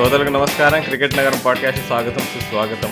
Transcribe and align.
శ్రోతలకు 0.00 0.30
నమస్కారం. 0.30 0.82
క్రికెట్ 0.82 1.18
నగరం 1.18 1.38
పాడ్కాస్ట్ 1.46 1.86
స్వాగతం 1.86 2.18
సుస్వాగతం. 2.18 2.88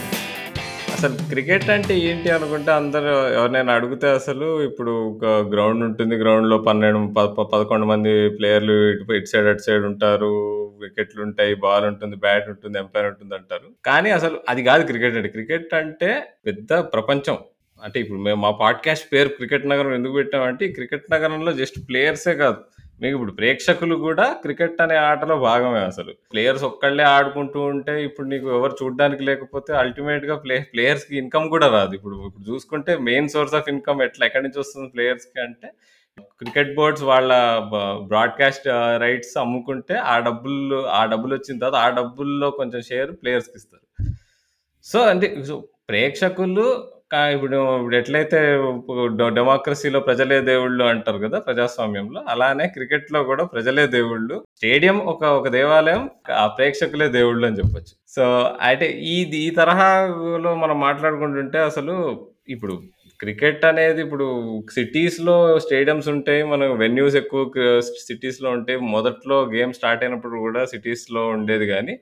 అసలు 0.93 1.29
క్రికెట్ 1.29 1.71
అంటే 1.71 1.99
ఏంటి 1.99 2.31
అనుకుంటే 2.31 2.73
అందరూ 2.73 3.29
ఎవరినైనా 3.29 3.73
అడిగితే 3.73 4.09
అసలు 4.09 4.63
ఇప్పుడు 4.63 4.91
ఒక 4.91 5.25
గ్రౌండ్ 5.25 5.85
ఉంటుంది. 5.85 6.15
గ్రౌండ్లో 6.15 6.59
పన్నెండు 6.59 7.13
పదకొండు 7.43 7.87
మంది 7.87 8.29
ప్లేయర్లు 8.31 8.91
ఇటు 8.91 9.13
ఇటు 9.13 9.25
సైడ్ 9.25 9.47
అటు 9.47 9.63
సైడ్ 9.63 9.85
ఉంటారు. 9.85 10.65
వికెట్లు 10.83 11.23
ఉంటాయి 11.23 11.55
బాల్ 11.55 11.85
ఉంటుంది 11.85 12.17
బ్యాట్ 12.17 12.49
ఉంటుంది 12.49 12.79
ఎంపైర్ 12.79 13.07
ఉంటుంది 13.07 13.35
అంటారు. 13.35 13.69
కానీ 13.85 14.11
అసలు 14.11 14.41
అది 14.49 14.65
కాదు 14.65 14.87
క్రికెట్ 14.87 15.17
అంటే. 15.17 15.29
క్రికెట్ 15.29 15.75
అంటే 15.75 16.23
పెద్ద 16.47 16.75
ప్రపంచం. 16.75 17.39
అంటే 17.85 18.01
ఇప్పుడు 18.01 18.19
మేము 18.19 18.41
మా 18.41 18.51
పాడ్కాస్ట్ 18.51 19.13
పేరు 19.13 19.29
క్రికెట్ 19.29 19.67
నగరం 19.67 19.95
ఎందుకు 19.95 20.13
పెట్టామంటే 20.13 20.67
ఈ 20.67 20.73
క్రికెట్ 20.73 21.05
నగరంలో 21.13 21.53
జస్ట్ 21.53 21.89
ప్లేయర్సే 21.89 22.35
కాదు. 22.35 22.57
మీకు 23.03 23.15
ఇప్పుడు 23.17 23.33
ప్రేక్షకులు 23.33 23.97
కూడా 24.05 24.25
క్రికెట్ 24.45 24.81
అనే 24.85 24.97
ఆటలో 25.09 25.35
భాగమే 25.49 25.81
అసలు. 25.91 26.13
ప్లేయర్స్ 26.33 26.65
ఒక్కళ్ళే 26.69 27.05
ఆడుకుంటూ 27.17 27.61
ఉంటే 27.73 27.93
ఇప్పుడు 28.05 28.27
నీకు 28.29 28.49
ఎవరు 28.57 28.75
చూడడానికి 28.83 29.23
లేకపోతే 29.23 29.73
అల్టిమేట్గా 29.83 30.37
ప్లే 30.37 30.57
ప్లేయర్స్కి 30.73 31.15
ఇన్కమ్ 31.19 31.47
కూడా 31.51 31.69
రాదు. 31.77 31.95
ఇప్పుడు 31.95 32.17
ఇప్పుడు 32.29 32.47
చూసుకుంటే 32.51 32.95
మెయిన్ 33.09 33.29
సోర్స్ 33.29 33.55
ఆఫ్ 33.55 33.71
ఇన్కమ్ 33.75 34.03
ఎట్లా 34.03 34.27
ఎక్కడి 34.27 34.45
నుంచి 34.45 34.61
వస్తుంది 34.61 34.89
ప్లేయర్స్కి 34.89 35.41
అంటే 35.41 35.71
క్రికెట్ 36.41 36.75
బోర్డ్స్ 36.75 37.03
వాళ్ళ 37.03 37.33
బ్రాడ్కాస్ట్ 38.11 38.69
రైట్స్ 39.05 39.35
అమ్ముకుంటే 39.39 39.97
ఆ 40.13 40.19
డబ్బులు 40.19 40.79
ఆ 40.99 41.03
డబ్బులు 41.05 41.33
వచ్చిన 41.35 41.59
తర్వాత 41.59 41.81
ఆ 41.87 41.89
డబ్బుల్లో 42.01 42.51
కొంచెం 42.51 42.81
షేర్ 42.83 43.11
ప్లేయర్స్కి 43.23 43.57
ఇస్తారు. 43.57 43.85
సో 44.85 44.99
అంటే 45.01 45.45
సో 45.45 45.57
ప్రేక్షకులు 45.89 46.67
కా- 47.11 47.31
ఇప్పుడు 47.35 47.57
ఇప్పుడు 47.77 47.97
ఎట్లయితే 47.97 48.39
డె- 49.17 49.35
డెమోక్రసీలో 49.35 50.01
ప్రజలే 50.01 50.41
దేవుళ్ళు 50.43 50.85
అంటారు 50.85 51.19
కదా 51.19 51.39
ప్రజాస్వామ్యంలో 51.39 52.21
అలానే 52.29 52.67
క్రికెట్లో 52.69 53.23
కూడా 53.23 53.45
ప్రజలే 53.47 53.87
దేవుళ్ళు. 53.95 54.37
స్టేడియం 54.57 54.99
ఒక 55.07 55.25
ఒక 55.39 55.49
దేవాలయం 55.49 56.03
ఆ 56.35 56.47
ప్రేక్షకులే 56.49 57.09
దేవుళ్ళు 57.11 57.47
అని 57.47 57.57
చెప్పొచ్చు. 57.57 57.95
సో 58.09 58.25
అంటే 58.63 58.87
ఈ 59.09 59.17
ఈ 59.41 59.51
తరహాలో 59.53 60.55
మనం 60.57 60.81
మాట్లాడుకుంటుంటే 60.81 61.59
అసలు 61.63 61.95
ఇప్పుడు 62.49 62.75
క్రికెట్ 63.21 63.65
అనేది 63.65 64.01
ఇప్పుడు 64.03 64.27
సిటీస్లో 64.71 65.35
స్టేడియంస్ 65.59 66.09
ఉంటాయి 66.09 66.43
మనం 66.45 66.79
వెన్యూస్ 66.79 67.17
ఎక్కువ 67.17 67.43
సిటీస్లో 68.01 68.51
ఉంటాయి 68.51 68.79
మొదట్లో 68.89 69.45
గేమ్ 69.55 69.73
స్టార్ట్ 69.73 70.05
అయినప్పుడు 70.05 70.39
కూడా 70.39 70.65
సిటీస్లో 70.65 71.29
ఉండేది 71.29 71.67
కానీ 71.67 71.95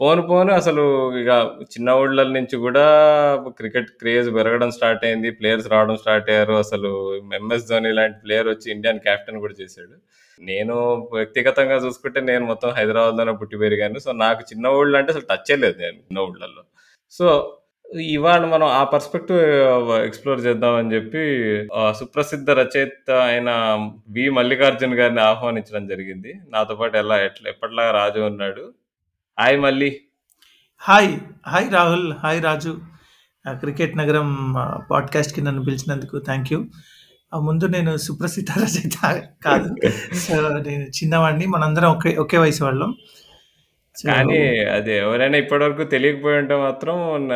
పోను 0.00 0.22
పోను. 0.28 0.52
అసలు 0.60 0.82
ఇక 1.22 1.30
చిన్న 1.72 1.96
ఊళ్ళ 2.02 2.22
నుంచి 2.36 2.56
కూడా 2.66 2.84
క్రికెట్ 3.58 3.90
క్రేజ్ 4.00 4.28
పెరగడం 4.36 4.70
స్టార్ట్ 4.76 5.04
అయింది. 5.08 5.30
ప్లేయర్స్ 5.38 5.68
రావడం 5.72 5.96
స్టార్ట్ 6.02 6.30
అయ్యారు. 6.32 6.54
అసలు 6.64 6.90
ఎంఎస్ 7.38 7.68
ధోని 7.70 7.92
లాంటి 7.98 8.18
ప్లేయర్ 8.24 8.48
వచ్చి 8.52 8.68
ఇండియన్ 8.76 9.04
కెప్టెన్ 9.06 9.42
కూడా 9.44 9.54
చేశాడు. 9.62 9.94
నేను 10.38 10.74
వ్యక్తిగతంగా 11.18 11.76
చూసుకుంటే 11.84 12.20
నేను 12.30 12.44
మొత్తం 12.50 12.70
హైదరాబాద్లోనే 12.78 13.32
పుట్టి 13.40 13.56
పెరిగాను. 13.64 13.98
సో 14.06 14.10
నాకు 14.24 14.42
చిన్న 14.50 14.74
ఊళ్ళు 14.78 14.96
అంటే 15.00 15.12
అసలు 15.14 15.26
టచ్ 15.32 15.52
లేదు 15.64 15.78
నేను 15.84 15.96
చిన్న 16.06 16.26
ఊళ్ళల్లో 16.28 16.62
సో 17.12 17.26
ఇవాళ 18.14 18.42
మనం 18.54 18.66
ఆ 18.80 18.82
పర్స్పెక్టివ్ 18.92 19.40
ఎక్స్ప్లోర్ 20.08 20.40
చేద్దామని 20.46 20.92
చెప్పి 20.96 21.22
సుప్రసిద్ధ 22.00 22.50
రచయిత 22.58 23.10
అయిన 23.30 23.50
వి 24.16 24.24
మల్లికార్జున్ 24.36 24.94
గారిని 25.00 25.22
ఆహ్వానించడం 25.30 25.86
జరిగింది. 25.92 26.32
నాతో 26.54 26.74
పాటు 26.80 26.96
ఎలా 27.02 27.16
ఎట్లా 27.28 27.46
ఎప్పటిలాగా 27.54 27.92
రాజు 28.00 28.20
ఉన్నాడు. 28.30 28.64
హాయ్ 29.40 29.60
మళ్ళీ. 29.60 30.00
Hi 30.78 31.18
hi 31.48 31.72
Rahul 31.72 32.12
hi 32.12 32.44
Raju. 32.44 32.78
Cricket 33.50 33.96
నగరం 33.96 34.54
పాడ్కాస్ట్కి 34.90 35.42
నన్ను 35.42 35.64
పిలిచినందుకు 35.64 36.18
థ్యాంక్ 36.18 36.52
యూ 36.52 36.64
ముందు 37.40 37.64
నేను 37.64 37.96
సుప్రసిద్ధ 37.96 38.58
రచయిత 38.58 39.22
కాదు. 39.44 39.88
సో 40.14 40.48
నేను 40.48 40.84
చిన్నవాడిని 40.84 41.46
మనందరం 41.46 41.90
ఒకే 41.90 42.16
ఒకే 42.16 42.38
వయసు 42.38 42.64
వాళ్ళం. 42.64 42.94
కానీ 44.06 44.58
అది 44.58 44.96
ఎవరైనా 44.96 45.38
ఇప్పటివరకు 45.38 45.84
తెలియకపోయి 45.84 46.38
ఉంటే 46.38 46.56
మాత్రం 46.56 47.28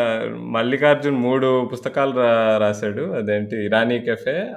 మల్లికార్జున్ 0.53 1.17
మూడు 1.17 1.71
పుస్తకాలు 1.73 2.17
రా- 2.17 2.61
రాశాడు. 2.61 3.03
అదేంటి 3.03 3.65
ఇరానీ 3.65 3.99
కెఫే 3.99 4.53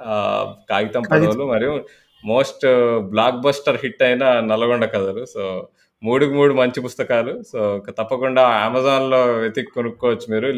కాగితం 0.70 1.02
పడవలు 1.10 1.52
మరియు 1.52 1.84
మోస్ట్ 2.24 2.66
బ్లాక్ 3.00 3.36
బస్టర్ 3.36 3.78
హిట్ 3.82 4.02
అయిన 4.02 4.40
నల్గొండ 4.40 4.84
కథలు. 4.84 5.24
సో 5.24 5.68
మూడుకి 6.02 6.34
మూడు 6.34 6.52
మంచి 6.54 6.80
పుస్తకాలు. 6.80 7.32
సో 7.52 7.60
తప్పకుండా 7.98 8.42
అమెజాన్లో 8.66 9.20
వెతికి 9.42 9.70
కొనుక్కోవచ్చు 9.70 10.26
మీరు. 10.34 10.48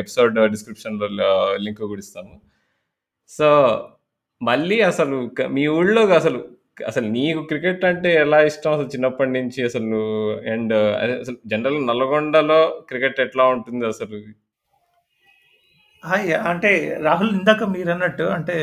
ఎపిసోడ్ 0.00 0.50
డిస్క్రిప్షన్లో 0.50 1.30
లింక్ 1.60 1.82
కూడా 1.92 1.98
ఇస్తాము. 1.98 2.34
సో 3.28 3.48
మళ్ళీ 4.42 4.80
అసలు 4.80 5.16
మీ 5.48 5.62
ఊళ్ళో 5.66 6.02
అసలు 6.20 6.38
అసలు 6.88 7.06
నీకు 7.06 7.40
క్రికెట్ 7.42 7.84
అంటే 7.84 8.10
ఎలా 8.14 8.38
ఇష్టం? 8.42 8.72
అసలు 8.72 8.86
చిన్నప్పటి 8.86 9.30
నుంచి 9.30 9.60
అసలు 9.64 9.98
అండ్ 10.52 10.74
అసలు 11.20 11.36
జనరల్ 11.46 11.86
నల్గొండలో 11.86 12.60
క్రికెట్ 12.88 13.20
ఎట్లా 13.20 13.44
ఉంటుంది 13.46 13.84
అసలు? 13.86 14.18
హాయ్ 16.02 16.32
అంటే 16.50 16.72
రాహుల్ 17.02 17.30
ఇందాక 17.30 17.64
మీరు 17.64 17.90
అన్నట్టు 17.90 18.24
అంటే 18.36 18.56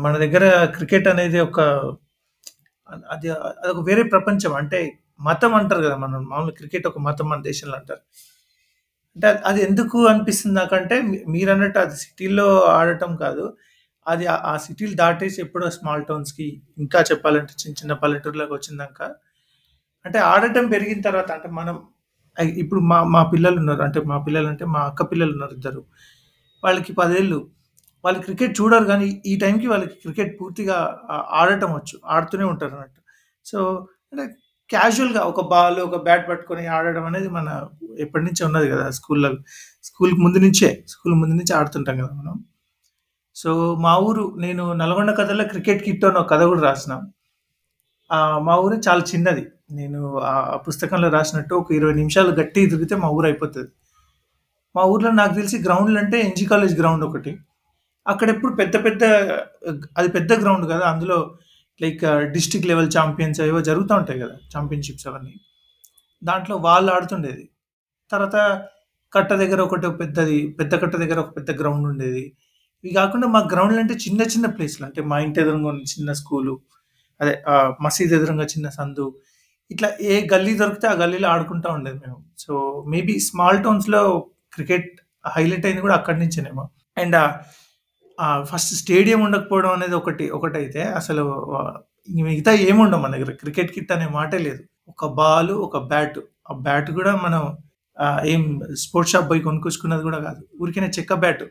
మన 0.00 0.12
దగ్గర 0.16 0.44
క్రికెట్ 0.76 1.08
అనేది 1.08 1.40
ఒక 1.40 1.60
అది 3.10 3.28
అదొక 3.30 3.80
వేరే 3.88 4.02
ప్రపంచం. 4.02 4.52
అంటే 4.54 4.80
మతం 5.20 5.54
అంటారు 5.54 5.82
కదా 5.82 5.96
మనం 5.96 6.24
మామూలు 6.24 6.50
క్రికెట్ 6.50 6.86
ఒక 6.86 6.98
మతం 6.98 7.28
మన 7.28 7.42
దేశంలో 7.42 7.74
అంటారు. 7.74 8.00
అంటే 9.16 9.26
అది 9.26 9.62
ఎందుకు 9.62 10.06
అనిపిస్తుంది 10.06 10.60
నాకంటే 10.60 11.02
మీరు 11.28 11.50
అన్నట్టు 11.50 11.78
అది 11.78 11.96
సిటీలో 11.96 12.64
ఆడటం 12.64 13.16
కాదు. 13.16 13.56
అది 14.08 14.26
ఆ- 14.26 14.42
ఆ 14.44 14.56
సిటీలు 14.56 14.94
దాటేసి 14.94 15.40
ఎప్పుడో 15.40 15.70
స్మాల్ 15.70 16.04
టౌన్స్కి 16.04 16.62
ఇంకా 16.78 17.00
చెప్పాలంటే 17.00 17.52
చిన్న 17.52 17.72
చిన్న 17.72 17.92
పల్లెటూరులోకి 17.92 18.52
వచ్చిందాక 18.52 19.02
అంటే 20.06 20.18
ఆడటం 20.18 20.68
పెరిగిన 20.68 21.00
తర్వాత 21.00 21.32
అంటే 21.32 21.48
మనం 21.48 21.88
ఐ- 22.40 22.50
ఇప్పుడు 22.50 22.80
మా 22.80 23.02
మా 23.04 23.22
పిల్లలు 23.22 23.56
ఉన్నారు 23.56 23.82
అంటే 23.82 24.00
మా 24.00 24.18
పిల్లలు 24.18 24.48
అంటే 24.48 24.64
మా 24.64 24.80
అక్క 24.80 25.02
పిల్లలు 25.02 25.32
ఉన్నారు 25.32 25.50
ఇద్దరు. 25.52 25.84
వాళ్ళకి 26.64 26.92
పదేళ్ళు 26.92 27.50
వాళ్ళు 28.04 28.20
క్రికెట్ 28.20 28.60
చూడరు 28.60 28.84
కానీ 28.84 29.22
ఈ 29.26 29.38
టైంకి 29.38 29.66
వాళ్ళకి 29.66 29.94
క్రికెట్ 29.94 30.40
పూర్తిగా 30.40 31.02
ఆ- 31.10 31.28
ఆడటం 31.30 31.72
వచ్చు 31.72 32.00
ఆడుతూనే 32.06 32.44
ఉంటారు 32.44 32.72
అన్నట్టు. 32.72 33.00
సో 33.44 33.88
అంటే 34.12 34.36
క్యాజువల్గా 34.70 35.20
ఒక 35.30 35.40
బాల్ 35.52 35.78
ఒక 35.86 35.96
బ్యాట్ 36.06 36.24
పట్టుకొని 36.30 36.64
ఆడడం 36.76 37.04
అనేది 37.10 37.28
మన 37.28 37.48
ఎప్పటి 38.04 38.24
నుంచి 38.24 38.42
ఉన్నది 38.48 38.66
కదా 38.72 38.86
స్కూల్లో 38.98 39.30
స్కూల్ 39.88 40.12
ముందు 40.24 40.38
నుంచే 40.38 40.68
స్కూల్ 40.92 41.14
ముందు 41.20 41.34
నుంచి 41.40 41.52
ఆడుతుంటాం 41.58 41.96
కదా 42.02 42.12
మనం. 42.20 42.34
సో 43.36 43.50
మా 43.84 43.92
ఊరు 44.06 44.24
నేను 44.38 44.64
నల్గొండ 44.72 45.10
కథలో 45.20 45.44
క్రికెట్ 45.44 45.82
కిట్ 45.86 46.04
అని 46.04 46.18
ఒక 46.22 46.28
కథ 46.32 46.42
కూడా 46.42 46.62
రాసిన. 46.68 46.94
మా 48.46 48.54
ఊరు 48.64 48.76
చాలా 48.88 49.02
చిన్నది. 49.12 49.44
నేను 49.70 50.00
ఆ 50.32 50.56
పుస్తకంలో 50.66 51.08
రాసినట్టు 51.08 51.54
ఒక 51.54 51.72
ఇరవై 51.78 51.94
నిమిషాలు 51.94 52.30
గట్టి 52.40 52.60
తిరిగితే 52.72 52.96
మా 52.96 53.08
ఊరు 53.16 53.26
అయిపోతుంది. 53.26 53.70
మా 54.74 54.82
ఊర్లో 54.92 55.10
నాకు 55.20 55.34
తెలిసి 55.34 55.58
గ్రౌండ్లు 55.66 55.98
అంటే 55.98 56.16
ఎన్జీ 56.20 56.44
కాలేజ్ 56.46 56.74
గ్రౌండ్ 56.80 57.04
ఒకటి. 57.08 57.32
అక్కడ 58.06 58.28
ఎప్పుడు 58.34 58.52
పెద్ద 58.54 58.74
పెద్ద 58.84 59.04
అది 59.98 60.08
పెద్ద 60.16 60.32
గ్రౌండ్ 60.42 60.66
కదా 60.72 60.84
అందులో 60.92 61.18
లైక్ 61.80 62.02
డిస్టిక్ 62.32 62.66
లెవెల్ 62.66 62.90
ఛాంపియన్స్ 62.98 63.40
ఏవో 63.40 63.60
జరుగుతూ 63.60 63.94
ఉంటాయి 63.94 64.20
కదా 64.20 64.34
ఛాంపియన్షిప్స్ 64.54 65.06
అవన్నీ. 65.06 65.34
దాంట్లో 66.24 66.56
వాళ్ళు 66.56 66.90
ఆడుతుండేది. 66.92 67.44
తర్వాత 68.12 68.36
కట్ట 69.12 69.30
దగ్గర 69.32 69.60
ఒకటి 69.60 69.88
పెద్దది 70.00 70.38
పెద్ద 70.58 70.72
కట్ట 70.82 70.94
దగ్గర 70.96 71.18
ఒక 71.18 71.30
పెద్ద 71.36 71.50
గ్రౌండ్ 71.60 71.86
ఉండేది. 71.88 72.24
ఇవి 72.84 72.94
కాకుండా 72.94 73.26
మా 73.28 73.40
గ్రౌండ్లు 73.52 73.80
అంటే 73.80 73.94
చిన్న 73.94 74.22
చిన్న 74.22 74.46
ప్లేస్లు. 74.46 74.84
అంటే 74.86 75.00
మా 75.02 75.18
ఇంటి 75.18 75.40
ఎదురుగా 75.40 75.68
ఉన్న 75.68 75.82
చిన్న 75.94 76.12
స్కూలు 76.12 76.54
అదే 77.20 77.34
మసీద్ 77.82 78.12
ఎదురుగా 78.12 78.44
చిన్న 78.44 78.68
సందు. 78.68 79.06
ఇట్లా 79.70 79.88
ఏ 80.00 80.26
గల్లీ 80.32 80.52
దొరికితే 80.58 80.86
ఆ 80.88 80.92
గల్లీలో 80.92 81.28
ఆడుకుంటా 81.28 81.68
ఉండేది 81.70 81.98
మేము. 81.98 82.18
సో 82.38 82.52
మేబీ 82.88 83.14
స్మాల్ 83.20 83.64
టౌన్స్లో 83.64 84.02
క్రికెట్ 84.52 84.90
హైలైట్ 85.36 85.66
అయింది 85.66 85.82
కూడా 85.82 85.94
అక్కడి 85.94 86.18
నుంచేనేమో. 86.18 86.64
అండ్ 86.98 87.16
ఫస్ట్ 88.42 88.74
స్టేడియం 88.74 89.20
ఉండకపోవడం 89.20 89.70
అనేది 89.70 89.94
ఒకటి 89.94 90.30
ఒకటైతే 90.30 90.82
అసలు 90.82 91.22
ఇంక 92.08 92.24
మిగతా 92.24 92.52
ఏముండవు 92.52 93.00
మన 93.00 93.10
దగ్గర. 93.16 93.32
క్రికెట్ 93.32 93.72
కిట్ 93.72 93.92
అనే 93.92 94.08
మాటే 94.08 94.38
లేదు. 94.38 94.64
ఒక 94.88 95.06
బాల్ 95.06 95.50
ఒక 95.50 95.78
బ్యాట్. 95.78 96.18
ఆ 96.50 96.54
బ్యాట్ 96.54 96.90
కూడా 96.90 97.16
మనం 97.16 97.56
ఏం 98.26 98.60
స్పోర్ట్స్ 98.74 99.12
షాప్ 99.12 99.30
పోయి 99.30 99.40
కొనుక్కొచ్చుకున్నది 99.40 100.02
కూడా 100.02 100.18
కాదు. 100.18 100.42
ఊరికైనా 100.62 100.88
చెక్క 100.88 101.14
బ్యాట్. 101.14 101.42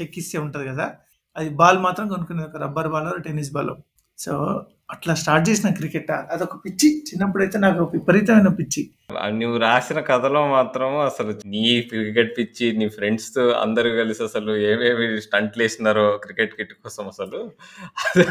చెక్ 0.00 0.14
ఇస్తే 0.18 0.38
ఉంటుంది 0.38 0.68
కదా. 0.68 0.94
అది 1.36 1.48
బాల్ 1.48 1.78
మాత్రం 1.78 2.08
కొనుక్కునేది 2.08 2.48
ఒక 2.48 2.56
rubber 2.62 2.88
ball 2.88 3.22
tennis 3.22 3.52
ball. 3.52 3.70
So 4.18 4.66
అట్లా 4.88 5.14
స్టార్ట్ 5.14 5.48
చేసిన 5.48 5.68
క్రికెట్. 5.70 6.10
అదొక 6.34 6.56
పిచ్చి. 6.64 6.88
చిన్నప్పుడైతే 7.08 7.58
నాకు 7.58 7.82
విపరీతమైన 7.94 8.50
పిచ్చి. 8.58 8.82
నువ్వు 9.38 9.58
రాసిన 9.58 10.00
కథలో 10.00 10.46
మాత్రం 10.46 10.96
అసలు 10.98 11.32
నీ 11.46 11.82
క్రికెట్ 11.82 12.30
పిచ్చి 12.38 12.66
నీ 12.78 12.86
ఫ్రెండ్స్ 12.88 13.38
అందరు 13.38 13.88
కలిసి 13.88 14.22
అసలు 14.22 14.52
ఏమేమి 14.70 15.20
స్టంట్లు 15.20 15.62
వేసినారో 15.62 16.04
క్రికెట్ 16.24 16.54
కిట్ 16.54 16.74
కోసం 16.84 17.04
అసలు? 17.08 17.40
అది 18.06 18.24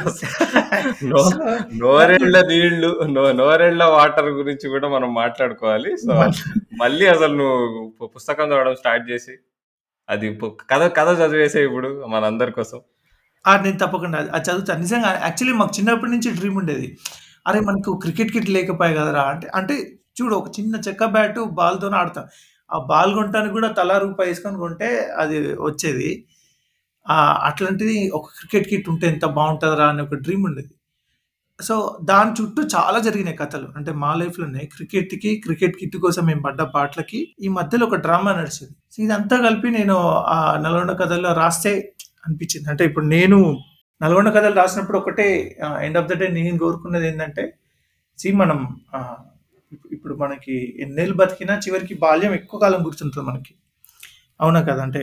నోరేళ్ళ 1.78 2.36
నీళ్ళు 2.48 2.92
నోరేళ్ళ 3.42 3.84
వాటర్ 3.98 4.30
గురించి 4.40 4.70
కూడా 4.70 4.90
మనం 4.90 5.14
మాట్లాడుకోవాలి. 5.14 5.98
సో 5.98 6.14
మళ్ళీ 6.84 7.08
అసలు 7.08 7.36
నువ్వు 7.36 8.08
పుస్తకం 8.16 8.48
చదవడం 8.50 8.76
స్టార్ట్ 8.76 9.06
చేసి 9.12 9.36
అది 10.10 10.28
కథ 10.72 10.84
కథ 10.98 11.10
చదివేసే 11.22 11.60
ఇప్పుడు 11.66 11.90
మనందరి 12.08 12.52
కోసం. 12.52 12.80
అది 13.46 13.64
నేను 13.66 13.80
తప్పకుండా 13.80 14.20
అది 14.36 14.46
చదువుతాను 14.50 14.82
నిజంగా 14.82 15.12
యాక్చువల్లీ 15.24 15.56
మాకు 15.58 15.74
చిన్నప్పటి 15.78 16.12
నుంచి 16.12 16.30
డ్రీమ్ 16.32 16.58
ఉండేది 16.58 16.88
అరే 17.48 17.60
మనకు 17.62 17.92
క్రికెట్ 18.04 18.32
కిట్ 18.32 18.50
లేకపోయా 18.56 18.94
కదరా 19.00 19.24
అంటే 19.34 19.48
అంటే 19.60 19.76
చూడు 20.18 20.36
ఒక 20.36 20.50
చిన్న 20.58 20.76
చెక్క 20.88 21.06
బ్యాటు 21.16 21.42
బాల్తోనే 21.54 21.98
ఆడతాం. 21.98 22.26
ఆ 22.70 22.78
బాల్ 22.92 23.12
కొంటానికి 23.16 23.54
కూడా 23.54 23.70
తలా 23.80 23.96
రూపాయి 24.00 24.30
యేసుకొని 24.30 24.58
కొంటే 24.58 24.90
అది 25.18 25.38
వచ్చేది. 25.62 26.10
అట్లాంటిది 27.50 27.98
ఒక 28.14 28.28
క్రికెట్ 28.40 28.68
కిట్ 28.70 28.88
ఉంటే 28.90 29.06
ఎంత 29.08 29.26
బావుంటదిరా 29.36 29.88
అని 29.90 30.02
ఒక 30.02 30.16
డ్రీమ్ 30.24 30.46
ఉండేది. 30.46 30.72
సో, 31.60 31.76
దాని 32.04 32.32
చుట్టూ 32.40 32.62
చాలా 32.74 33.00
జరిగినాయి 33.00 33.38
కథలు. 33.38 33.68
అంటే 33.78 33.92
మా 34.02 34.12
లైఫ్‌లోనే 34.16 34.62
క్రికెట్‌కి, 34.74 35.32
క్రికెట్ 35.46 35.76
కిట్ 35.82 35.98
కోసం 36.04 36.24
మేము 36.26 36.42
పడ్డ 36.42 36.62
పాటలకి 36.76 37.20
ఈ 37.42 37.50
మధ్యలో 37.58 37.86
ఒక 37.88 38.00
డ్రామా 38.02 38.32
నడిచేది. 38.34 38.74
సో, 38.94 39.00
ఇదంతా 39.06 39.38
కలిపి 39.46 39.70
నేను 39.78 39.98
ఆ 40.34 40.38
నల్గొండ 40.66 40.94
కథల్లో 41.02 41.32
రాస్తే 41.36 41.74
అనిపించింది. 42.26 42.68
అంటే 42.72 42.84
ఇప్పుడు 42.90 43.08
నేను 43.16 43.38
నల్గొండ 44.02 44.30
కథలు 44.36 44.56
రాసినప్పుడు 44.56 44.98
ఒకటే 44.98 45.28
ఎండ్ 45.86 46.00
ఆఫ్ 46.00 46.10
ద 46.10 46.16
డే 46.22 46.28
నేను 46.38 46.58
కోరుకున్నది 46.60 47.08
ఏంటంటే 47.12 47.44
సీ 48.20 48.30
మనం 48.42 48.60
ఇప్పుడు 49.92 50.14
మనకి 50.16 50.56
ఎన్నేళ్ళు 50.84 51.16
బతికినా 51.22 51.54
చివరికి 51.66 51.96
బాల్యం 52.04 52.34
ఎక్కువ 52.40 52.60
కాలం 52.60 52.82
గుర్తుంటుంది 52.88 53.26
మనకి. 53.30 53.54
అవునా 54.40 54.62
కదా! 54.70 54.82
అంటే 54.88 55.02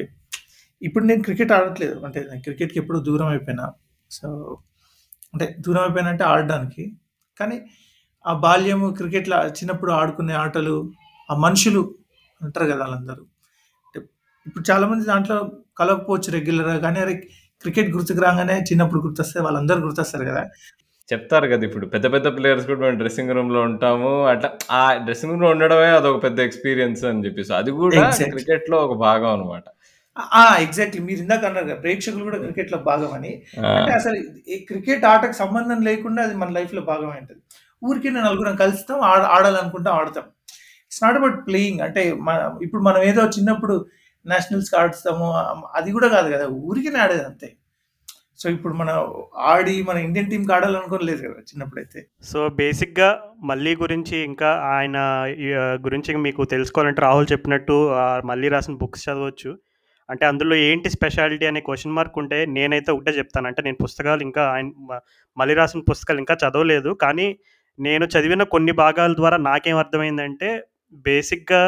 ఇప్పుడు 0.82 1.04
నేను 1.04 1.22
క్రికెట్ 1.28 1.52
ఆడట్లేదు. 1.58 1.98
అంటే 2.06 2.20
నేను 2.30 2.42
క్రికెట్‌కి 2.46 2.78
ఎప్పుడు 2.82 2.98
దూరం 3.08 3.28
అయిపోయినా. 3.28 3.66
సో, 4.10 4.28
అంటే 5.34 5.46
దూరం 5.60 5.82
అయిపోయినా 5.84 6.10
అంటే 6.14 6.24
ఆడడానికి. 6.32 6.84
కానీ 7.36 7.56
ఆ 8.24 8.34
బాల్యము 8.44 8.88
క్రికెట్‌లో 8.98 9.38
చిన్నప్పుడు 9.58 9.92
ఆడుకునే 10.00 10.34
ఆటలు, 10.44 10.76
ఆ 11.28 11.36
మనుషులు 11.38 11.82
అంటారు 12.40 12.68
కదా! 12.72 12.82
వాళ్ళందరూ 12.84 13.24
ఇప్పుడు 14.46 14.64
చాలామంది 14.70 15.04
దాంట్లో 15.06 15.36
కలవకపోవచ్చు 15.80 16.30
రెగ్యులర్‌గా 16.36 16.76
కానీ 16.84 16.98
అరే! 17.04 17.14
క్రికెట్ 17.64 17.90
గుర్తుకు 17.94 18.20
రాంగానే 18.24 18.54
చిన్నప్పుడు 18.68 19.00
గుర్తొస్తే 19.04 19.38
వాళ్ళందరూ 19.46 19.80
గుర్తొస్తారు 19.84 20.24
కదా! 20.30 20.42
చెప్తారు 21.08 21.46
కదా! 21.52 21.64
ఇప్పుడు 21.68 21.86
పెద్ద 21.94 22.06
పెద్ద 22.14 22.28
ప్లేయర్స్ 22.36 22.66
కూడా 22.68 22.80
మేము 22.84 22.98
డ్రెస్సింగ్ 23.00 23.32
రూమ్‌లో 23.36 23.60
ఉంటాము. 23.68 24.10
అట్లా 24.32 24.48
ఆ 24.76 24.92
డ్రెస్సింగ్ 25.06 25.32
రూమ్‌లో 25.32 25.48
ఉండడమే 25.54 25.90
అదొక 25.98 26.18
పెద్ద 26.26 26.38
ఎక్స్‌పీరియన్స్ 26.48 27.02
అని 27.10 27.24
చెప్పేసి. 27.26 27.52
అది 27.60 27.72
కూడా 27.80 27.96
ఎగ్జాక్ట్‌లీ. 28.02 28.32
క్రికెట్‌లో 28.36 28.78
ఒక 28.86 28.96
భాగం 29.04 29.30
అన్నమాట. 29.34 29.64
ఆ! 30.36 30.44
ఎగ్జాక్ట్‌లీ. 30.64 31.02
మీరు 31.08 31.20
ఇందాక 31.24 31.44
అన్నారు 31.50 31.66
కదా! 31.66 31.78
ప్రేక్షకులు 31.84 32.24
కూడా 32.28 32.38
క్రికెట్‌లో 32.44 32.78
భాగమని. 32.88 33.32
ఆ! 33.60 33.68
అంటే 33.78 33.92
అసలు 34.00 34.18
ఈ 34.48 34.58
క్రికెట్ 34.70 35.06
ఆటకు 35.12 35.36
సంబంధం 35.42 35.80
లేకుండా 35.90 36.22
అది 36.26 36.36
మన 36.42 36.50
లైఫ్‌లో 36.58 36.84
భాగమై 36.90 37.18
ఉంటది. 37.22 37.40
ఊరికే 37.82 38.10
నలుగురం 38.20 38.56
కలుస్తాం. 38.62 38.98
ఆడ 39.10 39.22
ఆడాలనుకుంటాం 39.36 39.94
ఆడతాం. 40.00 40.26
It's 40.92 41.02
not 41.04 41.18
about 41.20 41.38
playing. 41.48 41.82
అంటే 41.86 42.02
ఇప్పుడు 42.66 42.82
మనం 42.88 43.02
ఏదో 43.10 43.24
చిన్నప్పుడు 43.36 43.76
నేషనల్స్‌కి 44.24 44.76
ఆడుస్తాము. 44.76 45.26
అది 45.74 45.92
కూడా 45.92 46.08
కాదు 46.08 46.28
కదా! 46.32 46.46
ఊరికి 46.64 46.90
ఆడేది 46.98 47.24
అంతే. 47.24 47.48
సో, 48.38 48.50
ఇప్పుడు 48.50 48.74
మన 48.74 48.90
ఆడి 49.50 49.82
మన 49.82 49.98
ఇండియన్ 49.98 50.30
టీమ్‌కి 50.30 50.52
ఆడాలనుకోలేదు 50.52 51.22
కదా! 51.22 51.40
చిన్నప్పుడైతే. 51.50 52.00
సో, 52.22 52.48
బేసిక్‌గా 52.54 53.08
మళ్ళీ 53.44 53.76
గురించి 53.76 54.16
ఇంకా 54.24 54.50
ఆయన 54.72 54.98
గురించి 55.86 56.16
మీకు 56.18 56.44
తెలుసుకోవాలంటే 56.46 57.02
రాహుల్ 57.02 57.28
చెప్పినట్టు 57.32 57.76
మళ్ళీ 57.90 58.26
మల్లి 58.30 58.48
రాసిన 58.48 58.74
బుక్స్ 58.74 59.04
చదవచ్చు. 59.08 59.52
అంటే 60.08 60.26
అందులో 60.26 60.54
ఏంటి 60.62 60.90
స్పెషాలిటీ 60.90 61.46
అనే 61.46 61.60
క్వశ్చన్ 61.60 61.94
మార్క్ 61.94 62.18
ఉంటే 62.18 62.46
నేనైతే 62.48 62.92
ఒకటే 62.92 63.12
చెప్తాను. 63.12 63.46
అంటే 63.48 63.62
నేను 63.62 63.78
పుస్తకాలు 63.82 64.22
ఇంకా 64.22 64.42
ఆయన 64.48 64.68
మ 65.36 65.42
రాసిన 65.54 65.82
పుస్తకాలు 65.90 66.20
ఇంకా 66.20 66.36
చదవలేదు. 66.44 66.92
కానీ 67.02 67.28
నేను 67.78 68.04
చదివిన 68.06 68.42
కొన్ని 68.48 68.72
భాగాల 68.74 69.12
ద్వారా 69.14 69.36
నాకేం 69.42 69.78
అర్థమైందంటే 69.78 70.48
బేసిక్‌గా 71.06 71.62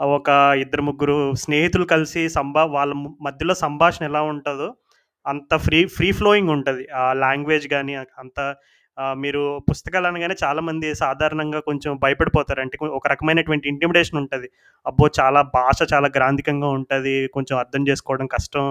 ఒక 0.00 0.28
ఇద్దరు 0.62 0.82
ముగ్గురు 0.82 1.14
స్నేహితులు 1.36 1.84
కలిసి 1.86 2.22
సంభా 2.28 2.62
వాళ్ళ 2.74 2.92
మ 2.94 3.08
మధ్యలో 3.26 3.54
సంభాషణ 3.56 4.04
ఎలా 4.04 4.20
ఉంటుందో 4.30 4.68
అంత 5.26 5.54
ఫ్రీ 5.64 5.80
ఫ్రీ 5.94 6.08
ఫ్లోయింగ్ 6.12 6.50
ఉంటుంది 6.54 6.84
ఆ 6.96 7.04
లాంగ్వేజ్ 7.20 7.66
కానీ 7.68 7.92
అంత 8.22 8.38
మీరు 9.16 9.42
పుస్తకాలు 9.68 10.06
అనగానే 10.06 10.34
చాలామంది 10.42 10.88
సాధారణంగా 10.94 11.60
కొంచెం 11.68 11.92
భయపడిపోతారు. 12.02 12.60
అంటే 12.64 12.76
ఒక 12.98 13.06
రకమైనటువంటి 13.12 13.66
ఇంటిమిడేషన్ 13.68 14.18
ఉంటుంది 14.22 14.48
అబ్బో! 14.86 15.06
చాలా 15.20 15.40
భాష 15.54 15.78
చాలా 15.92 16.08
గ్రాంధికంగా 16.16 16.68
ఉంటుంది 16.78 17.14
కొంచెం 17.36 17.54
అర్థం 17.58 17.82
చేసుకోవడం 17.88 18.26
కష్టం 18.34 18.66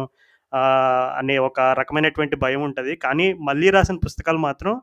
అనే 1.19 1.35
ఒక 1.47 1.59
రకమైనటువంటి 1.79 2.35
భయం 2.38 2.62
ఉంటుంది 2.68 2.94
కానీ 3.06 3.25
మళ్ళీ 3.41 3.68
రాసిన 3.75 3.97
పుస్తకాలు 4.06 4.39
మాత్రం 4.47 4.73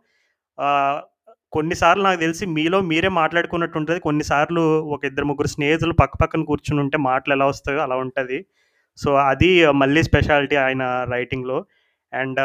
కొన్నిసార్లు 1.52 2.02
నాకు 2.02 2.20
తెలిసి 2.20 2.44
మీలో 2.56 2.78
మీరే 2.90 3.10
మాట్లాడుకున్నట్టు 3.18 3.76
ఉంటుంది 3.80 4.00
కొన్నిసార్లు 4.00 4.62
ఒక 4.94 5.00
ఇద్దరు 5.04 5.26
ముగ్గురు 5.30 5.50
స్నేహితులు 5.54 5.94
పక్క 6.00 6.14
పక్కన 6.22 6.42
కూర్చుని 6.50 6.80
ఉంటే 6.84 6.96
మాటలు 7.06 7.32
ఎలా 7.34 7.46
వస్తాయో 7.52 7.80
అలా 7.86 7.96
ఉంటుంది 8.04 8.38
సో, 8.98 9.10
అది 9.30 9.50
మళ్ళీ 9.82 10.00
స్పెషాలిటీ 10.08 10.56
ఆయన 10.64 10.82
రైటింగ్‌లో. 11.14 11.58
అండ్ 12.12 12.40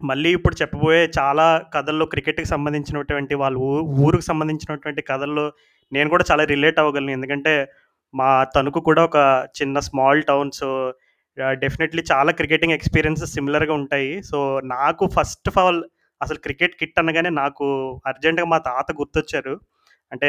మళ్ళీ 0.00 0.30
ఇప్పుడు 0.36 0.56
చెప్పబోయే 0.60 1.02
చాలా 1.18 1.46
కథల్లో 1.74 2.06
క్రికెట్‌కి 2.12 2.48
సంబంధించినటువంటి 2.52 3.34
వాళ్ళ 3.42 3.56
ఊరుకు 3.68 3.92
ఊరికి 4.06 4.26
సంబంధించినటువంటి 4.28 5.02
కథల్లో 5.10 5.44
నేను 5.92 6.08
కూడా 6.14 6.24
చాలా 6.30 6.44
రిలేట్ 6.52 6.80
అవ్వగలను. 6.82 7.12
ఎందుకంటే 7.18 7.54
మా 8.14 8.28
తణుకు 8.56 8.80
కూడా 8.88 9.02
ఒక 9.10 9.18
చిన్న 9.58 9.78
స్మాల్ 9.88 10.22
టౌన్. 10.30 10.50
సో, 10.60 10.68
డెఫినెట్‌లీ 11.62 12.02
చాలా 12.12 12.32
క్రికెటింగ్ 12.40 12.76
ఎక్స్‌పీరియన్సెస్ 12.78 13.34
సిమిలర్‌గా 13.36 13.74
ఉంటాయి. 13.80 14.10
సో, 14.30 14.38
నాకు 14.74 15.04
ఫస్ట్ 15.16 15.50
ఆఫ్ 15.52 15.58
ఆల్ 15.64 15.80
అసలు 16.22 16.38
క్రికెట్ 16.38 16.76
కిట్ 16.76 16.98
అనగానే 16.98 17.30
నాకు 17.30 17.66
అర్జెంట్‌గా 18.06 18.46
మా 18.46 18.58
తాత 18.58 18.92
గుర్తొచ్చారు. 18.92 19.54
అంటే 20.12 20.28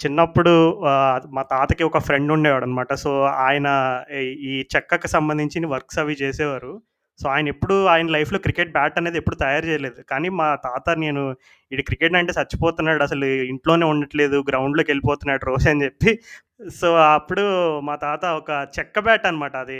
చిన్నప్పుడు 0.00 0.52
మా 1.28 1.42
తాతకి 1.42 1.84
ఒక 1.84 1.98
ఫ్రెండ్ 1.98 2.32
ఉండేవాడనమాట. 2.32 2.94
సో, 2.94 3.22
ఆయన 3.24 3.68
ఈ 4.48 4.66
చెక్కకు 4.76 5.06
సంబంధించిన 5.06 5.66
వర్క్స్ 5.66 5.98
అవి 5.98 6.14
చేసేవారు. 6.14 6.72
సో, 7.18 7.26
ఆయన 7.28 7.46
ఎప్పుడు 7.48 7.74
ఆయన 7.88 8.08
లైఫ్‌లో 8.14 8.38
క్రికెట్ 8.44 8.72
బ్యాట్ 8.72 8.98
అనేది 8.98 9.18
ఎప్పుడు 9.18 9.36
తయారు 9.42 9.66
చేయలేదు. 9.66 9.98
కానీ 10.10 10.28
మా 10.40 10.48
తాత 10.66 10.86
నేను 10.98 11.22
ఇది 11.72 11.82
క్రికెట్ 11.82 12.16
అంటే 12.18 12.32
చచ్చిపోతున్నాడు. 12.38 13.02
అసలు 13.02 13.26
ఇంట్లోనే 13.52 13.86
ఉండట్లేదు. 13.92 14.38
గ్రౌండ్‌లోకి 14.50 14.90
వెళ్ళిపోతున్నాడు 14.92 15.44
రోజు 15.50 15.68
అని 15.72 15.84
చెప్పి 15.86 16.12
సో, 16.76 16.88
అప్పుడు 17.12 17.44
మా 17.88 17.94
తాత 18.02 18.24
ఒక 18.40 18.50
చెక్క 18.76 18.98
బ్యాట్ 19.06 19.26
అనమాట. 19.26 19.54
అది 19.64 19.78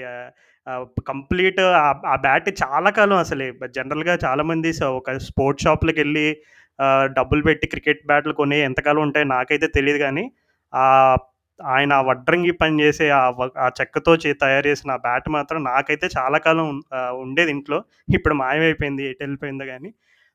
కంప్లీట్ 1.09 1.61
ఆ 2.07 2.17
బ్యాట్ 2.23 2.49
చాలా 2.63 2.91
కాలం 2.99 3.19
అసలు 3.19 3.45
జనరల్‌గా 3.77 4.15
చాలామంది 4.27 4.71
సో, 4.81 4.87
ఒక 5.01 5.17
స్పోర్ట్స్ 5.29 5.67
షాప్‌లకెళ్ళి 5.67 6.27
వెళ్ళి 6.27 6.27
డబ్బులు 7.17 7.43
పెట్టి 7.43 7.67
క్రికెట్ 7.73 8.03
బ్యాట్లు 8.09 8.33
కొని 8.35 8.57
ఎంతకాలం 8.67 9.03
ఉంటాయో 9.07 9.27
నాకైతే 9.31 9.67
తెలియదు 9.77 10.01
కానీ 10.03 10.25
ఆయన 11.61 11.95
వడ్రంగి 12.09 12.53
పని 12.61 12.75
చేసే 12.83 13.07
ఆ 13.65 13.69
చెక్కతో 13.79 14.13
చే 14.17 14.31
తయారు 14.43 14.67
చేసిన 14.69 14.91
ఆ 14.91 15.01
బ్యాట్ 15.07 15.29
మాత్రం 15.37 15.61
నాకైతే 15.65 16.07
చాలా 16.17 16.39
కాలం 16.47 16.67
ఉండేది 17.23 17.51
ఇంట్లో. 17.57 17.79
ఇప్పుడు 18.09 18.35
మాయమైపోయింది. 18.43 19.05
ఎటు 19.11 19.23
వెళ్ళిపోయిందో 19.25 19.67
కానీ 19.73 19.91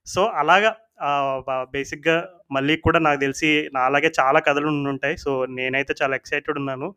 సో, 0.07 0.21
అలాగా 0.41 0.71
బేసిక్‌గా 1.73 2.15
మళ్ళీ 2.51 2.75
కూడా 2.77 2.99
నాకు 2.99 3.19
తెలిసి 3.19 3.49
నా 3.75 3.81
అలాగే 3.89 4.09
చాలా 4.19 4.39
కథలు 4.47 4.67
ఉంటాయి 4.93 5.15
సో, 5.17 5.31
నేనైతే 5.57 5.93
చాలా 6.01 6.15
ఎక్సైటెడ్ 6.15 6.59
ఉన్నాను. 6.59 6.87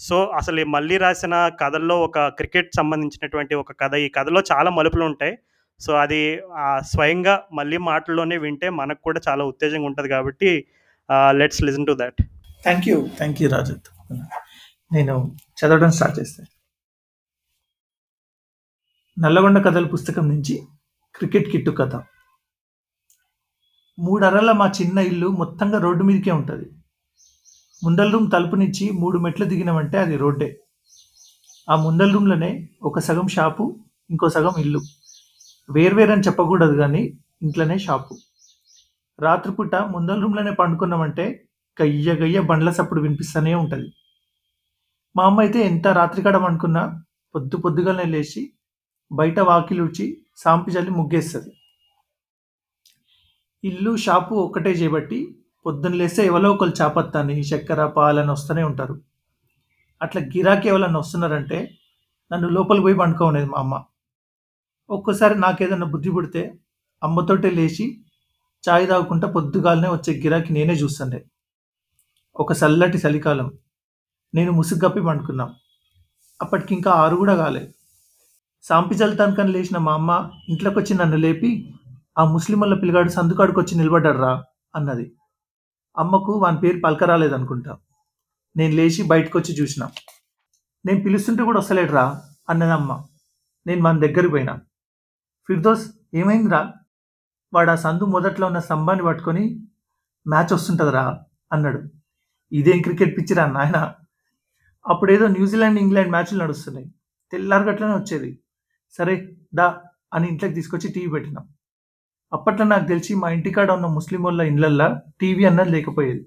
సో, 0.00 0.16
అసలు 0.40 0.64
మళ్ళీ 0.74 0.96
రాసిన 1.04 1.34
కథల్లో 1.62 1.96
ఒక 2.02 2.18
క్రికెట్ 2.38 2.70
సంబంధించినటువంటి 2.76 3.54
ఒక 3.54 3.72
కథ. 3.82 3.94
ఈ 4.06 4.08
కథలో 4.08 4.40
చాలా 4.52 4.70
మలుపులు 4.70 5.04
ఉంటాయి 5.04 5.34
సో, 5.80 5.92
అది 6.04 6.20
స్వయంగా 6.92 7.34
మళ్ళీ 7.52 7.78
మాటల్లోనే 7.90 8.36
వింటే 8.38 8.68
మనకు 8.80 9.02
కూడా 9.02 9.20
చాలా 9.28 9.44
ఉత్తేజంగా 9.44 9.86
ఉంటుంది 9.86 10.08
కాబట్టి 10.08 10.50
let's 11.32 11.62
listen 11.62 11.86
to 11.86 11.94
that 12.00 12.20
thank 12.66 12.86
you. 12.88 12.96
Thank 13.18 13.40
you 13.42 13.48
Raju. 13.48 13.74
నేను 14.90 15.14
చదవడం 15.58 15.92
స్టార్ట్ 15.92 16.18
చేస్తాను 16.18 16.50
'నల్లగొండ 19.16 19.58
కథల 19.64 19.86
పుస్తకం 19.92 20.24
నుంచి 20.28 20.54
'క్రికెట్ 21.14 21.48
కిట్టు' 21.52 21.76
కథ. 21.78 21.92
మూడరల 23.98 24.50
మా 24.52 24.66
చిన్న 24.78 24.98
ఇల్లు 25.10 25.28
మొత్తంగా 25.40 25.78
రోడ్డు 25.78 26.04
మీదకే 26.04 26.32
ఉంటుంది 26.32 26.66
ముందల 27.82 28.08
రూమ్ 28.10 28.28
తలుపునిచ్చి 28.32 28.86
మూడు 29.00 29.18
మెట్లు 29.18 29.44
దిగినామంటే 29.44 29.98
అది 29.98 30.16
రోడ్డే. 30.16 30.48
ఆ 31.68 31.76
ముందల 31.76 32.10
రూమ్‌లోనే 32.12 32.50
ఒక 32.82 32.98
సగం 33.00 33.28
షాపు, 33.28 33.64
ఇంకో 34.10 34.28
సగం 34.28 34.54
ఇల్లు. 34.58 34.80
వేర్వేరని 35.68 36.26
చెప్పకూడదు 36.28 36.76
కానీ 36.76 37.02
ఇంట్లోనే 37.42 37.78
షాపు. 37.78 38.14
రాత్రిపూట 39.18 39.74
ముందల 39.94 40.18
రూమ్‌లోనే 40.24 40.52
పండుకున్నామంటే 40.60 41.26
గయ్య 41.78 42.10
గయ్య 42.20 42.38
బండ్ల 42.50 42.70
సప్పుడు 42.70 43.00
వినిపిస్తూనే 43.00 43.52
ఉంటుంది 43.62 43.88
మా 45.14 45.24
అమ్మ 45.28 45.38
అయితే 45.40 45.58
ఎంత 45.70 45.86
రాత్రికాడ 45.98 46.36
పండుకున్నా 46.36 46.82
పొద్దు 47.34 47.56
పొద్దుగాలనే 47.64 48.06
లేచి 48.14 48.42
బయట 49.10 49.38
వాకిలుడ్చి 49.48 50.06
సాంపి 50.42 50.70
చల్లి 50.74 50.92
ముగ్గేస్తుంది 50.98 51.50
ఇల్లు, 53.64 53.92
షాపు 53.96 54.34
ఒక్కటే 54.46 54.72
చేయబట్టి 54.80 55.18
పొద్దున్న 55.66 55.96
లేస్తే 56.00 56.22
ఎవలో 56.30 56.48
ఒకరు 56.54 56.72
చాపత్తాని, 56.80 57.36
చక్కెర, 57.50 57.80
పాలని 57.96 58.30
వస్తూనే 58.30 58.62
ఉంటారు. 58.70 58.94
అట్లా 60.00 60.20
గిరాకీ 60.34 60.66
ఎవరన్నా 60.72 60.98
వస్తున్నారంటే 61.04 61.58
నన్ను 62.30 62.48
లోపలికి 62.56 62.84
పోయి 62.86 62.96
పండుకోలేదు 63.02 63.48
మా 63.52 63.58
అమ్మ. 63.64 63.74
ఒక్కోసారి 64.90 65.34
నాకేదన్నా 65.44 65.86
బుద్ధి 65.94 66.10
పుడితే 66.16 66.42
అమ్మతోటే 67.02 67.50
లేచి 67.58 67.86
చాయ్ 68.64 68.86
తాగుకుంటా 68.90 69.26
పొద్దుగాలనే 69.36 69.88
వచ్చే 69.96 70.12
గిరాకీ 70.24 70.50
నేనే 70.58 70.74
చూస్తుండే. 70.82 71.18
ఒక 72.36 72.52
చల్లటి 72.52 72.98
చలికాలం. 72.98 73.52
నేను 74.34 74.52
ముసుగు 74.52 75.00
పండుకున్నాం. 75.00 75.54
అప్పటికింకా 76.42 76.90
ఆరు 76.90 77.16
కూడా 77.16 77.36
కాలే. 77.36 77.74
సాంపి 78.62 78.94
చల్తానికని 78.94 79.52
లేచిన 79.52 79.78
మా 79.78 79.94
అమ్మ 79.94 80.30
ఇంట్లోకొచ్చి 80.48 80.94
నన్ను 80.94 81.16
లేపి, 81.16 81.74
"ఆ 82.18 82.24
ముస్లిమోళ్ళ 82.24 82.80
పిల్లగాడు 82.80 83.08
సందుకాడకొచ్చి 83.08 83.78
నిలబడ్డాడురా" 83.78 84.44
అన్నది. 84.76 85.16
అమ్మకు 85.98 86.32
వాని 86.32 86.58
పేరు 86.58 86.80
పలకరాలేదనుకుంటా 86.84 87.78
నేను 88.56 88.74
లేచి 88.74 89.02
బయటకు 89.02 89.38
వచ్చి 89.38 89.54
చూసిన 89.54 89.88
నేను 90.86 91.02
పిలుస్తుంటే 91.02 91.44
కూడా 91.44 91.58
వస్తలేడురా 91.58 92.22
అన్నది 92.50 92.70
అమ్మ 92.70 93.04
నేను 93.66 93.80
మన 93.80 93.98
దగ్గరికి 93.98 94.28
పోయినా 94.28 94.54
ఫిర్దోస్ 95.48 95.90
ఏమైందిరా 96.14 96.72
వాడు 97.54 97.70
ఆ 97.70 97.74
సందు 97.74 98.04
మొదట్లో 98.04 98.46
ఉన్న 98.46 98.58
స్తంభాన్ని 98.58 99.04
పట్టుకొని 99.04 99.68
మ్యాచ్ 100.28 100.52
వస్తుంటుందిరా 100.52 101.18
అన్నాడు 101.52 101.95
ఇదేం 102.52 102.80
క్రికెట్ 102.82 103.18
పిచ్చిరా 103.18 103.44
నాయన? 103.46 103.78
అప్పుడేదో 104.86 105.26
న్యూజిలాండ్ 105.28 105.80
ఇంగ్లాండ్ 105.80 106.10
మ్యాచ్లు 106.10 106.38
నడుస్తున్నాయి. 106.44 106.86
తెల్లారగట్లనే 107.32 107.94
వచ్చేది. 107.94 108.30
సరే 108.98 109.14
దా 109.54 109.66
అని 110.14 110.26
ఇంట్లోకి 110.28 110.54
తీసుకొచ్చి 110.54 110.88
టీవీ 110.94 111.10
పెట్టినాం. 111.14 111.44
అప్పట్లో 112.32 112.64
నాకు 112.66 112.86
తెలిసి 112.86 113.14
మా 113.14 113.28
ఇంటికాడ 113.30 113.70
ఉన్న 113.70 113.86
ముస్లిం 113.86 114.22
వాళ్ళ 114.22 114.40
ఇళ్ళల్లో 114.52 114.88
టీవీ 115.20 115.44
అన్నది 115.44 115.70
లేకపోయేది. 115.70 116.22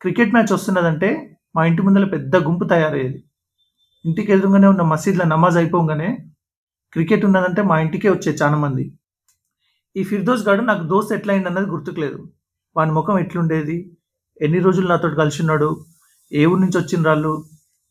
క్రికెట్ 0.00 0.32
మ్యాచ్ 0.34 0.52
వస్తున్నదంటే 0.52 1.10
మా 1.56 1.62
ఇంటి 1.64 1.82
ముందర 1.82 2.04
పెద్ద 2.04 2.36
గుంపు 2.36 2.64
తయారయ్యేది. 2.64 3.18
ఇంటికి 4.04 4.32
ఎదురుగానే 4.32 4.66
ఉన్న 4.66 4.82
మసీద్లో 4.82 5.24
నమాజ్ 5.24 5.56
అయిపోగానే 5.56 6.08
క్రికెట్ 6.92 7.24
ఉన్నదంటే 7.24 7.62
మా 7.62 7.78
ఇంటికే 7.80 8.08
వచ్చే 8.10 8.32
చాలా 8.42 8.56
మంది 8.56 8.84
ఈ 9.96 10.02
ఫిర్దోస్ 10.10 10.48
గాడు 10.48 10.62
నాకు 10.62 10.82
దోస్త్ 10.82 11.12
ఎట్లయింది 11.12 11.48
అన్నది 11.48 11.66
గుర్తుకులేదు 11.66 12.18
వాని 12.76 12.92
ముఖం 12.92 13.18
ఎట్లుండేది? 13.18 13.76
ఎన్ని 14.42 14.58
రోజులు 14.58 14.88
నాతో 14.88 15.10
కలిసి 15.10 15.42
ఉన్నాడు 15.42 15.84
ఏ 16.32 16.46
ఊరి 16.46 16.60
నుంచి 16.60 16.78
వచ్చిన 16.78 17.08
వాళ్ళు? 17.08 17.44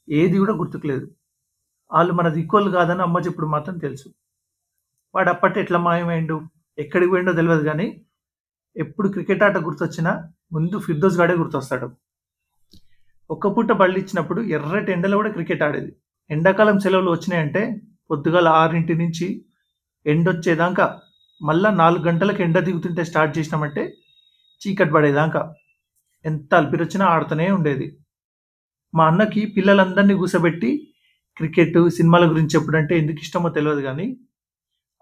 ఏది 0.10 0.38
కూడా 0.38 0.54
గుర్తుకులేదు. 0.54 1.12
వాళ్ళు 1.92 2.14
మన 2.14 2.30
దిక్కోళ్ళు 2.30 2.72
కాదని 2.72 3.02
అమ్మ 3.02 3.18
చెప్పుడు 3.18 3.48
మాత్రం 3.48 3.78
తెలుసు. 3.78 4.10
వాడు 5.16 5.30
అప్పటి 5.30 5.60
ఎట్లా 5.60 5.80
మాయమైండు? 5.80 6.42
ఎక్కడికి 6.80 7.12
పోయిండో 7.12 7.32
తెలియదు 7.32 7.64
కానీ 7.64 8.06
ఎప్పుడు 8.78 9.08
క్రికెట్ 9.10 9.44
ఆట 9.44 9.58
గుర్తొచ్చినా 9.58 10.30
ముందు 10.54 10.80
ఫిర్దోస్ 10.80 11.18
గాడే 11.18 11.34
గుర్తొస్తాడు. 11.34 11.92
ఒక్క 13.32 13.48
పూట 13.48 13.72
బళ్ళు 13.72 13.98
ఇచ్చినప్పుడు 13.98 14.42
ఎర్రటి 14.42 14.92
ఎండలో 14.92 15.18
కూడా 15.18 15.32
క్రికెట్ 15.32 15.64
ఆడేది. 15.64 15.96
ఎండాకాలం 16.30 16.80
సెలవులు 16.80 17.12
వచ్చినాయంటే 17.12 17.82
పొద్దుగాల 18.12 18.48
ఆరింటి 18.48 18.96
నుంచి 18.96 19.46
ఎండొచ్చేదాకా 20.06 21.00
మళ్ళా 21.42 21.70
నాలుగు 21.70 22.04
గంటలకు 22.04 22.42
ఎండ 22.42 22.60
దిగుతుంటే 22.60 23.04
స్టార్ట్ 23.04 23.38
చేసినామంటే 23.38 23.98
చీకటి 24.62 24.92
పడేదాకా. 24.92 25.54
ఎంత 26.26 26.54
అల్పిరొచ్చినా 26.56 27.06
ఆడుతూనే 27.06 27.48
ఉండేది. 27.52 27.88
మా 28.96 29.08
అన్నకి 29.08 29.42
పిల్లలందరినీ 29.56 30.14
కూసబెట్టి 30.14 30.70
క్రికెట్ 31.38 31.80
సినిమాల 31.98 32.24
గురించి 32.32 32.58
ఎప్పుడంటే 32.60 32.94
ఎందుకు 32.98 33.20
ఇష్టమో 33.26 33.50
తెలియదు 33.50 33.82
కానీ 33.82 34.08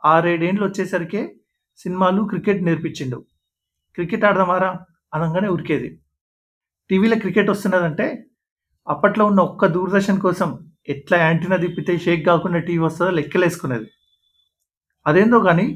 ఆరేడేండ్లు 0.04 0.66
వచ్చేసరికే 0.68 1.22
సినిమాలు 1.78 2.22
క్రికెట్ 2.32 2.62
నేర్పించిండు. 2.64 3.26
క్రికెట్ 3.96 4.26
ఆడదామారా 4.26 4.72
అనగానే 5.14 5.48
ఉరికేది. 5.48 5.90
టీవీలో 6.90 7.16
క్రికెట్ 7.16 7.50
వస్తున్నదంటే 7.50 8.08
అప్పట్లో 8.88 9.26
ఉన్న 9.26 9.40
ఒక్క 9.40 9.66
దూరదర్శన్ 9.66 10.22
కోసం 10.22 10.50
ఎట్లా 10.90 11.18
యాంటీనా 11.18 11.58
తిప్పితే 11.58 11.94
షేక్ 11.98 12.26
కాకుండా 12.26 12.60
టీవీ 12.60 12.84
వస్తుందో 12.86 13.12
లెక్కలేసుకునేది. 13.12 13.88
అదేందో 15.06 15.40
కానీ 15.40 15.68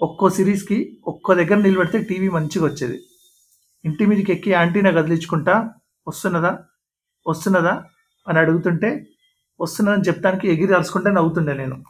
ఒక్కో 0.00 0.26
సిరీస్కి 0.30 0.78
ఒక్కో 1.06 1.34
దగ్గర 1.34 1.58
నిలబెడితే 1.58 1.98
టీవీ 2.10 2.28
మంచిగా 2.28 2.64
వచ్చేది 2.66 2.98
ఇంటి 3.84 4.06
మీదకి 4.06 4.32
ఎక్కి 4.32 4.50
యాంటీనా 4.50 4.90
కదిలించుకుంటా 4.90 5.70
వస్తున్నదా? 6.08 6.58
వస్తున్నదా? 7.26 7.84
అని 8.28 8.38
అడుగుతుంటే 8.38 9.06
వస్తున్నదని 9.60 10.02
చెప్తానికి 10.02 10.48
ఎగిరి 10.48 10.74
అరుచుకుంటే 10.74 11.10
నవ్వుతుండే 11.10 11.52
నేను. 11.52 11.84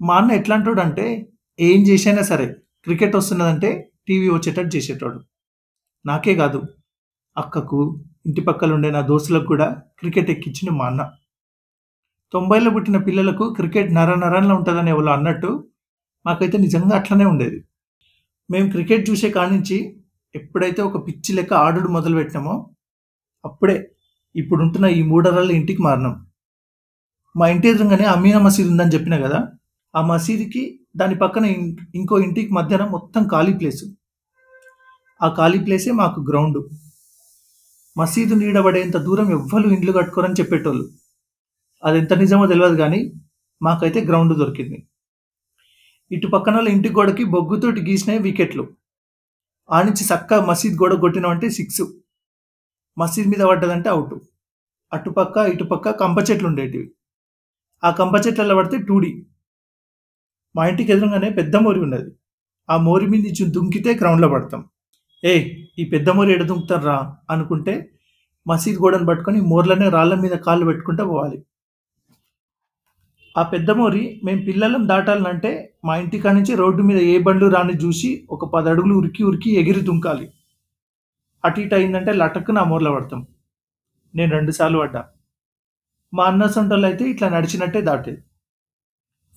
మా 0.00 0.16
అన్న 0.16 0.32
ఎట్లాంటాడు 0.32 0.80
అంటే 0.80 1.26
ఏం 1.60 1.82
చేసైనా 1.82 2.22
సరే 2.22 2.56
క్రికెట్ 2.84 3.16
వస్తున్నదంటే 3.16 3.90
టీవీ 4.08 4.28
వచ్చేటట్టు 4.30 4.76
చేసేటోడు. 4.76 5.20
నాకే 6.06 6.34
కాదు 6.34 6.62
అక్కకు 7.38 8.04
ఇంటి 8.26 8.40
పక్కల 8.40 8.72
ఉండే 8.72 8.90
నా 8.90 9.00
దోస్తులకు 9.00 9.46
కూడా 9.46 9.82
క్రికెట్ 9.98 10.30
ఎక్కించింది 10.30 10.78
మా 10.78 10.86
అన్న. 10.86 11.10
తొంభైలో 12.32 12.70
పుట్టిన 12.70 12.96
పిల్లలకు 12.96 13.54
క్రికెట్ 13.54 13.94
నర 13.94 14.14
నరంలో 14.14 14.54
ఉంటుందని 14.54 14.90
ఎవరో 14.90 15.12
అన్నట్టు 15.12 15.68
మాకైతే 16.26 16.58
నిజంగా 16.58 16.96
అట్లనే 16.96 17.24
ఉండేది. 17.24 17.64
మేము 18.50 18.70
క్రికెట్ 18.70 19.10
చూసే 19.10 19.30
కానించి 19.30 19.97
ఎప్పుడైతే 20.34 20.82
ఒక 20.82 21.06
పిచ్చి 21.06 21.34
లెక్క 21.34 21.54
ఆడుడు 21.54 21.88
మొదలు 21.88 22.16
పెట్టినామో 22.16 22.70
అప్పుడే 23.44 23.90
ఇప్పుడుంటున్న 24.36 24.86
ఈ 24.86 25.02
మూడరాళ్ళ 25.02 25.50
ఇంటికి 25.50 25.82
మారినాం. 25.82 26.26
మా 27.36 27.48
ఇంటి 27.48 27.68
ఎదురుగానే 27.68 28.04
అమీనా 28.04 28.38
మసీద్ 28.38 28.68
ఉందని 28.68 28.90
చెప్పిన 28.90 29.16
కదా 29.26 29.48
ఆ 29.96 30.06
మసీదుకి 30.06 30.80
దాని 30.96 31.14
పక్కన 31.14 31.44
ఇంకో 31.94 32.18
ఇంటికి 32.18 32.52
మధ్యన 32.52 32.84
మొత్తం 32.84 33.28
ఖాళీ 33.28 33.52
ప్లేసు. 33.52 33.96
ఆ 35.22 35.34
ఖాళీ 35.36 35.58
ప్లేసే 35.58 35.90
మాకు 35.92 36.20
గ్రౌండ్. 36.20 36.58
మసీదు 37.98 38.34
నీడబడేంత 38.34 38.96
దూరం 38.96 39.30
ఎవ్వరు 39.30 39.68
ఇండ్లు 39.68 39.92
కట్టుకోరని 39.92 40.34
చెప్పేటోళ్ళు. 40.34 40.90
అది 41.84 41.98
ఎంత 41.98 42.12
నిజమో 42.12 42.46
తెలియదు 42.46 42.76
కానీ 42.76 43.12
మాకైతే 43.62 44.00
గ్రౌండ్ 44.00 44.38
దొరికింది. 44.38 44.88
ఇటు 46.12 46.26
పక్కన 46.26 46.54
వాళ్ళ 46.54 46.68
ఇంటి 46.68 46.88
గోడకి 46.88 47.24
బొగ్గుతోటి 47.24 47.80
గీసినాయి 47.80 48.20
వికెట్లు. 48.20 48.68
ఆ 49.68 49.78
నుంచి 49.86 50.04
చక్క 50.10 50.34
మసీద్ 50.48 50.76
గోడ 50.80 50.92
కొట్టినామంటే 51.04 51.48
సిక్స్ 51.58 51.82
మసీద్ 52.96 53.28
మీద 53.32 53.42
పడ్డదంటే 53.50 53.88
అవుట్ 53.94 54.14
అటుపక్క 54.92 55.36
ఇటుపక్క 55.52 55.90
కంప 56.02 56.18
చెట్లు 56.28 56.46
ఉండేటివి. 56.50 56.86
ఆ 57.82 57.88
కంప 57.98 58.14
చెట్లలో 58.24 58.54
పడితే 58.58 58.76
టూడీ 58.88 59.10
మా 60.54 60.62
ఇంటికి 60.70 60.90
ఎదురుగానే 60.94 61.28
పెద్ద 61.38 61.56
మోరి 61.64 61.80
ఉన్నది. 61.86 62.08
ఆ 62.68 62.76
మోరి 62.86 63.06
మీద 63.12 63.22
నుంచి 63.28 63.44
దుంకితే 63.56 63.90
గ్రౌండ్లో 64.00 64.28
పడతాం. 64.34 64.62
ఏ 65.22 65.34
ఈ 65.80 65.84
పెద్ద 65.92 66.08
మోరి 66.16 66.30
ఎడ 66.36 66.42
దుంకుతారా 66.50 66.96
అనుకుంటే 67.34 67.74
మసీద్ 68.46 68.80
గోడను 68.82 69.06
పట్టుకొని 69.10 69.38
మోర్లనే 69.52 69.88
రాళ్ళ 69.96 70.14
మీద 70.24 70.34
కాళ్ళు 70.46 70.64
పెట్టుకుంటూ 70.70 71.02
పోవాలి. 71.12 71.38
ఆ 73.38 73.42
పెద్దమోరి 73.42 74.20
మేము 74.24 74.40
పిల్లలను 74.42 74.86
దాటాలంటే 74.86 75.50
మా 75.84 75.96
ఇంటికా 75.96 76.32
నుంచి 76.32 76.54
రోడ్డు 76.54 76.82
మీద 76.82 77.00
ఏ 77.12 77.18
బండ్లు 77.26 77.48
రాని 77.48 77.74
చూసి 77.84 78.26
ఒక 78.30 78.44
పది 78.54 78.68
అడుగులు 78.70 78.94
ఉరికి 78.94 79.22
ఉరికి 79.22 79.50
ఎగిరి 79.60 79.80
దుంకాలి. 79.80 80.26
అటు 81.44 81.60
ఇటు 81.60 81.74
అయిందంటే 81.74 82.12
లటక్కు 82.12 82.52
నా 82.52 82.64
మోర్లో 82.64 82.92
పడతాం. 82.92 83.26
నేను 84.16 84.30
రెండుసార్లు 84.32 84.78
పడ్డా. 84.78 85.02
మా 86.12 86.24
అన్న 86.24 86.46
సొంటలు 86.46 86.86
అయితే 86.86 87.04
ఇట్లా 87.10 87.28
నడిచినట్టే 87.28 87.80
దాటేది. 87.80 88.20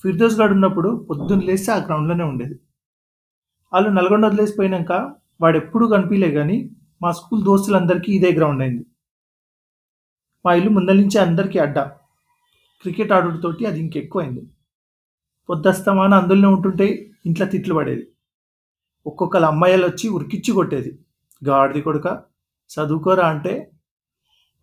ఫిర్దోస్ 0.03 0.39
గాడు 0.39 0.53
ఉన్నప్పుడు 0.53 0.89
పొద్దున్న 1.09 1.43
లేస్తే 1.43 1.71
ఆ 1.71 1.79
గ్రౌండ్లోనే 1.87 2.23
ఉండేది. 2.23 2.55
వాళ్ళు 3.73 3.89
నల్గొండ 3.89 4.25
వదిలేసిపోయినాక 4.25 4.93
వాడు 5.41 5.57
ఎప్పుడూ 5.57 5.87
కనిపించలే 5.87 6.31
కానీ 6.31 6.57
మా 7.03 7.11
స్కూల్ 7.11 7.43
దోస్తులందరికీ 7.43 8.11
ఇదే 8.13 8.31
గ్రౌండ్ 8.39 8.61
అయింది. 8.61 8.83
మా 10.45 10.53
ఇల్లు 10.53 10.69
ముందల 10.69 10.95
నుంచి 10.95 11.17
అందరికీ 11.17 11.59
అడ్డా. 11.59 11.83
క్రికెట్ 12.81 13.11
ఆడుడుతోటి 13.11 13.65
అది 13.65 13.79
ఇంకెక్కువైంది. 13.79 14.41
పొద్దస్తమాన 15.49 16.13
అందులోనే 16.13 16.47
ఉంటుంటే 16.47 16.87
ఇంట్లో 17.25 17.45
తిట్లు 17.47 17.73
పడేది. 17.75 18.07
ఒక్కొక్కరు 19.05 19.43
అమ్మాయిలు 19.43 19.87
వచ్చి 19.87 20.09
ఉరికిచ్చి 20.09 20.51
కొట్టేది. 20.53 20.99
గాడిది 21.41 21.81
కొడుక 21.81 22.07
చదువుకోరా 22.69 23.27
అంటే 23.27 23.71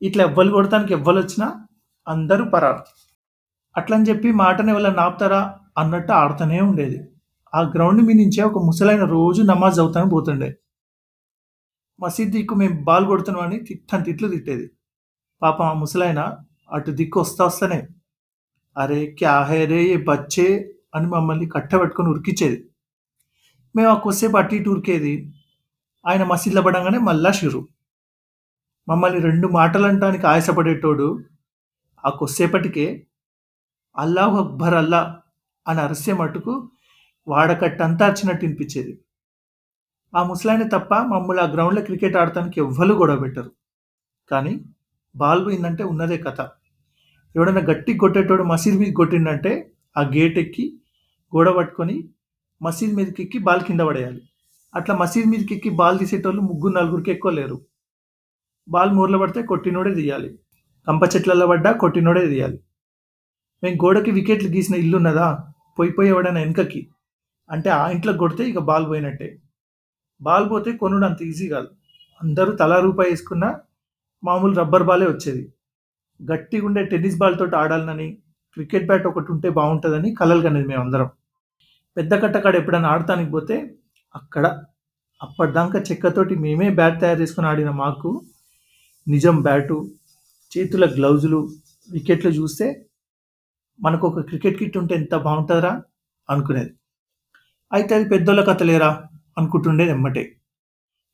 ఇట్లా 0.03 0.25
ఎవ్వరు 0.25 0.49
కొడతానికి 0.49 0.93
ఎవ్వరు 0.93 1.17
వచ్చినా 1.17 1.67
అందరూ 2.09 2.45
పరారు. 2.45 2.83
అట్లని 3.77 4.05
చెప్పి 4.05 4.33
మాటని 4.33 4.71
ఎవరు 4.71 4.95
నాపుతారా 4.95 5.55
అన్నట్టు 5.79 6.13
ఆడుతూనే 6.13 6.61
ఉండేది. 6.61 6.99
ఆ 7.55 7.61
గ్రౌండ్ 7.61 8.03
మీద 8.03 8.17
నుంచే 8.17 8.43
ఒక 8.43 8.59
ముసలైన 8.65 9.05
రోజు 9.05 9.43
నమాజ్ 9.43 9.81
అవుతాను 9.81 10.11
పోతుండే. 10.11 10.59
మసీద్ 12.01 12.33
దిక్కు 12.33 12.55
మేము 12.55 12.85
బాల్ 12.85 13.07
కొడుతున్నామని 13.07 13.59
తిట్టని 13.65 14.05
తిట్లు 14.05 14.29
తిట్టేది. 14.29 14.71
పాపం 15.43 15.65
ఆ 15.65 15.73
ముసలైన 15.73 16.37
అటు 16.73 16.91
దిక్కు 16.91 17.21
వస్తా 17.21 17.45
వస్తానే 17.45 17.89
అరే 18.78 19.06
క్యా 19.18 19.35
హే 19.44 19.64
రే 19.64 19.80
ఏ 19.94 19.97
బచ్చే 19.97 20.49
అని 20.94 21.06
మమ్మల్ని 21.06 21.49
కట్టబెట్టుకొని 21.49 22.08
ఉరికిచ్చేది. 22.08 22.58
మేము 23.75 23.88
ఆ 23.88 23.94
కొద్దిసేపు 23.94 24.37
అటు 24.37 24.54
ఇటు 24.54 24.70
ఉరికేది. 24.70 25.14
ఆయన 26.06 26.23
మసీద్లో 26.25 26.62
పడంగానే 26.62 26.99
మళ్ళా 26.99 27.32
షురు 27.32 27.61
మమ్మల్ని 28.88 29.20
రెండు 29.20 29.47
మాటలు 29.49 29.87
అంటానికి 29.87 30.26
ఆయాసపడేటోడు 30.26 31.08
ఆ 32.04 32.11
కొద్దిసేపటికే 32.11 32.87
అల్లాహ్ 33.97 34.37
అక్బర్ 34.42 34.75
అల్లా 34.75 35.00
అని 35.66 35.80
అరిసే 35.80 36.12
మటుకు 36.12 36.52
వాడకట్టంతా 37.26 38.04
వచ్చినట్టు 38.08 38.42
వినిపించేది. 38.47 38.92
ఆ 40.12 40.20
ముసలాయన 40.25 40.68
తప్ప 40.68 40.94
మమ్మల్ని 41.12 41.42
ఆ 41.42 41.47
గ్రౌండ్లో 41.47 41.82
క్రికెట్ 41.82 42.16
ఆడటానికి 42.16 42.61
ఎవ్వరు 42.61 42.94
గొడవ 42.94 43.18
పెట్టరు. 43.23 43.50
కానీ 44.30 44.52
బాల్ 45.14 45.44
పోయిందంటే 45.47 45.85
ఉన్నదే 45.85 46.18
కథ. 46.18 46.40
ఎవడైనా 47.37 47.61
గట్టి 47.61 47.99
కొట్టేటోడు 47.99 48.42
మసీద్ 48.42 48.78
మీద 48.78 48.92
కొట్టిండంటే 48.92 49.70
ఆ 49.97 50.02
గేట్ 50.02 50.38
ఎక్కి 50.38 50.80
గోడ 51.37 51.49
పట్టుకొని 51.50 52.08
మసీద్ 52.62 52.94
మీదకి 52.94 53.23
ఎక్కి 53.23 53.38
బాల్ 53.38 53.62
కింద 53.62 53.80
పడేయాలి. 53.80 54.23
అట్లా 54.75 54.97
మసీద్ 54.97 55.30
మీదకి 55.30 55.54
ఎక్కి 55.54 55.70
బాల్ 55.70 55.99
తీసేటోళ్ళు 55.99 56.42
ముగ్గురు 56.42 56.73
నలుగురికి 56.73 57.11
ఎక్కువ 57.11 57.32
లేరు. 57.32 57.61
బాల్ 58.68 58.92
మూరలో 58.92 59.18
పడితే 59.18 59.42
కొట్టినోడే 59.42 59.94
తీయాలి. 59.94 60.38
కంప 60.88 61.02
చెట్లలో 61.16 61.47
పడ్డా 61.47 61.73
కొట్టినోడే 61.73 62.26
తీయాలి. 62.26 62.58
మేము 63.62 63.76
గోడకి 63.76 64.11
వికెట్లు 64.11 64.49
గీసిన 64.49 64.75
ఇల్లు 64.75 64.97
ఉన్నదా? 64.97 65.28
పోయి 65.78 65.90
పోయి 65.92 66.08
ఎవడైనా 66.08 66.40
వెనుకకి. 66.40 66.88
అంటే 67.50 67.70
ఆ 67.70 67.90
ఇంట్లో 67.90 68.12
కొడితే 68.12 68.44
ఇక 68.44 68.58
బాల్ 68.58 68.87
పోయినట్టే. 68.88 69.38
బాల్ 70.20 70.50
పోతే 70.50 70.73
కొనుడు 70.73 71.06
అంత 71.06 71.23
ఈజీ 71.23 71.49
కాదు. 71.49 71.68
అందరూ 72.23 72.52
తలా 72.52 72.80
రూపాయి 72.80 73.11
వేసుకున్న 73.11 73.58
మామూలు 74.25 74.54
రబ్బర్ 74.54 74.82
బాలే 74.82 75.06
వచ్చేది. 75.06 75.52
గట్టిగా 76.21 76.67
ఉండే 76.67 76.83
టెన్నిస్ 76.85 77.19
బాల్ 77.19 77.39
తోటి 77.39 77.57
ఆడాలని 77.57 78.09
క్రికెట్ 78.57 78.87
బ్యాట్ 78.87 79.07
ఒకటి 79.07 79.31
ఉంటే 79.33 79.49
బాగుంటుందని 79.51 80.15
కలలు 80.15 80.43
కనేది 80.43 80.69
మేము 80.69 80.83
అందరం 80.83 81.09
పెద్ద 81.97 82.15
కట్టకాడ 82.23 82.55
ఎప్పుడైనా 82.57 82.89
ఆడటానికి 82.89 83.31
పోతే 83.31 83.57
అక్కడ 84.15 84.47
అప్పటిదాకా 85.21 85.79
చెక్కతోటి 85.79 86.35
మేమే 86.37 86.69
బ్యాట్ 86.71 87.01
తయారు 87.01 87.21
చేసుకుని 87.23 87.47
ఆడిన 87.47 87.71
మాకు 87.83 88.11
నిజం 89.07 89.37
బ్యాటు 89.43 89.77
చేతుల 90.53 90.85
గ్లౌజులు 90.97 91.41
వికెట్లు 91.91 92.31
చూస్తే 92.31 92.67
మనకు 93.81 94.05
ఒక 94.09 94.21
క్రికెట్ 94.21 94.59
కిట్ 94.59 94.77
ఉంటే 94.77 94.95
ఎంత 94.95 95.15
బాగుంటుందిరా 95.27 95.73
అనుకునేది. 96.29 96.73
అయితే 97.73 97.93
అది 97.95 98.07
పెద్దోళ్ళ 98.09 98.43
కథ 98.45 98.63
లేరా 98.63 98.91
అనుకుంటుండేది 99.39 99.91
ఎమ్మటే. 99.91 100.25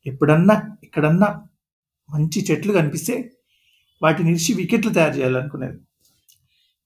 ఎప్పుడన్నా 0.05 0.55
ఎక్కడన్నా 0.85 1.29
మంచి 2.09 2.39
చెట్లు 2.49 2.71
కనిపిస్తే 2.73 3.15
వాటిని 4.01 4.29
ఇరిచి 4.31 4.53
వికెట్లు 4.53 4.93
తయారు 4.93 5.17
చేయాలనుకునేది. 5.17 5.79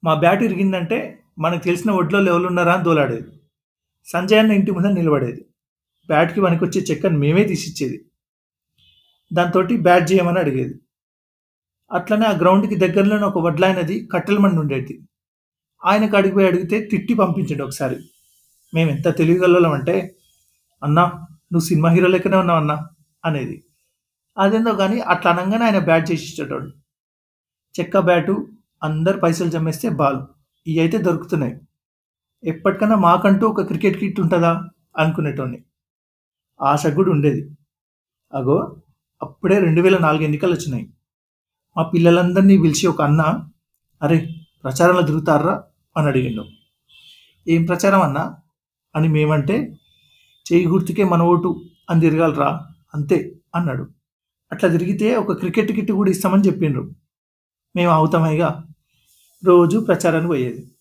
మా 0.04 0.13
బ్యాట్ 0.13 0.44
ఇరిగిందంటే 0.44 1.20
మనకు 1.39 1.63
తెలిసిన 1.63 1.92
ఒడ్లో 1.92 2.25
ఎవరు 2.25 2.48
ఉన్నారా 2.48 2.74
అని 2.74 2.84
దోలాడేది. 2.84 3.28
సంజయ్ 4.06 4.39
అన్న 4.39 4.51
ఇంటి 4.51 4.72
ముందర 4.72 4.89
నిలబడేది. 4.89 5.46
బ్యాట్కి 6.08 6.42
పనికొచ్చే 6.42 6.82
చెక్కను 6.82 7.20
మేమే 7.20 7.44
తీసిచ్చేది. 7.44 8.06
దాంతో 9.34 9.62
బ్యాట్ 9.62 10.12
చేయమని 10.12 10.39
అడిగేది. 10.39 10.80
అట్లనే 11.92 12.25
ఆ 12.25 12.32
గ్రౌండ్కి 12.32 12.75
దగ్గరలోనే 12.75 13.24
ఒక 13.24 13.38
వడ్లాయనది 13.38 14.08
కట్టెలమండి 14.08 14.58
ఉండేది. 14.58 15.00
ఆయనకు 15.86 16.18
అడిగిపోయి 16.18 16.48
అడిగితే 16.48 16.86
తిట్టి 16.86 17.13
పంపించండి 17.13 17.63
ఒకసారి. 17.63 17.98
మేము 18.74 18.89
ఎంత 18.89 19.18
తెలివిగలం 19.18 19.72
అంటే 19.72 20.16
అన్నా 20.84 21.04
నువ్వు 21.54 21.60
సినిమా 21.60 21.89
హీరో 21.89 22.08
లెక్కనే 22.08 22.38
ఉన్నావు 22.38 22.60
అన్నా 22.60 22.89
అనేది. 23.25 23.63
అదేందో 24.38 24.74
కానీ 24.74 25.00
అట్లా 25.00 25.32
అనగానే 25.32 25.66
ఆయన 25.66 25.80
బ్యాట్ 25.80 26.12
చేసి 26.12 26.25
ఇచ్చేటోడు. 26.25 26.72
చెక్క 27.80 28.00
బ్యాటు 28.00 28.48
అందరు 28.84 29.20
పైసలు 29.20 29.50
జమ్మేస్తే 29.50 29.90
బాల్. 29.90 30.18
ఇవి 30.68 30.80
అయితే 30.80 30.98
దొరుకుతున్నాయి. 30.98 31.60
ఎప్పటికన్నా 32.44 32.96
మాకంటూ 32.96 33.48
ఒక 33.48 33.62
క్రికెట్ 33.62 33.98
కిట్ 33.98 34.20
ఉంటుందా? 34.20 34.64
అనుకునేటోడిని 34.98 35.64
ఆశ 36.62 36.88
కూడా 36.88 37.12
ఉండేది. 37.12 37.52
అగో 38.34 38.82
అప్పుడే 39.22 39.60
రెండు 39.60 39.82
వేల 39.82 39.98
నాలుగు 39.98 40.24
ఎన్నికలు 40.24 40.54
వచ్చినాయి. 40.54 40.94
మా 41.78 41.84
పిల్లలందరినీ 41.84 42.58
పిలిచి 42.58 42.88
ఒక 42.88 43.02
అన్న 43.02 43.40
అరే 44.04 44.36
ప్రచారంలో 44.64 45.02
తిరుగుతారా? 45.02 45.64
అని 45.98 46.08
అడిగిండు. 46.08 46.46
ఏం 47.48 47.66
ప్రచారం 47.66 48.02
అన్నా? 48.02 48.36
అని 48.96 49.08
మేమంటే 49.08 49.78
చేయి 50.54 50.66
గుర్తుకే 50.66 51.04
మన 51.04 51.22
ఓటు 51.22 51.62
అని 51.90 52.02
తిరగాలరా 52.02 52.68
అంతే 52.96 53.36
అన్నాడు. 53.56 53.88
అట్లా 54.52 54.70
తిరిగితే 54.70 55.16
ఒక 55.16 55.32
క్రికెట్ 55.34 55.72
కిట్ 55.72 55.92
కూడా 55.92 56.12
ఇస్తామని 56.12 56.44
చెప్పిండ్రు. 56.44 56.92
మేము 57.76 57.92
అవుతామైగా. 57.92 58.64
రోజు 59.46 59.80
ప్రచారానికి 59.80 60.28
పోయేది. 60.28 60.72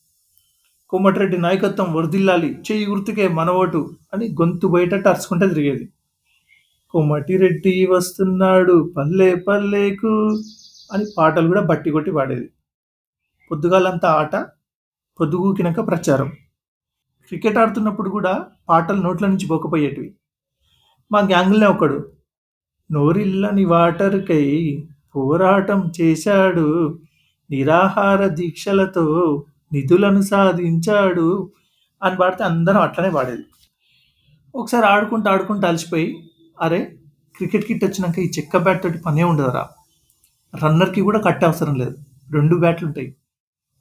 కోమటిరెడ్డి 0.89 1.39
నాయకత్వం 1.39 1.93
వరదిల్లాలి 1.93 2.55
చెయ్యి 2.55 2.87
గుర్తుకే 2.87 3.29
మన 3.29 3.51
ఓటు 3.51 3.91
అని 4.15 4.29
గొంతు 4.29 4.67
బయట 4.67 4.95
అరుచుకుంటే 4.95 5.49
తిరిగేది. 5.49 5.93
కోమటిరెడ్డి 6.91 7.87
వస్తున్నాడు 7.87 8.95
పల్లె 8.97 9.35
పల్లెకు 9.35 10.43
అని 10.93 11.05
పాటలు 11.19 11.47
కూడా 11.47 11.61
బట్టి 11.61 11.91
కొట్టి 11.91 12.11
పాడేది. 12.11 12.51
పొద్దుగాలంతా 13.51 14.09
ఆట 14.09 14.37
పొద్దుగూకినాక 15.21 15.87
ప్రచారం. 15.87 16.29
క్రికెట్ 17.29 17.59
ఆడుతున్నప్పుడు 17.59 18.11
కూడా 18.11 18.47
పాటలు 18.69 19.03
నోట్ల 19.03 19.27
నుంచి 19.27 19.47
పోకపోయేటివి. 19.47 20.15
మా 21.13 21.21
గ్యాంగులనే 21.21 21.67
ఒకడు 21.67 22.13
నోరిల్లని 22.93 23.65
వాటర్కై 23.65 24.45
పోరాటం 25.19 25.93
చేశాడు. 26.01 26.99
నిరాహార 27.51 28.27
దీక్షలతో 28.27 29.45
నిధులను 29.73 30.23
సాధించాడు 30.23 31.53
అని 32.03 32.17
పాడితే 32.17 32.45
అందరం 32.45 32.81
అట్లనే 32.81 33.11
పాడేది. 33.11 33.43
ఒకసారి 34.55 34.87
ఆడుకుంటూ 34.87 35.31
ఆడుకుంటూ 35.31 35.67
అలసిపోయి 35.67 36.31
అరే 36.63 36.97
క్రికెట్ 37.37 37.65
కిట్ 37.65 37.85
వచ్చినాక 37.85 38.19
ఈ 38.19 38.31
చెక్క 38.39 38.57
బ్యాట్ 38.57 38.83
తోటి 38.83 38.99
పనే 38.99 39.23
ఉండదురా. 39.25 39.69
రన్నర్కి 40.65 41.01
కూడా 41.01 41.21
కట్టే 41.21 41.47
అవసరం 41.47 41.75
లేదు. 41.75 41.97
రెండు 42.33 42.57
బ్యాట్లు 42.57 42.87
ఉంటాయి 42.87 43.17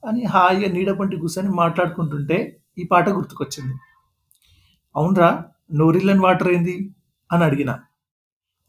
అని 0.07 0.25
హాయిగా 0.25 0.73
నీడపంటి 0.73 1.17
కూర్చొని 1.17 1.49
మాట్లాడుకుంటుంటే 1.49 2.57
ఈ 2.77 2.83
పాట 2.83 3.09
గుర్తుకొచ్చింది. 3.09 3.75
అవునరా 4.95 5.43
నోరిల్లన్ 5.73 6.19
వాటర్ 6.19 6.51
ఏంది? 6.51 6.95
అని 7.31 7.43
అడిగిన. 7.43 7.69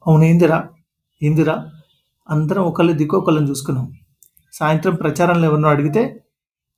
అవునేందిరా 0.06 0.68
ఏందిరా? 1.22 1.70
అందరం 2.30 2.62
ఒకళ్ళు 2.62 2.92
దిక్కు 2.92 3.16
ఒకళ్ళని 3.16 3.50
చూసుకున్నాం. 3.50 3.92
సాయంత్రం 4.52 4.94
ప్రచారంలో 4.94 5.48
ఎవరినో 5.48 5.68
అడిగితే 5.68 6.24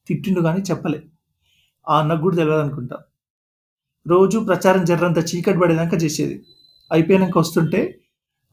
తిట్టిండు 0.06 0.40
కానీ 0.40 0.60
చెప్పలే. 0.60 1.02
ఆ 1.88 1.98
అన్నకు 1.98 2.20
కూడా 2.20 2.36
తెలియదు 2.36 2.60
అనుకుంటా. 2.60 2.98
రోజు 4.06 4.38
ప్రచారం 4.38 4.84
జర్రంత 4.84 5.18
చీకటి 5.18 5.58
పడేదాకా 5.58 5.96
చేసేది. 5.96 6.44
అయిపోయాక 6.92 7.38
వస్తుంటే 7.38 8.00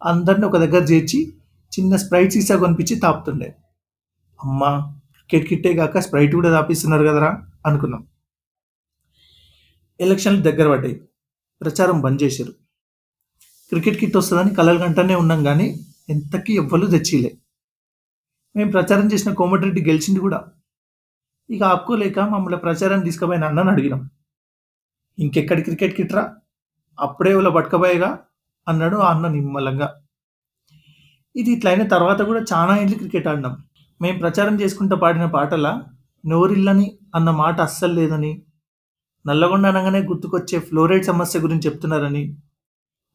అందరిని 0.05 0.45
ఒక 0.45 0.57
దగ్గర 0.57 0.83
చేర్చి 0.83 1.33
చిన్న 1.79 1.95
స్ప్రైట్ 1.95 2.31
సీసా 2.31 2.55
కొనిపించి 2.55 2.95
తాపుతుండే. 2.95 3.55
అమ్మా 4.43 4.93
క్రికెట్ 5.29 5.49
కిట్టే 5.49 5.73
కాక 5.73 5.99
స్ప్రైట్ 5.99 6.35
కూడా 6.35 6.49
తాపిస్తున్నారు 6.49 7.03
కదరా 7.03 7.47
అనుకున్నాం. 7.65 8.07
ఎలక్షన్లు 10.01 10.41
దగ్గర 10.41 10.69
పడ్డాయి. 10.69 11.01
ప్రచారం 11.61 12.01
బంద్ 12.01 12.23
చేశారు. 12.23 12.51
క్రికెట్ 13.69 13.97
కిట్ 13.97 14.17
వస్తుందని 14.17 14.55
కలలు 14.55 14.79
గంటనే 14.79 15.15
ఉన్నాం 15.15 15.43
కానీ 15.43 15.79
ఎంతకీ 16.09 16.53
ఎవ్వరు 16.61 16.87
తెచ్చిలే 16.93 17.31
మేము 18.55 18.69
ప్రచారం 18.75 19.07
చేసిన 19.13 19.31
కోమటిరెడ్డి 19.39 19.81
గెలిచింది 19.87 20.19
కూడా. 20.25 20.39
ఇక 21.49 21.61
ఆపుకోలేక 21.73 22.19
మమ్మల్ని 22.33 22.59
ప్రచారం 22.65 22.99
తీసుకుపోయిన 23.07 23.43
అన్నని 23.49 23.71
అడిగినాం. 23.73 24.01
ఇంకెక్కడి 25.17 25.61
క్రికెట్ 25.67 25.95
కిట్రా 25.97 26.23
అప్పుడే 26.97 27.31
వాళ్ళ 27.35 27.49
పట్టుకపోయేగా 27.57 28.09
అన్నాడు 28.67 28.97
ఆ 29.05 29.09
అన్న 29.13 29.27
నిమ్మలంగా. 29.35 29.87
ఇది 31.35 31.49
ఇట్లయిన 31.55 31.83
తర్వాత 31.87 32.19
కూడా 32.29 32.41
చాలా 32.51 32.73
ఇంట్లు 32.83 32.97
క్రికెట్ 32.97 33.27
ఆడినాం. 33.31 33.55
మేము 34.01 34.17
ప్రచారం 34.23 34.55
చేసుకుంటూ 34.61 34.95
పాడిన 35.03 35.25
పాటల 35.37 35.67
నోరిల్లని 36.23 36.87
అన్న 37.15 37.29
మాట 37.41 37.57
అస్సలు 37.61 37.93
లేదని 37.99 38.31
నల్లగొండ 39.25 39.65
అనగానే 39.65 39.99
గుర్తుకొచ్చే 40.09 40.57
ఫ్లోరైడ్ 40.67 41.05
సమస్య 41.05 41.39
గురించి 41.39 41.65
చెప్తున్నారని 41.67 42.23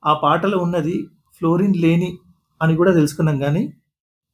ఆ 0.03 0.13
పాటలో 0.25 0.57
ఉన్నది 0.59 0.97
ఫ్లోరిన్ 1.37 1.77
లేని 1.85 2.11
అని 2.63 2.75
కూడా 2.81 2.93
తెలుసుకున్నాం 2.99 3.37
కానీ 3.45 3.63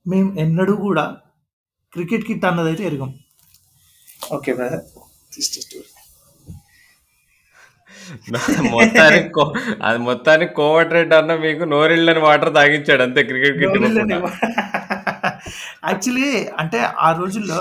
మేము 0.06 0.30
ఎన్నడూ 0.44 0.74
కూడా 0.86 1.04
క్రికెట్ 1.92 2.26
కిట్ 2.28 2.46
అన్నదైతే 2.50 2.84
ఎరగం. 2.90 3.10
Okay 4.36 4.52
brother. 4.58 4.84
మొత్తానికి 8.76 9.42
అది 9.88 9.98
మొత్తానికి 10.08 10.52
కోమటిరెడ్డి 10.60 11.14
అన్న 11.20 11.32
మీకు 11.46 11.64
నోరిళ్ళని 11.74 12.20
వాటర్ 12.26 12.52
తాగించాడు 12.58 13.02
అంతే 13.06 13.22
క్రికెట్ 13.30 13.58
కిట్. 13.62 13.78
యాక్చువల్లీ 15.88 16.30
అంటే 16.60 16.78
ఆ 17.06 17.10
రోజుల్లో 17.20 17.60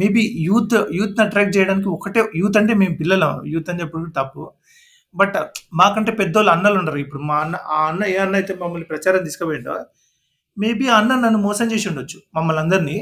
మేబీ 0.00 0.22
యూత్ 0.48 0.74
యూత్ 0.98 1.20
అట్రాక్ట్ 1.24 1.54
చేయడానికి 1.56 1.88
ఒకటే 1.96 2.20
యూత్ 2.40 2.56
అంటే 2.60 2.72
మేము 2.82 2.94
పిల్లలం. 3.00 3.32
యూత్ 3.54 3.70
అని 3.72 3.80
చెప్పడం 3.82 4.10
తప్పు. 4.20 4.42
బట్ 5.14 5.36
మాకంటే 5.80 6.12
పెద్దోళ్ళు 6.20 6.50
అన్నలు 6.54 6.76
ఉండరు. 6.82 6.98
ఇప్పుడు 7.04 7.22
మా 7.30 7.36
అన్న 7.44 7.56
ఆ 7.76 7.78
అన్న 7.90 8.02
ఏ 8.14 8.16
అన్న 8.24 8.34
అయితే 8.40 8.52
మమ్మల్ని 8.62 8.86
ప్రచారం 8.92 9.22
తీసుకుపోయిండో 9.28 9.74
మేబీ 10.56 10.86
ఆ 10.94 10.96
అన్న 11.00 11.12
నన్ను 11.24 11.40
మోసం 11.48 11.66
చేసి 11.72 11.86
ఉండొచ్చు 11.90 12.18
మమ్మల్ని 12.36 12.60
అందరినీ. 12.64 12.96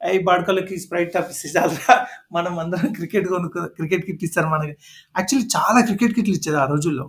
ఈ 0.00 0.18
బాడకలకి 0.28 0.74
స్ప్రైట్ 0.84 1.10
తాపిస్తే 1.16 1.48
చాలా 1.56 1.94
మనం 2.36 2.54
అందరం 2.62 2.88
క్రికెట్ 2.98 3.26
కొనుక్కో 3.34 3.60
క్రికెట్ 3.78 4.04
కిట్ 4.08 4.24
ఇస్తారు 4.28 4.48
మనకి. 4.54 4.74
యాక్చువల్లీ 5.18 5.46
చాలా 5.56 5.80
క్రికెట్ 5.88 6.14
కిట్లు 6.18 6.34
ఇచ్చేది 6.38 6.58
ఆ 6.64 6.66
రోజుల్లో. 6.72 7.06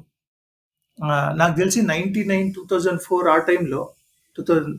నాకు 1.41 1.53
తెలిసి 1.61 1.79
ninety 1.93 2.21
nine 2.31 2.47
two 2.57 2.61
thousand 2.71 3.01
four 3.07 3.27
ఆ 3.33 3.37
టైంలో 3.49 3.81
టూ 4.35 4.43
థౌజండ్ 4.49 4.77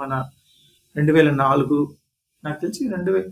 మన 0.00 0.12
రెండు 0.96 1.12
వేల 1.16 1.30
నాలుగు 1.44 1.78
నాకు 2.44 2.58
తెలిసి 2.62 2.82
రెండు 2.94 3.10
వేల 3.14 3.26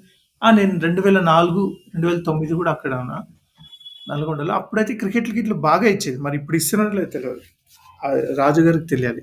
నేను 0.59 0.75
రెండు 0.87 1.01
వేల 1.07 1.19
నాలుగు 1.31 1.63
రెండు 1.93 2.07
వేల 2.09 2.21
తొమ్మిది 2.29 2.55
కూడా 2.61 2.71
అక్కడ 2.77 2.93
ఉన్నా. 3.05 3.19
నల్గొండలో. 4.11 4.55
అప్పుడైతే 4.55 4.95
క్రికెట్ 4.95 5.31
కిట్లు 5.31 5.55
బాగా 5.55 5.87
ఇచ్చేది. 5.89 6.19
మరి 6.19 6.37
ఇప్పుడు 6.37 6.57
ఇస్తున్నట్లయితే 6.57 7.11
తెలియదు. 7.19 7.41
రాజుగారికి 8.41 8.87
తెలియాలి. 8.87 9.23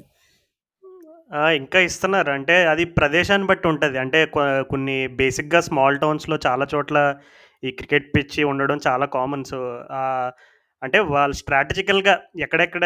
ఇంకా 1.56 1.80
ఇస్తున్నారు. 1.80 2.32
అంటే 2.32 2.56
అది 2.66 2.84
ప్రదేశాన్ని 2.86 3.48
బట్టి 3.48 3.68
ఉంటుంది. 3.68 3.98
అంటే 3.98 4.26
కొన్ని 4.70 5.08
బేసిక్గా 5.08 5.62
స్మాల్ 5.62 6.00
టౌన్స్లో 6.00 6.40
చాలా 6.48 6.68
చోట్ల 6.76 7.16
ఈ 7.64 7.72
క్రికెట్ 7.72 8.08
పిచ్చి 8.16 8.44
ఉండడం 8.44 8.80
చాలా 8.88 9.06
కామన్. 9.06 9.44
సో 9.44 9.60
అంటే 10.84 11.00
వాళ్ళు 11.00 11.36
స్ట్రాటజికల్గా 11.36 12.14
ఎక్కడెక్కడ 12.40 12.84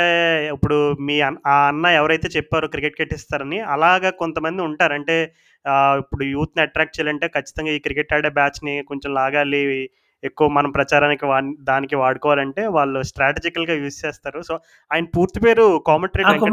ఇప్పుడు 0.54 0.78
మీ 1.02 1.16
ఆ 1.22 1.54
అన్న 1.68 1.86
ఎవరైతే 2.00 2.28
చెప్పారో 2.38 2.68
క్రికెట్ 2.68 2.98
కిట్ 2.98 3.14
ఇస్తారని 3.14 3.60
అలాగా 3.60 4.10
కొంతమంది 4.10 4.62
ఉంటారు. 4.62 4.94
అంటే 4.94 5.16
ఇప్పుడు 6.02 6.24
యూత్ని 6.24 6.62
అట్రాక్ట్ 6.62 7.00
చేయాలంటే 7.00 7.28
ఖచ్చితంగా 7.28 7.72
ఈ 7.72 7.80
క్రికెట్ 7.80 8.14
ఆడే 8.14 8.30
బ్యాచ్ని 8.30 8.84
కొంచెం 8.88 9.14
లాగాలి. 9.14 9.64
ఎక్కువ 10.24 10.48
మనం 10.50 10.70
ప్రచారానికి 10.72 11.26
వాన్ 11.26 11.50
దానికి 11.64 11.96
వాడుకోవాలంటే 12.02 12.64
వాళ్ళు 12.76 13.00
స్ట్రాటజికల్‌గా 13.10 13.76
యూజ్ 13.78 13.98
చేస్తారు. 14.04 14.40
సో, 14.42 14.54
ఆయన 14.92 15.06
పూర్తి 15.16 15.40
పేరు 15.40 15.66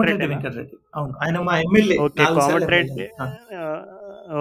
వెంకటరెడ్డేనా? 0.06 0.34
వెంకటరెడ్డి. 0.34 0.76
అవును. 0.94 1.14
ఆయన 1.22 1.36
మా 1.46 1.54
ఎమ్మెల్యే. 1.62 1.96
ఓకే. 2.00 2.18
4 2.20 2.40
సార్లు 2.40 2.50
కోమటిరెడ్డి 2.58 2.90
ఎమ్మెల్యే. 2.92 3.08
ఆ! 3.20 3.26
ఆహ్, 3.60 3.82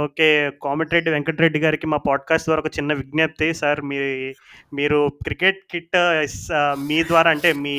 ఓకే. 0.04 0.28
కోమటిరెడ్డి 0.64 1.10
వెంకటరెడ్డి 1.16 1.60
గారికి 1.60 1.88
మా 1.88 2.00
పాడ్‌కాస్ట్ 2.08 2.48
ద్వారా 2.50 2.64
ఒక 2.64 2.72
చిన్న 2.78 2.92
విజ్ఞప్తి. 3.02 3.50
సార్ 3.62 3.82
మీ 3.90 4.00
మీరు 4.74 5.00
క్రికెట్ 5.26 5.62
కిట్ 5.74 5.98
మీ 6.84 7.00
ద్వారా 7.12 7.32
అంటే 7.36 7.52
మీ 7.64 7.76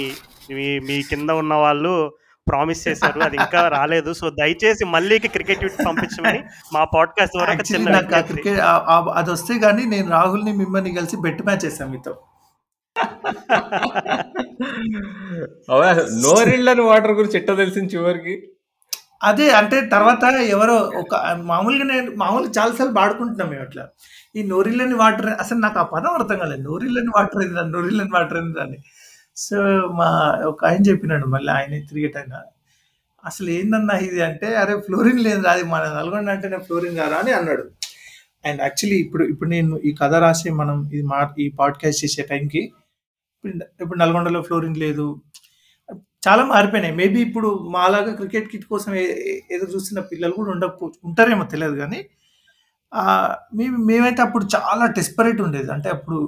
మీ 0.50 0.68
మీ 0.88 0.96
కింద 1.11 1.30
ఉన్న 1.42 1.54
వాళ్ళు 1.62 1.94
ప్రామిస్ 2.46 2.88
చేశారు. 2.88 3.20
అది 3.20 3.37
ఇంకా 3.37 3.68
రాలేదు. 3.68 4.12
సో, 4.12 4.30
దయచేసి 4.30 4.85
మల్లీకి 4.87 5.28
క్రికెట్ 5.28 5.61
కిట్ 5.61 5.87
పంపించమని 5.87 6.40
మా 6.72 6.85
పాడ్‌కాస్ట్ 6.94 7.37
ద్వారా 7.37 7.52
చిన్న. 7.70 8.00
క్రికెట్ 8.22 8.61
ఆహ్, 8.61 9.09
అదొస్తే 9.14 9.54
గాని 9.59 9.87
నేను 9.87 10.11
రాహుల్‌ని, 10.11 10.52
మిమ్మల్ని 10.52 10.94
కలిసి 10.94 11.16
బెట్ 11.16 11.42
మ్యాచ్ 11.42 11.66
ఏసాం 11.66 11.90
మీతో. 11.90 12.14
నోరిళ్ళని 16.24 16.80
వాటర్ 16.83 17.12
గురించి 17.12 17.37
ఎట్టా 17.37 17.54
తెలిసింది 17.54 17.94
చివరికి? 17.94 18.35
అదే 19.22 19.50
అంటే 19.50 19.87
తర్వాత 19.87 20.24
ఎవరో 20.48 20.74
ఒక 20.96 21.14
మామూలుగా 21.42 21.85
నేను 21.85 22.11
మామూలుగా 22.16 22.52
చాలా 22.59 22.72
సార్లు 22.74 22.94
వాడుకుంటున్నాం 22.94 23.48
మేము 23.50 23.62
అట్లా. 23.62 23.85
ఈ 24.37 24.42
నోరిల్లని 24.42 24.94
వాటర్ 24.94 25.26
అసలు 25.40 25.59
నాకు 25.59 25.78
ఆ 25.78 25.83
పదం 25.83 26.14
అర్థం 26.14 26.38
కాలేదు. 26.38 26.62
నోరిల్లని 26.62 27.11
వాటర్ 27.16 27.42
ఏందిరా? 27.42 27.64
నోరిల్లని 27.68 28.11
వాటర్ 28.14 28.38
ఏందిరా 28.38 28.64
అని. 28.64 28.78
సో, 29.37 29.57
మా 29.94 30.09
ఒక 30.47 30.64
ఆయన 30.64 30.83
చెప్పినాడు 30.83 31.27
మళ్ళీ 31.27 31.53
ఆయన 31.53 31.85
క్రికెట్ 31.85 32.16
ఆయన. 32.16 32.35
అసలు 33.25 33.51
ఏందన్నా 33.51 33.94
ఇది 33.99 34.20
అంటే, 34.23 34.55
"అరే 34.55 34.75
ఫ్లోరిన్ 34.81 35.20
లేదు 35.20 35.42
రాదు 35.42 35.64
మన 35.64 35.85
నల్గొండ 35.97 36.31
అంటేనే 36.31 36.59
ఫ్లోరిన్ 36.59 36.97
కారా" 36.97 37.16
అని 37.16 37.33
అన్నాడు. 37.33 37.64
అండ్ 38.44 38.61
యాక్చువల్లీ 38.61 39.01
ఇప్పుడు 39.01 39.25
ఇప్పుడు 39.25 39.51
నేను 39.51 39.79
ఈ 39.85 39.94
కథ 40.03 40.14
రాసి 40.16 40.51
మనం 40.51 40.77
ఇది 40.92 41.03
మా 41.03 41.20
ఈ 41.38 41.49
పాడ్‌కాస్ట్ 41.61 42.05
చేసే 42.05 42.23
టైంకి 42.23 42.62
ఇప్పుడు 43.35 43.53
ఇప్పుడు 43.83 43.99
నల్గొండలో 43.99 44.42
ఫ్లోరిన్ 44.42 44.77
లేదు. 44.77 45.07
చాలా 46.29 46.44
మారిపోయినాయి. 46.44 46.94
మేబీ 46.97 47.20
ఇప్పుడు 47.20 47.49
మాలాగా 47.70 48.14
క్రికెట్ 48.14 48.49
కిట్ 48.49 48.64
కోసం 48.64 48.92
ఎదురు 49.55 49.70
చూస్తున్న 49.75 50.01
పిల్లలు 50.12 50.33
కూడా 50.33 50.51
ఉండకపోవచ్చు. 50.51 50.99
ఉంటారేమో 51.05 51.44
తెలియదు 51.44 51.77
కానీ 51.77 52.01
మేము 53.55 53.79
మేమైతే 53.87 54.23
అప్పుడు 54.23 54.44
చాలా 54.57 54.87
డెస్పరేట్ 54.92 55.40
ఉండేది. 55.40 55.73
అంటే 55.73 55.88
అప్పుడు 55.90 56.18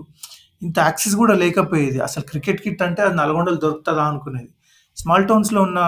ఇంత 0.63 0.79
యాక్సెస్ 0.81 1.17
కూడా 1.17 1.35
లేకపోయేది. 1.43 1.99
అసలు 2.01 2.25
క్రికెట్ 2.31 2.61
కిట్ 2.65 2.83
అంటే 2.87 3.03
అది 3.07 3.17
నల్గొండలో 3.21 3.59
దొరుకుతదా 3.65 4.05
అనుకునేది. 4.11 4.51
స్మాల్ 4.97 5.27
టౌన్స్‌లో 5.31 5.61
ఉన్న 5.69 5.81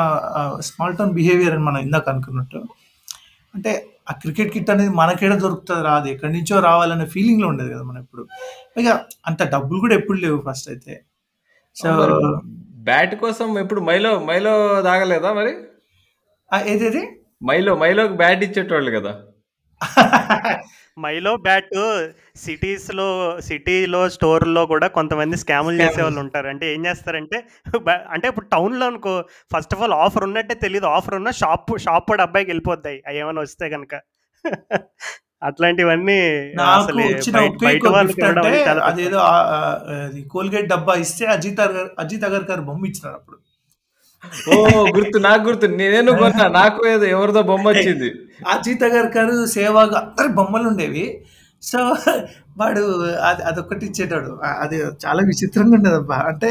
స్మాల్ 0.68 0.96
టౌన్ 0.98 1.12
బిహేవియర్ 1.18 1.54
అని 1.56 1.64
మనం 1.68 1.80
ఇందాక 1.86 2.06
అనుకున్నట్టు. 2.14 2.60
అంటే 3.54 3.72
ఆ 4.10 4.14
క్రికెట్ 4.22 4.50
కిట్ 4.54 4.70
అనేది 4.74 4.92
మనకేడ 5.00 5.34
దొరుకుతదిరా 5.44 5.92
అది 6.00 6.08
ఎక్కడి 6.14 6.32
నుంచో 6.36 6.56
రావాలనే 6.68 7.06
ఫీలింగ్‌లో 7.14 7.48
ఉండేది 7.52 7.70
కదా 7.74 7.84
మనం 7.90 8.00
ఎప్పుడు. 8.04 8.24
పైగా 8.76 8.94
అంత 9.30 9.42
డబ్బులు 9.54 9.80
కూడా 9.84 9.96
ఎప్పుడు 10.00 10.18
లేవు 10.26 10.38
ఫస్ట్ 10.48 10.68
అయితే. 10.74 10.94
సో 11.76 11.90
బ్యాట్ 12.88 13.14
కోసం 13.22 13.48
ఎప్పుడు 13.64 13.82
మైలో 13.88 14.12
మైలో 14.30 14.54
తాగలేదా 14.88 15.30
మరి? 15.40 15.52
ఏదేది? 16.70 17.02
మైలో 17.44 17.72
మైలోకి 17.82 18.16
బ్యాట్ 18.22 18.42
ఇచ్చేటోళ్ళు 18.46 18.90
కదా! 18.98 19.12
మైలో 20.96 21.32
బ్యాటు 21.44 21.82
సిటీస్‌లో 22.36 23.06
సిటీలో 23.40 24.00
స్టోర్‌లో 24.14 24.62
కూడా 24.66 24.86
కొంతమంది 24.96 25.36
స్కాములు 25.36 25.44
స్కామ్‌లు. 25.72 25.82
చేసేవాళ్ళు 25.84 26.20
ఉంటారు. 26.24 26.48
అంటే 26.52 26.66
ఏం 26.74 26.80
చేస్తారంటే 26.86 27.38
బ 27.80 27.96
అంటే 28.14 28.26
ఇప్పుడు 28.30 28.48
టౌన్‌లో 28.54 28.86
అనుకో 28.86 29.12
ఫస్ట్ 29.50 29.74
ఆఫ్ 29.76 29.82
ఆల్ 29.82 29.96
ఆఫర్ 30.00 30.26
ఉన్నట్టే 30.28 30.56
తెలీదు. 30.64 30.86
ఆఫర్ 30.96 31.16
ఉన్న 31.20 31.32
షాప్ 31.40 31.72
షాప్ 31.86 32.10
వాడి 32.12 32.24
అబ్బాయికి 32.26 32.50
వెళ్ళిపోద్దాయి. 32.52 33.00
అయేమన్నా 33.10 33.42
వస్తే 33.46 33.68
గనక. 33.74 33.94
అట్లాంటివన్నీ 35.42 36.18
నాకు 36.58 36.72
అసలు 36.78 37.02
వచ్చిన 37.04 37.34
బయట 37.36 37.52
ఒకే 37.52 37.66
బయట 37.66 37.80
ఒక్క 37.80 37.92
వాళ్ళకి 37.94 38.08
గిఫ్ట్ 38.10 38.22
ఇవ్వడం 38.22 38.42
అంటే 38.42 38.50
అనేది 38.52 38.66
చాలా 38.68 38.80
తప్పు. 38.80 38.90
అదేదో 38.92 39.18
ఆహ్, 39.28 39.46
ఆహ్, 39.56 39.76
అది 40.06 40.20
కోల్‌గేట్ 40.32 40.68
డబ్బా 40.72 40.94
ఇస్తే 41.04 41.26
అజిత్ 41.36 41.60
అగర్ 41.66 41.90
అజిత్ 42.04 42.26
అగర్కర్ 42.28 42.62
బొమ్మ 42.68 42.90
ఇచ్చినారు 42.90 43.20
ఓహ్! 44.52 44.64
గుర్తు 44.94 45.18
నాకు 45.26 45.42
గుర్తు. 45.46 45.66
నేను 45.78 46.10
కొన్నా. 46.14 46.46
నాకు 46.58 46.80
ఏదో 46.88 47.06
ఎవరిదో 47.14 47.42
బొమ్మొచ్చింది. 47.50 48.08
అజిత్ 48.52 48.84
అగర్కర్, 48.88 49.32
సేవాగ్ 49.54 49.94
అందరి 50.00 50.30
బొమ్మలుండేవి. 50.38 51.04
సో, 51.62 51.78
వాడు 52.56 52.82
అది 53.28 53.42
అదొక్కటి 53.50 53.84
ఇచ్చేటోడు. 53.88 54.30
అది 54.64 54.76
చాలా 55.04 55.22
విచిత్రంగా 55.30 55.74
ఉండేదబ్బా! 55.78 56.18
అంటే 56.30 56.50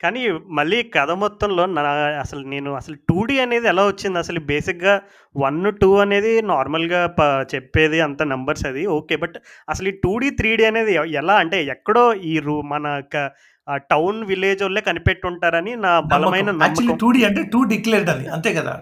కానీ 0.00 0.22
మళ్ళీ 0.58 0.78
కథ 0.94 1.10
మొత్తంలో 1.22 1.64
నా 1.74 1.82
అసలు 2.22 2.42
నేను 2.52 2.70
అసలు 2.76 2.96
2డీ 3.10 3.36
అనేది 3.44 3.66
ఎలా 3.68 3.84
వచ్చింది? 3.88 4.18
అసలు 4.22 4.40
బేసిక్‌గా 4.50 4.94
1, 5.34 5.50
2 5.74 5.90
అనేది 6.04 6.32
నార్మల్‌గా 6.50 7.00
ప 7.18 7.20
చెప్పేది 7.52 7.98
అంత 8.06 8.22
నంబర్స్ 8.32 8.64
అది 8.70 8.84
ఓకే. 8.96 9.16
బట్ 9.22 9.36
అసలు 9.68 9.88
ఈ 9.88 9.96
2డీ, 9.98 10.30
3డీ 10.34 10.66
అనేది 10.70 10.94
ఎ 10.96 11.14
ఎలా 11.22 11.36
అంటే 11.42 11.60
ఎక్కడో 11.74 12.04
ఈ 12.26 12.36
రు 12.46 12.56
మన 12.72 12.86
ఆహ్, 13.70 13.82
టౌన్ 13.90 14.18
విలేజోళ్ళే 14.30 14.82
కనిపెట్టుంటారని 14.86 15.72
నా. 15.84 15.92
బలమైన 16.12 16.48
నమ్మకం. 16.54 16.96
2డీ 16.96 17.20
అంటే 17.28 17.42
2 17.46 17.60
డిక్లేర్డ్ 17.72 18.10
అని. 18.14 18.26
అంతే 18.36 18.50
కదా! 18.58 18.74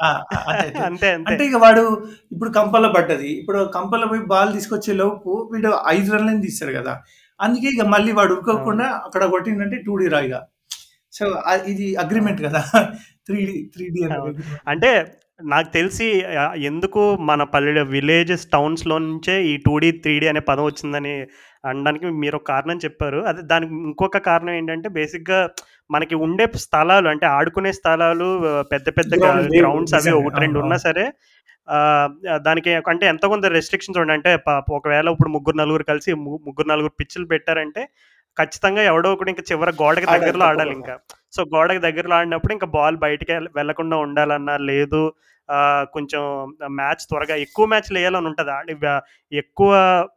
ఆ! 0.00 0.08
ఆ! 0.32 0.52
అంతే. 0.86 1.10
అంటే 1.28 1.42
ఇక 1.48 1.58
వాడు 1.62 1.84
ఇప్పుడు 2.32 2.50
కంపలో 2.56 2.88
పడ్డది. 2.96 3.30
ఇప్పుడు 3.40 3.60
కంపలో 3.76 4.06
పోయి 4.10 4.22
బాల్ 4.32 4.52
తీసుకొచ్చే 4.56 4.94
లోపు 5.00 5.30
వీడు 5.52 5.70
5 5.90 6.08
రన్‌లని 6.14 6.42
తీస్తాడు 6.46 6.74
కదా! 6.78 6.94
అందుకే 7.40 7.68
ఇక 7.74 7.84
మళ్ళీ 7.94 8.12
వాడు. 8.18 8.34
ఉరుకోకుండా 8.36 8.86
అక్కడ 9.06 9.22
కొట్టిండంటే 9.32 9.78
2డీ 9.82 10.08
రా 10.14 10.20
ఇగ. 10.26 10.36
సో, 11.12 11.24
ఇది 11.72 11.86
అగ్రీమెంట్ 12.04 12.42
కదా! 12.46 12.62
3డీ 13.28 13.54
3డీ 13.74 14.00
అనేది 14.04 14.14
అవును. 14.18 14.32
అగ్రీమెంట్. 14.32 14.62
అంటే 14.72 14.90
నాకు 15.46 15.68
తెలిసి 15.72 16.06
ఎందుకు 16.68 17.00
మన 17.28 17.42
పల్లె 17.52 17.72
విలేజెస్, 17.90 18.44
టౌన్స్‌లో 18.52 18.96
నుంచే 19.04 19.34
ఈ 19.48 19.54
2డీ, 19.60 19.90
3డీ 19.98 20.26
అనే 20.32 20.42
పదం 20.48 20.66
వచ్చిందని 20.68 21.14
అనడానికి 21.66 22.06
మీరొక 22.20 22.46
కారణం 22.50 22.78
చెప్పారు. 22.84 23.20
అదే 23.26 23.42
దానికి 23.52 23.72
ఇంకొక 23.88 24.20
కారణం 24.28 24.54
ఏంటంటే 24.54 24.88
బేసిక్‌గా 24.96 25.38
మనకి 25.90 26.14
ఉండే 26.24 26.44
స్థలాలు 26.64 27.08
అంటే 27.12 27.26
ఆడుకునే 27.36 27.72
స్థలాలు 27.78 28.28
పెద్ద 28.72 28.86
పెద్ద. 28.98 29.12
గ్రౌండ్స్ 29.56 29.94
అవి 29.94 30.04
నిజంగా. 30.04 30.20
1, 30.20 30.38
2 30.38 30.56
అవును. 30.56 30.64
ఉన్నా. 30.64 30.78
సరే 30.86 31.04
దానికి 32.44 32.70
అంటే 32.92 33.04
ఎంతో 33.12 33.26
కొంత 33.32 33.46
రెస్ట్రిక్షన్స్ 33.56 33.98
ఉంటాయి. 34.02 34.18
అంటే 34.18 34.30
ఒకవేళ 34.76 35.06
ఇప్పుడు 35.14 35.30
ముగ్గురు, 35.36 35.58
నలుగురు 35.62 35.86
కలిసి 35.90 36.10
ముగ్గురు, 36.44 36.68
నలుగురు 36.72 36.94
పిచ్చులు 37.00 37.26
పెట్టారంటే 37.32 37.82
ఖచ్చితంగా 38.36 38.82
ఎవడో 38.90 39.08
ఒకడు 39.14 39.30
ఇంక 39.32 39.42
చివర 39.50 39.70
గోడకి 39.80 40.08
దగ్గరలో 40.14 40.44
ఆడాలి. 40.48 40.74
ఇంకా. 40.78 40.94
సో, 41.34 41.42
గోడకి 41.54 41.80
దగ్గరలో 41.86 42.14
ఆడినప్పుడు 42.18 42.52
ఇంకా 42.56 42.68
బాల్ 42.74 42.96
బయటికి 43.04 43.32
ఎల్ 43.36 43.48
వెళ్ళకుండా 43.56 43.96
ఉండాలన్నా, 44.04 44.54
లేదు 44.70 45.00
కొంచెం 45.92 46.22
మ్యాచ్ 46.74 47.02
త్వరగా 47.08 47.36
ఎక్కువ 47.44 47.66
మ్యాచ్‌లు 47.66 47.98
ఎయాలని 47.98 48.28
ఉంటది. 48.30 48.52
ఎక్కువ 49.32 49.70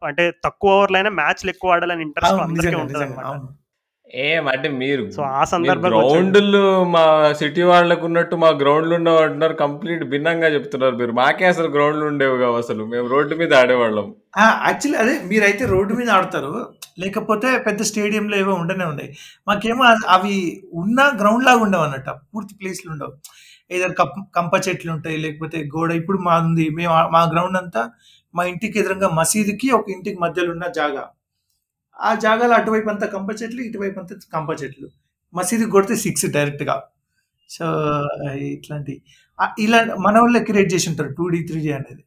అంటే 0.04 0.26
తక్కువ 0.44 0.78
ఓవర్‌లైనా 0.78 1.12
మ్యాచ్‌లు 1.22 1.50
ఎక్కువ 1.50 1.76
ఆడాలని 1.76 2.06
ఇంట్రెస్ట్. 2.08 2.40
అందరికీ 2.42 2.58
నిజంగా. 2.68 2.86
నిజంగా. 2.86 3.06
ఉంటదనమాట. 3.08 3.26
అవును. 3.32 3.50
ఏం 4.24 4.44
అంటే 4.52 4.68
మీరు 4.78 5.04
సో, 5.16 5.22
ఆ 5.32 5.42
వచ్చాడు. 5.98 6.06
గ్రౌండులు 6.06 6.62
మా 6.94 7.04
సిటీ 7.34 7.64
వాళ్ళకున్నట్టు 7.64 8.36
మా 8.36 8.50
గ్రౌండ్‌లు 8.62 8.96
ఉండవంటున్నారు. 8.96 9.56
కంప్లీట్ 9.62 10.04
భిన్నంగా 10.14 10.50
చెప్తున్నారు 10.56 10.96
మీరు. 11.02 11.14
మాకే 11.20 11.46
అసలు 11.46 11.70
గ్రౌండ్‌లు 11.70 12.06
ఉండేవి 12.12 12.38
కావు 12.42 12.58
అసలు. 12.58 12.86
మేము 12.94 13.08
రోడ్డు 13.08 13.36
మీద 13.42 13.54
ఆడేవాళ్ళం. 13.62 14.08
ఆ! 14.38 14.46
యాక్చువల్లీ 14.68 14.98
అదే 15.04 15.16
మీరైతే 15.30 15.66
రోడ్డు 15.68 15.94
మీద 15.96 16.10
ఆడతారు. 16.12 16.52
లేకపోతే 17.00 17.50
పెద్ద 17.66 17.82
స్టేడియంలో 17.90 18.36
ఏవో 18.38 18.54
ఉండనే 18.56 18.86
ఉన్నాయి. 18.86 19.10
మాకేమో 19.48 19.84
అవి 20.10 20.36
ఉన్న 20.76 21.00
గ్రౌండ్ 21.22 21.46
లాగా 21.46 21.62
ఉండవన్నట్టు. 21.66 22.14
పూర్తి 22.34 22.54
ప్లేస్‌లు 22.60 22.90
ఉండవు. 22.92 23.14
ఏదైనా 23.72 23.96
కప్ 24.00 24.16
కంప 24.36 24.54
చెట్లు 24.68 24.92
ఉంటాయి 24.94 25.18
లేకపోతే 25.18 25.58
గోడ 25.76 25.92
ఇప్పుడు 26.02 26.20
మాదుంది. 26.28 26.66
మేము 26.78 26.96
మా 27.12 27.22
గ్రౌండ్ 27.34 27.58
అంతా 27.58 27.82
మా 28.34 28.44
ఇంటికి 28.46 28.78
ఎదురుంగా 28.80 29.10
మసీదుకి, 29.20 29.68
ఒక 29.72 29.88
ఇంటికి 29.92 30.20
మధ్యలో 30.20 30.52
ఉన్న 30.52 30.66
జాగా. 30.76 31.04
ఆ 32.00 32.12
జాగాలో 32.20 32.56
అటువైపు 32.56 32.90
అంతా 32.90 33.08
కంప 33.10 33.30
చెట్లు, 33.42 33.62
ఇటువైపు 33.64 34.00
అంతా 34.02 34.16
కంప 34.36 34.52
చెట్లు. 34.64 34.88
మసీదుకి 35.34 35.72
కొడితే 35.72 35.96
సిక్స్ 36.06 36.28
డైరెక్ట్‌గా. 36.38 36.76
సో, 37.50 37.66
ఇట్లాంటి 38.56 38.96
ఇలా 39.60 39.80
మన 40.08 40.16
వాళ్ళే 40.20 40.42
క్రియేట్ 40.50 40.72
చేసి 40.76 40.88
ఉంటారు 40.92 41.12
2డీ, 41.14 41.40
3డీ 41.50 41.72
అనేది. 41.80 42.04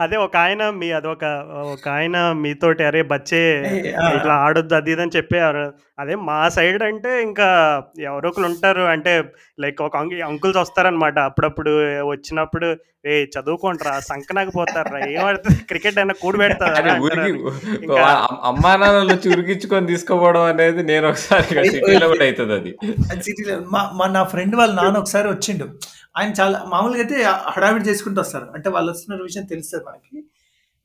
అదే 0.00 0.16
ఒకాయన 0.24 0.62
మీ 0.78 0.88
అదొక 0.92 1.24
ఒకాయన 1.72 2.16
మీతోటి 2.42 2.82
"అరే 2.84 3.02
బచ్చే 3.10 3.42
ఏ! 3.70 3.74
ఇట్లా 4.16 4.34
ఆడొద్దు" 4.44 4.74
అది 4.74 4.92
ఇది 4.92 5.02
అని 5.04 5.14
చెప్పారు. 5.16 5.64
అదే 5.98 6.14
మా 6.28 6.38
సైడ్ 6.54 6.82
అంటే 6.84 7.10
ఇంకా 7.22 7.48
ఎవరో 8.06 8.28
ఒకళ్ళు 8.30 8.48
ఉంటారు. 8.50 8.84
అంటే 8.94 9.12
లైక్ 9.58 9.80
ఒక 9.82 9.94
అంక్ 9.96 10.14
అంకుల్స్ 10.28 10.60
వస్తారనమాట. 10.62 11.16
అప్పుడప్పుడు 11.30 11.72
వచ్చినప్పుడు 12.10 12.68
"ఏయ్ 13.06 13.24
చదువుకోండిరా 13.34 13.94
సంకనాకి 14.08 14.52
పోతార్రా 14.56 15.00
ఏం 15.10 15.22
ఆడుతుంది 15.24 15.60
క్రికెట్ 15.70 15.98
అయినా 16.02 16.14
కూడబెడతదా" 16.22 16.68
అని 16.72 16.90
అంటారు 16.90 17.04
ఉరికి 17.06 17.30
అని. 17.30 17.42
ఇంకా 17.82 18.06
అమ్ 18.24 18.38
అమ్మా 18.50 18.72
నాన్నలు 18.82 19.12
వచ్చి 19.12 19.28
ఉరికించుకొని 19.34 19.90
తీసుకుపోవడం 19.92 20.44
అనేది 20.52 20.82
నేను 20.90 21.06
ఒకసారి 21.10 21.42
సిటీలో 21.72 22.08
కూడా 22.12 22.24
అయితది 22.28 22.54
అది. 22.58 22.72
అది 23.10 23.22
సిటీలో 23.28 23.56
మా 23.74 23.82
మా 23.98 24.08
నా 24.16 24.24
ఫ్రెండ్ 24.32 24.56
వాళ్ళ 24.60 24.72
నాన్న 24.80 24.96
ఒకసారి 25.04 25.28
వచ్చిండు. 25.30 25.68
ఆయన 26.14 26.32
చాలా 26.40 26.58
మామూలుగా 26.68 27.02
అయితే 27.02 27.16
హడావిడి 27.54 27.84
చేసుకుంటూ 27.88 28.18
వస్తారు. 28.20 28.46
అంటే 28.56 28.68
వాళ్ళు 28.70 28.90
వస్తున్న 28.92 29.22
విషయం 29.22 29.46
తెలుస్తుంది 29.46 29.84
మనకి. 29.88 30.16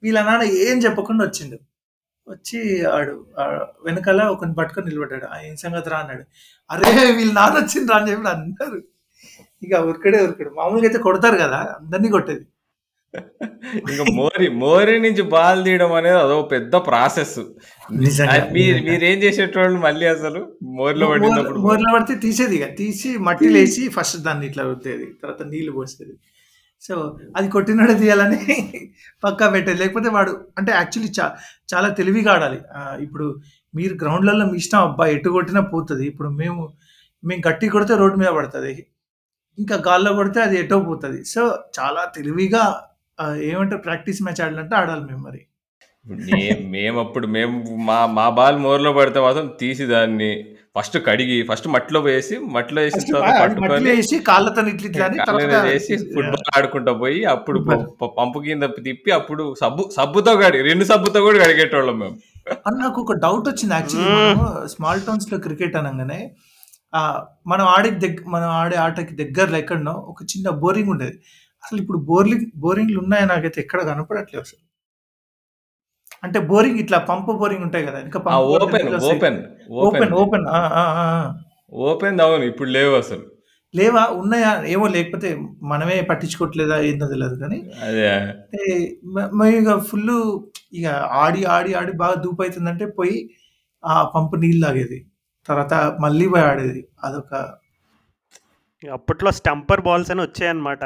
వీళ్ళ 0.03 0.19
నాన్న 0.21 0.43
ఏం 0.65 0.77
చెప్పకుండా 0.85 1.23
వచ్చిండు. 1.25 1.57
వచ్చి 2.27 2.59
ఆడు 2.89 3.13
వెనకాల 3.85 4.21
ఒకని 4.35 4.55
పట్టుకొని 4.55 4.87
నిలబడ్డాడు. 4.89 5.27
ఆయన 5.35 5.55
సంగతి 5.63 5.89
రా 5.89 5.99
అన్నాడు. 5.99 6.23
"అరే! 6.69 6.89
వీళ్ళు 7.17 7.33
నాన్న 7.33 7.57
వచ్చిండ్రా" 7.61 7.97
అని 7.99 8.11
చెప్పి 8.11 8.29
అందరూ 8.35 8.77
ఇక 9.61 9.73
ఉరికడే 9.89 10.19
ఉరికడు 10.27 10.51
మామూలుగా 10.59 10.87
అయితే 10.89 11.01
కొడతారు 11.07 11.37
కదా! 11.45 11.59
అందరినీ 11.79 12.09
కొట్టేది. 12.09 12.45
ఇంక 13.91 14.01
మోరి 14.13 14.49
మోరి 14.49 14.99
నుంచి 14.99 15.21
బాల్ 15.21 15.63
తీయడం 15.63 15.93
అనేది 15.93 16.17
అదో 16.17 16.41
పెద్ద 16.41 16.75
ప్రాసెస్. 16.75 17.39
మీరు 17.91 18.77
చేసేటోళ్ళు 19.23 19.79
మళ్ళీ 19.79 20.05
అసలు? 20.05 20.53
మోరిలో 20.63 21.07
మోర్- 21.07 21.21
పడినప్పుడు 21.21 21.59
మోర్లో 21.59 21.93
పడితే 21.93 22.15
తీసేది 22.15 22.55
ఇక. 22.55 22.77
తీసి 22.77 23.17
మట్టిలో 23.17 23.59
వేసి 23.59 23.89
ఫస్ట్ 23.89 24.17
దాన్ని 24.17 24.47
ఇట్లా 24.47 24.63
రుద్దేది. 24.63 25.05
తర్వాత 25.23 25.43
నీళ్ళు 25.43 25.71
పోసేది. 25.71 26.13
సో 26.81 27.19
అది 27.37 27.49
కొట్టినోడే 27.49 27.93
తీయాలని 27.93 28.37
పక్కా 29.23 29.49
పెట్టేది. 29.49 29.79
లేకపోతే 29.79 30.09
వాడు 30.09 30.47
అంటే 30.57 30.71
యాక్చువల్లీ 30.71 31.13
చా 31.19 31.35
చాలా 31.73 31.89
తెలివిగా 31.89 32.31
ఆడాలి. 32.33 32.59
ఇప్పుడు 33.03 33.39
మీరు 33.75 33.93
గ్రౌండ్లలో 33.93 34.45
మీ 34.45 34.57
ఇష్టం 34.57 34.79
అబ్బా 34.79 35.07
ఎటు 35.07 35.29
కొట్టినా 35.29 35.61
పోతుంది. 35.61 36.05
ఇప్పుడు 36.05 36.29
మేము 36.29 36.73
మేము 37.23 37.49
గట్టి 37.49 37.69
కొడితే 37.69 37.95
రోడ్డు 37.95 38.17
మీద 38.17 38.27
పడుతుంది. 38.27 38.85
ఇంకా 39.59 39.75
గాల్లో 39.87 40.13
కొడితే 40.13 40.41
అది 40.41 40.59
ఎటో 40.59 40.79
పోతుంది. 40.79 41.25
సో 41.25 41.41
చాలా 41.79 42.11
తెలివిగా 42.15 42.63
ఏమంటారు? 43.47 43.82
ప్రాక్టీస్ 43.82 44.21
మ్యాచ్ 44.21 44.41
ఆడాలంటే 44.41 44.75
ఆడాలి 44.75 45.03
మేము 45.10 45.23
మరి. 45.27 45.41
మేము 46.73 46.97
అప్పుడు 47.01 47.27
మేము 47.34 47.55
మా 47.88 47.97
మా 48.13 48.25
బాల్ 48.38 48.58
మోర్లో 48.63 48.91
పడితే 48.93 49.19
మాత్రం 49.25 49.47
తీసి 49.60 49.86
దాన్ని 49.88 50.29
ఫస్ట్ 50.75 50.97
కడిగి 51.08 51.38
ఫస్ట్ 51.49 51.67
మట్టిలో 51.67 51.99
వేసి 52.08 52.36
మట్టిలో 52.53 52.79
వేసిన 52.82 53.03
తర్వాత 53.10 53.32
కాళ్ళతో 54.27 54.62
ఇట్లా 55.39 55.62
వేసి 55.67 55.93
ఫుట్బాల్ 56.13 56.49
ఆడుకుంటా 56.53 56.93
పోయి 57.01 57.21
అప్పుడు 57.34 57.60
పంపు 58.17 58.39
కింద 58.45 58.67
తిప్పి 58.88 59.12
అప్పుడు 59.12 59.45
సబ్బు 59.62 59.84
సబ్బుతో 59.97 60.34
కడిగి 60.41 60.63
రెండు 60.69 60.86
సబ్బుతో 60.91 61.21
కూడా 61.27 61.39
కడిగేటోళ్ళం 61.43 61.97
మేము. 61.99 62.15
అని 62.67 62.77
నాకు 62.84 62.99
ఒక 63.03 63.15
డౌట్ 63.23 63.47
వచ్చింది 63.49 63.75
యాక్చువల్లీ. 63.75 64.13
స్మాల్ 64.73 65.01
టౌన్స్లో 65.01 65.39
క్రికెట్ 65.45 65.75
అనగానే 65.82 66.19
మనం 67.47 67.65
ఆడే 67.73 67.89
దగ్గర 68.03 68.23
మనం 68.29 68.49
ఆడే 68.60 68.77
ఆటకి 68.77 69.13
దగ్గరలో 69.15 69.58
ఎక్కడనో 69.58 69.95
ఒక 70.12 70.19
చిన్న 70.32 70.49
బోరింగ్ 70.62 70.91
ఉండేది. 70.91 71.15
అసలు 71.63 71.79
ఇప్పుడు 71.83 71.99
బోర్లింగ్ 72.09 72.45
బోరింగ్లు 72.63 72.99
ఉన్నాయో 73.03 73.25
నాకైతే 73.31 73.59
ఎక్కడ 73.63 73.79
కనపడట్లేదు 73.89 74.43
అసలు. 74.45 74.61
అంటే 76.23 76.39
బోరింగ్ 76.51 76.79
ఇట్లా 76.83 76.97
పంపు 77.09 77.31
బోరింగ్ 77.41 77.65
ఉంటాయి 77.67 77.85
కదా 77.89 77.99
ఇంకా 78.05 78.19
open 78.55 78.87
open 79.09 79.37
open. 79.81 80.13
Open 80.13 80.47
open 81.87 82.21
అవును 82.25 82.45
ఇప్పుడు 82.51 82.69
లేవు 82.77 82.93
అసలు. 83.01 83.25
లేవా 83.73 84.03
ఉన్నాయా 84.21 84.51
ఏమో 84.73 84.85
లేకపోతే 84.87 85.29
మనమే 85.71 85.97
పట్టించుకోవట్లేదా 86.11 86.77
ఏందో 86.89 87.07
తెలియదు 87.11 87.35
కానీ. 87.43 87.59
మేము 89.39 89.51
ఇక 89.59 89.73
ఫుల్ 89.89 90.09
ఇక 90.77 90.87
ఆడి 91.23 91.41
ఆడి 91.55 91.71
ఆడి 91.81 91.93
బాగా 92.01 92.15
దూపు 92.23 92.41
అవుతుందంటే 92.45 92.85
పోయి 92.97 93.17
ఆ 93.83 93.95
పంపు 94.15 94.35
నీళ్ళు 94.35 94.61
తాగేది. 94.65 94.97
తర్వాత 95.49 95.73
మళ్ళీ 96.05 96.25
పోయి 96.33 96.43
ఆడేది. 96.43 96.81
అదొక 97.03 97.33
అప్పట్లో 98.83 99.31
స్టంపర్ 99.31 99.81
బాల్స్ 99.81 100.11
అని 100.11 100.21
వచ్చాయన్నమాట. 100.21 100.83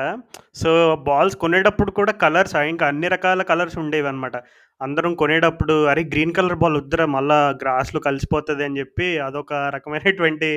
సో 0.56 0.96
బాల్స్ 0.96 1.36
కొనేటప్పుడు 1.36 1.92
కూడా 1.92 2.12
కలర్స్ 2.12 2.56
ఇంకా 2.56 2.88
అన్ని 2.88 3.08
రకాల 3.08 3.42
కలర్స్ 3.42 3.78
ఉండేవి 3.78 4.08
అనమాట 4.08 4.38
అందరం 4.82 5.16
కొనేటప్పుడు 5.16 5.86
అరే 5.86 6.04
గ్రీన్ 6.04 6.34
కలర్ 6.34 6.56
బాల్ 6.56 6.78
వద్దురా 6.78 7.06
మళ్ళా 7.06 7.50
గ్రాస్లో 7.64 8.00
కలిసిపోతుంది 8.00 8.64
అని 8.64 8.80
చెప్పి 8.80 9.20
అదొక 9.20 9.54
రకమైనటువంటి 9.76 10.50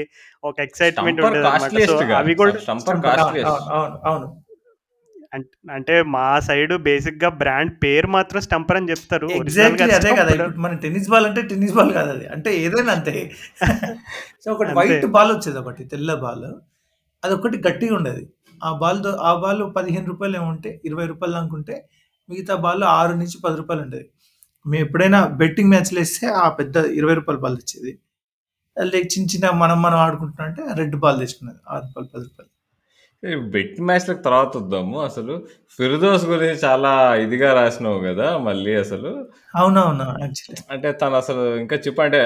ఒక 0.45 0.61
ఎక్సైట్మెంట్ 0.61 1.21
ఉండేది 1.21 1.47
అనమాట 1.47 1.85
సో 1.87 1.99
అవి 2.15 2.35
కూడా 2.35 2.53
అంటే 5.71 6.03
మా 6.03 6.41
సైడ్ 6.41 6.73
బేసిక్గా 6.79 7.29
బ్రాండ్ 7.29 7.73
పేరు 7.85 8.07
మాత్రం 8.07 8.41
స్టంపర్ 8.41 8.77
అని 8.77 8.91
చెప్తారు. 8.91 9.27
ఎగ్జాక్ట్లీ 9.31 9.91
అదే 9.91 10.13
కదా. 10.17 10.47
మన 10.57 10.75
టెన్నిస్ 10.75 11.11
బాల్ 11.11 11.27
అంటే 11.27 11.43
టెన్నిస్ 11.43 11.75
బాల్ 11.75 11.93
కాదు 11.93 12.11
అది. 12.11 12.27
అంటే 12.27 12.57
ఏదైనా 12.59 12.93
అంతే. 12.93 13.15
సో 14.45 14.53
ఒకటి. 14.53 14.73
వైట్ 14.73 15.07
బాల్ 15.07 15.33
వచ్చేది 15.33 15.59
ఒకటి 15.59 15.85
తెల్ల 15.85 16.15
బాల్. 16.15 16.47
అది 17.27 17.35
ఒకటి 17.39 17.57
గట్టిగా 17.69 17.95
ఉండేది. 17.99 18.25
ఆ 18.61 18.71
బాల్ 18.83 19.01
ఆ 19.29 19.33
బాల్ 19.45 19.63
పదిహేను 19.79 20.07
రూపాయలు 20.07 20.37
ఏముంటే 20.43 20.71
ఇరవై 20.85 21.07
రూపాయలు 21.13 21.37
అనుకుంటే 21.41 21.75
మిగతా 22.29 22.55
బాల్ 22.67 22.85
ఆరు 22.99 23.15
నుంచి 23.23 23.37
పది 23.45 23.57
రూపాయలు 23.57 23.83
ఉండేది. 23.87 24.07
మేము 24.67 24.83
ఎప్పుడైనా 24.87 25.21
బెట్టింగ్ 25.43 25.71
మ్యాచ్లు 25.71 25.99
వేస్తే 26.01 26.27
ఆ 26.45 26.47
పెద్ద 26.61 26.77
ఇరవై 27.01 27.15
రూపాయల 27.21 27.39
బాల్ 27.45 27.57
తెచ్చేది. 27.61 27.93
లేక 28.77 29.05
చిన్న 29.15 29.27
చిన్న 29.35 29.51
మనం 29.63 29.79
మనం 29.83 29.99
ఆడుకుంటున్నా 30.07 30.45
అంటే 30.49 30.63
రెడ్ 30.81 30.97
బాల్ 31.05 31.19
తెచ్చుకునేది. 31.23 31.61
ఆరు 31.73 31.85
రూపాయలు 31.87 32.09
పది 32.15 32.25
రూపాయలు. 32.29 32.51
బెట్ 33.25 33.81
మ్యాచ్లకు 33.81 34.23
తర్వాత 34.23 34.57
వద్దాము. 34.57 35.01
అసలు 35.01 35.35
ఫిర్దోస్ 35.77 36.27
గురించి 36.27 36.59
చాలా 36.65 37.15
ఇదిగా 37.15 37.55
రాసినావు 37.55 37.99
కదా 37.99 38.39
మళ్ళీ 38.39 38.75
అసలు. 38.75 39.11
అవునవును 39.57 40.07
యాక్చువల్లీ 40.23 40.57
అంటే 40.71 40.93
తను 40.93 41.15
అసలు 41.15 41.57
ఇంకా 41.57 41.77
చెప్పు 41.77 42.03
అంటే 42.03 42.21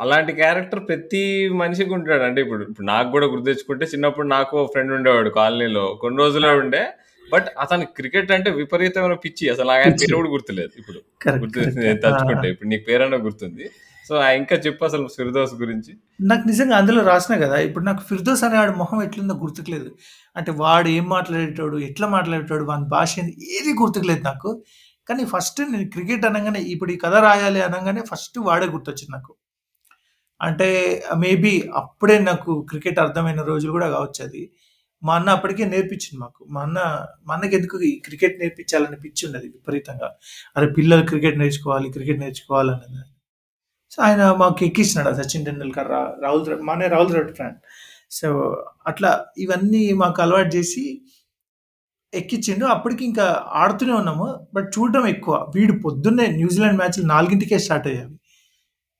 అలాంటి 0.00 0.32
క్యారెక్టర్ 0.32 0.88
ప్రతి 0.88 1.48
మనిషికి 1.48 1.92
ఉంటాడు. 1.94 2.22
అంటే 2.22 2.40
ఇప్పుడు 2.40 2.62
ఇప్పుడు 2.62 2.86
నాకు 2.86 3.10
కూడా 3.10 3.26
గుర్తు 3.26 3.44
తెచ్చుకుంటే 3.44 3.84
చిన్నప్పుడు 3.84 4.26
నాకు 4.26 4.66
ఫ్రెండ్ 4.72 4.92
ఉండేవాడు 4.92 5.30
కాలనీలో. 5.30 5.98
కొన్ని 6.00 6.18
రోజులే 6.18 6.48
ఉండే. 6.48 6.84
బట్ 7.32 7.46
అతను 7.60 7.86
క్రికెట్ 7.86 8.32
అంటే 8.32 8.50
విపరీతమైన 8.50 9.12
పిచ్చి. 9.14 9.48
అసలు 9.48 9.68
నాకు 9.68 9.80
ఆయన. 9.80 9.92
పేరు 9.92 10.16
కూడా 10.16 10.30
గుర్తులేదు 10.30 10.70
ఇప్పుడు. 10.78 11.00
గుర్తు 11.30 11.60
తలుచుకుంటే. 12.02 12.48
ఇప్పుడు 12.48 12.68
నీకు 12.68 12.84
పేరన్నా 12.88 13.16
గుర్తుంది. 13.16 13.66
సో 14.08 14.30
ఇంకా 14.32 14.56
చెప్పు 14.56 14.84
అసలు 14.84 15.08
ఫిర్దోస్ 15.16 15.54
గురించి. 15.54 15.98
నాకు 16.20 16.48
నిజంగా 16.48 16.76
అందులో 16.76 17.02
రాసిన 17.02 17.36
కదా 17.36 17.56
ఇప్పుడు 17.56 17.84
నాకు 17.84 18.00
ఫిర్దోస్ 18.00 18.44
అనే 18.44 18.58
వాడి 18.58 18.72
మొహం 18.72 19.02
ఎట్లుందో 19.02 19.34
గుర్తుకులేదు. 19.34 19.96
అంటే 20.36 20.52
వాడు 20.52 20.88
ఏం 20.88 21.04
మాట్లాడేటోడు 21.04 21.78
ఎట్లా 21.78 22.08
మాట్లాడేటోడు 22.08 22.64
వాని 22.64 22.84
భాష 22.84 23.18
ఏది 23.18 23.74
గుర్తుకులేదు 23.82 24.22
నాకు. 24.22 24.62
కానీ 25.08 25.24
ఫస్ట్ 25.24 25.60
నేను 25.60 25.90
క్రికెట్ 25.90 26.24
అనగానే 26.24 26.60
ఇప్పుడు 26.60 26.92
ఈ 26.92 26.96
కథ 26.96 27.14
రాయాలి 27.14 27.62
అనగానే 27.62 28.00
ఫస్ట్ 28.00 28.38
వాడే 28.38 28.66
గుర్తొచ్చింది 28.66 29.12
నాకు. 29.12 29.34
అంటే 30.42 31.02
మేబీ 31.18 31.70
అప్పుడే 31.74 32.18
నాకు 32.18 32.66
క్రికెట్ 32.70 32.98
అర్థమైన 32.98 33.42
రోజులు 33.42 33.72
కూడా 33.72 33.88
కావచ్చు 33.88 34.24
అది. 34.24 34.50
మా 35.02 35.14
అన్న 35.14 35.30
అప్పటికే 35.30 35.64
నేర్పించింది 35.64 36.18
మాకు. 36.18 36.46
మా 36.50 36.62
అన్న 36.62 37.06
మా 37.26 37.34
అన్నకి 37.34 37.56
ఎందుకు 37.56 37.80
ఈ 37.80 38.02
క్రికెట్ 38.04 38.38
నేర్పించాలని 38.40 38.96
పిచ్చి 38.96 39.26
ఉన్నది 39.26 39.46
విపరీతంగా. 39.46 40.10
అరే 40.56 40.66
పిల్లలు 40.68 41.06
క్రికెట్ 41.06 41.38
నేర్చుకోవాలి 41.38 41.92
క్రికెట్ 41.92 42.20
నేర్చుకోవాలన్నది 42.20 43.17
సో 43.90 44.02
ఆయన 44.02 44.32
మాకు 44.32 44.64
ఎక్కించినాడు 44.64 45.08
ఆ 45.08 45.22
సచిన్ 45.22 45.44
టెండూల్కర్ 45.44 45.88
రా 45.88 46.14
రాహుల్ 46.22 46.44
ద్రవిడ్ 46.44 46.66
మానే 46.66 46.86
రాహుల్ 46.86 47.08
ద్రవిడ్ 47.08 47.36
ఫ్యాన్. 47.36 47.54
సో 48.10 48.56
అట్లా 48.86 49.24
ఇవన్నీ 49.38 49.92
మాకు 49.92 50.22
అలవాటు 50.22 50.56
చేసి 50.56 51.02
ఎక్కించిండు. 52.14 52.64
అప్పటికి 52.66 53.04
ఇంకా 53.04 53.44
ఆడుతూనే 53.48 53.92
ఉన్నాము 53.92 54.48
బట్ 54.54 54.72
చూడడం 54.78 55.06
ఎక్కువ. 55.06 55.52
వీడు 55.54 55.72
పొద్దున్నే 55.72 56.26
న్యూజిలాండ్ 56.26 56.76
మ్యాచ్లు 56.76 57.04
నాలుగింటికే 57.04 57.58
స్టార్ట్ 57.58 57.86
అయ్యావి. 57.86 58.18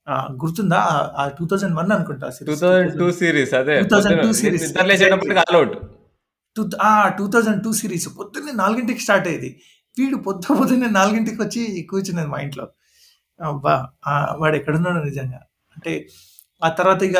ఆ, 0.09 0.27
గుర్తుందా? 0.45 1.11
ఆ 1.17 1.27
టూ 1.39 1.47
థౌజండ్ 1.47 1.75
వన్ 1.75 1.91
అనుకుంటా 1.91 2.29
టూ 2.45 2.55
థౌజండ్ 2.55 2.99
టూ 2.99 3.11
సిరీస్ 3.11 3.53
అదే. 3.53 3.81
2002 3.81 4.31
series. 4.31 4.61
నిద్రలేసేటప్పటికి 4.61 5.37
all out 5.37 5.73
two 6.55 6.69
two 7.17 7.27
thousand 7.27 7.63
two 7.63 7.73
series. 7.73 8.09
పొద్దున్నే 8.19 8.51
నాలుగింటికి 8.51 8.99
స్టార్ట్ 8.99 9.27
అయ్యేది. 9.27 9.61
వీడు 9.99 10.15
పొద్దు 10.15 10.53
పొద్దున్నే 10.53 10.89
నాలుగింటికి 10.89 11.41
వచ్చి 11.41 11.87
కూర్చున్నది 11.89 12.27
మా 12.27 12.39
ఇంట్లో. 12.39 12.67
అబ్బా 13.43 13.87
ఆ, 14.07 14.35
వాడు 14.39 14.55
ఎక్కడున్నాడు 14.55 15.03
నిజంగా. 15.03 15.37
అంటే 15.77 16.07
ఆ 16.63 16.69
తర్వాత 16.69 17.03
ఇక 17.03 17.17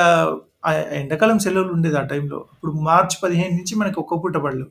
ఆ 0.65 0.73
ఎండాకాలం 0.73 1.39
సెలవులు 1.39 1.73
ఉండేది 1.73 1.97
ఆ 1.97 2.01
టైంలో. 2.01 2.45
ఇప్పుడు 2.53 2.71
మార్చ్ 2.71 3.23
పదిహేను 3.23 3.49
నుంచి 3.49 3.75
మనకి 3.75 3.99
ఒక్క 3.99 4.13
పూట 4.13 4.37
పడలు 4.37 4.67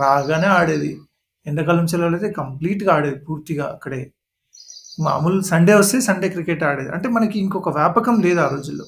రాగానే 0.00 0.46
ఆడేది. 0.46 1.00
ఎండాకాలం 1.46 1.86
సెలవులు 1.86 2.16
అయితే 2.16 2.32
కంప్లీట్గా 2.32 2.94
ఆడేది 2.94 3.14
పూర్తిగా 3.14 3.64
అక్కడే. 3.64 4.10
మామూలు 5.00 5.40
సండే 5.40 5.74
వస్తే 5.74 6.00
సండే 6.00 6.28
క్రికెట్ 6.28 6.64
ఆడేది. 6.64 6.88
అంటే 6.88 7.08
మనకి 7.08 7.38
ఇంకొక 7.38 7.68
వ్యాపకం 7.68 8.20
లేదు 8.20 8.40
ఆ 8.40 8.48
రోజుల్లో. 8.48 8.84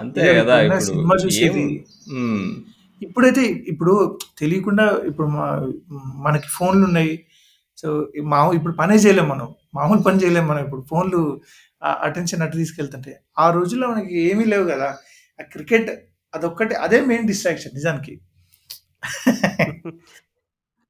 అంతే 0.00 0.20
ఇక 0.20 0.44
కదా 0.44 0.60
ఇప్పుడు. 0.60 0.80
సినిమా 0.80 1.16
చూసేది. 1.26 1.84
ఇప్పుడైతే 3.02 3.42
ఇప్పుడు 3.42 4.18
తెలియకుండా 4.38 4.98
ఇప్పుడు 5.06 5.26
మా- 5.26 5.72
మనకి 6.14 6.48
ఫోన్లు 6.48 6.84
ఉన్నాయి. 6.84 7.24
సో 7.78 8.08
మా 8.22 8.50
ఇప్పుడు 8.54 8.72
పనే 8.72 8.96
చేయలేం 8.96 9.28
మనం. 9.28 9.54
మామూలు 9.74 10.00
పని 10.00 10.16
చేయలేం 10.16 10.48
మనం 10.48 10.64
ఇప్పుడు. 10.64 10.86
ఫోన్లు 10.90 11.40
అటెన్షన్ 11.84 12.42
అటు 12.42 12.56
తీసుకెళ్తుంటే. 12.56 13.20
ఆ 13.38 13.50
రోజుల్లో 13.50 13.88
మనకి 13.88 14.20
ఏమీ 14.20 14.44
లేవు 14.44 14.64
కదా. 14.64 14.98
ఆ 15.40 15.44
క్రికెట్ 15.52 15.90
అదొక్కటి 16.34 16.74
అదే 16.74 17.00
మెయిన్ 17.00 17.26
డిస్ట్రాక్షన్ 17.26 17.74
నిజానికి. 17.74 18.20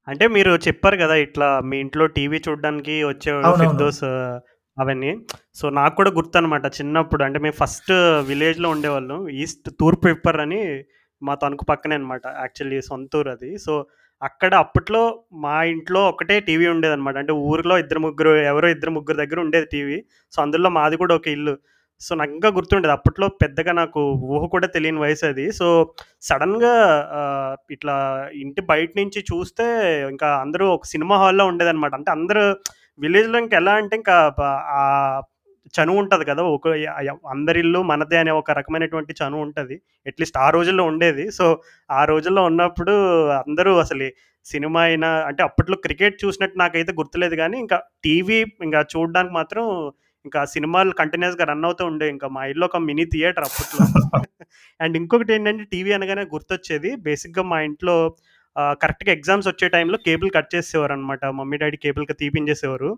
అంటే 0.09 0.29
మీరు 0.29 0.51
చెప్పారు 0.51 0.97
కదా 0.97 1.14
ఇట్లా 1.14 1.61
మీ 1.61 1.79
ఇంట్లో 1.79 2.07
టీవీ 2.07 2.43
చూడడానికి. 2.49 3.03
ఫిర్దోస్ 3.12 4.05
ఆ, 4.05 4.40
అవన్నీ. 4.81 5.19
సో 5.55 5.71
నాకు 5.71 5.97
కూడా 5.97 6.11
గుర్తు 6.11 6.38
అనమాట 6.38 6.66
చిన్నప్పుడు. 6.66 7.25
అంటే 7.25 7.38
మేము 7.38 7.53
ఫస్ట్ 7.53 7.93
విలేజ్లో 8.21 8.71
ఉండేవాళ్ళం. 8.71 9.29
ఈస్ట్ 9.29 9.71
తూర్పు 9.81 10.07
విప్పర్ 10.07 10.40
అని 10.40 10.85
మా 11.23 11.35
తణుకు 11.35 11.64
పక్కనే 11.64 11.95
అనమాట 11.95 12.23
యాక్చువల్లీ 12.27 12.83
సొంతూరు 12.83 13.31
అది. 13.31 13.59
సో 13.59 13.87
అక్కడ 14.22 14.54
అప్పట్లో 14.54 15.02
మా 15.33 15.62
ఇంట్లో 15.64 16.09
ఒకటే 16.09 16.40
టీవీ 16.40 16.66
ఉండేది 16.66 16.92
అనమాట 16.94 17.16
అంటే 17.16 17.33
ఊరిలో 17.33 17.78
ఇద్దరు 17.78 18.00
ముగ్గురు 18.00 18.30
ఎవరో 18.30 18.68
ఇద్దరు 18.68 18.90
ముగ్గురు 18.90 19.16
దగ్గర 19.16 19.40
ఉండేది 19.40 19.66
టీవీ. 19.66 20.04
సో 20.33 20.42
అందులో 20.42 20.70
మాది 20.70 20.96
కూడా 20.96 21.14
ఒక 21.14 21.28
ఇల్లు. 21.28 21.59
సో 22.00 22.14
నాకు 22.14 22.33
ఇంకా 22.33 22.48
గుర్తుండేది. 22.48 22.92
అప్పట్లో 22.92 23.28
పెద్దగా 23.28 23.72
నాకు 23.72 24.00
ఊహ 24.24 24.46
కూడా 24.46 24.66
తెలియని 24.66 24.98
వయసు 24.98 25.26
అది. 25.26 25.52
సో 25.52 25.94
సడన్గా 26.22 26.74
ఇట్లా 27.70 27.96
ఇంటి 28.35 28.61
బయట 28.61 28.90
నుంచి 28.96 29.20
చూస్తే 29.33 29.66
ఇంకా 30.11 30.28
అందరూ 30.37 30.68
ఒక 30.68 30.85
సినిమా 30.85 31.16
హాల్లో 31.16 31.46
ఉండేదన్నమాట. 31.46 31.94
అంటే 31.94 32.11
అందరూ 32.11 32.44
విలేజ్లో 32.98 33.38
ఇంకా 33.38 33.56
ఎలా 33.56 33.72
అంటే 33.72 33.96
ఇంకా 33.96 34.16
చనువు 35.74 35.98
ఉంటది 36.02 36.24
కదా! 36.26 36.42
ఒక 36.50 36.66
అందరిల్లు 37.33 37.80
మనదే 37.85 38.16
అనే 38.16 38.33
ఒక 38.38 38.50
రకమైనటువంటి 38.59 39.12
చనువు 39.20 39.42
ఉంటది. 39.46 39.76
అట్‌లీస్ట్ 40.06 40.38
ఆ 40.40 40.48
రోజుల్లో 40.50 40.85
ఉండేది. 40.90 41.24
సో, 41.33 41.46
ఆ 41.90 42.02
రోజుల్లో 42.06 42.42
ఉన్నప్పుడు 42.46 42.94
అందరూ 43.42 43.72
అసలు 43.80 44.09
సినిమా 44.46 44.80
అయినా 44.83 45.09
అంటే 45.26 45.42
అప్పట్లో 45.42 45.76
క్రికెట్ 45.85 46.16
చూసినట్టు 46.22 46.56
నాకైతే 46.59 46.92
గుర్తులేదు 46.98 47.37
గానీ, 47.37 47.56
ఇంకా 47.64 47.78
టీవీ 48.04 48.38
ఇంక 48.62 48.76
చూడడానికి 48.92 49.35
మాత్రం 49.35 49.64
ఇంకా 50.24 50.40
సినిమాలు 50.52 50.90
కంటిన్యూయస్‌గా 50.98 51.44
రన్ 51.50 51.66
అవుతూ 51.66 51.83
ఉండేవి. 51.90 52.12
ఇంకా 52.12 52.28
మా 52.30 52.42
ఇల్లు 52.46 52.64
ఒక 52.66 52.78
మినీ 52.87 53.04
థియేటర్ 53.12 53.46
అప్పట్లో. 53.48 53.85
అండ్ 54.80 54.94
ఇంకొకటేంటంటే 55.00 55.64
టీవీ 55.72 55.90
అనగానే 55.96 56.24
గుర్తొచ్చేది 56.33 56.90
బేసిక్‌గా 57.04 57.42
మా 57.50 57.59
ఇంట్లో 57.68 57.94
కరెక్ట్‌గా 58.83 59.13
ఎగ్జామ్స్ 59.13 59.49
వచ్చే 59.51 59.67
టైంలో 59.75 59.99
కేబుల్ 60.07 60.31
కట్ 60.37 60.51
చేసేసేవారనమాట. 60.55 61.23
మమ్మీ, 61.39 61.57
డ్యాడీ 61.57 61.79
కేబుల్‌కి 61.85 62.15
తీపించేసేవారు. 62.23 62.91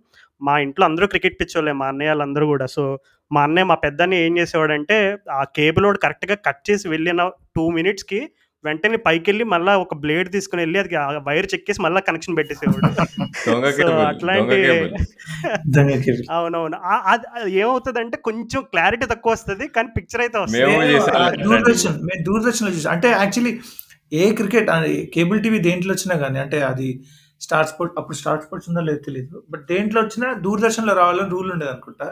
మా 0.43 0.55
ఇంట్లో 0.65 0.85
అందరూ 0.89 1.07
క్రికెట్ 1.13 1.39
పిచ్చోళ్ళే 1.41 1.75
మా 1.81 1.89
అన్నయ్య 1.93 2.15
ఆళ్ళందరూ 2.15 2.47
గూడా. 2.53 2.69
సో, 2.77 2.85
మా 3.31 3.43
అన్నయ్య 3.45 3.69
మా 3.69 3.77
పెద్దన్నయ్య 3.85 4.27
ఏం 4.27 4.35
చేసేవాడంటే 4.41 4.97
ఆ 5.35 5.43
కేబులోడు 5.59 5.99
కరెక్ట్‌గా 6.05 6.37
కట్ 6.47 6.63
చేసి 6.71 6.87
వెళ్ళిన 6.89 7.23
2 7.57 7.67
మినిట్స్‌కి 7.77 8.21
వెంటనే 8.65 8.99
పైకెళ్ళి 9.07 9.45
మళ్ళా 9.53 9.73
ఒక 9.81 9.95
బ్లేడ్ 10.03 10.29
తీసుకొనెళ్ళి 10.35 10.79
అది 10.81 10.97
ఆ 10.99 11.23
వైర్ 11.27 11.47
చెక్కేసి 11.53 11.81
మళ్ళా 11.87 12.01
కనెక్షన్ 12.09 12.37
పెట్టేసేవాడు. 12.39 12.83
So, 13.37 13.53
cable. 13.79 14.05
అట్లాంటి 14.11 14.57
కేబుల్. 14.63 14.93
కేబుల్. 16.07 16.27
అవునవును. 16.33 16.77
అది 17.13 17.27
అది 17.37 17.51
ఏమవుతదంటే 17.59 18.17
కొంచెం 18.29 18.61
క్లారిటీ 18.73 19.07
తక్కువొస్తది. 19.13 19.67
కానీ 19.77 19.89
పిక్చర్ 19.97 20.23
అయితే 20.25 20.39
వస్తది. 20.39 20.75
దూరదర్శన్ 22.27 22.71
చూసా. 22.77 22.91
అంటే 22.95 23.09
యాక్చువల్లీ 23.15 23.53
ఏ 24.13 24.25
క్రికెట్ 24.39 24.71
అది 24.71 24.95
కేబుల్ 25.15 25.41
టీవీ 25.45 25.59
దేంట్లో 25.67 25.93
వచ్చినా 25.95 26.15
గాని 26.23 26.39
అంటే 26.41 26.59
అది 26.71 26.89
స్టార్ 27.41 27.69
స్పోర్ట్ 27.69 27.95
అప్పుడు 27.99 28.17
స్టార్ 28.19 28.43
స్పోర్ట్స్ 28.43 28.69
ఉందో 28.71 28.83
లేదో 28.89 29.01
తెలీదు. 29.07 29.37
బట్ 29.51 29.65
దేంట్లో 29.71 30.01
వచ్చినా 30.03 30.27
దూరదర్శన్‌లో 30.45 30.95
రావాలని 30.99 31.31
రూల్ 31.31 31.51
ఉండేదనుకుంటా. 31.55 32.09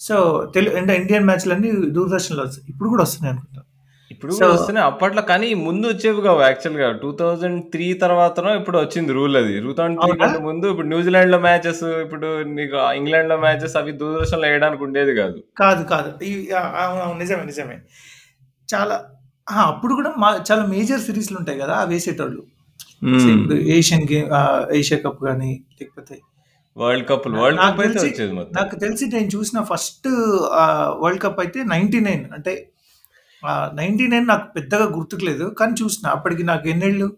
సో, 0.00 0.16
తెలు 0.54 0.70
అంటే 0.78 0.94
ఇండియన్ 1.00 1.26
మ్యాచ్‌లన్నీ 1.28 1.68
దూరదర్శన్‌లో 1.96 2.42
వస్తాయి. 2.46 2.66
ఇప్పుడు 2.72 2.88
కూడా 2.90 3.04
వస్తున్నాయి 3.04 3.32
అనుకుంటా. 3.34 3.62
ఇప్పుడు 4.10 4.32
వస్తున్నాయి. 4.48 4.86
అప్పట్లో 4.90 5.22
కానీ 5.30 5.48
ముందు 5.64 5.86
వచ్చేవి 5.88 6.20
కావు 6.26 6.42
యాక్చువల్‌గా. 6.42 6.88
2003 7.00 7.88
తర్వాతనో 8.02 8.50
ఎప్పుడో 8.60 8.78
వచ్చింది 8.82 9.12
రూల్ 9.12 9.36
అది. 9.36 9.54
2003 9.60 10.04
అవునా? 10.08 10.20
కంటే 10.24 10.40
ముందు 10.46 10.66
ఇప్పుడు 10.72 10.88
న్యూజిలాండ్‌లో 10.88 11.40
మ్యాచెస్ 11.46 11.84
ఇప్పుడు 12.04 12.28
నీకు 12.54 12.78
ఇంగ్లాండ్‌లో 13.00 13.38
మ్యాచెస్ 13.44 13.76
అవి 13.80 13.94
దూరదర్శన్‌లో 14.02 14.48
వేయడానికి 14.48 14.84
ఉండేది 14.88 15.14
కాదు. 15.20 15.38
కాదు. 15.56 15.84
కాదు. 15.86 16.10
నిజమే. 17.18 17.44
నిజమే. 17.46 17.78
చాలా 18.68 18.96
ఆ! 19.46 19.58
అప్పుడు 19.70 19.92
కూడా 19.98 20.10
మా 20.22 20.28
చాలా 20.48 20.64
మేజర్ 20.70 21.02
సీరీస్‌లు 21.04 21.36
ఉంటాయి 21.40 21.58
కదా! 21.60 21.74
అవి 21.82 21.92
వేసేటోళ్ళు. 21.94 22.42
ఇప్పుడు 23.34 23.56
ఏషియన్ 23.74 24.06
గేమ్ 24.10 24.28
ఏషియా 24.78 24.98
కప్ 25.04 25.20
గాని 25.26 25.50
లేకపోతే 25.78 26.16
వరల్డ్ 26.76 27.06
కప్‌లు. 27.10 27.32
నా 27.34 27.40
వరల్డ్ 27.40 27.60
నాకు 27.60 27.72
కప్ 27.72 27.82
అయితే 27.82 27.94
తెలిసి 27.94 28.08
వచ్చేది 28.08 28.34
మొత్తం. 28.38 28.54
నాకు 28.58 28.74
తెలిసి 28.84 29.04
నేను 29.14 29.28
చూసిన 29.34 29.58
ఫస్ట్ 29.70 30.08
వరల్డ్ 31.02 31.22
కప్ 31.24 31.40
అయితే 31.44 31.60
99 31.66 32.04
అంటే 32.36 32.54
ఆహ్, 33.42 33.68
99 33.74 34.02
నాకు 34.30 34.46
పెద్దగా 34.56 34.86
గుర్తుకు 34.96 35.24
లేదు. 35.28 35.46
కానీ 35.58 35.74
చూసిన. 35.80 36.06
అప్పటికి 36.16 36.44
నాకు 36.50 36.66
ఎన్నేళ్ళు 36.72 37.08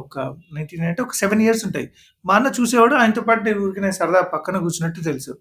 ఒక 0.00 0.16
99 0.50 0.90
అంటే 0.90 1.02
ఒక 1.04 1.14
7 1.20 1.42
ఇయర్స్ 1.44 1.64
ఉంటాయి. 1.68 1.86
మా 2.24 2.34
అన్న 2.38 2.50
చూసేవాడు. 2.58 2.94
ఆయనతో 3.00 3.22
పాటు 3.26 3.42
నేను 3.48 3.60
ఊరికనే 3.64 3.90
సరదా 3.98 4.20
పక్కన 4.34 4.56
కూర్చున్నట్టు 4.64 5.02
తెలుసు. 5.08 5.32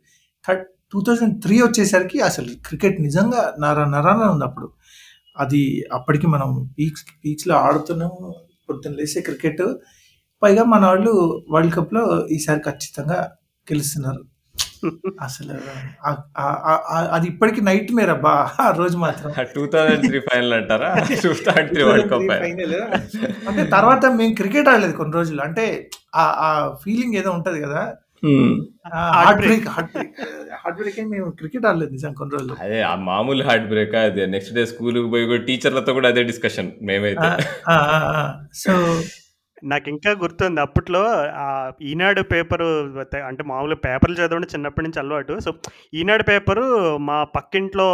థర్డ్ 0.46 0.64
2003 0.94 1.34
వచ్చేసరికి 1.66 2.20
అసలు 2.30 2.52
క్రికెట్ 2.68 2.98
నిజంగా 3.06 3.42
నర 3.64 3.80
నరాన 3.94 4.22
ఉంది 4.34 4.46
అప్పుడు. 4.50 4.68
అది 5.40 5.62
అప్పటికి 5.94 6.28
మనం 6.28 6.50
పీక్స్ 6.78 7.06
పీక్స్‌లో 7.24 7.56
ఆడుతున్నాము. 7.66 8.22
పొద్దున్న 8.70 8.98
లేస్తే 8.98 9.22
క్రికెట్. 9.22 9.64
పైగా 10.42 10.64
మనోళ్ళు 10.74 11.14
వరల్డ్ 11.52 11.76
కప్‌లో 11.76 12.04
ఈసారి 12.32 12.62
ఖచ్చితంగా 12.66 13.20
గెలుస్తున్నారు. 13.68 14.22
అసలు 15.22 15.54
అది 17.12 17.26
ఇప్పటికి 17.28 17.62
నైట్‌మేర్ 17.62 18.10
అబ్బా! 18.10 18.34
ఆ 18.60 18.68
రోజు 18.78 18.98
మాత్రం. 18.98 19.32
2003 19.56 20.22
ఫైనల్ 20.28 20.54
అంటారా? 20.54 20.92
2003 21.24 21.84
వరల్డ్ 21.84 22.08
2003 22.08 22.30
కప్. 22.30 22.44
ఫైనల్. 22.44 22.78
అంటే 23.50 23.64
తర్వాత 23.76 24.04
మేము 24.20 24.34
క్రికెట్ 24.36 24.70
ఆడలేదు 24.70 24.96
కొన్ని 25.00 25.16
రోజులు. 25.16 25.42
అంటే 25.42 25.66
ఆ 26.16 26.26
ఆ 26.46 26.52
ఫీలింగ్ 26.84 27.16
ఏదో 27.16 27.32
ఉంటది 27.32 27.60
కదా! 27.66 27.82
Heart 28.26 29.42
break. 29.42 29.68
Heart 29.68 29.92
break. 29.92 30.14
Heart 30.54 30.80
break 30.80 31.00
అయి 31.00 31.08
మేము 31.08 31.30
క్రికెట్ 31.32 31.66
ఆడలేదు 31.66 31.92
నిజంగా 31.92 32.14
కొన్ని 32.14 32.36
రోజులు. 32.36 32.56
అదే 32.62 32.82
ఆ 32.82 32.96
మామూలు 33.10 33.44
హార్ట్ 33.44 33.68
బ్రేకా 33.68 34.00
అదే. 34.02 34.26
నెక్స్ట్ 34.26 34.54
డే 34.56 34.66
స్కూలుకి 34.66 35.10
పోయి 35.10 35.26
కూడా 35.26 35.42
టీచర్లతో 35.44 35.94
కూడా 35.94 36.10
అదే 36.10 36.24
డిస్కషన్! 36.24 36.72
మేమైతే. 36.82 37.30
సో 38.56 38.74
నాకింకా 39.64 40.12
గుర్తుంది. 40.12 40.62
అప్పట్లో 40.62 41.02
ఈనాడు 41.82 42.22
పేపరు 42.22 42.68
అంటే 43.28 43.44
మామూలుగా 43.44 43.80
పేపర్లు 43.86 44.16
చదవడం 44.16 44.48
చిన్నప్పటి 44.54 44.86
నుంచి 44.86 45.00
అలవాటు. 45.00 45.40
సో, 45.40 45.50
ఈనాడు 45.94 46.24
పేపరు 46.24 46.64
మా 47.08 47.18
పక్కింట్లో 47.38 47.88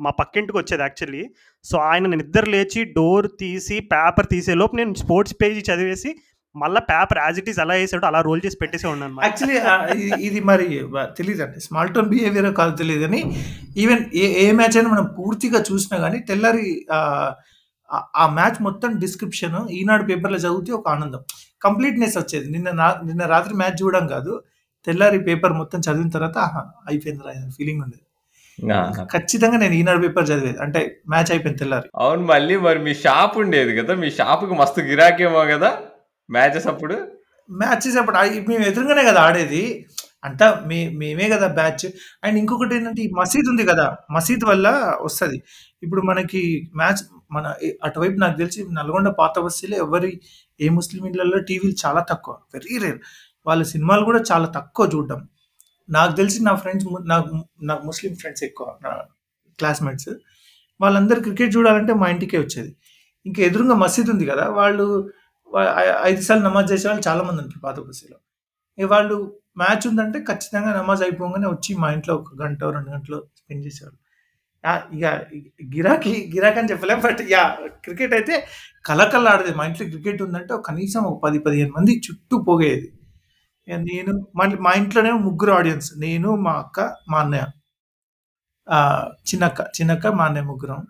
మా 0.00 0.10
పక్కింటికొచ్చేది 0.10 0.82
యాక్చువల్లీ. 0.82 1.22
సో, 1.64 1.78
ఆయన 1.78 2.06
నిద్ర 2.14 2.44
లేచి 2.50 2.84
డోర్ 2.96 3.28
తీసి 3.40 3.80
పేపర్ 3.94 4.26
తీసేలోపు 4.32 4.76
నేను 4.76 4.94
స్పోర్ట్స్ 4.94 5.34
పేజీ 5.42 5.62
చదివేసి 5.72 6.12
మళ్ళా 6.54 6.80
పేపర్ 6.88 7.18
యాజ్ 7.20 7.36
ఇట్ 7.40 7.48
ఈజ్ 7.50 7.60
ఎలా 7.60 7.74
ఏసాడో 7.82 8.06
అలా 8.08 8.20
రోల్ 8.28 8.40
చేసి 8.44 8.56
పెట్టేసేవాడిననమాట. 8.62 9.24
యాక్చువల్లీ 9.26 9.56
ఆహ్, 9.70 9.84
ఇది 9.94 10.06
ఇది 10.28 10.40
మరి 10.48 10.64
వ 10.92 11.04
తెలీదండి. 11.18 11.58
స్మాల్ 11.66 11.90
టౌన్ 11.94 12.08
బిహేవియరో 12.12 12.50
కాదో 12.58 12.72
తెలీదు 12.80 13.00
గానీ, 13.04 13.20
ఈవెన్ 13.76 14.02
ఏ 14.16 14.26
ఏ 14.40 14.52
మ్యాచ్ 14.58 14.76
అయినా 14.78 14.90
మనం 14.94 15.06
పూర్తిగా 15.18 15.60
చూసినా 15.68 15.98
గానీ 16.04 16.18
తెల్లారి 16.30 16.66
ఆ 16.90 17.00
ఆ 18.16 18.34
మ్యాచ్ 18.34 18.58
మొత్తం 18.62 18.90
డిస్క్రిప్షన్ 19.00 19.56
ఈనాడు 19.76 20.04
పేపర్‌లో 20.10 20.38
చదివితే 20.42 20.72
ఒక 20.76 20.86
ఆనందం. 20.90 21.22
కంప్లీట్‌నెస్ 21.62 22.16
వచ్చేది. 22.18 22.46
నిన్న 22.54 22.68
నిన్న 23.08 23.22
రాత్రి 23.32 23.54
మ్యాచ్ 23.60 23.78
చూడడం 23.80 24.04
కాదు. 24.12 24.32
తెల్లారి 24.86 25.18
పేపర్ 25.26 25.54
మొత్తం 25.58 25.78
చదివిన 25.86 26.10
తర్వాత 26.14 26.36
ఆహా! 26.44 26.60
అయిపోయిందిరా 26.88 27.32
ఫీలింగ్ 27.56 27.82
ఉండేది. 27.84 28.04
ఖచ్చితంగా 29.12 29.58
నేను 29.58 29.74
ఈనాడు 29.76 30.00
పేపర్ 30.04 30.26
చదివేది. 30.30 30.58
అంటే 30.64 30.80
మ్యాచ్ 31.10 31.30
అయిపోయింది 31.32 31.60
తెల్లారి. 31.62 31.88
అవును. 32.00 32.22
మళ్ళీ 32.30 32.56
మరి 32.66 32.80
మీ 32.86 32.94
షాప్ 33.02 33.36
ఉండేది 33.42 33.72
కదా! 33.78 33.94
మీ 34.02 34.10
షాప్‌కి 34.18 34.56
మస్తు 34.60 34.80
గిరాకేమో 34.88 35.42
గదా! 35.52 35.70
మ్యాచెస్ 36.30 36.68
అప్పుడు? 36.72 36.96
మ్యాచెస్ 37.48 37.96
అప్పుడు 38.00 38.18
మేము 38.50 38.64
ఎదురుగానే 38.70 39.04
కదా 39.08 39.20
ఆడేది. 39.28 39.62
అంతా 40.24 40.46
మే 40.68 40.78
మేమే 41.00 41.26
కదా 41.32 41.46
బ్యాచ్. 41.58 41.84
అండ్ 42.24 42.36
ఇంకొకటి 42.40 42.72
ఏంటంటే 42.76 43.00
ఈ 43.02 43.10
మసీద్ 43.18 43.48
ఉంది 43.52 43.64
కదా! 43.70 43.86
మసీద్ 44.16 44.44
వల్ల 44.50 44.66
వస్తుంది 45.06 45.38
ఇప్పుడు 45.82 46.02
మనకి 46.10 46.42
మ్యాచ్ 46.80 47.00
మన 47.32 47.44
అటువైపు 47.82 48.18
నాకు 48.22 48.36
తెలిసి 48.40 48.60
నల్గొండ 48.78 49.08
పాత 49.20 49.34
బస్తీలో 49.44 49.76
ఎవరి 49.84 50.12
ఏ 50.60 50.68
ముస్లిం 50.78 51.02
ఇళ్ళలో 51.10 51.38
టీవీలు 51.48 51.76
చాలా 51.84 52.00
తక్కువ. 52.10 52.34
Very 52.54 52.76
rare. 52.84 52.98
వాళ్ళ 53.46 53.62
సినిమాలు 53.72 54.04
కూడా 54.08 54.20
చాలా 54.30 54.48
తక్కువ 54.56 54.84
చూడడం. 54.94 55.20
నాకు 55.88 56.14
తెలిసి 56.20 56.40
నా 56.48 56.54
ఫ్రెండ్స్ 56.62 56.86
నాకు 57.12 57.30
నాకు 57.68 57.82
ముస్లిం 57.90 58.12
ఫ్రెండ్స్ 58.22 58.44
ఎక్కువ. 58.48 58.68
నా 58.84 58.92
క్లాస్‌మేట్స్. 59.58 60.10
వాళ్ళందరూ 60.80 61.20
క్రికెట్ 61.26 61.54
చూడాలంటే 61.56 61.94
మా 62.00 62.08
ఇంటికే 62.14 62.38
వచ్చేది. 62.44 62.72
ఇంకా 63.26 63.40
ఎదురుంగా 63.48 63.76
మసీద్ 63.84 64.10
ఉంది 64.14 64.26
కదా! 64.32 64.46
వాళ్ళు 64.60 64.86
ఐదు 66.10 66.20
సార్లు 66.20 66.44
నమాజ్ 66.44 66.72
చేసేవాళ్ళు 66.72 67.02
చాలా 67.08 67.22
మంది 67.28 67.40
ఉంటారు 67.42 67.62
పాత 67.66 67.76
బస్సులో 67.86 68.18
వాళ్ళు 68.78 69.16
మ్యాచ్ 69.56 69.84
ఉందంటే 69.88 70.18
ఖచ్చితంగా 70.20 70.70
నమాజ్ 70.80 71.02
అయిపోగానే 71.02 71.46
వచ్చి 71.46 71.70
మా 71.82 71.88
ఇంట్లో 71.92 72.14
ఒక 72.14 72.34
గంట 72.42 72.64
రెండు 72.76 72.90
గంటలు 72.90 73.18
స్పెండ్ 73.38 73.66
చేసేవాళ్ళు. 73.66 73.98
ఇక 74.96 75.04
గిరాకీ 75.76 76.12
గిరాకీ 76.34 76.58
అని 76.60 76.70
చెప్పలేం. 76.70 77.00
బట్ 77.00 77.20
యా 77.34 77.42
క్రికెట్ 77.84 78.14
అయితే 78.14 78.34
కళకళలాడేది. 78.86 79.54
మా 79.58 79.64
ఇంట్లో 79.66 79.86
క్రికెట్ 79.88 80.22
ఉందంటే 80.22 80.52
ఒక 80.54 80.64
కనీసం 80.70 81.02
ఒక 81.10 81.18
10, 81.24 81.38
15 81.38 81.70
మంది 81.76 81.92
చుట్టూ 82.06 82.38
పోగేది. 82.48 82.88
నేను 83.68 84.12
మళ్ళీ 84.36 84.56
మా 84.58 84.72
ఇంట్లోనే 84.72 85.10
ముగ్గురు 85.26 85.52
ఆడియన్స్. 85.52 85.90
నేను, 85.98 86.36
మా 86.36 86.52
అక్క, 86.52 86.80
మా 87.08 87.18
అన్నయ్య. 87.20 87.44
చిన్నక్క, 89.30 89.60
చిన్నక్క, 89.76 90.06
మా 90.06 90.24
అన్నయ్య 90.24 90.46
ముగ్గురం. 90.46 90.80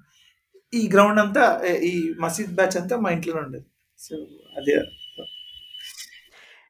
ఈ 0.75 0.91
గ్రౌండ్ 0.95 1.21
అంతా 1.21 1.45
ఈ 1.91 2.15
మసీద్ 2.21 2.55
బ్యాచ్ 2.55 2.77
అంతా 2.77 2.97
మా 2.97 3.11
ఇంట్లోనే 3.11 3.41
ఉండేది. 3.47 3.67
సో, 3.99 4.17
అదే. 4.53 4.75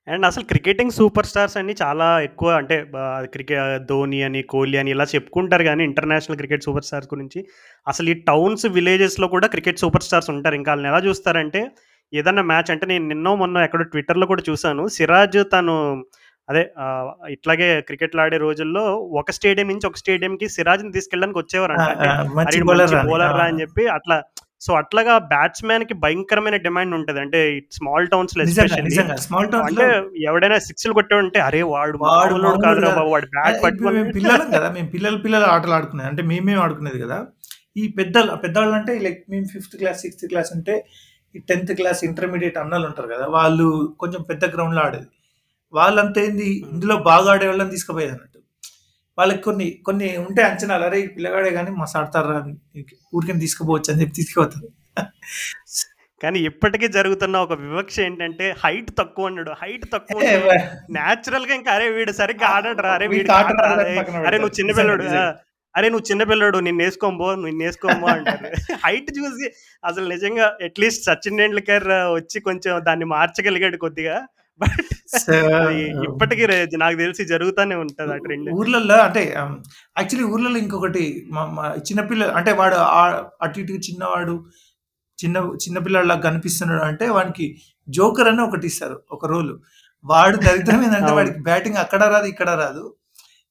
అండ్ 0.06 0.24
అసలు 0.28 0.44
క్రికెటింగ్ 0.50 0.94
సూపర్ 0.96 1.28
స్టార్స్ 1.30 1.56
అన్ని 1.58 1.74
చాలా 1.80 2.06
ఎక్కువ 2.28 2.50
అంటే 2.60 2.76
ఆహ్, 3.00 3.26
క్రికె 3.34 3.56
ధోని 3.90 4.20
అని, 4.28 4.40
కోహ్లీ 4.52 4.76
అని 4.82 4.90
ఇలా 4.94 5.06
చెప్పుకుంటారు 5.12 5.64
గానీ 5.68 5.82
ఇంటర్నేషనల్ 5.90 6.38
క్రికెట్ 6.40 6.66
సూపర్ 6.66 6.86
స్టార్స్ 6.86 7.10
గురించి. 7.12 7.40
అసలు 7.86 8.08
ఈ 8.10 8.26
టౌన్స్, 8.28 8.66
విలేజెస్‌లో 8.76 9.28
కూడా 9.34 9.48
క్రికెట్ 9.54 9.82
సూపర్ 9.84 10.06
స్టార్స్ 10.08 10.30
ఉంటారు. 10.34 10.56
ఇంకా 10.60 10.72
ఆళ్ళని 10.74 10.90
ఎలా 10.92 11.00
చూస్తారంటే 11.08 11.62
ఏదన్నా 12.12 12.42
మ్యాచ్ 12.48 12.70
అంటే 12.74 12.86
నేను 12.92 13.04
నిన్నో, 13.10 13.32
మొన్నో 13.36 13.60
ఎక్కడో 13.66 13.84
ట్విట్టర్‌లో 13.92 14.26
కూడా 14.30 14.44
చూసాను. 14.48 14.84
సిరాజ్ 14.96 15.38
తను 15.52 15.76
అదే 16.48 16.62
ఇట్లాగే 17.34 17.66
క్రికెట్లు 17.88 18.20
ఆడే 18.22 18.38
రోజుల్లో 18.44 18.82
ఒక 19.20 19.30
స్టేడియం 19.36 19.68
నుంచి 19.70 19.86
ఒక 19.86 19.98
స్టేడియంకి 20.00 20.46
సిరాజ్‌ని 20.54 20.92
తీసుకెళ్ళడానికి! 20.96 21.40
ఈడు 22.56 22.66
బౌలర్ 23.10 23.34
రా! 23.34 23.44
అని 23.48 23.60
చెప్పి 23.62 23.84
అట్లా 23.96 24.16
సో, 24.60 24.70
అట్లాగా 24.80 25.12
బ్యాట్స్‌మ్యాన్‌కి 25.30 25.94
భయంకరమైన 26.02 26.56
డిమాండ్ 26.64 26.94
ఉంటది. 26.96 27.20
అంటే 27.22 27.40
స్మాల్ 27.76 28.08
టౌన్స్‌లో 28.12 28.42
నిజంగా. 28.42 28.64
ఎస్పెషల్లీ. 28.68 28.96
అంటే 29.68 29.86
ఎవడైనా 30.26 30.58
సిక్స్‌లు 30.66 30.94
కొట్టాడంటే 30.98 31.40
అరే! 31.46 31.60
వాడు 31.72 31.98
వాడు 32.02 32.34
కాదు. 32.66 32.80
వాడి 33.12 33.28
బ్యాట్ 33.36 33.58
పట్టుకొని 33.64 34.00
పిల్లలం 34.16 34.48
కదా! 34.56 34.68
మేము 34.76 34.88
పిల్లలు 34.94 35.18
పిల్లలు 35.24 35.46
ఆటలు 35.54 35.76
ఆడుకునేది. 35.78 36.08
అంటే 36.10 36.24
మేమే 36.30 36.56
ఆడుకునేది 36.64 37.00
కదా! 37.04 37.18
ఈ 37.76 37.84
పెద్దలు 37.98 38.30
పెద్దవాళ్ళంటే 38.44 38.92
లైక్ 39.02 39.20
మేము 39.32 39.46
ఫిఫ్త్ 39.54 39.76
క్లాస్, 39.80 40.00
సిక్స్త్ 40.04 40.26
క్లాస్ 40.32 40.50
ఉంటే 40.56 40.74
ఈ 41.34 41.40
10థ్ 41.48 41.72
క్లాస్ 41.78 42.00
ఇంటర్మీడియేట్ 42.06 42.58
అన్నలు 42.62 42.86
ఉంటారు 42.90 43.10
కదా! 43.14 43.26
వాళ్ళు 43.38 43.66
కొంచెం 43.98 44.22
పెద్ద 44.30 44.44
గ్రౌండ్‌లో 44.54 44.82
ఆడేది. 44.86 45.08
వాళ్ళంతా 45.72 46.20
ఏంది. 46.22 46.48
ఇందులో 46.70 46.96
బాగా 47.08 47.28
ఆడేవాళ్ళని 47.34 47.72
తీసుకుపోయేదన్నట్టు. 47.74 48.29
వాళ్ళకి 49.18 49.42
కొన్ని 49.42 49.78
కొన్ని 49.84 50.16
ఉంటాయి 50.16 50.48
అంచనాలు 50.48 50.84
అరే 50.84 51.00
ఈ 51.00 51.06
పిల్లగాడే 51.06 51.50
కానీ 51.50 51.70
మస్తు 51.70 51.98
ఆడతారా 51.98 52.36
అని 52.38 52.84
ఊరికని 53.14 53.40
తీసుకుపోవచ్చు 53.40 53.92
అని 53.92 54.00
చెప్పి 54.00 54.14
తీసుకుపోతారు. 54.14 54.68
కానీ 56.22 56.38
ఇప్పటికీ 56.38 56.88
జరుగుతున్న 56.88 57.36
ఒక 57.36 57.52
వివక్ష 57.52 58.00
ఏంటంటే 58.00 58.54
హైట్ 58.64 58.90
తక్కువ 58.98 59.26
అన్నాడు. 59.26 59.50
హైట్ 59.62 59.84
తక్కువ 59.92 60.16
ఉంటే 60.16 60.70
న్యాచురల్గా 60.90 61.54
ఇంకా 61.54 61.72
అరే 61.72 61.88
వీడు 61.88 62.12
సరిగ్గా 62.12 62.48
ఆడడు 62.48 62.82
అరే. 62.82 63.08
పక్కన 63.08 64.26
అరే. 64.26 64.38
నువ్వు 64.38 64.60
చిన్నపిల్లడు 64.60 65.02
నిజంగా, 65.02 65.22
ఆ, 65.22 65.34
అరే 65.76 65.88
నువ్వు 65.88 66.10
చిన్నపిల్లడు 66.10 66.58
నిన్ను 66.58 66.84
వేసుకోబో 66.84 67.34
నిన్ను 67.34 67.64
వేసుకోబో 67.64 68.06
అంటారు. 68.06 68.46
హైట్ 68.86 69.10
చూసి 69.10 69.50
అసలు 69.84 70.08
నిజంగా 70.08 70.56
అట్లీస్ట్ 70.64 71.04
సచిన్ 71.04 71.38
టెండూల్కర్ 71.38 71.84
వచ్చి 71.88 72.40
కొంచెం 72.40 72.80
దాన్ని 72.84 73.04
మార్చగలిగాడు 73.04 73.76
కొద్దిగా. 73.76 74.26
బట్ 74.58 74.80
ఇప్పటికీ 76.08 76.44
నాకు 76.76 76.96
తెలిసి 76.96 77.22
జరుగుతూనే 77.24 77.76
ఉంటది 77.84 78.12
ఆ 78.16 78.18
ట్రెండ్. 78.26 78.48
ఊర్లలో 78.58 78.96
అంటే 79.06 79.22
యాక్చువల్లీ 79.98 80.26
ఊర్లలో 80.34 80.58
ఇంకొకటి 80.64 81.04
చిన్నపిల్ల 81.88 82.24
అంటే 82.40 82.52
వాడు 82.52 82.78
అటు 83.44 83.58
ఇటు 83.62 83.76
చిన్నవాడు 83.88 84.34
చిన్న 85.18 85.38
చిన్నపిల్లలా 85.64 86.14
కనిపిస్తున్నాడు 86.26 86.84
అంటే 86.90 87.06
వానికి 87.16 87.46
జోకర్ 87.88 88.28
అని 88.28 88.42
ఒకటి 88.42 88.66
ఇస్తారు 88.70 88.96
ఒక 89.10 89.26
రోల్. 89.26 89.52
వాడు 90.04 90.36
దరిద్రం 90.46 90.82
ఏంటంటే. 90.86 91.12
వాడికి 91.18 91.40
బ్యాటింగ్ 91.48 91.78
అక్కడ 91.84 92.02
రాదు 92.14 92.28
ఇక్కడ 92.34 92.50
రాదు. 92.62 92.84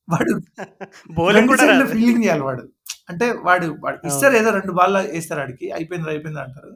వాడు 0.08 0.34
బౌలింగ్. 1.18 1.52
ఫీలింగ్ 1.94 2.24
చేయాలి 2.26 2.44
వాడు. 2.50 2.64
అంటే 3.12 3.26
వాడు 3.48 3.68
వాడు 3.84 4.00
ఇస్తారు 4.10 4.36
ఏదో 4.42 4.50
రెండు 4.58 4.74
బాల్ 4.80 4.98
వేస్తారు 5.16 5.40
వాడికి 5.44 5.68
అయిపోయింది 5.78 6.10
అయిపోయింది 6.14 6.42
అంటారు. 6.46 6.72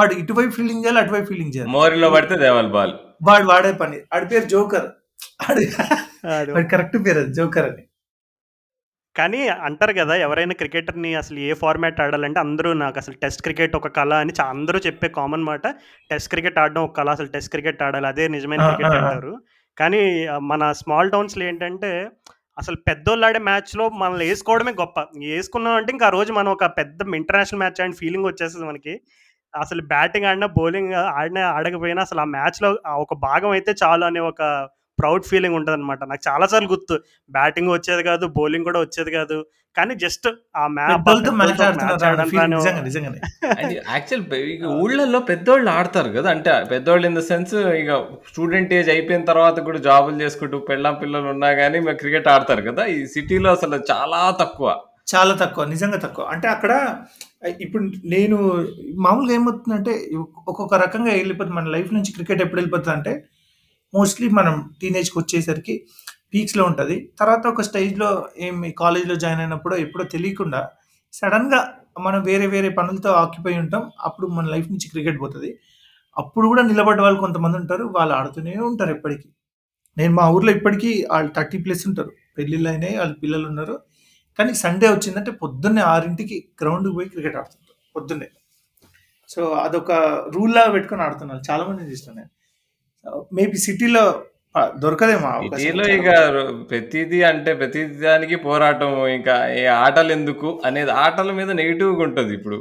వాడు 0.00 0.14
ఇటువైపు 0.14 0.50
ఫీలింగ్ 0.50 0.84
చేయాలి 0.84 0.98
అటువైపు 0.98 1.26
ఫీలింగ్ 1.26 1.52
చేయాలి. 1.56 1.70
మోరిలో 1.70 2.10
పడితే 2.10 2.36
దేవాలి 2.36 2.68
బాల్. 2.68 2.92
వాడు 3.28 3.44
వాడే 3.44 3.72
పని. 3.72 4.00
ఆడి 4.14 4.26
పేరు 4.26 4.44
జోకర్. 4.44 4.88
వాడి 6.52 6.68
కరెక్ట్ 6.68 6.96
పేరు 7.06 7.18
అది 7.18 7.32
జోకర్ 7.34 7.66
అని. 7.72 7.82
కానీ 9.16 9.48
అంటారు 9.48 9.92
కదా 9.92 10.14
ఎవరైనా 10.14 10.54
క్రికెటర్ని 10.54 11.14
అసలు 11.14 11.38
ఏ 11.38 11.52
ఫార్మాట్ 11.52 12.00
ఆడాలంటే 12.00 12.40
అందరూ 12.40 12.72
నాకు 12.72 12.98
అసలు 12.98 13.14
టెస్ట్ 13.22 13.42
క్రికెట్ 13.42 13.76
ఒక 13.76 13.88
కళ 13.88 14.14
అని 14.14 14.32
అందరూ 14.42 14.78
చెప్పే 14.78 15.08
కామన్ 15.08 15.44
మాట 15.44 15.66
టెస్ట్ 16.10 16.28
క్రికెట్ 16.28 16.58
ఆడడం 16.58 16.82
ఒక 16.82 16.96
కళ 16.96 17.10
అసలు 17.10 17.26
టెస్ట్ 17.26 17.50
క్రికెట్ 17.50 17.82
ఆడాలి 17.82 18.06
అదే 18.06 18.28
నిజమైన 18.28 18.68
క్రికెట్. 18.68 18.96
అంటారు. 18.96 19.34
కానీ 19.78 20.02
మన 20.42 20.72
స్మాల్ 20.72 21.10
టౌన్స్లో 21.10 21.44
ఏంటంటే 21.44 21.90
అసలు 22.58 22.76
పెద్దోళ్ళు 22.88 23.26
ఆడే 23.26 23.38
మ్యాచ్లో 23.38 23.88
మనల్ని 23.88 24.24
వేసుకోవడమే 24.28 24.72
గొప్ప. 24.72 25.00
వేసుకున్నాం 25.00 25.74
అంటే 25.74 25.92
ఇంకా 25.92 26.06
ఆ 26.06 26.08
రోజు 26.08 26.32
మనం 26.32 26.52
ఒక 26.52 26.64
పెద్ద 26.64 26.98
ఇంటర్నేషనల్ 27.14 27.58
మ్యాచ్ 27.58 27.80
అండ్ 27.80 27.96
ఫీలింగ్ 27.96 28.26
వచ్చేస్తుంది 28.26 28.66
మనకి. 28.66 28.94
అసలు 29.54 29.82
బ్యాటింగ్ 29.82 30.26
ఆడినా 30.26 30.46
బౌలింగ్ 30.46 30.92
ఆడినా 30.92 31.48
ఆడకపోయినా 31.50 32.02
అసలు 32.02 32.20
ఆ 32.20 32.24
మ్యాచ్లో 32.24 32.78
ఒక 32.96 33.14
భాగం 33.14 33.50
అయితే 33.50 33.74
చాలు 33.82 34.04
అనే 34.04 34.20
ఒక 34.20 34.42
ప్రౌడ్ 34.98 35.24
ఫీలింగ్ 35.24 35.54
ఉంటుంది 35.54 35.76
అనమాట 35.76 36.04
నాకు 36.04 36.22
చాలాసార్లు 36.28 36.68
గుర్తు. 36.68 36.94
బ్యాటింగ్ 37.30 37.70
వచ్చేది 37.70 38.02
కాదు 38.02 38.26
బౌలింగ్ 38.26 38.64
కూడా 38.64 38.80
వచ్చేది 38.80 39.10
కాదు. 39.10 39.46
కానీ 39.76 39.94
జస్ట్ 39.94 40.26
ఆ 40.56 40.62
యాక్చువల్ 43.92 44.34
ఇక 44.34 44.64
ఊళ్ళల్లో 44.64 45.20
పెద్దోళ్ళు 45.20 45.70
ఆడతారు 45.70 46.08
కదా 46.08 46.30
అంటే 46.30 46.64
పెద్దోళ్ళు 46.64 47.06
ఇన్ 47.06 47.14
ద 47.14 47.20
సెన్స్ 47.20 47.54
ఇక 47.54 47.98
స్టూడెంట్ 48.28 48.74
ఏజ్ 48.74 48.90
అయిపోయిన 48.90 49.24
తర్వాత 49.24 49.60
కూడా 49.60 49.78
జాబులు 49.78 50.22
చేసుకుంటూ 50.22 50.58
పెళ్ళాం 50.58 50.94
పిల్లలు 50.94 51.28
ఉన్నా 51.28 51.54
కానీ 51.54 51.80
క్రికెట్ 51.94 52.28
ఆడతారు 52.28 52.62
కదా. 52.62 52.86
ఈ 52.86 53.06
సిటీలో 53.06 53.50
అసలు 53.50 53.76
చాలా 53.92 54.30
తక్కువ. 54.30 54.68
చాలా 55.14 55.34
తక్కువ 55.34 55.64
నిజంగా 55.64 55.98
తక్కువ. 55.98 56.24
అంటే 56.24 56.48
అక్కడ 56.48 56.72
ఇప్పుడు 57.60 57.84
నేను 58.04 58.36
మామూలుగా 58.96 59.34
ఏమవుతుందంటే 59.34 60.10
ఒక్కొక్క 60.48 60.74
రకంగా 60.74 61.12
వెళ్ళిపోతుంది. 61.12 61.56
మన 61.56 61.68
లైఫ్ 61.68 61.94
నుంచి 61.94 62.12
క్రికెట్ 62.12 62.42
ఎప్పుడు 62.42 62.60
వెళ్ళిపోతుంది 62.60 62.96
అంటే 62.96 63.24
మోస్ట్లీ 63.94 64.28
మనం 64.28 64.70
టీనేజ్కి 64.82 65.18
వచ్చేసరికి 65.18 65.86
పీక్స్లో 66.34 66.64
ఉంటుంది. 66.64 67.12
తర్వాత 67.20 67.46
ఒక 67.46 67.60
స్టేజ్లో 67.60 68.28
ఏమి 68.38 68.70
కాలేజ్లో 68.70 69.14
జాయిన్ 69.14 69.40
అయినప్పుడు 69.40 69.74
ఎప్పుడో 69.76 70.04
తెలియకుండా 70.04 70.68
సడన్గా 71.12 71.72
మనం 72.00 72.22
వేరే 72.22 72.46
వేరే 72.46 72.68
పనులతో 72.68 73.10
ఆక్యుపై 73.10 73.58
ఉంటాం. 73.58 73.90
అప్పుడు 74.00 74.26
మన 74.26 74.46
లైఫ్ 74.46 74.68
నుంచి 74.68 74.88
క్రికెట్ 74.88 75.20
పోతుంది. 75.20 75.58
అప్పుడు 76.18 76.46
కూడా 76.48 76.62
నిలబడ్డ 76.62 77.00
వాళ్ళు 77.00 77.20
కొంతమంది 77.20 77.56
ఉంటారు. 77.56 77.84
వాళ్ళు 77.84 78.14
ఆడుతూనే 78.14 78.54
ఉంటారు 78.56 78.90
ఎప్పటికీ. 78.90 79.28
నేను 79.98 80.14
మా 80.14 80.30
ఊర్లో 80.30 80.52
ఇప్పటికీ 80.52 81.06
వాళ్ళు 81.10 81.32
థర్టీ 81.36 81.58
ప్లస్ 81.58 81.86
ఉంటారు. 81.88 82.12
పెళ్ళిళ్ళు 82.38 82.68
అయినాయి 82.68 82.96
వాళ్ళ 82.98 83.14
పిల్లలు 83.22 83.46
ఉన్నారు. 83.48 83.80
కానీ 84.40 84.52
సండే 84.64 84.88
వచ్చిందంటే 84.96 85.32
పొద్దున్నే 85.44 85.84
ఆరింటికి 85.94 86.38
గ్రౌండ్కి 86.62 86.94
పోయి 86.98 87.08
క్రికెట్ 87.14 87.38
ఆడుతుంటారు 87.40 87.78
పొద్దున్నే. 87.94 88.28
సో 89.28 89.42
అదొక 89.64 89.92
రూల్ 90.34 90.52
లాగా 90.56 90.70
పెట్టుకొని 90.76 91.02
ఆడుతున్నారు 91.06 91.42
చాలా 91.50 91.62
మంది 91.68 91.90
చూస్తాను 91.92 92.16
నేను 92.20 92.30
మేబీ 93.36 93.58
సిటీలో 93.66 94.04
దొరకదేమో 94.82 95.28
సిటీలో 95.56 95.84
ఇక 95.96 96.12
ప్రతిదీ 96.70 97.18
అంటే 97.28 97.50
ప్రతి 97.60 97.82
దానికి 98.04 98.36
పోరాటం 98.46 98.90
ఇంకా 99.16 99.34
ఏ 99.60 99.62
ఆటలు 99.82 100.10
ఎందుకు 100.16 100.48
అనేది 100.68 100.92
ఆటల 101.04 101.30
మీద 101.38 101.50
నెగిటివ్గా 101.60 102.02
ఉంటుంది 102.08 102.32
ఇప్పుడు. 102.38 102.58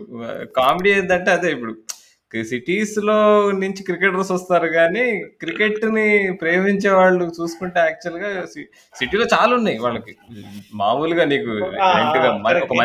కామెడీ 0.59 0.91
ఏంటంటే 0.97 1.31
అదే 1.37 1.49
ఇప్పుడు. 1.55 1.73
సిటీస్లో 2.49 3.15
నుంచి 3.61 3.81
క్రికెటర్స్ 3.87 4.31
వస్తారు 4.33 4.67
కానీ 4.75 5.05
క్రికెట్ని 5.41 6.05
ప్రేమించే 6.41 6.91
వాళ్ళు 6.99 7.25
చూసుకుంటే 7.37 7.79
యాక్చువల్గా 7.79 8.29
సిటీలో 8.95 9.25
చాలా 9.33 9.51
ఉన్నాయి 9.59 9.77
వాళ్ళకి. 9.85 10.13
మామూలుగా 10.81 11.23
నీకు 11.31 11.53
ఒక 11.53 12.75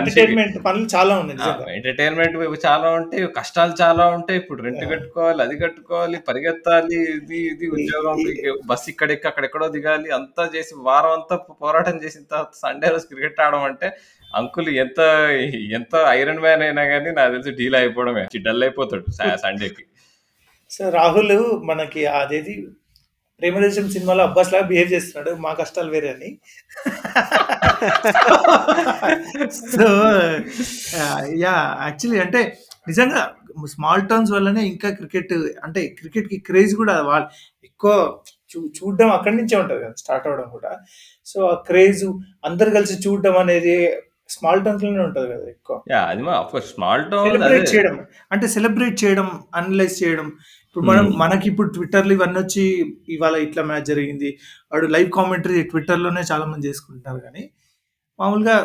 పనులు 0.67 0.87
చాలా 0.95 1.15
ఉన్నాయి. 1.21 1.39
ఎంటర్టైన్మెంట్ 1.77 2.39
చాలా 2.67 2.89
ఉంటాయి 2.99 3.29
కష్టాలు 3.39 3.75
చాలా 3.83 4.07
ఉంటాయి. 4.17 4.39
ఇప్పుడు 4.43 4.61
రెంట్ 4.69 4.85
కట్టుకోవాలి 4.93 5.43
అది 5.47 5.57
కట్టుకోవాలి 5.65 6.19
పరిగెత్తాలి 6.29 6.99
ఇది 7.17 7.41
ఇది 7.53 7.69
ఉద్యోగం 7.77 8.17
బస్ 8.73 8.87
ఇక్కడ 8.95 9.11
ఎక్క 9.17 9.27
అక్కడెక్కడో 9.27 9.69
దిగాలి 9.77 10.11
అంతా 10.21 10.47
చేసి 10.57 10.75
వారం 10.89 11.13
అంతా 11.19 11.37
పోరాటం 11.65 11.97
చేసిన 12.05 12.25
తర్వాత 12.33 12.55
సండే 12.65 12.89
రోజు 12.89 13.07
క్రికెట్ 13.13 13.41
ఆడడం 13.47 13.65
అంటే 13.65 13.91
అంకుల్ 14.41 14.71
ఎంత 14.85 15.01
ఎంత 15.79 15.95
ఐరన్ 16.19 16.41
మ్యాన్ 16.45 16.65
అయినా 16.67 16.85
కానీ 16.93 17.11
నాకు 17.19 17.33
తెలిసి 17.35 17.53
డీల్ 17.59 17.77
అయిపోవడమే. 17.81 18.25
డల్ 18.47 18.65
అయిపోతాడు 18.67 19.05
సండేకి. 19.45 19.85
సో 20.71 20.83
రాహుల్ 20.99 21.37
మనకి 21.71 22.03
అదేది 22.21 22.55
ప్రేమదేశం 23.41 23.87
సినిమాలో 23.95 24.23
అబ్బాస్ 24.29 24.51
లాగా 24.53 24.67
బిహేవ్ 24.71 24.93
చేస్తున్నాడు. 24.93 25.31
మా 25.45 25.53
కష్టాలు 25.61 25.91
వేరే 25.95 26.09
అని. 26.15 26.31
సో 29.73 29.87
యా 31.45 31.55
యాక్చువల్లీ 31.87 32.21
అంటే 32.25 32.41
నిజంగా 32.89 33.23
స్మాల్ 33.73 34.07
టౌన్స్ 34.11 34.33
వల్లనే 34.35 34.63
ఇంకా 34.73 34.89
క్రికెట్ 35.01 35.35
అంటే 35.67 35.81
క్రికెట్కి 35.99 36.39
క్రేజ్ 36.49 36.73
కూడా 36.81 36.95
వాళ్ళు 37.09 37.29
ఎక్కువ 37.69 37.93
చూ 38.51 38.59
చూడడం 38.79 39.11
అక్కడి 39.17 39.37
నుంచే 39.37 39.55
ఉంటుంది 39.61 39.81
కదా 39.85 39.95
స్టార్ట్ 40.03 40.27
అవడం 40.29 40.49
కూడా. 40.57 40.73
సో 41.27 41.39
ఆ 41.53 41.55
క్రేజ్ 41.69 42.05
అందరు 42.49 42.71
కలిసి 42.71 42.97
చూడడం 43.05 43.37
అనేది 43.45 43.77
స్మాల్ 44.35 44.61
టౌన్స్లోనే 44.65 45.01
ఉంటుంది 45.05 45.29
కదా 45.33 45.47
ఎక్కువ. 45.51 45.77
యా 45.93 46.01
అది 46.11 46.23
మా 46.23 46.35
స్మాల్ 46.69 47.05
టౌన్ 47.11 47.27
సెలబ్రేట్ 47.31 47.69
చేయడం 47.73 47.97
అంటే 48.31 48.47
సెలబ్రేట్ 48.55 48.97
చేయడం 49.03 49.29
అనలైజ్ 49.55 49.97
చేయడం. 50.03 50.29
ఇప్పుడు 50.67 50.85
మనం 50.87 51.05
Hmm. 51.05 51.19
మనకి 51.19 51.47
ఇప్పుడు 51.51 51.69
ట్విట్టర్లో 51.69 52.13
ఇవన్నీ 52.13 52.39
వచ్చి 52.41 52.63
ఇవాళ 53.09 53.35
ఇట్లా 53.45 53.63
మ్యాచ్ 53.63 53.87
జరిగింది. 53.91 54.31
వాడు 54.73 54.87
లైవ్ 54.87 55.11
కామెంటరీ 55.11 55.63
ట్విట్టర్లోనే 55.71 56.23
చాలా 56.31 56.45
మంది 56.45 56.69
చేసుకుంటున్నారు 56.69 57.21
కానీ 57.21 57.45
మామూలుగా 58.19 58.57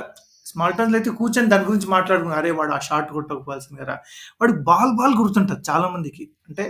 స్మాల్ 0.45 0.73
టౌన్స్ 0.73 0.95
అయితే 0.95 1.09
కూర్చొని 1.17 1.47
దాని 1.47 1.65
గురించి 1.65 1.87
మాట్లాడుకున్నారు 1.87 2.39
అరే 2.39 2.51
వాడు 2.51 2.71
ఆ 2.71 2.79
షాట్ 2.85 3.09
కొట్టకపోవాల్సింది 3.11 3.79
కదా. 3.83 3.95
వాడు 4.41 4.53
బాల్ 4.63 4.93
బాల్ 4.95 5.15
గుర్తుంటుంది 5.15 5.63
చాలా 5.69 5.87
మందికి 5.87 6.23
అంటే 6.47 6.65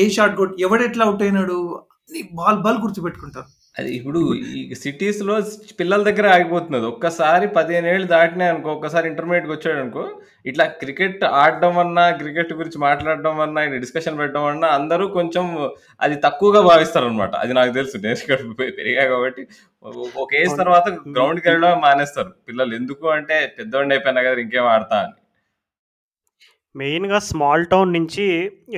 ఏ- 0.00 0.10
షాట్ 0.10 0.34
కొట్టి 0.36 0.62
ఎవడు 0.62 0.82
ఎట్లా 0.82 1.04
అవుట్ 1.04 1.22
అయినాడు 1.22 1.56
బాల్ 2.34 2.58
బాల్ 2.58 2.78
గుర్తు 2.78 3.00
పెట్టుకుంటారు 3.00 3.48
అది 3.80 3.90
ఇప్పుడు 3.96 4.20
ఈ 4.58 4.74
సిటీస్లో 4.82 5.34
పిల్లల 5.78 6.02
దగ్గర 6.08 6.26
ఆగిపోతున్నది. 6.34 6.86
ఒక్కసారి 6.92 7.46
పదిహేను 7.56 7.88
ఏళ్ళు 7.92 8.06
దాటినాయి 8.12 8.50
అనుకో 8.52 8.68
ఒక్కసారి 8.76 9.06
ఇంటర్మీడియట్కి 9.10 9.52
వచ్చాడు 9.54 9.80
అనుకో 9.82 10.04
ఇట్లా 10.50 10.64
క్రికెట్ 10.82 11.24
ఆడడం 11.40 11.74
అన్నా 11.82 12.04
క్రికెట్ 12.20 12.52
గురించి 12.60 12.78
మాట్లాడడం 12.86 13.36
అన్నా 13.44 13.64
డిస్కషన్ 13.84 14.18
పెట్టడం 14.20 14.46
అన్నా 14.52 14.70
అందరూ 14.78 15.06
కొంచెం 15.18 15.44
అది 16.06 16.16
తక్కువగా 16.26 16.62
భావిస్తారు 16.70 17.08
అనమాట 17.10 17.34
అది 17.42 17.54
నాకు 17.58 17.74
తెలుసు. 17.78 18.00
నేను 18.06 18.18
ఇక్కడ 18.22 18.40
పెరిగా 18.78 19.04
కాబట్టి 19.12 19.44
ఒక 20.24 20.30
ఏజ్ 20.42 20.56
తర్వాత 20.62 20.88
గ్రౌండ్కి 21.16 21.46
వెళ్ళడం 21.50 21.78
మానేస్తారు. 21.86 22.32
పిల్లలు 22.48 22.74
ఎందుకు 22.80 23.06
అంటే 23.18 23.38
పెద్దవాడిని 23.60 23.94
అయిపోయినా 23.96 24.22
కదా 24.28 24.42
ఇంకేం 24.46 24.68
ఆడతా 24.74 24.98
అని. 25.04 25.16
మెయిన్‌గా 26.76 27.18
స్మాల్ 27.26 27.64
టౌన్ 27.66 27.90
నుంచి 27.96 28.24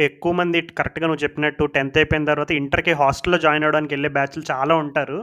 ఎక్కువ 0.07 0.33
మంది 0.41 0.59
కరెక్ట్‌గా 0.79 1.07
నువ్వు 1.09 1.23
చెప్పినట్టు 1.25 1.65
10థ్ 1.69 1.99
అయిపోయిన 2.01 2.25
తర్వాత 2.31 2.53
ఇంటర్‌కి 2.59 2.93
హాస్టల్‌లో 3.01 3.39
జాయిన్ 3.45 3.65
అవ్వడానికి 3.67 3.93
వెళ్ళే 3.95 4.11
బ్యాచ్‌లు 4.17 4.43
చాలా 4.51 4.75
ఉంటారు. 4.83 5.19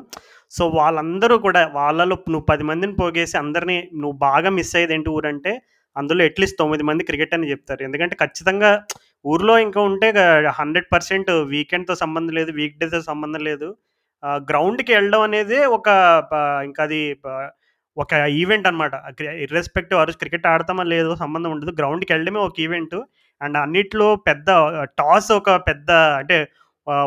సో, 0.52 0.64
వాళ్ళందరూ 0.78 1.36
కూడా 1.46 1.62
వాళ్ళలో 1.78 2.16
నువ్వు 2.28 2.46
పది 2.52 2.64
మందిని 2.64 2.96
పోగేసి 3.00 3.36
అందరిని 3.42 3.78
నువ్వు 4.02 4.18
బాగా 4.26 4.50
మిస్ 4.58 4.74
అయ్యేది 4.78 4.96
ఏంటి 4.98 5.10
ఊరంటే, 5.16 5.54
అందులో 5.96 6.22
అట్‌లీస్ట్ 6.28 6.60
తొమ్మిది 6.62 6.84
మంది 6.90 7.08
క్రికెట్ 7.10 7.36
అని 7.38 7.52
చెప్తారు. 7.54 7.82
ఎందుకంటే 7.88 8.16
ఖచ్చితంగా 8.24 8.72
ఊర్లో 9.26 9.56
ఇంకా 9.66 9.82
ఉంటే 9.90 10.08
హండ్రెడ్ 10.60 10.88
పర్సెంట్ 10.92 11.30
వీకెండ్‌తో 11.54 11.96
సంబంధం 12.04 12.34
లేదు. 12.40 12.52
వీక్ 12.60 12.78
డేతో 12.82 13.02
సంబంధం 13.12 13.44
లేదు. 13.50 13.70
గ్రౌండ్‌కి 14.48 14.92
వెళ్ళడం 14.96 15.22
అనేది 15.28 15.58
ఒక 15.78 15.88
ప 16.32 16.34
ఇంకా 16.68 16.82
అది 16.88 17.02
ఒక 17.98 18.14
ఈవెంట్ 18.39 18.68
అనమాట. 18.70 18.93
ఇర్రెస్పెక్టివ్ 19.46 20.00
ఆ 20.00 20.08
రోజు 20.08 20.20
క్రికెట్ 20.24 20.48
ఆడతామా 20.54 20.84
లేదో 20.93 21.12
సంబంధం 21.16 21.52
ఉండదు. 21.56 21.72
గ్రౌండ్‌కి 21.80 22.12
వెళ్ళడమే 22.14 22.41
ఒక 22.46 22.58
ఈవెంట్. 22.66 22.98
అండ్ 23.41 23.58
అన్నిట్లో 23.62 24.08
పెద్ద 24.28 24.50
టాస్ 25.00 25.30
ఒక 25.38 25.50
పెద్ద 25.68 25.89
అంటే 26.20 26.38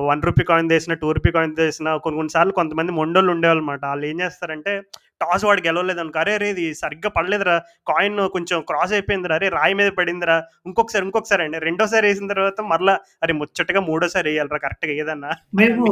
వన్ 0.06 0.22
రూపీ 0.26 0.42
కాయిన్ 0.46 0.68
తీసినా, 0.72 0.94
2 0.94 1.10
రూపీ 1.16 1.30
కాయిన్ 1.34 1.52
తీసినా 1.58 1.90
కొన్ని 2.04 2.16
కొన్ని 2.18 2.32
సార్లు 2.32 2.52
కొంతమంది 2.56 2.92
మొండోళ్ళు 2.96 3.30
ఉండేవాళ్ళమాట. 3.34 3.82
ఏం 4.08 4.16
చేస్తారంటే 4.22 4.72
టాస్ 5.20 5.44
వాడు 5.44 5.60
గెలవలేదనుకో, 5.66 6.18
"అరే! 6.18 6.32
అరే! 6.34 6.48
ఇది 6.54 6.64
సరిగ్గా 6.80 7.10
పడలేదురా. 7.16 7.54
కాయిన్ 7.86 8.18
కొంచెం 8.34 8.58
క్రాస్ 8.68 8.92
అయిపోయిందిరా. 8.92 9.36
అరే! 9.38 9.48
రాయి 9.56 9.74
మీద 9.74 9.90
పడిందిరా. 9.98 10.36
ఇంకొకసారి, 10.66 11.04
ఇంకొకసారి" 11.06 11.44
అండి. 11.46 11.60
రెండోసారి 11.68 12.06
వేసిన 12.08 12.28
తర్వాత 12.32 12.60
మరలా 12.72 12.94
అరే! 13.22 13.34
ముచ్చటగా 13.40 13.82
మూడోసారి 13.88 14.28
వేయాలరా 14.30 14.60
కరెక్ట్‌గా 14.66 14.94
ఏదన్నా 14.98 15.30
మేము 15.60 15.86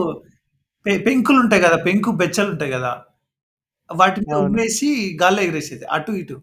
పెంకులు 1.06 1.38
ఉంటాయి 1.44 1.62
కదా 1.64 1.78
పెంకు 1.86 2.10
బెచ్చలు 2.20 2.50
ఉంటాయి 2.52 2.72
కదా 2.72 2.92
మీద 3.90 4.30
అవును. 4.30 4.44
ఉమ్మేసి 4.44 4.88
గాల్లో 5.20 5.42
ఎగిరేసేది. 5.42 5.84
అటు 5.96 6.12
ఇటు. 6.20 6.36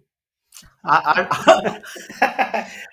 ఆహ్, 0.85 1.19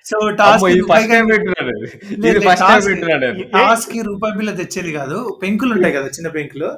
సో 0.09 0.16
టాస్‌కి 0.38 0.48
అమ్మో! 0.57 0.68
ఇది 0.70 0.80
రూపాయి 0.80 1.03
ఫస్ట్ 1.03 1.12
టైమ్ 1.12 1.28
వింటున్నాను 1.32 1.72
ఇది. 1.76 1.88
లేదు, 2.14 2.24
ఇది 2.24 2.30
లేదు. 2.30 2.40
ఫస్ట్ 2.48 2.62
టైమ్ 2.62 2.72
టాస్‌కి 2.72 2.90
వింటున్నాను 2.92 3.22
నేను. 3.26 3.44
టాస్‌కి 3.57 4.01
రూపాయి 4.11 4.34
బిళ్ళ 4.38 4.53
తెచ్చేది 4.61 4.92
గాదు. 4.96 5.18
పెంకులుంటాయి 5.42 5.94
గదా! 5.96 6.11
చిన్న 6.16 6.30
పెంకులు. 6.36 6.70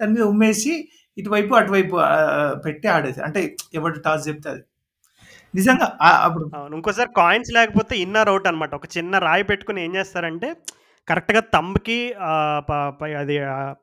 దాని 0.00 0.12
మీద 0.14 0.24
ఉమ్మేసి 0.32 0.72
ఇటువైపు, 1.16 1.52
అటువైపు 1.60 1.96
ఆహ్, 2.06 2.54
పెట్టి 2.64 2.88
ఆడేది. 2.94 3.20
అంటే 3.28 3.40
ఎవడు 3.78 3.98
టాస్ 4.06 4.24
జెప్తే 4.26 4.48
అది. 4.54 4.62
నిజంగా 5.54 5.86
ఆహ్, 6.06 6.20
అప్పుడు 6.26 6.44
అవును. 6.58 6.74
ఇంకోసారి 6.78 7.10
కాయిన్స్ 7.18 7.52
లేకపోతే 7.58 7.94
ఇన్ 8.04 8.18
ఆర్ 8.20 8.32
ఔట్ 8.34 8.48
అనమాట. 8.50 8.72
ఒక 8.80 8.88
చిన్న 8.96 9.18
రాయి 9.26 9.46
పెట్టుకొని 9.50 9.80
ఏం 9.86 9.94
చేస్తారంటే 9.98 10.50
కరెక్ట్‌గా 11.08 11.42
థంబ్‌కి 11.54 11.98
ఆహ్, 12.30 12.60
ప 12.68 12.72
పై 13.00 13.10
అది 13.20 13.36
ఆహ్, 13.52 13.74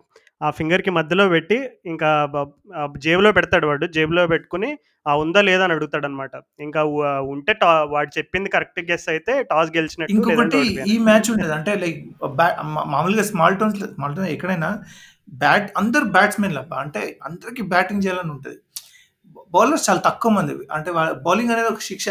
ఆ 0.44 0.52
ఫింగర్‌కి 0.58 0.92
మధ్యలో 0.98 1.26
పెట్టి 1.34 1.58
ఇంకా 1.92 2.10
జేబులో 3.06 3.32
పెడతాడు 3.38 3.68
వాడు. 3.70 3.86
జేబులో 3.96 4.24
పెట్టుకొని 4.34 4.70
ఆ! 5.06 5.14
ఉందా 5.22 5.42
లేదా 5.48 5.64
అని 5.66 5.74
అడుగుతాడనమాట. 5.76 6.34
ఇంకా 6.66 6.82
వ 6.92 7.00
ఉంటే 7.32 7.54
టా 7.62 7.70
వాడు 7.94 8.12
చెప్పింది 8.18 8.50
కరెక్ట్ 8.54 8.80
గెస్ 8.90 9.08
అయితే 9.14 9.34
టాస్ 9.50 9.72
గెలిచినట్టు 9.76 10.12
ఇంకొకటి 10.16 10.60
ఈ. 10.86 10.96
మ్యాచ్ 11.06 11.28
ఉండేది. 11.34 11.54
అంటే 11.58 11.72
లైక్ 11.84 12.00
మామూలుగా 12.88 13.24
స్మాల్ 13.30 13.58
టౌన్స్‌లో 13.60 13.88
స్మాల్ 13.94 14.16
టౌన్ 14.16 14.30
ఎక్కడైనా 14.34 14.70
బ్యాట్ 15.42 15.68
అందరూ 15.82 16.06
బ్యాట్స్‌మెన్‌లబ్బా. 16.16 16.78
అంటే 16.84 17.02
అందరికి 17.28 17.64
బ్యాటింగ్ 17.74 18.04
చేయాలని 18.06 18.32
ఉంటది. 18.36 18.58
బౌలర్స్ 19.54 19.86
చాలా 19.88 20.02
తక్కువ 20.08 20.32
మంది. 20.38 20.54
అంటే 20.78 20.90
బౌలింగ్ 21.26 21.54
అనేది 21.54 21.70
ఒక 21.74 21.84
శిక్ష. 21.90 22.08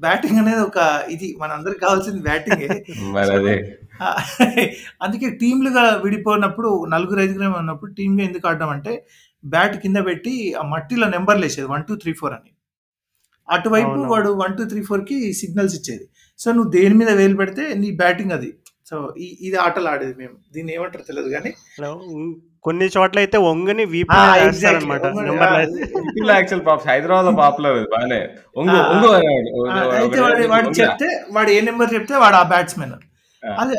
బ్యాటింగ్ 0.00 0.38
అనేది 0.42 0.62
ఒక 0.64 0.78
ఇది. 1.10 1.28
మనందరికి 1.40 1.82
కావాల్సింది 1.84 2.22
బ్యాటింగే. 2.28 2.70
అందుకే 5.02 5.28
టీమ్‌లుగా 5.40 5.84
విడిపోయినప్పుడు 6.04 6.70
నలుగురు, 6.88 7.20
ఐదుగురేమో 7.20 7.58
ఉన్నప్పుడు 7.58 7.92
టీమ్‌గా 7.94 8.24
ఎందుకు 8.24 8.48
ఆడడం 8.48 8.70
అంటే 8.70 8.94
బ్యాట్ 9.44 9.76
కింద 9.76 9.98
పెట్టి 10.04 10.32
ఆ 10.54 10.64
మట్టిలో 10.72 11.06
నంబర్‌లేసేది. 11.08 11.68
1, 11.68 11.82
2, 11.82 11.96
3, 11.96 12.14
4 12.20 12.34
అని. 12.38 12.50
అటువైపు. 13.48 14.00
వాడు 14.12 14.30
1, 14.36 14.54
2, 14.54 14.66
3, 14.72 14.84
4కి 14.90 15.18
సిగ్నల్స్ 15.40 15.76
ఇచ్చేది. 15.80 16.04
సో 16.38 16.48
నువ్వు 16.52 16.70
దేని 16.70 16.94
మీద 16.94 17.10
వేలు 17.12 17.36
పెడితే 17.36 17.64
నీ 17.74 17.90
బ్యాటింగ్ 17.96 18.32
అది. 18.32 18.50
సో 18.90 18.96
ఈ 19.18 19.28
ఇది 19.40 19.56
ఆటలు 19.58 19.88
ఆడేది 19.88 20.14
మేము. 20.18 20.36
దీన్ని 20.54 20.72
ఏమంటారో 20.74 21.04
హలో! 21.76 21.90
హ్మ్. 22.08 22.32
కొన్ని 22.64 22.86
ఎగ్జాక్ట్‌లీ. 24.46 24.88
వేస్తారనమాట. 24.94 25.04
ఒంగని 25.04 25.44
యాక్చువల్ 26.36 26.64
పాపం 26.66 26.82
పాపులర్ 27.42 27.78
బానే. 27.94 28.20
ఒంగు! 28.56 28.78
ఒంగు 28.92 29.10
అయితే 29.98 30.18
వాడు. 30.48 30.70
చెప్తే 30.80 31.08
వాడు 31.32 31.50
ఏ 31.50 31.60
నంబర్ 31.62 31.90
చెప్తే 31.94 32.14
వాడు 32.24 32.36
ఆ 32.36 32.44
బ్యాట్స్‌మెన్. 32.52 32.94
అదే 33.62 33.76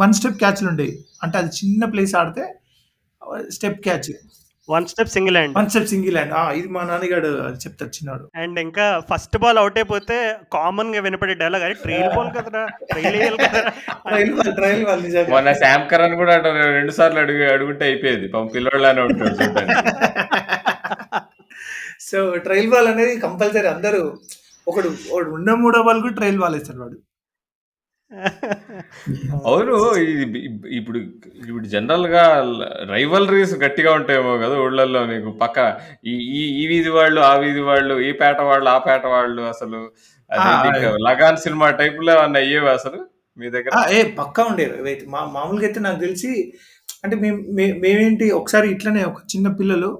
వన్ 0.00 0.14
స్టెప్ 0.18 0.38
క్యాచ్‌లుండేవి. 0.40 0.94
అంటే 1.22 1.36
అది 1.40 1.50
చిన్న 1.58 1.84
ప్లేస్ 1.92 2.14
ఆడితే 2.20 2.44
step 3.56 3.80
catch. 3.84 4.08
One 4.68 4.84
step 4.90 5.10
single 5.14 5.36
hand. 5.38 5.54
One 5.58 5.66
step 5.70 5.88
single 5.90 6.16
hand. 6.18 6.32
ఆ! 6.34 6.42
ఇది 6.58 6.68
మా 6.74 6.82
నాన్నగాడు 6.90 7.30
చెప్తాడు 7.62 7.92
చిన్నోడు. 7.96 8.24
అండ్ 8.42 8.58
ఇంకా 8.64 8.84
ఫస్ట్ 9.10 9.36
బాల్ 9.42 9.58
ఔట్ 9.62 9.78
అయిపోతే 9.80 10.16
కామన్‌గా 10.54 11.00
వినపడే 11.06 11.34
డైలాగ్ 11.42 11.64
"అరే! 11.66 11.76
ట్రైల్ 11.84 12.08
బాల్ 12.16 12.30
కదరా! 12.36 12.62
ట్రైల్ 12.90 13.16
ఎయ్యాలి 13.18 13.38
కదరా!" 13.46 13.72
ట్రైల్ 14.06 14.32
బాల్, 14.38 14.52
ట్రైల్ 14.58 14.82
బాల్ 14.86 15.02
నిజంగా. 15.06 15.32
మొన్న 15.34 15.52
శామ్ 15.62 15.84
కరణ్ 15.92 16.16
కూడా 16.22 16.34
అటు 16.38 16.50
2 16.72 16.94
సార్లు 16.98 17.20
అడుగు 17.24 17.44
అడుగుంటే 17.54 17.84
అయిపోయేది. 17.90 18.26
పాపం 18.34 18.48
పిల్లోడిలానే 18.56 19.02
ఉంటాడు. 19.06 19.36
సో 22.08 22.18
ట్రైల్ 22.46 22.70
బాల్ 22.72 22.88
అనేది 22.90 23.14
కంపల్సరీ 23.24 23.68
అందరూ 23.74 24.02
ఒకడు 24.66 24.88
ఒకడు 25.10 25.30
ఉన్న 25.38 25.50
మూడో 25.62 25.80
బాల్ 25.86 26.00
కూడా 26.04 26.16
ట్రైల్ 26.20 26.40
బాల్ 26.42 26.56
వేస్తాడు 26.58 26.80
వాడు. 26.84 26.96
అవును. 29.44 29.74
ఇప్పుడు 30.78 30.98
ఇప్పుడు 31.42 31.66
జనరల్‌గా 31.74 32.24
రైవల్‌రీస్ 32.92 33.54
గట్టిగా 33.64 33.90
ఉంటాయేమో 33.98 34.32
గదా! 34.42 34.56
ఊళ్ళల్లో 34.64 35.00
నీకు 35.06 35.30
పక్క 35.42 35.58
ఈ 36.06 36.14
ఈ 36.54 36.64
వీధి 36.72 36.92
వాళ్ళు, 36.96 37.20
ఆ 37.22 37.34
వీధి 37.42 37.62
వాళ్ళు, 37.70 37.96
ఈ 38.08 38.12
పేట 38.22 38.38
వాళ్ళు, 38.50 38.68
ఆ 38.70 38.78
పేట 38.86 39.04
వాళ్ళు 39.14 39.42
అసలు 39.52 39.80
'లగాన్' 41.06 41.42
సినిమా 41.44 41.68
టైప్‌లో 41.80 42.10
ఏమన్నా 42.16 42.40
అయ్యేవా 42.44 42.72
అసలు 42.78 43.00
మీ 43.38 43.46
దగ్గర? 43.56 43.72
ఏ 43.94 44.00
పక్కా 44.18 44.42
ఉండేరు. 44.50 44.74
ఇవైతే 44.82 45.04
మా 45.14 45.20
మామూలుగా 45.36 45.66
అయితే 45.68 45.80
నాకు 45.86 46.00
తెలిసి 46.04 46.30
అంటే 47.04 47.16
మేము 47.22 47.38
మేమేంటి 47.82 48.26
ఒకసారి 48.38 48.66
ఇట్లనే 48.74 49.02
ఒక 49.10 49.20
చిన్న 49.32 49.48
పిల్లలు 49.58 49.90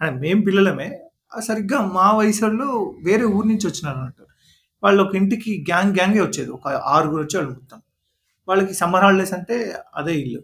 ఆహ్, 0.00 0.14
మేము 0.22 0.40
పిల్లలమే. 0.48 0.88
సరిగ్గా 1.46 1.78
మా 1.96 2.06
వయసోళ్ళు 2.18 2.66
వేరే 3.06 3.24
ఊరు 3.36 3.46
నుంచి 3.50 3.66
వచ్చినారన్నట్టు. 3.68 4.24
వాళ్ళు 4.82 5.02
ఒక 5.02 5.14
ఇంటికి 5.16 5.64
గ్యాంగ్ 5.70 5.94
గ్యాంగే 5.94 6.20
వచ్చేది. 6.20 6.50
ఒక 6.50 6.68
ఆరుగురు 6.68 7.22
వచ్చేవాళ్ళు 7.22 7.52
మొత్తం. 7.52 7.82
వాళ్ళకి 8.48 8.74
సమ్మర్ 8.74 9.02
హాలిడేస్ 9.02 9.32
అంటే 9.34 9.74
అదే 9.94 10.14
ఇల్లు. 10.20 10.42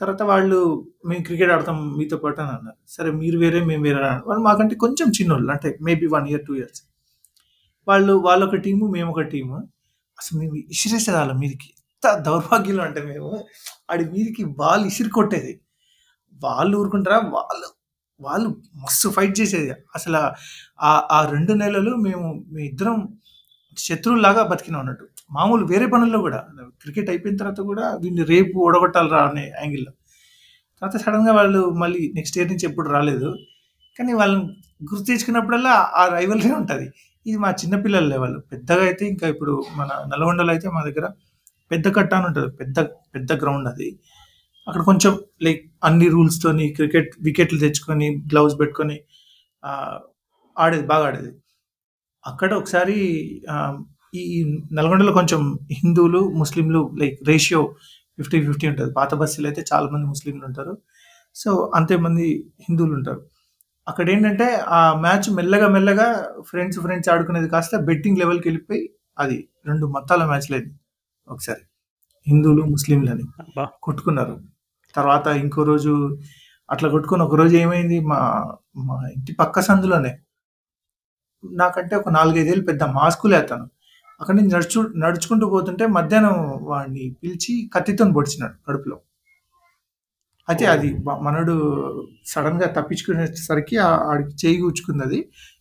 తర్వాత 0.00 0.22
వాళ్ళు 0.22 0.88
మేము 1.08 1.22
క్రికెట్ 1.22 1.50
ఆడతాం 1.50 1.96
మీతో 1.98 2.16
పాటు 2.16 2.40
అని 2.40 2.50
అన్నారు. 2.50 2.76
సరే 2.88 3.10
మీరు 3.10 3.38
వేరే 3.38 3.60
మేము 3.64 3.82
వేరే 3.82 3.96
అన్నారు. 3.96 4.24
వాళ్ళు 4.26 4.44
మాకంటే 4.44 4.74
కొంచెం 4.74 5.10
చిన్నోళ్ళు. 5.10 5.52
అంటే 5.52 5.78
maybe 5.82 6.06
one 6.06 6.28
year, 6.28 6.46
two 6.46 6.54
years. 6.54 6.82
వాళ్ళు 7.88 8.12
వాళ్ళొక 8.12 8.54
టీము, 8.54 8.86
మేము 8.86 9.10
ఒక 9.10 9.20
టీము. 9.20 9.56
అసలు 10.20 10.38
మేము 10.38 10.54
ఇసిరేసేవాళ్ళం 10.54 11.38
మీదకి. 11.38 11.74
ఎంత 11.92 12.18
దౌర్భాగ్యులం 12.18 12.84
అంటే 12.84 13.02
మేము 13.02 13.44
ఆడి 13.90 14.04
మీదకి 14.04 14.44
బాల్ 14.44 14.86
ఇసిరి 14.86 15.10
కొట్టేది. 15.10 15.60
వాళ్ళు 16.44 16.78
ఊరుకుంటారా? 16.78 17.18
వాళ్ళు 17.18 17.68
వాళ్ళు 18.20 18.48
మస్తు 18.76 19.08
ఫైట్ 19.08 19.40
చేసేది. 19.40 19.70
అసలు 19.70 20.16
ఆ 20.82 21.08
ఆ 21.10 21.28
రెండు 21.30 21.52
నెలలు 21.52 21.96
మేము 21.96 22.44
మీ 22.52 22.62
ఇద్దరం 22.66 23.18
శత్రువులాగా 23.76 24.42
బతికిన 24.50 24.76
ఉన్నట్టు 24.82 25.04
మామూలు 25.36 25.64
వేరే 25.72 25.86
పనుల్లో 25.92 26.18
కూడా 26.26 26.40
క్రికెట్ 26.82 27.10
అయిపోయిన 27.12 27.36
తర్వాత 27.42 27.60
కూడా 27.70 27.84
వీడిని 28.02 28.24
రేపు 28.32 28.54
ఓడగొట్టాలరా 28.66 29.20
అనే 29.28 29.44
యాంగిల్‌లో. 29.60 29.92
తర్వాత 30.82 30.96
సడన్గా 31.04 31.32
వాళ్ళు 31.38 31.60
మళ్ళీ 31.82 32.02
నెక్స్ట్ 32.18 32.36
ఇయర్ 32.38 32.50
నుంచి 32.52 32.66
ఎప్పుడు 32.70 32.88
రాలేదు. 32.96 33.28
కానీ 33.98 34.12
వాళ్ళని 34.20 34.44
గుర్తు 34.90 35.06
తెచ్చుకున్నప్పుడల్లా 35.10 35.74
ఆ 36.00 36.04
రైవల్రీ 36.16 36.50
ఉంటుంది 36.60 36.86
ఇది 37.26 37.38
మా 37.44 37.50
చిన్నపిల్లలే 37.62 38.16
వాళ్ళు 38.22 38.38
పెద్దగా 38.52 38.84
అయితే 38.88 39.04
ఇంకా 39.12 39.26
ఇప్పుడు 39.34 39.52
మన 39.78 39.90
నల్గొండలో 40.12 40.52
అయితే 40.54 40.68
మా 40.76 40.80
దగ్గర 40.88 41.06
పెద్ద 41.70 41.86
కట్ట 41.98 42.12
అని 42.18 42.26
ఉంటుంది 42.30 42.50
పెద్ద 42.60 42.78
పెద్ద 43.14 43.32
గ్రౌండ్ 43.42 43.68
అది. 43.72 43.88
అక్కడ 44.66 44.82
కొంచెం 44.90 45.12
లైక్ 45.46 45.62
అన్ని 45.88 46.08
రూల్స్‌తోని 46.16 46.66
క్రికెట్ 46.78 47.12
వికెట్లు 47.26 47.58
తెచ్చుకొని, 47.64 48.08
గ్లౌస్ 48.32 48.54
పెట్టుకొని 48.60 48.96
ఆడేది 50.56 50.86
బాగా 50.92 51.04
ఆడేది. 51.10 51.30
అక్కడ 52.24 52.50
ఒకసారి 52.60 52.96
ఈ 54.14 54.24
నల్గొండలో 54.72 55.12
కొంచెం 55.18 55.42
హిందువులు, 55.74 56.20
ముస్లింలు 56.40 56.80
లైక్ 57.00 57.16
రేషియో 57.28 57.60
50, 58.18 58.38
50 58.40 58.66
ఉంటది. 58.70 58.90
పాత 58.98 59.12
బస్తీలో 59.20 59.46
అయితే 59.50 59.62
చాలా 59.70 59.86
మంది 59.92 60.06
ముస్లింలు 60.10 60.44
ఉంటారు. 60.48 60.74
సో, 61.36 61.50
అంతే 61.78 61.94
మంది 61.98 62.26
హిందువులు 62.66 62.94
ఉంటారు. 62.98 63.22
అక్కడేంటంటే 63.86 64.46
ఆ 64.72 64.92
మ్యాచ్ 65.04 65.28
మెల్లగా 65.38 65.68
మెల్లగా 65.76 66.08
ఫ్రెండ్స్, 66.50 66.78
ఫ్రెండ్స్ 66.84 67.10
ఆడుకునేది 67.14 67.48
కాస్త 67.54 67.76
బెట్టింగ్ 67.88 68.20
లెవెల్‌కెళ్ళిపోయి 68.22 68.82
అది 69.18 69.38
2 69.66 69.86
మతాల 69.96 70.22
మ్యాచ్‌లయింది 70.30 70.74
ఒకసారి. 71.28 71.62
హిందువులు, 72.26 72.64
ముస్లింలని 72.74 73.26
అబ్బా! 73.42 73.64
కొట్టుకున్నారు. 73.82 74.36
తర్వాత 74.94 75.26
ఇంకో 75.44 75.62
రోజు 75.72 75.94
అట్లా 76.68 76.88
కొట్టుకొని 76.90 77.24
ఒకరోజు 77.24 77.54
ఏమైంది 77.62 77.98
మా 78.12 78.20
మా 78.82 78.96
ఇంటి 79.14 79.32
పక్క 79.40 79.60
సందులోనే 79.68 80.12
నాకంటే 81.44 81.94
ఒక 81.96 82.10
4, 82.10 82.36
5 82.36 82.50
ఏళ్ళు 82.52 82.64
పెద్ద 82.68 82.82
మా 82.94 83.06
స్కూలే 83.14 83.38
అతను. 83.38 83.66
అక్కడి 84.20 84.36
నుంచి 84.38 84.54
నడుచు 84.56 84.80
నడుచుకుంటూ 85.02 85.46
పోతుంటే 85.50 85.84
మధ్యాహ్నం 85.96 86.36
వాడిని 86.70 87.04
పిలిచి 87.22 87.54
కత్తితోని 87.74 88.14
పొడిచినాడు 88.14 88.56
కడుపులో. 88.68 88.96
అయితే! 90.48 90.64
అది 90.72 90.88
మ 91.06 91.14
మనోడు 91.24 91.54
సడెన్‌గా 92.26 92.68
తప్పించుకునేసరికి 92.76 93.76
ఆడికి 94.08 94.32
చెయ్యి 94.42 94.58
గుచ్చుకుందది. 94.64 95.18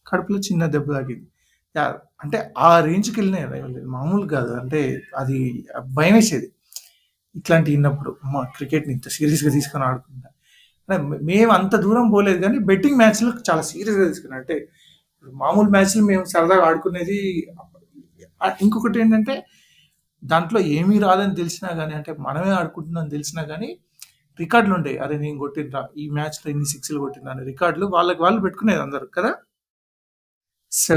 కడుపులో 0.07 0.38
చిన్న 0.47 0.63
దెబ్బ 0.73 0.88
తాకింది. 0.95 1.27
యాహ్! 1.75 1.93
అంటే 2.23 2.38
ఆ 2.61 2.79
రేంజ్‌కెళ్ళినాయి 2.88 3.45
రైవల్రీ 3.51 3.84
మామూలు 3.93 4.25
కాదు. 4.34 4.51
అంటే 4.61 4.79
అది 5.21 5.38
భయమేసేది. 5.97 6.47
ఇట్లాంటియి 7.36 7.75
ఇన్నప్పుడు. 7.79 8.11
అమ్మా! 8.25 8.41
క్రికెట్‌ని 8.57 8.93
ఇంత 8.97 9.07
సీరియస్‌గా 9.17 9.51
తీసుకొని 9.57 9.86
ఆడుకుంటా. 9.89 10.29
అంటే 10.89 10.97
మేము 11.29 11.51
అంత 11.59 11.75
దూరం 11.86 12.07
పోలేదు 12.13 12.39
గానీ 12.45 12.59
బెట్టింగ్ 12.71 12.99
మ్యాచ్‌లో 13.01 13.32
చాలా 13.49 13.63
సీరియస్‌గా 13.71 14.07
తీసుకున్నాం. 14.11 14.39
అంటే 14.41 14.57
మామూలు 15.28 15.69
మ్యాచ్‌లు 15.72 16.03
మేము 16.07 16.26
సరదాగా 16.32 16.65
ఆడుకునేది 16.67 17.17
ఆహ్, 18.41 18.55
ఇంకొకటేంటంటే 18.61 19.36
దాంట్లో 20.24 20.59
ఏమీ 20.76 20.95
రాదని 21.05 21.36
తెలిసినా 21.38 21.69
గానీ 21.80 21.93
అంటే 21.99 22.11
మనమే 22.26 22.51
ఆడుకుంటున్నాం 22.57 23.03
అని 23.03 23.13
తెలిసినా 23.15 23.43
గానీ 23.51 23.69
రికార్డులుండేయి. 24.39 24.97
అరే! 25.03 25.15
నేను 25.19 25.38
కొట్టినరా 25.41 25.82
ఈ 25.97 26.07
మ్యాచ్‌లో 26.13 26.47
ఇన్ని 26.53 26.67
సిక్స్‌లు 26.72 26.99
కొట్టినా 27.03 27.30
అని 27.34 27.43
రికార్డులు 27.49 27.88
వాళ్ళకి 27.95 28.22
వాళ్ళు 28.26 28.41
పెట్టుకునేది 28.45 28.84
అందరూ 28.86 29.07
కదా! 29.17 29.32
So, 30.72 30.95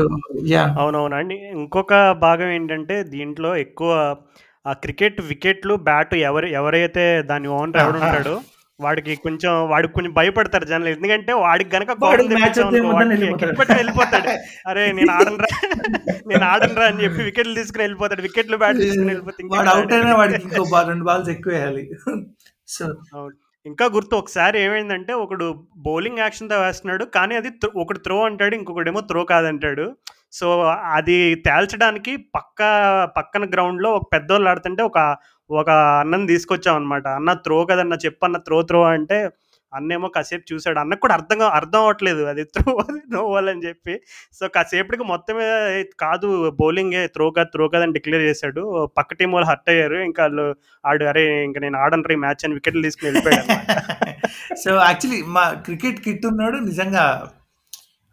yeah! 0.50 0.72
అవునవును. 0.80 1.14
అండ్ 1.20 1.32
ఇంకొక 1.56 1.94
భాగం 2.22 2.48
ఏంటంటే 2.56 2.96
దీంట్లో 3.12 3.50
ఎక్కువ 3.64 3.90
ఆ 4.66 4.72
క్రికెట్ 4.82 5.18
వికెట్లు, 5.30 5.74
బ్యాట్ 5.88 6.14
ఎవరు 6.28 6.48
ఎవరైతే 6.58 7.02
దాని 7.30 7.48
ఓనర్! 7.56 7.78
ఆ! 7.78 7.84
ఎవడుంటాడో 7.86 8.36
వాడికి 8.80 9.12
కొంచెం 9.24 9.52
వాడికి 9.72 9.92
కొంచెం 9.96 10.12
భయపడతారు 10.16 10.66
జనాలు. 10.70 10.90
ఎందుకంటే 10.94 11.32
వాడికి 11.42 11.70
గనక 11.74 11.90
వెళ్ళిపోతాడు. 12.12 12.72
వెళ్ళిపోతాడు. 13.74 14.30
అరే 14.70 14.84
నేను 14.98 15.12
ఆడనురా 15.16 15.48
నేను 16.30 16.44
ఆడనురా 16.52 16.84
అని 16.90 17.02
చెప్పి 17.04 17.20
వికెట్లు 17.28 17.54
తీసుకొని 17.58 17.84
వెళ్ళిపోతాడు. 17.84 18.22
వికెట్లు, 18.26 18.56
బ్యాట్ 18.62 18.78
తీసుకొని 18.84 19.10
వెళ్ళిపోతే 19.12 19.40
వాడు 19.52 19.68
ఇంకెక్కడ 19.68 19.76
ఔట్ 19.76 19.92
అయినా 19.96 20.12
ఆడాడు. 20.12 20.18
వాడికి 20.20 20.42
ఇంకో 20.48 20.64
బాల్ 20.74 20.88
2 20.90 21.06
బాల్స్ 21.08 21.30
ఎక్కువేయాలి. 21.34 21.82
సో 22.68 22.84
అవును. 23.14 23.34
ఇంకా 23.66 23.84
గుర్తు 23.94 24.14
ఒకసారి 24.16 24.56
ఏమైందంటే 24.64 25.12
ఒకడు 25.24 25.46
బౌలింగ్ 25.86 26.22
యాక్షన్‌తో 26.24 26.56
వేస్తున్నాడు. 26.64 27.04
కానీ 27.16 27.34
అది 27.40 27.50
ఒకడు 27.82 28.00
త్రో 28.06 28.18
అంటాడు. 28.28 28.54
ఇంకొకడేమో 28.60 29.02
త్రో 29.10 29.22
కాదంటాడు. 29.32 29.86
సో 30.34 30.46
అది 30.96 31.16
తేల్చడానికి 31.46 32.12
పక్క 32.36 32.60
పక్కన 33.16 33.44
గ్రౌండ్‌లో 33.54 33.90
ఒక 33.98 34.06
పెద్దోళ్ళు 34.14 34.48
ఆడుతుంటే 34.50 34.82
ఒక 34.84 34.98
ఒక 35.50 35.70
అన్నని 36.02 36.26
తీసుకొచ్చామనమాట. 36.26 37.06
"అన్న 37.18 37.30
త్రో 37.44 37.58
కదన్నా 37.70 37.96
చెప్పన్న 38.04 38.36
త్రో 38.46 38.58
త్రో" 38.68 38.80
అంటే 38.92 39.18
అన్నేమో 39.72 40.08
కాసేపు 40.14 40.44
చూసాడు. 40.50 40.78
అన్నకు 40.82 41.02
కూడా 41.04 41.14
అర్థం 41.16 41.40
అర్థం 41.56 41.80
అవ్వట్లేదు. 41.82 42.22
అది 42.32 42.42
త్రో 42.54 42.64
అది 42.86 43.00
నోవాలని 43.14 43.62
చెప్పి. 43.66 43.94
సో 44.38 44.44
కాసేపటికి 44.56 45.04
మొత్తం 45.10 45.34
మీద 45.38 45.52
కాదు 46.04 46.28
బౌలింగే 46.60 47.02
త్రో 47.14 47.26
కాదు, 47.36 47.50
త్రో 47.54 47.66
కాదని 47.72 47.96
డిక్లేర్ 47.96 48.24
చేశాడు 48.28 48.62
పక్క 48.98 49.10
టీం 49.18 49.30
వాళ్ళు 49.34 49.48
హర్ట్ 49.50 49.70
అయ్యారు. 49.74 49.98
ఇంకా 50.08 50.22
వాళ్ళు 50.26 50.46
ఆడు 50.84 51.06
"అరే 51.12 51.24
ఇంక 51.48 51.58
నేను 51.64 51.78
ఆడను 51.84 52.08
రీ 52.12 52.18
మ్యాచ్" 52.24 52.44
అని 52.46 52.56
వికెట్లు 52.58 52.84
తీసుకుని 52.86 53.08
వెళ్ళిపోయాడు 53.10 53.46
సో 54.62 54.70
యాక్చువల్లీ 54.82 55.20
మా 55.34 55.44
క్రికెట్ 55.66 56.00
కిట్ 56.06 56.24
ఉన్నాడు 56.30 56.58
నిజంగా 56.68 57.04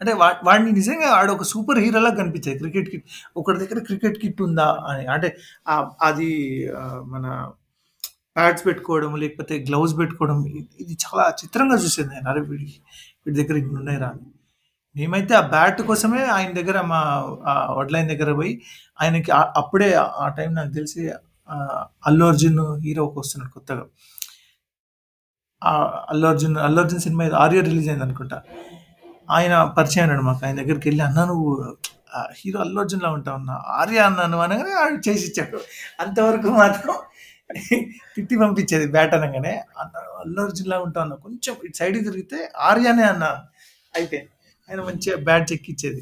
అంటే 0.01 0.13
వా 0.21 0.27
వాడిని 0.47 0.71
నిజంగా 0.79 1.07
వాడు 1.15 1.31
ఒక 1.37 1.45
సూపర్ 1.51 1.79
హీరోలా 1.85 2.11
కనిపించేది 2.19 2.57
క్రికెట్ 2.61 2.87
కిట్. 2.93 3.05
ఒకటి 3.39 3.57
దగ్గర 3.63 3.79
క్రికెట్ 3.89 4.17
కిట్ 4.23 4.41
ఉందా 4.47 4.67
అని. 4.91 5.03
అంటే 5.15 5.29
అది 6.09 6.29
మన 7.13 7.25
ప్యాడ్స్ 8.35 8.63
పెట్టుకోవడం, 8.67 9.11
లేకపోతే 9.23 9.53
గ్లౌస్ 9.67 9.93
పెట్టుకోవడం 9.99 10.37
ఇది 10.83 10.93
చాలా 11.05 11.25
చిత్రంగా 11.41 11.77
చూసేది 11.83 12.09
నేను. 12.15 12.27
అరే 12.31 12.41
వీడి 12.49 12.67
వీడి 13.25 13.37
దగ్గర 13.41 13.55
ఇన్ని 13.63 13.75
ఉన్నాయిరా 13.81 14.09
అని. 14.13 14.25
మేమైతే 14.95 15.33
ఆ 15.39 15.43
బ్యాట్ 15.53 15.81
కోసమే 15.89 16.21
ఆయన 16.37 16.51
దగ్గర 16.59 16.77
మా 16.91 16.99
వడ్లైన్ 17.19 17.75
వడ్లాయన 17.79 18.07
దగ్గర 18.13 18.31
పోయి 18.39 18.53
ఆయనకి 18.99 19.31
అప్పుడే 19.61 19.89
ఆ 20.23 20.27
టైం 20.37 20.51
నాకు 20.53 20.71
తెలిసి 20.79 21.01
'అల్లు 22.07 22.25
అర్జున్' 22.31 22.61
హీరోకి 22.85 23.17
వస్తున్నాడు 23.21 23.51
కొత్తగా. 23.57 23.83
'అల్లు 26.11 26.27
అర్జున్' 26.31 26.57
'అల్లు 26.65 26.81
అర్జున్' 26.83 27.03
సినిమా 27.07 27.23
ఆర్యర్ 27.25 27.39
'ఆర్య' 27.41 27.63
రిలీజ్ 27.69 27.89
అయిందనుకుంటా. 27.91 28.39
ఆయన 29.31 29.55
పరిచయం 29.77 30.03
అయినాడు 30.05 30.23
మాకు. 30.27 30.41
ఆయన 30.45 30.55
దగ్గరికి 30.61 30.87
వెళ్ళి 30.89 31.03
"అన్నా 31.07 31.23
నువ్వు 31.31 31.49
హీరో 32.39 32.57
'అల్లు 32.63 32.79
అర్జున్‌లా 32.83 33.09
ఉంటావు 33.17 33.37
అన్న 33.39 33.51
ఆర్య 33.79 33.99
అన్నాను 34.07 34.37
అనగానే 34.45 34.73
ఆడు 34.81 34.97
చేసిచ్చాడు. 35.07 35.59
అంతవరకు 36.01 36.49
మాత్రం 36.61 36.95
తిట్టి 38.15 38.35
పంపించేది 38.41 38.87
బ్యాట్ 38.95 39.15
అనగానే 39.19 39.53
"అన్నా 39.81 40.01
'అల్లు 40.21 40.39
అర్జున్‌లా 40.45 40.77
ఉంటావు 40.85 41.05
అన్న 41.05 41.17
కొంచెం 41.25 41.55
ఇటు 41.65 41.77
సైడ్‌కి 41.81 42.03
తిరిగితే 42.09 42.39
ఆర్యనే 42.69 43.05
అన్నా" 43.13 43.31
అయితే 43.93 44.19
ఆయన 44.69 44.81
మంచిగా 44.89 45.17
బ్యాట్ 45.27 45.47
చెక్కిచ్చేది. 45.51 46.01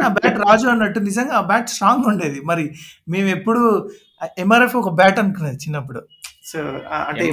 ఆ 0.00 0.08
బ్యాట్ 0.16 0.38
రాజు 0.44 0.66
అన్నట్టు 0.70 1.00
నిజంగా 1.08 1.34
ఆ 1.36 1.44
బ్యాట్ 1.48 1.70
స్ట్రాంగ్ 1.72 2.06
ఉండేది. 2.10 2.38
మరి 2.50 2.64
మేము 3.08 3.28
ఎప్పుడు 3.36 3.62
ఎంఆర్ఎఫ్ 4.42 4.76
ఒక 4.80 4.90
బ్యాట్ 4.98 5.18
అనుకునేది 5.22 5.58
చిన్నప్పుడు. 5.64 6.00
సో 6.50 6.58
అంటే 7.08 7.24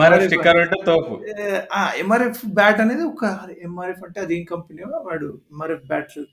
ఎంఆర్ఎఫ్ 2.04 2.44
బ్యాట్ 2.58 2.82
అనేది 2.84 3.04
ఒక 3.04 3.24
ఎంఆర్ఎఫ్ 3.68 4.04
అంటే 4.08 4.20
అదేం 4.26 4.44
కంపెనీయో 4.52 4.90
వాడు 5.08 5.30
ఎంఆర్ఎఫ్ 5.54 5.86
బ్యాట్లు 5.92 6.24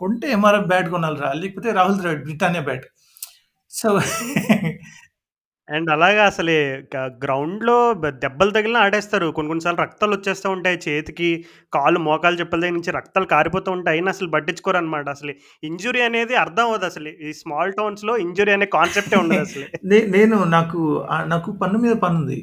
కొంటే 0.00 0.26
ఎంఆర్ఎఫ్ 0.36 0.68
బ్యాట్ 0.72 0.88
కొనాలిరా. 0.94 1.28
లేకపోతే 1.42 1.68
Rahul 1.78 1.98
Dravid 2.00 2.24
Britannia 2.24 2.62
bat. 2.68 2.86
So 3.70 3.88
and 5.68 5.88
అలాగా 5.94 6.22
అసలే 6.30 6.56
క 6.92 7.04
గ్రౌండ్‌లో 7.22 7.74
బ 7.94 8.10
దెబ్బలు 8.22 8.52
తగిలినా 8.56 8.80
ఆడేస్తారు. 8.84 9.28
కొన్ని 9.36 9.48
కొన్ని 9.50 9.64
సార్లు 9.64 9.80
రక్తాలొచ్చేస్తా 9.82 10.48
ఉంటాయి 10.54 10.78
చేతికి, 10.84 11.30
కాళ్ళు, 11.72 11.98
మోకాలు 12.04 12.36
చెప్పుల 12.40 12.60
దగ్గర 12.62 12.74
నుంచి 12.76 12.92
రక్తాలు 12.98 13.26
కారిపోతూ 13.32 13.70
ఉంటాయి. 13.76 13.94
అయినా 13.94 14.10
అసలు 14.14 14.28
పట్టించుకోరనమాట. 14.34 15.06
అసలు 15.16 15.32
ఇంజ్యూరీ 15.62 16.02
అనేది 16.06 16.34
అర్థం 16.44 16.66
అవ్వదసలు. 16.68 17.12
ఈ 17.22 17.32
స్మాల్ 17.40 17.72
టౌన్స్‌లో 17.78 18.14
ఇంజ్యూరీ 18.26 18.54
అనే 18.56 18.68
కాన్సెప్టే 18.76 19.18
ఉండదసలు. 19.22 19.66
నే 19.90 19.98
నేను 20.14 20.36
నాకు 20.56 20.80
ఆహ్, 21.10 21.26
నాకు 21.28 21.50
పన్ను 21.62 21.78
మీద 21.84 21.94
పన్నుంది. 22.04 22.38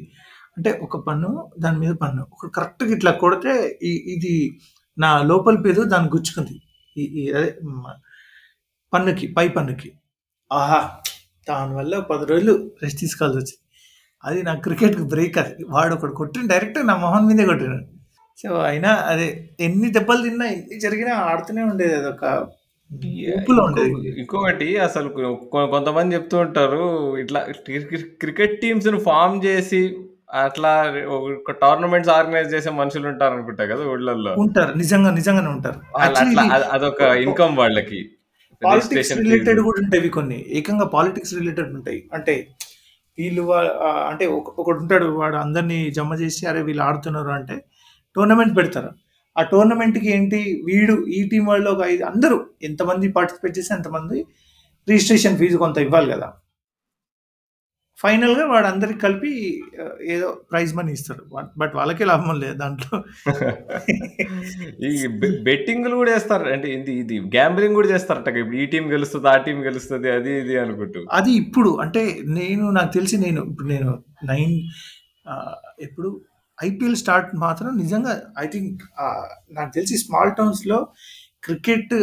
అంటే 0.56 0.70
ఒక 0.84 0.96
పన్ను, 1.06 1.30
దాని 1.58 1.78
మీద 1.82 1.94
పన్ను. 2.02 2.22
ఒక 2.34 2.50
కరెక్ట్‌గా 2.56 2.92
ఇట్లా 2.96 3.12
కొడితే 3.22 3.54
ఇ 3.84 3.94
ఇది 4.14 4.34
నా 4.96 5.10
లోపలి 5.30 5.58
పేరు 5.64 5.82
దాన్ని 5.92 6.10
గుచ్చుకుంది. 6.14 6.56
ఈ 6.96 7.04
ఈ 7.18 7.32
అదే 7.36 7.48
మ 7.76 7.86
పన్నుకి, 8.92 9.26
పై 9.36 9.46
పన్నుకి. 9.56 9.90
ఆహా! 10.50 10.80
దానివల్ల 11.46 11.94
10 12.10 12.26
రోజులు 12.30 12.54
రెస్ట్ 12.82 13.00
తీసుకోవాల్సొచ్చింది. 13.00 13.60
అది 14.24 14.40
నా 14.42 14.54
క్రికెట్‌కి 14.64 15.04
బ్రేక్ 15.12 15.38
అది. 15.38 15.54
వాడొకడు 15.70 16.14
కొట్టిండు 16.14 16.48
డైరెక్ట్‌గా 16.52 16.84
నా 16.84 16.96
మొహం 16.98 17.24
మీదే 17.28 17.44
కొట్టిండు. 17.44 17.80
సో 18.38 18.48
అయినా 18.68 18.90
అదే 19.10 19.26
ఎన్ని 19.60 19.88
దెబ్బలు 19.96 20.22
తిన్నా, 20.22 20.46
ఎన్ని 20.54 20.78
జరిగినా 20.84 21.14
ఆడుతూనే 21.26 21.62
ఉండేది 21.72 21.94
అదొక. 21.94 22.24
ఇంకొకటి 24.20 24.68
అసలు 24.78 25.08
కొంతమంది 25.72 26.14
చెప్తూ 26.16 26.36
ఉంటారు. 26.38 26.82
ఇట్లా 27.22 27.40
క్రి 27.66 27.78
క్రి 27.90 28.02
క్రికెట్ 28.22 28.56
టీమ్స్‌ని 28.62 29.00
ఫార్మ్ 29.06 29.38
చేసి 29.46 29.80
అట్లా 30.42 30.72
ఒక 31.16 31.52
టోర్నమెంట్స్ 31.62 32.10
ఆర్గనైజ్ 32.10 32.54
చేసే 32.54 32.70
మనుషులు 32.78 33.06
ఉంటారనుకుంటా 33.08 33.64
కదా 33.72 33.82
ఊళ్ళల్లో. 33.92 34.32
ఉంటారు. 34.44 34.72
నిజంగా 34.78 35.10
నిజంగా 35.12 35.50
ఉంటారు. 35.50 35.78
అదొక 36.76 37.00
ఇన్‌కమ్ 37.24 37.56
వాళ్ళకి. 37.58 38.00
Politics 38.62 39.12
related. 39.20 39.60
కూడా 39.66 39.78
ఉంటాయి 39.84 40.10
కొన్ని. 40.10 40.38
ఏకంగా 40.58 40.86
పాలిటిక్స్ 40.94 41.34
రిలేటెడ్ 41.34 41.72
ఉంటాయి. 41.76 42.00
అంటే 42.12 42.34
వీళ్ళు 43.18 43.42
అంటే 44.10 44.24
ఒక 44.36 44.48
ఒకడుంటాడు 44.60 45.06
వాడు 45.18 45.36
అందరిని 45.36 45.78
జమ 45.90 46.14
చేసి 46.22 46.42
అరే 46.46 46.62
వీళ్ళు 46.62 46.82
ఆడుతున్నారు 46.82 47.30
అంటే 47.30 47.56
టోర్నమెంట్ 48.16 48.54
పెడతారు. 48.58 48.90
ఆ 49.36 49.42
టోర్నమెంట్‌కి 49.52 50.08
ఏంటి 50.10 50.40
వీడు 50.66 50.94
ఈ 51.16 51.20
టీమ్ 51.30 51.46
వాళ్ళు 51.48 51.68
ఒక 51.70 51.82
5 51.88 52.02
అందరూ 52.10 52.36
ఎంతమంది 52.62 53.06
పార్టిసిపేట్ 53.12 53.56
చేస్తే 53.58 53.74
అంతమంది 53.74 54.18
రిజిస్ట్రేషన్ 54.88 55.38
ఫీజు 55.38 55.56
కొంత 55.56 55.78
ఇవ్వాలి 55.78 56.08
గదా! 56.12 56.28
ఫైనల్‌గా 58.04 58.44
వాడందరికి 58.50 59.00
కలిపి 59.02 59.30
ఆహ్, 59.82 59.94
ఏదో 60.14 60.28
ప్రైజ్ 60.50 60.72
మనీ 60.76 60.92
ఇస్తాడు. 60.96 61.22
బట్ 61.60 61.72
వాళ్ళకే 61.78 62.04
లాభం 62.10 62.36
లేదు 62.42 62.56
దాంట్లో. 62.62 62.96
ఈ 64.88 64.92
బెట్టింగ్‌లు 65.46 65.94
కూడా 65.96 66.12
ఏస్తారు. 66.16 66.46
అంటే 66.54 66.68
ఇది 66.74 66.92
ఇది 67.02 67.16
గ్యాంబ్లింగ్ 67.34 67.78
కూడా 67.78 67.90
చేస్తారట. 67.92 68.28
ఇప్పుడు 68.36 68.58
ఈ 68.58 68.66
టీమ్ 68.72 68.88
గెలుస్తది, 68.92 69.28
ఆ 69.28 69.38
టీమ్ 69.46 69.62
గెలుస్తది 69.64 70.10
అది 70.10 70.32
ఇది 70.40 70.56
అనుకుంటూ. 70.58 71.00
అది 71.18 71.32
ఇప్పుడు 71.42 71.72
అంటే 71.84 72.02
నేను 72.38 72.66
నాకు 72.78 72.92
తెలిసి 72.92 73.18
నేను 73.24 73.42
ఇప్పుడు 73.50 73.68
నేను 73.68 73.90
9 74.24 74.54
ఆహ్, 75.26 75.56
ఎప్పుడు 75.80 76.10
ఐపీఎల్ 76.58 76.98
స్టార్ట్ 77.00 77.30
మాత్రం 77.38 77.70
నిజంగా 77.78 78.12
ఐ 78.38 78.46
థింక్ 78.48 78.82
నాకు 79.52 79.70
తెలిసి 79.74 79.96
స్మాల్ 80.02 80.32
టౌన్స్‌లో 80.36 80.78
క్రికెట్ 81.42 81.94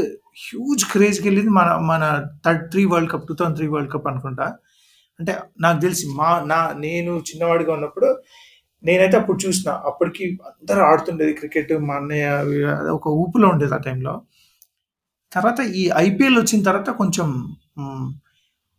హ్యూజ్ 0.43 0.83
క్రేజ్‌కెళ్ళింది 0.91 1.51
మన 1.51 1.69
మన 1.87 2.03
third 2.45 2.65
3 2.67 2.83
world 2.91 3.11
cup 3.13 3.25
2003 3.29 3.71
world 3.73 3.93
cup 3.93 4.07
అనుకుంటా. 4.07 4.47
అంటే 5.21 5.33
నాకు 5.59 5.79
తెలిసి 5.81 6.05
మా 6.19 6.29
నా 6.51 6.59
నేను 6.77 7.11
చిన్నవాడిగా 7.29 7.73
ఉన్నప్పుడు 7.73 8.09
నేనైతే 8.83 9.17
అప్పుడు 9.17 9.39
చూసిన. 9.47 9.69
అప్పటికి 9.89 10.23
అందరూ 10.49 10.81
ఆడుతుండేది 10.81 11.33
క్రికెట్. 11.33 11.73
మా 11.89 11.95
అన్నయ్య 11.95 12.27
ఒక 12.97 13.07
ఊపులో 13.23 13.47
ఉండేది 13.49 13.73
ఆ 13.73 13.77
టైంలో. 13.77 14.13
తర్వాత 15.33 15.59
ఈ 15.81 15.83
ఐపీఎల్ 15.97 16.37
వచ్చిన 16.39 16.61
తర్వాత 16.63 16.89
కొంచెం 16.89 17.27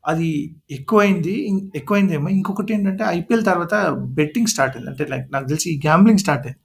అది 0.05 0.31
ఎక్కువైంది. 0.71 1.35
ఇం 1.51 2.29
ఇంకొకటి 2.29 2.75
ఏంటంటే 2.75 3.05
ఐపీఎల్ 3.05 3.45
తర్వాత 3.45 3.75
బెట్టింగ్ 4.19 4.47
స్టార్ట్ 4.47 4.77
అయింది. 4.77 4.91
అంటే 4.91 5.05
లైక్ 5.13 5.27
నాకు 5.33 5.47
తెలిసి 5.49 5.71
గ్యాంబ్లింగ్ 5.87 6.19
స్టార్ట్ 6.19 6.47
అయింది. 6.47 6.61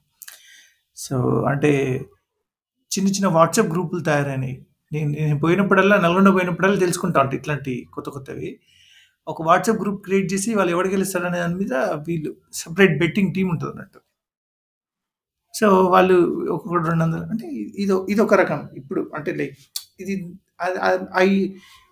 సో 0.96 1.16
అంటే 1.50 1.72
చిన్న 2.92 3.08
చిన్న 3.08 3.28
వాట్సాప్ 3.28 3.68
గ్రూపులు 3.68 4.02
తయారైనాయి. 4.02 4.56
నేను 4.92 5.10
నేను 5.10 5.38
పోయినప్పుడల్లా 5.38 5.96
నల్గొండ 5.96 6.28
పోయినప్పుడల్లా 6.34 6.78
తెలుసుకుంటా 6.78 7.20
ఉంటా 7.20 7.36
ఇట్లాంటి 7.36 7.88
కొత్త 7.94 8.10
కొత్తవి. 8.10 8.50
ఒక 9.28 9.40
వాట్సాప్ 9.48 9.80
గ్రూప్ 9.82 10.00
క్రియేట్ 10.06 10.28
చేసి 10.32 10.50
వాళ్ళు 10.58 10.72
ఎవడు 10.74 10.90
గెలుస్తాడనే 10.94 11.38
దాని 11.42 11.56
మీద 11.62 11.74
వీళ్ళు 12.08 12.30
సెపరేట్ 12.60 12.94
బెట్టింగ్ 13.02 13.32
టీమ్ 13.36 13.50
ఉంటదన్నట్టు. 13.54 13.98
సో 15.54 15.66
వాళ్ళు 15.94 16.16
ఒక్కొక్కడు 16.54 16.82
200 16.84 17.24
అంటే 17.32 17.46
ఇదో 17.84 17.96
ఇదొక 18.12 18.34
రకం. 18.42 18.60
ఇప్పుడు 18.80 19.00
అంటే 19.18 19.30
లైక్ 19.40 19.56
ఇది 20.02 20.14
ఐ 21.22 21.28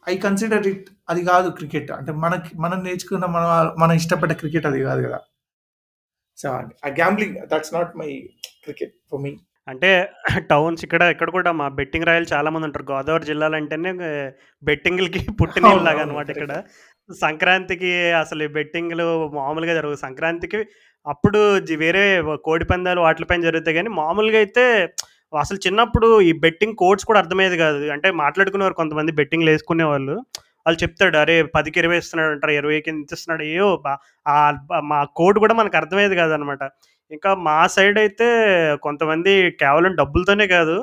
ఐ 0.07 0.15
కన్సిడర్ 0.25 0.67
ఇట్ 0.73 0.89
అది 1.13 1.23
కాదు 1.31 1.49
క్రికెట్. 1.59 1.91
అంటే 1.99 2.13
మనకి 2.25 2.51
మనం 2.65 2.79
నేర్చుకున్న 2.87 3.27
మన 3.37 3.45
మనం 3.83 3.95
ఇష్టపడ్డ 4.01 4.33
క్రికెట్ 4.43 4.69
అది 4.71 4.81
కాదు 4.89 5.01
కదా! 5.07 5.19
సో 6.39 6.47
ఆ 6.87 6.91
gambling 7.01 7.37
that's 7.53 7.75
not 7.77 7.93
my 8.01 8.11
cricket 8.67 8.95
for 9.11 9.23
me. 9.27 9.33
అంటే 9.69 9.91
టౌన్స్ 10.51 10.83
ఇక్కడ 10.87 11.03
ఇక్కడ 11.15 11.31
కూడా 11.37 11.51
మా 11.61 11.67
బెట్టింగ్ 11.79 12.07
రాయలు 12.09 12.29
చాలామంది 12.35 12.67
ఉంటారు. 12.69 12.87
గోదావరి 12.93 13.27
జిల్లాలంటేనే 13.31 13.93
బెట్టింగ్‌లకి 14.63 15.21
పుట్టినీళ్ళలాగా 15.41 15.73
అవునవును. 15.97 16.07
అనమాట 16.07 16.29
ఇక్కడ. 16.37 16.53
సంక్రాంతికి 17.09 17.91
అసలు 18.21 18.43
ఈ 18.43 18.51
బెట్టింగ్‌లు 18.57 19.07
మామూలుగా 19.35 19.75
జరగవు. 19.75 19.99
సంక్రాంతికి 20.01 20.61
అప్పుడు 21.07 21.41
జి 21.61 21.75
వేరే 21.77 22.05
కోడి 22.45 22.65
పందాలు 22.65 23.01
వాటిపైన 23.01 23.43
జరుగుతాయి 23.43 23.77
గానీ, 23.77 23.91
మామూలుగా 23.99 24.39
అయితే 24.39 24.65
అసలు 25.33 25.59
చిన్నప్పుడు 25.67 26.09
ఈ 26.23 26.33
బెట్టింగ్ 26.39 26.77
కోడ్స్ 26.77 27.05
కూడా 27.05 27.19
అర్థమయ్యేది 27.19 27.57
కాదు. 27.57 27.91
అంటే 27.91 28.09
మాట్లాడుకునేవారు 28.21 28.75
కొంతమంది 28.75 29.13
బెట్టింగ్‌లేసుకునేవాళ్ళు. 29.13 30.15
వాళ్ళు 30.67 30.79
చెప్తాడు 30.83 31.17
అరే 31.19 31.35
పదికి 31.55 31.77
ఇరవై 31.79 31.97
ఇస్తున్నాడు 31.99 32.33
అంటారు 32.33 32.53
ఇరవైకి 32.53 32.89
ఎంత 32.93 33.13
ఇస్తున్నాడు 33.13 33.45
ఏయో 33.51 33.67
బ- 33.85 33.99
మా 34.85 34.99
కోడ్ 35.17 35.37
కూడా 35.39 35.55
మనకు 35.55 35.77
అర్థమయ్యేది 35.77 36.17
కాదనమాట 36.17 36.63
ఇంకా 37.11 37.31
మా 37.47 37.57
సైడ్ 37.75 37.99
అయితే 37.99 38.27
కొంతమంది 38.83 39.33
కేవలం 39.61 39.93
డబ్బులతోనే 39.95 40.47
కాదు 40.49 40.77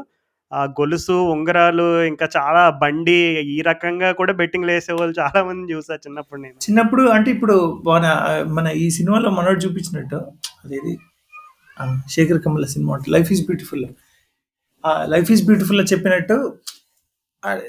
ఆ 0.53 0.61
గొలుసు 0.79 1.15
ఉంగరాలు 1.33 1.85
ఇంకా 2.03 2.25
చాలా 2.37 2.63
బండి 2.83 3.17
ఈ 3.55 3.57
రకంగా 3.61 4.09
కూడా 4.11 4.33
బెట్టింగ్ 4.33 4.67
వేసేవాళ్ళు 4.71 5.15
చాలా 5.21 5.39
మంది 5.43 5.73
చూసా 5.73 5.93
చిన్నప్పుడు 6.05 6.39
నేను. 6.41 6.57
చిన్నప్పుడు 6.65 7.03
అంటే 7.09 7.29
ఇప్పుడు 7.31 7.55
మన 7.87 8.05
మన 8.57 8.67
ఈ 8.83 8.85
సినిమాలో 8.89 9.29
మనోడు 9.29 9.61
చూపించినట్టు 9.65 10.19
అదేది? 10.65 10.93
Sekhar 12.15 12.41
Kammula 12.45 12.65
cinema 12.65 12.99
life 13.15 13.31
is 13.31 13.43
beautiful. 13.45 13.85
Life 15.13 15.29
is 15.31 15.43
beautiful 15.45 15.81
చెప్పినట్టు 15.93 16.37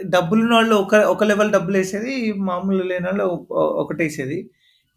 డబ్బులున్న 0.05 0.53
వాళ్ళు 0.55 0.75
ఒక 0.75 0.95
ఒక 1.13 1.25
లెవెల్ 1.25 1.51
డబ్బులు 1.53 1.77
వేసేది 1.77 2.15
మామూలు 2.49 2.83
లేని 2.83 3.07
వాళ్ళు 3.07 3.25
ఒకటేసేది 3.83 4.39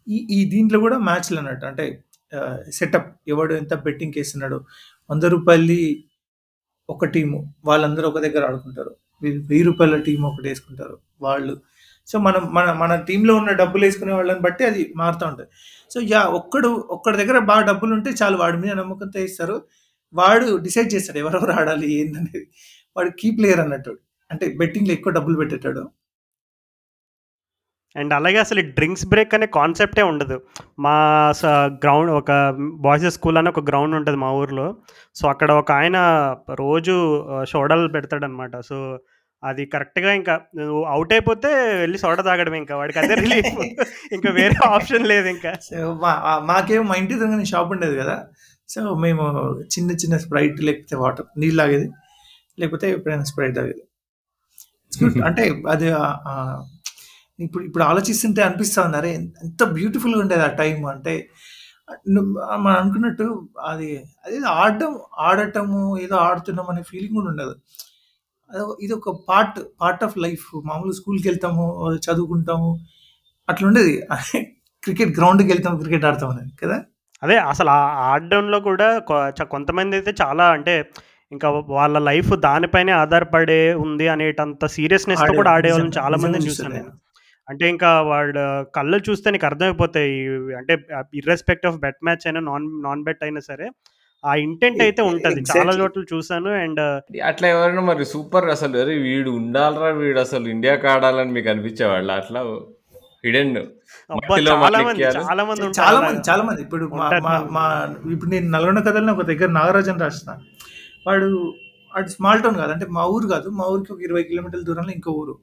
ఈ 0.06 0.18
ఈ 0.30 0.38
దీంట్లో 0.50 0.78
కూడా 0.80 0.98
మ్యాచ్లు 1.08 1.38
అన్నట్టు. 1.38 1.66
అంటే 1.66 1.84
సెటప్ 2.70 3.08
ఎవడు 3.28 3.52
ఎంత 3.54 3.74
బెట్టింగ్ 3.86 4.16
వేస్తున్నాడు. 4.16 4.58
వంద 5.10 5.24
రూపాయలది 5.34 5.80
ఒక 6.90 7.04
టీము 7.04 7.54
వాళ్ళందరూ 7.64 8.08
ఒక 8.08 8.18
దగ్గర 8.18 8.46
ఆడుకుంటారు. 8.46 8.96
వెయ్యి 9.22 9.62
రూపాయల 9.62 9.96
టీం 9.96 10.22
ఒకటి 10.22 10.48
వేసుకుంటారు 10.48 10.98
వాళ్ళు. 11.22 11.60
సో 12.06 12.18
మనం 12.18 12.54
మన 12.54 12.72
మన 12.72 12.94
టీంలో 12.96 13.34
ఉన్న 13.36 13.52
డబ్బులు 13.52 13.84
వేసుకునే 13.84 14.12
వాళ్ళని 14.12 14.40
బట్టి 14.40 14.64
అది 14.64 14.92
మారుతూ 14.96 15.26
ఉంటుంది. 15.26 15.48
సో 15.94 16.00
యా 16.00 16.22
ఒక్కడు 16.22 16.68
ఒక్కడి 16.68 17.16
దగ్గర 17.16 17.38
బాగా 17.38 17.66
డబ్బులు 17.66 17.94
ఉంటే 17.94 18.10
చాలు 18.22 18.36
వాడి 18.36 18.56
మీద 18.56 18.72
నమ్మకంతో 18.72 19.20
ఇస్తారు 19.20 19.62
వాడు 20.14 20.56
డిసైడ్ 20.56 20.94
చేస్తాడు 20.94 21.18
ఎవరెవరు 21.18 21.50
ఆడాలి 21.52 21.92
ఏందనేది. 21.92 22.50
వాడు 22.96 23.10
కీ 23.20 23.30
ప్లేయర్ 23.30 23.60
అన్నట్టు. 23.60 23.98
అంటే 24.30 24.54
బెట్టింగ్లో 24.58 24.92
ఎక్కువ 24.92 25.12
డబ్బులు 25.12 25.36
పెట్టేటాడు. 25.36 25.90
అండ్ 27.98 28.14
అలాగే 28.14 28.36
అసలు 28.36 28.60
డ్రింక్స్ 28.60 29.06
బ్రేక్ 29.06 29.34
అనే 29.34 29.46
కాన్సెప్టే 29.46 30.02
ఉండదు. 30.02 30.42
మా 30.78 31.32
గ్రౌండ్ 31.66 32.10
ఒక 32.10 32.54
బాయ్స్ 32.74 33.10
స్కూల్ 33.10 33.38
అని 33.38 33.48
ఒక 33.48 33.60
గ్రౌండ్ 33.60 33.94
ఉంటుంది 33.94 34.18
మా 34.18 34.32
ఊర్లో. 34.32 34.76
సో 35.14 35.28
అక్కడ 35.28 35.52
ఒక 35.52 35.72
ఆయన 35.72 35.98
రోజు 36.54 36.96
సోడాలు 37.44 37.88
పెడతాడనమాట 37.88 38.60
సో 38.60 38.98
అది 39.44 39.66
కరెక్ట్గా 39.66 40.12
ఇంకా 40.12 40.40
అవుట్ 40.88 41.12
అయిపోతే 41.12 41.48
వెళ్ళి 41.78 41.98
సోడా 41.98 42.22
తాగడం 42.22 42.54
ఇంకా. 42.54 42.76
వాడికి 42.76 42.98
అదే 42.98 43.14
రిలీఫ్ 43.14 43.60
ఇంకా 44.12 44.30
వేరే 44.30 44.56
ఆప్షన్ 44.66 45.06
లేదు 45.06 45.28
ఇంకా. 45.28 45.52
సో 45.62 46.00
మా 46.82 46.94
ఇంటి 46.94 47.14
దగ్గర 47.14 47.42
షాప్ 47.42 47.70
ఉండేది 47.72 47.96
కదా. 47.98 48.24
సో 48.68 48.94
మేము 48.94 49.24
చిన్న 49.62 49.90
చిన్న 49.90 50.16
స్ప్రైట్ 50.16 50.60
లేకపోతే 50.60 50.96
వాటర్ 50.96 51.26
నీళ్ళు 51.38 51.62
తాగేది. 51.62 51.90
లేకపోతే 52.58 52.90
ఎప్పుడైనా 52.90 53.24
స్ప్రైట్ 53.24 53.56
తాగేది. 53.56 53.82
అంటే 55.24 55.62
అది 55.68 55.90
ఇప్పుడు 57.40 57.64
ఇప్పుడు 57.64 57.84
ఆలోచిస్తుంటే 57.84 58.42
అనిపిస్తా 58.42 58.82
ఉంది 58.82 58.96
అరే 58.96 59.14
ఎంత 59.44 59.64
బ్యూటిఫుల్గా 59.64 60.20
ఉండేది 60.20 60.42
ఆ 60.42 60.46
టైం 60.46 60.86
అంటే 60.86 61.28
ను- 62.08 62.56
మనం 62.56 62.76
అనుకున్నట్టు 62.76 63.48
అది 63.66 64.04
అది 64.26 64.38
ఆడటం 64.48 64.98
ఆడటము 65.18 65.98
ఏదో 65.98 66.16
ఆడుతున్నాం 66.16 66.66
అనే 66.70 66.82
ఫీలింగ్ 66.82 67.14
కూడా 67.14 67.26
ఉండదు. 67.26 67.54
అదొక- 68.54 68.84
ఇది 68.84 68.92
ఒక 68.92 69.20
పార్ట్ 69.28 69.60
పార్ట్ 69.80 70.04
ఆఫ్ 70.04 70.18
లైఫ్ 70.18 70.62
మామూలు 70.64 70.92
స్కూల్కి 70.92 71.28
వెళ్తాము 71.28 71.92
చదువుకుంటాము 71.94 72.78
అట్లా 73.48 73.68
ఉండేది. 73.68 74.02
క్రికెట్ 74.84 75.18
గ్రౌండ్కి 75.18 75.48
వెళ్తాం 75.48 75.78
క్రికెట్ 75.78 76.04
ఆడతాం 76.04 76.30
అనేది 76.30 76.66
కదా? 76.66 76.82
అదే 77.22 77.36
అసలు 77.36 77.70
ఆ 77.70 77.76
ఆడడంలో 78.12 78.60
కూడా 78.60 78.98
కొ- 78.98 79.28
చ- 79.28 79.46
కొంతమంది 79.46 79.96
అయితే 79.96 80.14
చాలా 80.22 80.46
అంటే 80.48 80.90
ఇంకా 81.32 81.50
వాళ్ళ 81.50 81.98
లైఫ్ 81.98 82.36
దానిపైనే 82.36 82.92
ఆధారపడే 82.92 83.74
ఉంది 83.74 84.08
అనేటంత 84.08 84.66
సీరియస్నెస్ 84.66 85.20
కూడా 85.20 85.30
ఆడేవాళ్ళు. 85.30 85.50
ఆడేవాళ్ళని 85.50 85.88
నిజంగా- 85.88 86.04
చాలా 86.04 86.16
మందిని 86.16 86.44
నిజంగా 86.44 86.50
చూసాను 86.50 86.74
నేను. 86.74 87.07
అంటే 87.48 87.68
ఇంకా 87.68 88.00
వాడు 88.02 88.40
కళ్ళు 88.76 89.00
చూస్తే 89.10 89.30
నీకు 89.30 89.46
అర్థమైపోతాయి. 89.46 90.28
అంటే 90.56 90.74
ఇర్రెస్పెక్ట్ 91.14 91.66
ఆఫ్ 91.66 91.76
బెట్ 91.76 91.96
మ్యాచ్ 92.04 92.26
అయినా 92.26 92.40
నాన్ 92.40 92.82
నాన్ 92.82 93.04
బెట్ 93.04 93.22
అయినా 93.22 93.40
సరే 93.40 93.68
ఆ 94.24 94.34
ఇంటెంట్ 94.34 94.82
అయితే 94.82 95.02
ఉంటది. 95.02 95.40
చాలా. 95.40 95.72
చోట్ల 95.72 96.02
చూసాను 96.14 96.50
అండ్ 96.62 96.80
అట్లా 97.24 97.48
ఎవరైనా 97.48 97.80
మరి 97.80 98.04
సూపర్ 98.04 98.44
అసలు 98.44 98.78
అరే 98.78 98.94
వీడు 98.98 99.30
ఉండాలరా 99.30 99.88
వీడు 99.88 100.20
అసలు 100.20 100.48
ఇండియాకి 100.48 100.86
ఆడాలని 100.86 101.32
మీకు 101.32 101.48
అనిపించేవాళ్ళు? 101.48 102.12
అట్లా 102.12 102.40
హిడెన్ 103.24 103.56
చాలా 103.56 104.82
మంది 104.82 105.02
చాలా 105.80 106.00
మంది 106.00 106.20
చాలా. 106.30 106.42
మంది 106.42 106.62
ఇప్పుడు 106.62 106.84
మా 107.50 107.64
ఇప్పుడు 108.12 108.30
నేను 108.30 108.50
నల్గొండ 108.50 108.78
కథల్లో 108.78 109.12
ఒక 109.12 109.22
దగ్గర 109.22 109.48
నాగరాజన్ 109.50 110.00
రాసిన. 110.00 110.30
వాడు 111.06 111.54
వాడు 111.94 112.08
స్మాల్ 112.08 112.42
టౌన్ 112.42 112.54
కాదు. 112.54 112.72
అంటే 112.72 112.86
మా 112.86 113.04
ఊరు 113.04 113.28
కాదు. 113.28 113.48
మా 113.50 113.64
ఊరికి 113.64 113.92
ఒక 113.92 114.02
ఇరవై 114.02 114.22
కిలోమీటర్ల 114.22 114.62
దూరంలో 114.62 114.92
ఇంకో 114.92 115.10
ఊరు. 115.12 115.38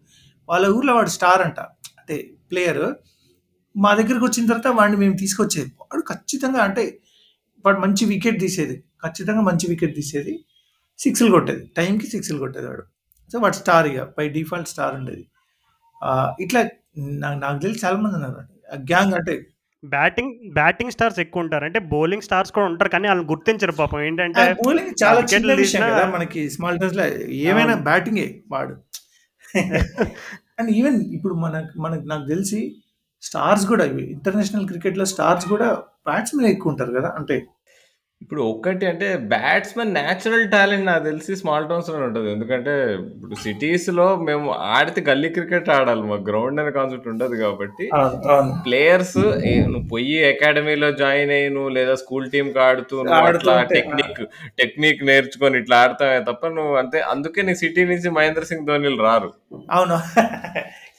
వాళ్ళ 0.50 0.68
ఊర్లో 0.68 0.96
వాడు 0.96 1.10
స్టార్ 1.10 1.42
అంట. 1.42 1.60
అంటే 2.10 2.30
ప్లేయర్ 2.52 2.94
మా 3.78 3.94
దగ్గరికి 3.94 4.26
వచ్చిన 4.26 4.48
తర్వాత 4.48 4.68
వాడిని 4.68 4.98
మేము 4.98 5.18
తీసుకొచ్చేది. 5.18 5.72
వాడు 5.82 6.02
ఖచ్చితంగా 6.02 6.60
అంటే 6.60 7.00
వాడు 7.66 7.80
మంచి 7.80 8.06
వికెట్ 8.06 8.40
తీసేది. 8.40 8.84
ఖచ్చితంగా 9.06 9.42
మంచి 9.42 9.68
వికెట్ 9.70 9.96
తీసేది. 9.96 10.46
సిక్స్లు 11.00 11.32
కొట్టేది. 11.32 11.72
టైంకి 11.78 12.08
సిక్స్లు 12.08 12.38
కొట్టేది 12.38 12.68
వాడు. 12.68 12.84
సో 13.34 13.40
వాడు 13.40 13.54
స్టార్ 13.54 13.88
ఇక. 13.88 14.04
బై 14.04 14.30
డిఫాల్ట్ 14.30 14.70
స్టార్ 14.70 14.96
ఉండేది. 14.96 15.28
ఇట్లా 16.44 16.70
నాకు 16.98 17.40
నాకు 17.40 17.62
తెలిసి 17.62 17.86
చాలా 17.86 17.98
మంది 17.98 18.16
ఉన్నారు 18.16 18.36
గ్యాంగ్ 18.76 19.14
అంటే 19.14 19.48
బ్యాటింగ్ 19.86 20.54
బ్యాటింగ్ 20.54 20.92
స్టార్స్ 20.92 21.20
ఎక్కువ 21.20 21.42
ఉంటారు. 21.42 21.66
అంటే 21.66 21.80
బౌలింగ్ 21.80 22.22
స్టార్స్ 22.22 22.52
కూడా 22.52 22.66
ఉంటారు 22.66 22.90
కానీ 22.90 23.08
వాళ్ళని 23.08 23.28
గుర్తించరు 23.28 23.72
పాపం. 23.72 24.02
ఏంటంటే 24.02 24.54
బౌలింగ్ 24.54 25.04
చాలా 25.04 25.20
చిన్న 25.20 25.54
విషయం 25.54 25.82
కదా 25.82 26.10
మనకి 26.10 26.50
స్మాల్ 26.50 26.80
టౌన్స్లో. 26.80 27.08
ఏమైనా. 27.18 27.76
బ్యాటింగే 27.76 28.44
వాడు. 28.52 28.76
అండ్ 30.60 30.72
ఈవెన్ 30.72 31.00
ఇప్పుడు 31.14 31.34
మనకు 31.36 31.74
మనకు 31.80 32.06
నాకు 32.08 32.26
తెలిసి 32.26 32.60
స్టార్స్ 33.24 33.66
కూడా 33.66 33.84
ఇంటర్నేషనల్ 34.10 34.68
క్రికెట్లో 34.68 35.06
స్టార్స్ 35.06 35.46
కూడా 35.48 35.68
బ్యాట్స్మెన్ 36.06 36.48
ఎక్కువ 36.48 36.72
ఉంటారు 36.72 36.92
కదా 36.92 37.10
అంటే 37.16 37.36
ఇప్పుడు 38.26 38.44
ఒక్కటి 38.52 38.86
అంటే 38.90 39.08
బ్యాట్స్మెన్ 39.32 39.92
న్యాచురల్ 39.98 40.46
టాలెంట్ 40.54 40.88
నాకు 40.90 41.04
తెలిసి 41.08 41.34
స్మాల్ 41.42 41.68
టౌన్స్లో 41.72 41.98
ఉంటుంది. 42.06 42.28
ఎందుకంటే 42.36 42.74
ఇప్పుడు 43.16 43.36
సిటీస్లో 43.44 44.08
మేము 44.30 44.48
ఆడితే 44.76 45.02
గల్లీ 45.10 45.30
క్రికెట్ 45.36 45.70
ఆడాలి. 45.76 46.04
మాకు 46.12 46.26
గ్రౌండ్ 46.30 46.62
అనే 46.62 46.72
కాన్సెప్ట్ 46.78 47.10
ఉండదు 47.12 47.36
కాబట్టి 47.44 47.86
ప్లేయర్స్ 48.68 49.20
నువ్వు 49.74 49.84
పోయి 49.94 50.18
అకాడమీలో 50.32 50.90
జాయిన్ 51.04 51.34
అయ్యి 51.38 51.52
నువ్వు 51.58 51.74
లేదా 51.78 51.96
స్కూల్ 52.04 52.26
టీమ్కి 52.34 52.60
ఆడుతూ 52.68 52.96
నువ్వు 53.04 53.20
ఆడుతూ 53.20 53.38
అట్లా 53.38 53.56
ఉంటే, 53.60 53.76
టెక్నిక్ 53.78 54.24
టెక్నిక్ 54.62 55.06
నేర్చుకొని 55.12 55.62
ఇట్లా 55.64 55.78
ఆడతావే 55.84 56.20
తప్ప 56.32 56.54
నువ్వు 56.58 56.74
అంతే 56.84 57.02
అందుకే 57.14 57.46
నీ 57.50 57.56
సిటీ 57.64 57.86
నుంచి 57.94 58.16
మహేంద్ర 58.18 58.46
సింగ్ 58.52 58.68
ధోనిలు 58.72 59.02
రారు. 59.10 59.32
అవును. 59.78 60.00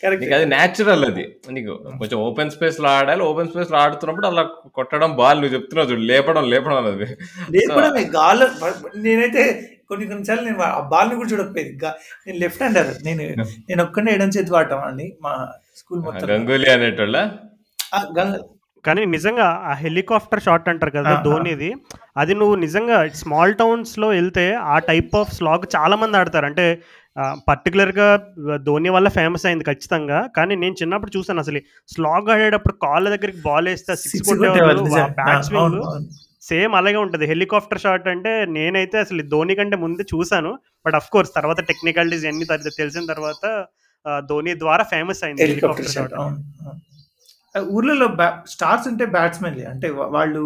నీకు 0.05 0.35
అది 0.35 0.47
న్యాచురల్ 0.47 1.05
అది. 1.05 1.37
నీకు 1.51 1.75
కొంచెం 1.75 2.19
ఓపెన్ 2.19 2.51
స్పేస్లో 2.51 2.89
ఆడాలి 2.89 3.23
ఓపెన్ 3.23 3.49
స్పేస్లో 3.49 3.79
ఆడుతున్నప్పుడు 3.79 4.27
అలా 4.27 4.43
కొట్టడం 4.75 5.17
బాల్ 5.17 5.41
నువ్వు 5.41 5.55
చెప్తున్నావు 5.55 5.91
చూడు 5.91 6.01
లేపడం 6.01 6.51
లేపడం 6.51 6.77
అన్నది. 6.77 7.05
లేకపోవడమే 7.51 8.05
గాల్లో 8.05 8.49
నేనైతే 8.97 9.73
కొన్ని 9.89 10.07
కొన్నిసార్లు 10.07 10.45
నేను 10.45 10.63
ఆ 10.63 10.81
బాల్ని 10.81 11.15
కూడా 11.17 11.29
చూడకపోయేది. 11.29 11.79
నేను 12.27 12.39
లెఫ్ట్ 12.39 12.63
హ్యాండర్ 12.63 12.87
నేను 13.05 13.23
నేను 13.43 13.83
ఒక్కనే 13.83 14.13
ఎడం 14.13 14.29
చేతి 14.29 14.53
వాడటం 14.53 14.79
అండి 14.79 15.17
మా 15.23 15.49
స్కూల్ 15.77 16.01
మొత్తం. 16.01 16.31
గంగూలీ 16.31 16.71
అనేటోళ్ళ? 16.71 17.17
ఆ, 17.95 18.09
గంగ- 18.19 18.41
కానీ 18.87 19.05
నిజంగా 19.05 19.63
ఆ 19.65 19.73
హెలికాప్టర్ 19.73 20.43
షాట్ 20.43 20.69
అంటారు 20.69 20.91
కదా. 20.91 21.23
ధోనిది 21.25 21.75
అది 22.17 22.35
నువ్వు 22.35 22.55
నిజంగా 22.55 23.09
స్మాల్ 23.09 23.55
టౌన్స్లో 23.55 24.09
వెళ్తే 24.09 24.55
ఆ 24.55 24.79
టైప్ 24.79 25.17
ఆఫ్ 25.17 25.33
స్లాగ్ 25.33 25.77
చాలా 25.77 25.97
మంది 25.97 26.17
ఆడతారు. 26.17 26.47
అంటే 26.47 26.83
పర్టికులర్గా 27.49 28.07
ధోని 28.67 28.91
వల్ల 28.97 29.09
ఫేమస్ 29.17 29.47
అయింది 29.49 29.65
ఖచ్చితంగా. 29.69 30.19
కానీ 30.37 30.55
నేను 30.63 30.75
చిన్నప్పుడు 30.81 31.13
చూసాను 31.17 31.41
అసలు. 31.45 31.61
స్లాగ్ 31.95 32.29
ఆడేటప్పుడు 32.35 32.75
కాళ్ళ 32.85 33.07
దగ్గరికి 33.15 33.41
బాల్ 33.49 33.69
వేస్తే 33.73 33.97
సిక్స్ 34.05 34.31
కొట్టేవాళ్ళు 34.43 34.85
బ్యాట్స్మెన్. 35.21 35.79
సేమ్ 36.51 36.75
అలాగే 36.81 36.99
ఉంటుంది. 37.05 37.25
హెలికాప్టర్ 37.33 37.83
షాట్ 37.85 38.09
అంటే 38.15 38.33
నేనైతే 38.57 38.97
అసలు 39.05 39.23
ధోని 39.35 39.55
కంటే 39.61 39.77
ముందే 39.85 40.05
చూసాను 40.15 40.53
బట్ 40.87 40.97
అఫ్ 41.01 41.11
కోర్స్ 41.15 41.33
తర్వాత 41.39 41.61
టెక్నికాలిటీస్ 41.71 42.27
అన్ని 42.33 42.47
తెలిసిన 42.81 43.05
తర్వాత 43.13 43.45
ధోని 44.31 44.53
ద్వారా 44.65 44.85
ఫేమస్ 44.93 45.23
అయింది 45.27 45.43
హెలికాప్టర్ 45.47 45.91
షాట్ 45.95 46.15
ఊర్లలో 47.77 48.07
స్టార్స్ 48.55 48.87
అంటే 48.89 49.05
బ్యాట్స్మెన్లే 49.17 49.65
అంటే 49.73 49.89
వాళ్ళు 50.17 50.41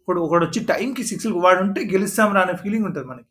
ఇప్పుడు 0.00 0.20
ఒకడు 0.20 0.44
వచ్చి 0.46 0.60
టైంకి 0.64 1.02
సిక్స్ 1.10 1.26
వాడు 1.46 1.60
ఉంటే 1.66 1.80
గెలుస్తాం 1.92 2.32
రా 2.36 2.42
అనే 2.46 2.54
ఫీలింగ్ 2.62 2.86
ఉంటుంది 2.88 3.06
మనకి. 3.12 3.28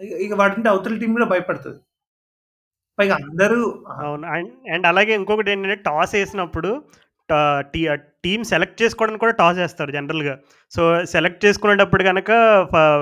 ఇక- 0.00 0.38
వాడుంటే 0.38 0.68
అవతల 0.68 0.98
టీం 0.98 1.12
కూడా 1.12 1.24
భయపడుతుంది. 1.24 1.78
పైగా 2.98 3.14
అందరూ 3.14 3.84
అవును. 3.88 4.26
అండ్ 4.26 4.50
అండ్ 4.72 4.86
అలాగే 4.86 5.14
ఇంకొకటి 5.14 5.50
ఏంటంటే 5.50 5.74
టాస్ 5.74 6.14
వేసినప్పుడు 6.14 6.82
టీం 8.24 8.44
సెలెక్ట్ 8.44 8.82
చేసుకోవడానికి 8.82 9.20
కూడా 9.20 9.32
టాస్ 9.32 9.58
వేస్తారు 9.58 9.90
జనరల్గా. 9.90 10.38
సో 10.70 11.04
సెలెక్ట్ 11.04 11.44
చేసుకునేటప్పుడు 11.44 12.02
కనుక 12.04 12.30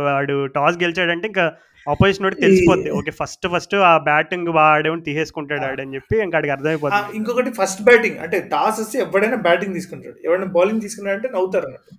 వాడు 0.05 0.46
టాస్ 0.46 0.76
గెలిచాడంటే 0.76 1.26
ఇంకా 1.28 1.57
ఆపోజిషన్ 1.90 2.24
వాడికి 2.24 2.40
తెలిసిపోద్ది. 2.40 2.90
ఓకే 2.90 3.11
ఫస్ట్ 3.11 3.49
ఫస్ట్ 3.49 3.74
ఆ 3.74 3.99
బ్యాటింగ్ 3.99 4.49
వాడేమో 4.49 4.96
తీసేసుకుంటాడు 4.96 5.61
ఆడని 5.61 5.94
చెప్పి 5.94 6.18
ఇంకా 6.18 6.38
ఆ, 6.38 6.53
అర్థమైపోతుంది 6.53 7.16
ఇంకొకటి 7.16 7.51
ఫస్ట్ 7.51 7.82
బ్యాటింగ్. 7.82 8.18
అంటే 8.18 8.40
టాస్ 8.40 8.80
వస్తే 8.80 8.99
ఎవడైనా 8.99 9.36
బ్యాటింగ్ 9.36 9.74
తీసుకుంటాడు. 9.74 10.16
ఎవరైనా 10.24 10.46
బౌలింగ్ 10.46 10.80
తీసుకున్నాడంటే 10.80 11.28
నవ్వుతారు 11.28 11.64
అన్నట్టు. 11.64 11.94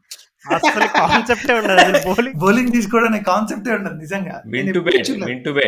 అసలు 0.47 0.87
కాన్సెప్టే 0.87 1.53
ఉండదు. 1.53 2.07
బౌలింగ్ 2.07 2.39
బౌలింగ్ 2.39 2.71
తీసుకోవడం 2.71 3.05
అనే 3.05 3.19
కాన్సెప్టే 3.19 3.73
ఉండదు 3.73 3.93
నిజంగా. 3.93 4.41
విన్ 4.45 4.73
టు 4.73 4.79
చూడలేదు. 4.79 5.25
విన్ 5.25 5.43
టు 5.43 5.59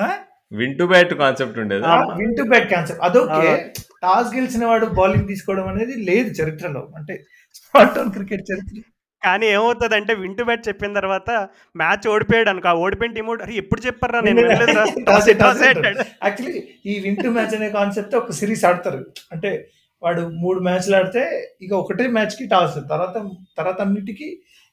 ఆ? 0.00 0.12
విన్ 0.52 0.78
టు 0.78 0.84
బ్యాట్ 0.84 1.14
కాన్సెప్ట్ 1.14 1.58
ఉండేది? 1.58 1.84
విన్ 2.16 2.36
టు 2.36 2.42
బ్యాట్ 2.42 2.70
కాన్సెప్ట్ 2.70 3.02
అదొకే. 3.02 3.72
టాస్ 4.02 4.34
గెలిచిన 4.34 4.66
వాడు 4.66 4.86
బౌలింగ్ 4.86 5.28
తీసుకోవడం 5.28 5.68
అనేది 5.68 5.92
లేదు 5.92 6.28
చరిత్రలో. 6.28 6.92
అంటే 6.96 7.24
స్మార్ట్ 7.54 7.98
ఆన్ 7.98 8.12
క్రికెట్ 8.12 8.42
చరిత్ర. 8.52 8.82
కానీ 9.24 9.46
ఏమవుతుంది 9.46 9.94
అంటే 9.94 10.14
వింటూ 10.14 10.44
బ్యాట్ 10.44 10.68
చెప్పిన 10.68 10.92
తర్వాత 10.92 11.48
మ్యాచ్ 11.76 12.08
ఓడిపోయాడు 12.08 12.50
అనుకో. 12.50 12.68
ఆ 12.68 12.72
ఓడిపోయిన 12.72 13.14
టీం 13.14 13.30
అరే 13.30 13.54
ఎప్పుడు 13.54 13.80
చెప్పారా 13.80 14.20
నేను. 14.20 14.40
యాక్చువల్లీ 14.40 16.76
ఈ 16.86 17.00
విన్ 17.00 17.16
టు 17.16 17.28
మ్యాచ్ 17.28 17.54
అనే 17.54 17.70
కాన్సెప్ట్ 17.70 18.14
ఒక 18.14 18.32
సిరీస్ 18.32 18.64
ఆడతారు. 18.64 19.06
అంటే 19.32 19.68
వాడు 20.02 20.22
మూడు 20.42 20.60
మ్యాచ్లు 20.66 20.94
ఆడితే 20.96 21.22
ఇక 21.64 21.72
ఒకటే 21.82 22.04
మ్యాచ్కి 22.16 22.44
టాస్. 22.52 22.76
తర్వాత 22.92 23.14
తర్వాత 23.58 23.78
అన్నిటికీ 23.86 24.28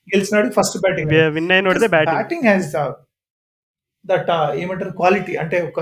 గెలిచినాడు 0.08 0.50
ఫస్ట్ 0.58 0.78
బ్యాటింగ్ 0.84 1.12
విన్ 1.38 1.52
అయిన 1.52 1.90
బ్యాటింగ్ 1.96 2.46
హ్యాస్ 2.50 2.70
దట్ 4.06 4.30
ఏమంటారు 4.62 4.94
క్వాలిటీ 5.00 5.34
అంటే 5.44 5.58
ఒక 5.70 5.80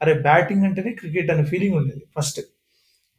అరే 0.00 0.12
బ్యాటింగ్ 0.26 0.64
అంటేనే 0.66 0.92
క్రికెట్ 0.98 1.30
అనే 1.34 1.44
ఫీలింగ్ 1.50 1.76
ఉండేది 1.80 2.04
ఫస్ట్ 2.16 2.40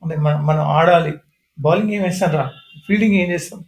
అంటే 0.03 0.16
మనం 0.26 0.39
మనం 0.49 0.63
ఆడాలి. 0.78 1.13
బౌలింగ్ 1.57 1.93
ఏం 1.97 2.01
వేస్తాం 2.05 2.32
రా? 2.36 2.43
ఫీల్డింగ్ 2.88 3.16
ఏం 3.20 3.28
చేస్తాం? 3.34 3.59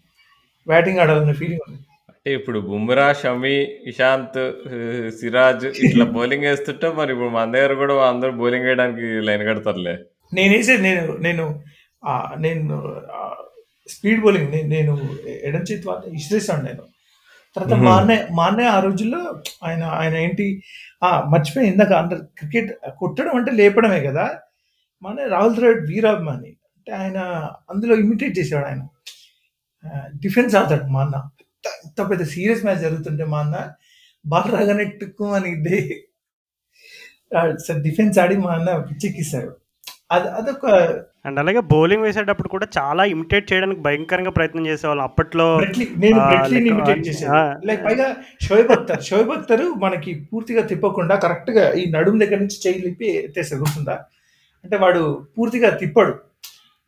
బ్యాటింగ్ 0.67 0.99
ఆడాలనే 1.03 1.33
ఫీలింగ్ 1.39 1.63
ఉంది 1.65 1.79
అంటే 2.09 2.29
ఇప్పుడు 2.37 2.59
బుమ్రా 2.67 3.05
షమి 3.19 3.55
ఇషాంత్ 3.91 4.39
సిరాజ్ 5.19 5.65
ఇట్లా 5.81 6.05
బౌలింగ్ 6.17 6.45
వేస్తుంటే 6.49 6.87
మరి 6.99 7.11
ఇప్పుడు 7.13 7.31
మన 7.37 7.47
దగ్గర 7.55 7.73
కూడా 7.81 7.95
అందరూ 8.09 8.31
బౌలింగ్ 8.41 8.67
వేయడానికి 8.67 9.07
లైన్ 9.27 9.43
కడతారులే. 9.49 9.95
నేను 10.31 10.51
వేసేది 10.55 10.83
నేను 10.87 11.13
నేను 11.27 11.43
నేను 12.37 12.75
స్పీడ్ 13.89 14.21
బౌలింగ్ 14.23 14.49
నేను 14.71 14.93
ఎడం 15.47 15.63
చేతి 15.67 15.85
వాళ్ళ 15.87 16.01
ఇసిరేసాను 16.15 16.63
నేను. 16.63 16.83
తర్వాత 17.55 17.75
మా 17.85 17.93
అన్నయ్య 17.99 18.23
మా 18.31 18.43
అన్నయ్య 18.49 18.69
ఆ 18.69 18.79
రోజుల్లో 18.79 19.21
ఆయన 19.63 19.83
ఆయన 19.99 20.15
ఏంటి 20.23 20.45
ఆ, 21.01 21.09
మర్చిపోయి 21.31 21.67
ఇందాక 21.71 21.93
అందరు 21.93 22.21
క్రికెట్ 22.39 22.69
కొట్టడం 22.99 23.33
అంటే 23.35 23.51
లేపడమే 23.59 23.99
కదా. 24.07 24.25
మా 25.01 25.09
అన్నయ్య 25.09 25.29
రాహుల్ 25.29 25.55
ద్రావిడ్ 25.55 25.83
వీరాభిమాని 25.89 26.51
అంటే 26.77 26.91
ఆయన 26.99 27.19
అందులో 27.69 27.95
ఇమిటేట్ 28.03 28.35
చేసేవాడు 28.39 28.67
ఆయన. 28.69 28.83
డిఫెన్స్ 30.23 30.53
ఆడతాడు 30.55 30.85
మా 30.93 31.01
అన్న 31.01 31.17
ఎంత 31.79 31.99
పెద్ద 32.09 32.23
సీరియస్ 32.31 32.63
మ్యాచ్ 32.65 32.83
జరుగుతుంటే 32.85 33.25
మా 33.25 33.39
అన్న 33.39 33.57
బాల్ 34.25 34.49
రాగానే 34.53 34.85
టుక్కు 35.01 35.27
అని 35.37 35.49
ఇద్దే 35.55 35.79
డిఫెన్స్ 37.85 38.17
ఆడి 38.19 38.35
మా 38.43 38.51
అన్న 38.53 38.69
పిచ్చెక్కిస్తారు 38.87 39.51
అది 40.11 40.27
అదొక 40.37 40.65
అండ్ 41.27 41.39
అలాగే 41.39 41.59
బౌలింగ్ 41.59 42.03
వేసేటప్పుడు 42.03 42.47
కూడా 42.47 42.67
చాలా 42.77 43.03
ఇమిటేట్ 43.05 43.53
చేయడానికి 43.53 43.81
భయంకరంగా 43.81 44.31
ప్రయత్నం 44.31 44.67
చేసేవాళ్ళం. 44.67 45.03
అప్పట్లో. 45.03 45.47
లైక్ 47.65 47.85
పైగా 47.85 48.15
షోయబ్ 48.41 48.71
అఖ్తర్ 48.71 49.03
షోయబ్ 49.03 49.29
అఖ్తర్ 49.29 49.65
మనకి 49.77 50.27
పూర్తిగా 50.33 50.61
తిప్పకుండా 50.61 51.15
కరెక్ట్గా 51.15 51.73
ఈ 51.73 51.91
నడుము 51.91 52.19
దగ్గర 52.19 52.37
నుంచి 52.37 52.59
చేయి 52.67 52.79
లిప్పి 52.85 53.09
గుర్తుందా? 53.55 53.97
అంటే 54.63 54.77
వాడు 54.77 55.27
పూర్తిగా 55.37 55.69
తిప్పడు. 55.69 56.13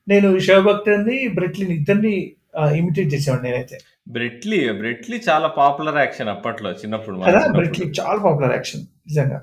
నేను 0.07 0.39
షోయబ్ 0.39 0.67
అఖ్తర్ని 0.67 1.27
బ్రెట్లీని 1.27 1.75
ఇద్దరిని 1.75 2.31
ఇమిటేట్ 2.77 3.13
చేసేవాడు 3.13 3.43
నేనైతే. 3.43 3.77
బ్రెట్లీ 4.07 4.71
బ్రెట్లీ 4.73 5.21
చాలా 5.29 5.47
పాపులర్ 5.47 5.97
యాక్షన్ 5.97 6.29
అప్పట్లో 6.29 6.71
చిన్నప్పుడు 6.71 7.15
మన 7.15 7.21
కదా 7.21 7.31
చిన్నప్పుడు. 7.31 7.57
బ్రెట్లీ 7.57 7.85
చాలా 7.99 8.19
పాపులర్ 8.23 8.51
యాక్షన్ 8.51 8.81
నిజంగా. 9.07 9.39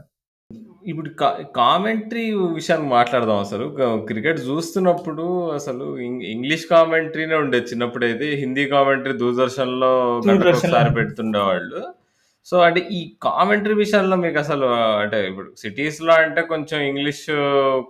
ఇప్పుడు 0.86 1.10
కామెంటరీ 1.56 2.32
విషయాన్ని 2.32 2.88
మాట్లాడదాం 2.88 3.38
అసలు. 3.38 3.76
క- 3.80 4.06
క్రికెట్ 4.06 4.40
చూస్తున్నప్పుడు 4.40 5.50
అసలు 5.50 5.98
ఇంగ్- 5.98 6.24
ఇంగ్లీష్ 6.24 6.66
కామెంటరీనే 6.66 7.34
ఉండేది. 7.34 7.66
చిన్నప్పుడు 7.66 8.04
అయితే 8.04 8.34
హిందీ 8.34 8.66
కామెంటరీ 8.66 9.12
దూరదర్శన్లో 9.12 10.20
దూరదర్శన్లో. 10.26 10.50
ఒకసారి 10.50 10.94
పెడుతుండేవాళ్ళు. 10.94 12.05
సో 12.48 12.56
అంటే 12.66 12.80
ఈ 12.96 12.98
కామెంటరీ 13.24 13.74
విషయంలో 13.82 14.16
మీకు 14.24 14.38
అసలు 14.42 14.66
అంటే 15.02 15.18
ఇప్పుడు 15.30 15.48
సిటీస్లో 15.62 16.12
అంటే 16.24 16.40
కొంచెం 16.50 16.78
ఇంగ్లీష్ 16.90 17.24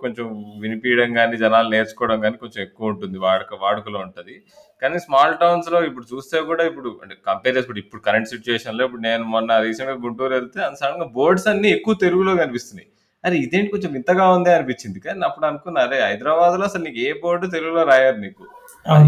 కొంచెం 0.03 0.27
వినిపించడం 0.63 1.09
కానీ 1.19 1.35
జనాలు 1.43 1.69
నేర్చుకోవడం 1.73 2.17
కానీ 2.23 2.37
కొంచెం 2.43 2.61
ఎక్కువ 2.67 2.91
ఉంటుంది. 2.93 3.17
వాడుక 3.25 3.59
వాడుకలో 3.65 3.99
ఉంటుంది. 4.05 4.35
కానీ 4.81 4.97
స్మాల్ 5.05 5.35
టౌన్స్లో 5.43 5.79
ఇప్పుడు 5.89 6.05
చూస్తే 6.13 6.39
కూడా 6.49 6.63
ఇప్పుడు 6.71 6.89
అంటే 7.03 7.15
కంపేర్ 7.29 7.55
చేసుకుంటే 7.57 7.81
ఇప్పుడు 7.85 8.01
కరెంట్ 8.07 8.31
సిచ్యువేషన్లో 8.33 8.83
ఇప్పుడు 8.87 9.03
నేను 9.09 9.23
మొన్న 9.35 9.59
రీసెంట్గా 9.67 9.97
గుంటూరు 10.05 10.33
వెళ్తే 10.37 10.59
సడన్గా 10.81 11.07
బోర్డ్స్ 11.19 11.47
అన్ని 11.53 11.69
ఎక్కువ 11.77 11.95
తెలుగులో 12.05 12.33
కనిపిస్తున్నాయి. 12.43 12.89
అరే 13.23 13.37
ఇదేంటి 13.45 13.71
కొంచెం 13.75 13.91
వింతగా 13.97 14.25
ఉంది 14.37 14.49
అనిపించింది. 14.55 14.99
కానీ 15.05 15.25
అప్పుడు 15.29 15.45
అనుకున్నా 15.51 15.79
అరే 15.87 15.99
హైదరాబాద్లో 16.07 16.65
అసలు 16.69 16.83
నీకు 16.87 16.99
ఏ 17.07 17.11
బోర్డు 17.23 17.45
తెలుగులో 17.55 17.83
రాయరు 17.91 18.19
నీకు. 18.25 18.43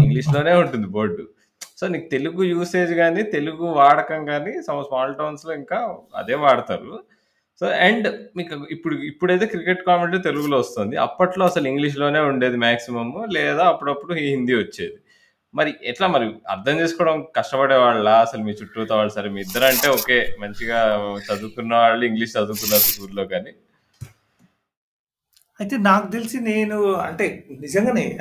ఇంగ్లీష్లోనే 0.04 0.54
ఉంటుంది 0.62 0.88
బోర్డు 0.96 1.22
సో 1.80 1.88
నీకు 1.88 2.08
తెలుగు 2.08 2.42
యూసేజ్ 2.42 2.92
కానీ 2.92 3.22
తెలుగు 3.36 3.66
వాడకం 3.80 4.24
కానీ 4.24 4.52
సమ్ 4.62 4.80
స్మాల్ 4.88 5.14
టౌన్స్లో 5.14 5.54
ఇంకా 5.54 5.78
అదే 6.14 6.34
వాడతారు. 6.34 6.92
సో 7.60 7.66
అండ్ 7.66 8.06
మీకు 8.36 8.54
ఇప్పుడు 8.70 8.94
ఇప్పుడైతే 8.94 9.46
క్రికెట్ 9.46 9.86
కామెంటరీ 9.86 10.22
తెలుగులో 10.22 10.58
వస్తుంది. 10.58 10.96
అప్పట్లో 10.96 11.44
అసలు 11.44 11.68
ఇంగ్లీష్లోనే 11.68 12.20
ఉండేది 12.20 12.56
మ్యాక్సిమమ్ 12.56 13.12
లేదా 13.34 13.64
అప్పుడప్పుడు 13.64 14.14
హిందీ 14.14 14.54
వచ్చేది. 14.54 14.98
మరి 15.54 15.74
ఎట్లా 15.84 16.06
మరి? 16.06 16.26
అర్థం 16.48 16.80
చేసుకోవడం 16.80 17.26
కష్టపడే 17.36 17.76
వాళ్ళ? 17.76 18.08
అసలు 18.08 18.42
మీ 18.42 18.52
చుట్టూతో 18.52 18.96
వాళ్ళు 18.96 19.12
సరే 19.12 19.28
మీ 19.28 19.40
ఇద్దరు 19.40 19.64
అంటే 19.64 19.88
ఓకే 19.88 20.18
మంచిగా 20.40 20.78
చదువుకున్న 21.26 21.74
వాళ్ళు 21.74 22.04
ఇంగ్లీష్ 22.04 22.36
చదువుకున్నారు 22.36 22.82
స్కూల్లో 22.82 23.24
కానీ. 23.24 23.52
అయితే 25.60 25.76
నాకు 25.76 26.06
తెలిసి 26.12 26.40
నేను 26.40 26.76
అంటే 26.92 27.44
నిజంగానే 27.60 28.18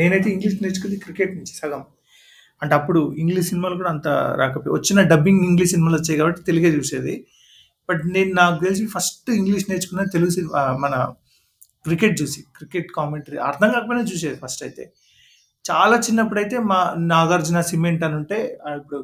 నేనైతే 0.00 0.30
ఇంగ్లీష్ 0.30 0.62
నేర్చుకుంది 0.62 0.96
క్రికెట్ 0.96 1.34
నుంచి 1.36 1.54
సగం. 1.62 1.82
అంటే 2.62 2.74
అప్పుడు 2.74 3.00
ఇంగ్లీష్ 3.18 3.48
సినిమాలు 3.48 3.76
కూడా 3.76 3.90
అంత 3.90 4.08
రాకపోయి 4.40 4.72
వచ్చిన 4.78 5.02
డబ్బింగ్ 5.12 5.42
ఇంగ్లీష్ 5.50 5.70
సినిమాలు 5.70 5.96
వచ్చాయి 5.96 6.18
కాబట్టి 6.18 6.40
తెలుగే 6.42 6.70
చూసేది. 6.78 7.14
బట్ 7.88 8.02
నేను 8.16 8.32
నాకు 8.40 8.56
తెలిసి 8.64 8.84
ఫస్ట్ 8.86 9.30
ఇంగ్లీష్ 9.30 9.66
నేర్చుకున్న 9.70 10.02
తెలుగు 10.14 10.30
సినిమా 10.30 10.60
మన 10.84 10.94
క్రికెట్ 11.86 12.16
చూసి 12.22 12.40
క్రికెట్ 12.56 12.90
కామెంటరీ 12.96 13.38
అర్థం 13.48 13.68
కాకపోయినా 13.72 14.04
చూసేది 14.12 14.36
ఫస్ట్ 14.44 14.62
అయితే. 14.62 14.84
చాలా 15.64 15.96
చిన్నప్పుడు 16.06 16.40
అయితే 16.40 16.56
మా 16.58 16.80
నాగార్జున 17.12 17.60
సిమెంట్ 17.70 18.04
అని 18.04 18.14
ఉంటే 18.14 18.38
ఇప్పుడు 18.78 18.98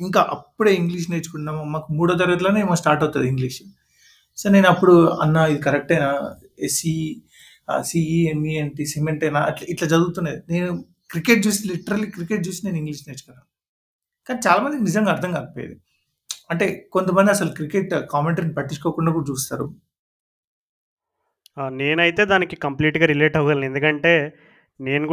ఇంకా 0.00 0.20
అప్పుడే 0.34 0.72
ఇంగ్లీష్ 0.74 1.06
నేర్చుకున్నాము 1.10 1.62
మాకు 1.64 1.88
మూడో 1.92 2.14
తరగతిలోనే 2.14 2.60
ఏమో 2.60 2.74
స్టార్ట్ 2.82 3.02
అవుతుంది 3.04 3.28
ఇంగ్లీష్. 3.28 3.60
సో 4.38 4.46
నేను 4.50 4.68
అప్పుడు 4.68 4.94
అన్న 5.22 5.36
ఇది 5.52 5.60
కరెక్టేనా? 5.62 6.10
ఎస్సీ 6.66 6.94
సిఈఎంఈ 7.88 8.52
ఏంటి 8.60 8.84
సిమెంటేనా? 8.92 9.40
అట్లా 9.40 9.66
ఇట్లా 9.68 9.86
చదువుతున్నది. 9.88 10.40
నేను 10.54 10.70
క్రికెట్ 11.10 11.42
చూసి 11.46 11.62
లిటరల్లీ 11.70 12.08
క్రికెట్ 12.16 12.44
చూసి 12.48 12.60
నేను 12.66 12.78
ఇంగ్లీష్ 12.80 13.02
నేర్చుకున్నాను 13.08 13.46
కానీ 14.26 14.40
చాలా 14.46 14.60
మందికి 14.64 14.84
నిజంగా 14.88 15.10
అర్థం 15.14 15.32
కాకపోయేది 15.38 15.76
అంటే 16.52 16.66
కొంతమంది 16.92 17.30
అసలు 17.36 17.50
క్రికెట్ 17.58 17.94
కామెంటరీని 18.12 18.54
పట్టించుకోకుండా 18.58 19.12
కూడా 19.16 19.26
చూస్తారు 19.32 19.66
నేనైతే 21.78 22.22
దానికి 22.30 22.56
కంప్లీట్‌గా 22.64 23.06
రిలేట్ 23.06 23.36
అవ్వగలను. 23.38 23.66
ఎందుకంటే, 23.70 24.12
నేను 24.80 25.06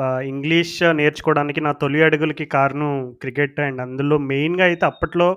ఆహ్, 0.00 0.20
ఇంగ్లీష్ 0.28 0.76
నేర్చుకోవడానికి 0.98 1.60
నా 1.60 1.72
తొలి 1.80 2.00
అడుగులకి 2.06 2.44
కారణం 2.54 2.92
క్రికెట్ 3.22 3.58
అండ్ 3.60 3.80
అందులో 3.86 4.16
మెయిన్‌గా 4.30 4.64
అయితే 4.64 4.84
అప్పట్లో 4.92 5.28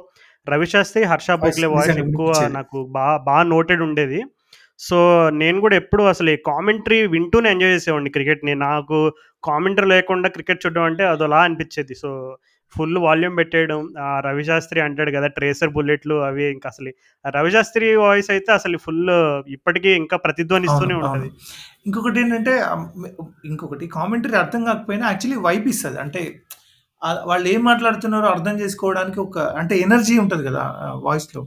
రవిశాస్త్రి, 0.47 1.01
హర్ష 1.11 1.29
భోగ్లే 1.41 1.69
వాయిస్ 1.73 1.97
ఎక్కువ. 2.03 2.27
నాకు 2.57 2.77
బా 2.95 3.07
బా 3.27 3.37
నోటెడ్ 3.51 3.81
ఉండేది. 3.87 4.19
సో, 4.80 4.97
నేను 5.39 5.57
గూడా 5.61 5.75
ఎప్పుడు 5.82 6.03
అసలు 6.11 6.30
ఈ 6.30 6.39
కామెంటరీ 6.49 6.97
వింటూనే 7.13 7.47
ఎంజాయ్ 7.53 7.73
చేసేవాడిని 7.75 8.11
క్రికెట్‌ని. 8.15 8.53
నాకు 8.65 8.97
కామెంటరీ 9.43 9.88
లేకుండా 9.93 10.28
క్రికెట్ 10.36 10.61
చూడడం 10.63 10.86
అంటే 10.89 11.03
అదోలా 11.11 11.39
అనిపిచ్చేది. 11.47 11.95
సో, 11.95 12.09
ఫుల్ 12.75 12.97
వాల్యూమ్ 13.03 13.36
పెట్టేయడం. 13.39 13.80
రవిశాస్త్రి 14.25 14.80
అంటాడు 14.86 15.11
గదా! 15.15 15.28
ట్రేసర్ 15.38 15.71
బుల్లెట్లు 15.75 16.15
అవి 16.28 16.45
ఇంక 16.55 16.65
అసలు 16.67 16.89
రవిశాస్త్రి 17.25 17.88
వాయిస్ 18.01 18.30
అయితే 18.34 18.51
అసలు 18.57 18.78
ఫుల్ 18.86 19.03
ఇప్పటికీ 19.55 19.91
ఇంకా. 20.01 20.15
ప్రతిధ్వనిస్తూనే. 20.25 20.95
ఉంటది. 21.01 21.30
ఇంకొకటి 21.86 22.19
ఏంటంటే 22.23 22.53
ఇంకొకటి 23.49 23.86
కామెంటరీ 23.97 24.38
అర్థం 24.41 24.61
కాకపోయినా 24.69 25.05
యాక్చువల్లీ 25.09 25.39
వైబ్ 25.47 25.67
ఇస్తది. 25.73 25.99
అంటే 26.05 26.21
వాళ్ళు 27.28 27.47
ఏం 27.49 27.61
మాట్లాడుతున్నారో 27.63 28.28
అర్థం 28.30 28.55
చేసుకోవడానికి 28.61 29.19
ఒక 29.21 29.38
అంటే 29.59 29.75
ఎనర్జీ 29.86 30.15
ఉంటది 30.23 30.43
కదా! 30.49 30.63
వాయిస్‌లో. 31.05 31.41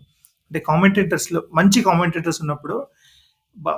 అంటే 0.50 0.60
కామెంటేటర్స్‌లో 0.68 1.40
మంచి 1.54 1.80
కామెంటేటర్స్ 1.88 2.40
ఉన్నప్పుడు 2.42 2.76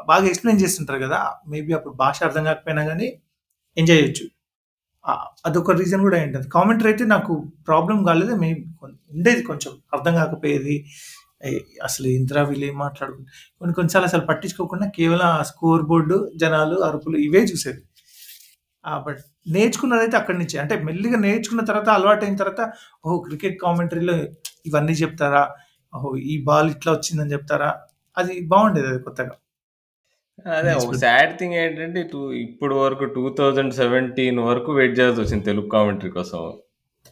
బాగా 0.09 0.25
ఎక్స్‌ప్లెయిన్ 0.31 0.61
చేస్తుంటారు 0.63 1.01
కదా! 1.05 1.21
మేబీ 1.53 1.73
అప్పుడు 1.79 1.95
భాష 2.03 2.19
అర్థం 2.29 2.45
కాకపోయినా 2.49 2.83
కానీ 2.91 3.09
ఎంజాయ్ 3.77 4.01
చేయొచ్చు. 4.01 4.27
అదొక 5.45 5.73
రీజన్ 5.81 6.03
కూడా 6.07 6.17
అయ్యుంటది. 6.19 6.47
కామెంటరీ 6.57 6.89
అయితే 6.93 7.05
నాకు 7.13 7.35
ప్రాబ్లం 7.69 7.99
కాలేదు. 8.09 8.35
మే 8.43 8.51
ఉండేది 9.15 9.43
కొంచెం 9.51 9.73
అర్థం 9.97 10.15
కాకపోయేది. 10.21 10.77
అసలు 11.87 12.09
ఇంద్రా 12.19 12.43
వీళ్ళు 12.49 12.67
ఏం 12.69 12.77
మాట్లాడుకుంటు 12.83 13.31
కొన్ని 13.61 13.75
కొన్నిసార్లు 13.79 14.09
అసలు 14.11 14.25
పట్టించుకోకుండా 14.31 14.87
కేవలం 14.97 15.31
స్కోర్ 15.51 15.85
బోర్డు, 15.91 16.19
జనాలు, 16.43 16.77
అరుపులు 16.89 17.19
ఇవే 17.27 17.43
చూసేది. 17.51 17.83
బట్ 18.85 19.03
బట్ 19.07 19.21
నేర్చుకున్నదైతే 19.55 20.17
అక్కడి 20.21 20.39
నుంచి 20.41 20.57
అంటే 20.63 20.75
మెల్లిగా 20.87 21.19
నేర్చుకున్న 21.25 21.63
తర్వాత 21.69 21.91
అలవాటయిన 21.97 22.37
తర్వాత 22.43 22.63
ఓహో! 23.05 23.17
క్రికెట్ 23.27 23.57
కామెంటరీలో 23.65 24.17
ఇవన్నీ 24.67 24.95
చెప్తారా? 25.03 25.45
ఓహో! 25.93 26.11
ఈ 26.29 26.37
బాల్ 26.49 26.71
ఇట్లా 26.77 26.93
వచ్చిందని 26.97 27.35
చెప్తారా? 27.37 27.71
అది 28.17 28.35
బాగుండేది 28.53 28.89
అది 28.93 29.01
కొత్తగా. 29.07 29.35
అదే 30.47 30.73
ఒక. 30.81 30.95
సాడ్ 30.97 31.33
థింగ్ 31.39 31.55
ఏంటంటే 31.55 32.01
ఇటు 32.01 32.21
ఇప్పుడు 32.43 32.75
వరకు 32.79 33.05
2017 33.11 34.43
వరకు 34.47 34.71
వెయిట్ 34.73 34.95
చేయాల్సొచ్చింది 34.99 35.45
తెలుగు 35.45 35.69
కామెంటరీ 35.69 36.11
కోసం. 36.11 36.41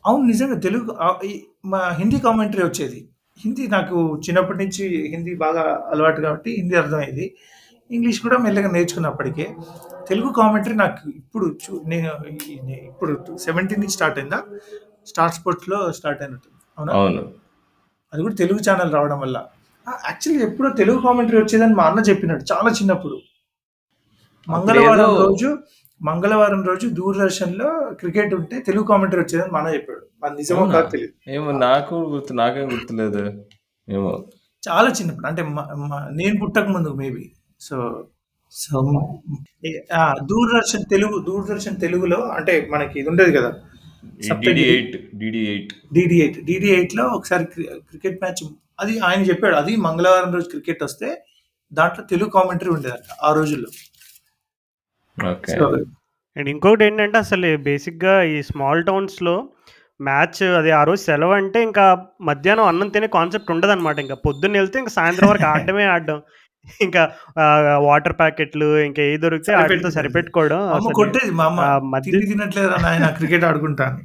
అవును. 0.05 0.22
నిజంగా 0.24 0.57
తెలుగు 0.61 0.93
ఈ 1.24 1.33
మా 1.66 1.81
హిందీ 1.99 2.18
కామెంటరీ 2.26 2.62
వచ్చేది. 2.64 3.01
హిందీ 3.41 3.64
నాకు 3.68 3.97
చిన్నప్పటి 4.24 4.59
నుంచి 4.62 4.85
హిందీ 5.12 5.33
బాగా 5.37 5.62
అలవాటు 5.93 6.20
కాబట్టి 6.20 6.51
హిందీ 6.57 6.74
అర్థమయ్యేది 6.76 7.26
ఇంగ్లీష్ 7.91 8.20
కూడా 8.20 8.37
మెల్లగా 8.39 8.68
నేర్చుకున్నప్పటికే 8.70 9.47
తెలుగు 10.09 10.28
కామెంటరీ 10.37 10.74
నాకు 10.76 11.01
ఇప్పుడు 11.16 11.47
చూ 11.62 11.72
నేను 11.87 12.11
ఈ- 12.45 12.59
నే- 12.66 12.83
ఇప్పుడు 12.87 13.12
సెవెంటీన్ 13.45 13.81
నుంచి 13.81 13.97
స్టార్ట్ 13.97 14.18
అయిందా 14.18 14.39
స్టార్ 15.07 15.33
స్పోర్ట్స్లో 15.33 15.78
స్టార్ట్ 15.93 16.22
అయినట్టు 16.22 16.49
అవునా 16.78 16.93
అవును 16.99 17.22
అది 18.12 18.22
కూడా 18.22 18.35
తెలుగు 18.35 18.61
ఛానల్ 18.66 18.93
రావడం 18.93 19.18
వల్ల 19.20 19.39
యాక్చువల్లీ 19.89 20.47
ఎప్పుడో 20.47 20.70
తెలుగు 20.70 21.01
కామెంటరీ 21.01 21.39
వచ్చేదని 21.39 21.74
మా 21.74 21.85
అన్న 21.85 22.01
చెప్పినట్టు 22.01 22.55
చాలా 22.55 22.70
చిన్నప్పుడు. 22.70 23.20
మంగళవారం 24.49 24.99
రోజు 24.99 25.59
మంగళవారం 26.03 26.64
రోజు 26.64 26.89
దూరదర్శన్లో 26.89 27.91
క్రికెట్ 27.93 28.35
ఉంటే 28.35 28.61
తెలుగు 28.61 28.85
కామెంటరీ 28.85 29.20
వచ్చేదని 29.20 29.51
మా 29.53 29.61
అన్న 29.61 29.74
చెప్పాడు. 29.74 30.26
అది 30.26 30.37
నిజమో? 30.37 30.66
కాదు 30.66 30.89
తెలియదు 30.89 31.31
ఏమో 31.31 31.51
నాకు 31.53 31.95
గుర్తు 31.95 32.33
నాకేం 32.33 32.72
గుర్తులేదు. 32.72 33.45
ఏమో. 33.89 34.28
చాలా 34.68 34.91
చిన్నప్పుడు 34.91 35.26
అంటే 35.26 35.43
నేను 36.12 36.39
పుట్టక 36.41 36.66
ముందు 36.66 36.89
maybe 36.89 37.33
so 37.61 38.07
so 38.51 38.81
Doordarshan 40.22 40.85
Telugu 40.91 41.18
Doordarshan 41.18 41.81
తెలుగులో 41.81 42.16
అంటే 42.16 42.68
మనకి 42.70 43.01
ఇది 43.01 43.09
ఉండేది 43.09 43.33
కదా. 43.33 43.55
DD 44.39 44.62
eight 44.62 45.16
DD 45.16 45.49
eight 45.49 45.72
DD 45.93 46.20
eight 46.20 46.45
DD 46.45 46.70
ఎయిట్లో 46.72 47.05
ఒకసారి 47.05 47.45
క్రి- 47.45 47.66
క్రికెట్ 47.66 48.22
మ్యాచ్ 48.22 48.49
అది 48.81 48.99
ఆయన 48.99 49.22
చెప్పాడు 49.22 49.57
అది 49.57 49.76
మంగళవారం 49.76 50.35
రోజు 50.35 50.49
క్రికెట్ 50.49 50.83
వస్తే 50.83 51.09
దాంట్లో 51.72 52.05
తెలుగు 52.05 52.31
కామెంటరీ 52.31 52.70
ఉండేదంట 52.70 53.11
ఆ 53.22 53.33
రోజుల్లో 53.33 53.70
అండ్ 56.37 56.49
ఇంకొకటి 56.49 56.85
ఏంటంటే 56.85 57.18
అసలు 57.18 57.57
బేసిక్‌గా 57.57 58.22
ఈ 58.22 58.43
స్మాల్ 58.43 58.85
టౌన్స్‌లో 58.85 59.35
మ్యాచ్ 60.01 60.43
అది 60.43 60.70
ఆ 60.70 60.85
రోజు 60.85 61.03
సెలవు 61.03 61.33
అంటే 61.33 61.62
ఇంకా 61.62 61.85
మధ్యాహ్నం 62.20 62.64
అన్నం 62.64 62.89
తినే 62.89 63.07
కాన్సెప్ట్ 63.07 63.51
ఉండదనమాట. 63.51 63.99
ఇంకా 63.99 64.14
పొద్దున్న 64.14 64.57
ఎళ్తే 64.57 64.78
ఇంక 64.78 64.89
సాయంత్రం 64.89 65.28
వరకు 65.28 65.45
ఆడడమే 65.45 65.85
ఆడడం. 65.85 66.20
ఇంకా 66.81 67.03
వాటర్ 67.78 68.18
ప్యాకెట్లు 68.18 68.78
ఇంకా 68.78 69.03
ఏయి 69.03 69.16
దొరికితే 69.16 69.53
ఆటిలతో. 69.53 69.91
సరిపెట్టుకోవడం. 69.91 70.61
కొట్టేది 70.95 71.31
మా 71.31 71.49
నాయన 72.83 73.09
క్రికెట్ 73.11 73.45
ఆడుకుంటా 73.45 73.85
అని 73.85 74.03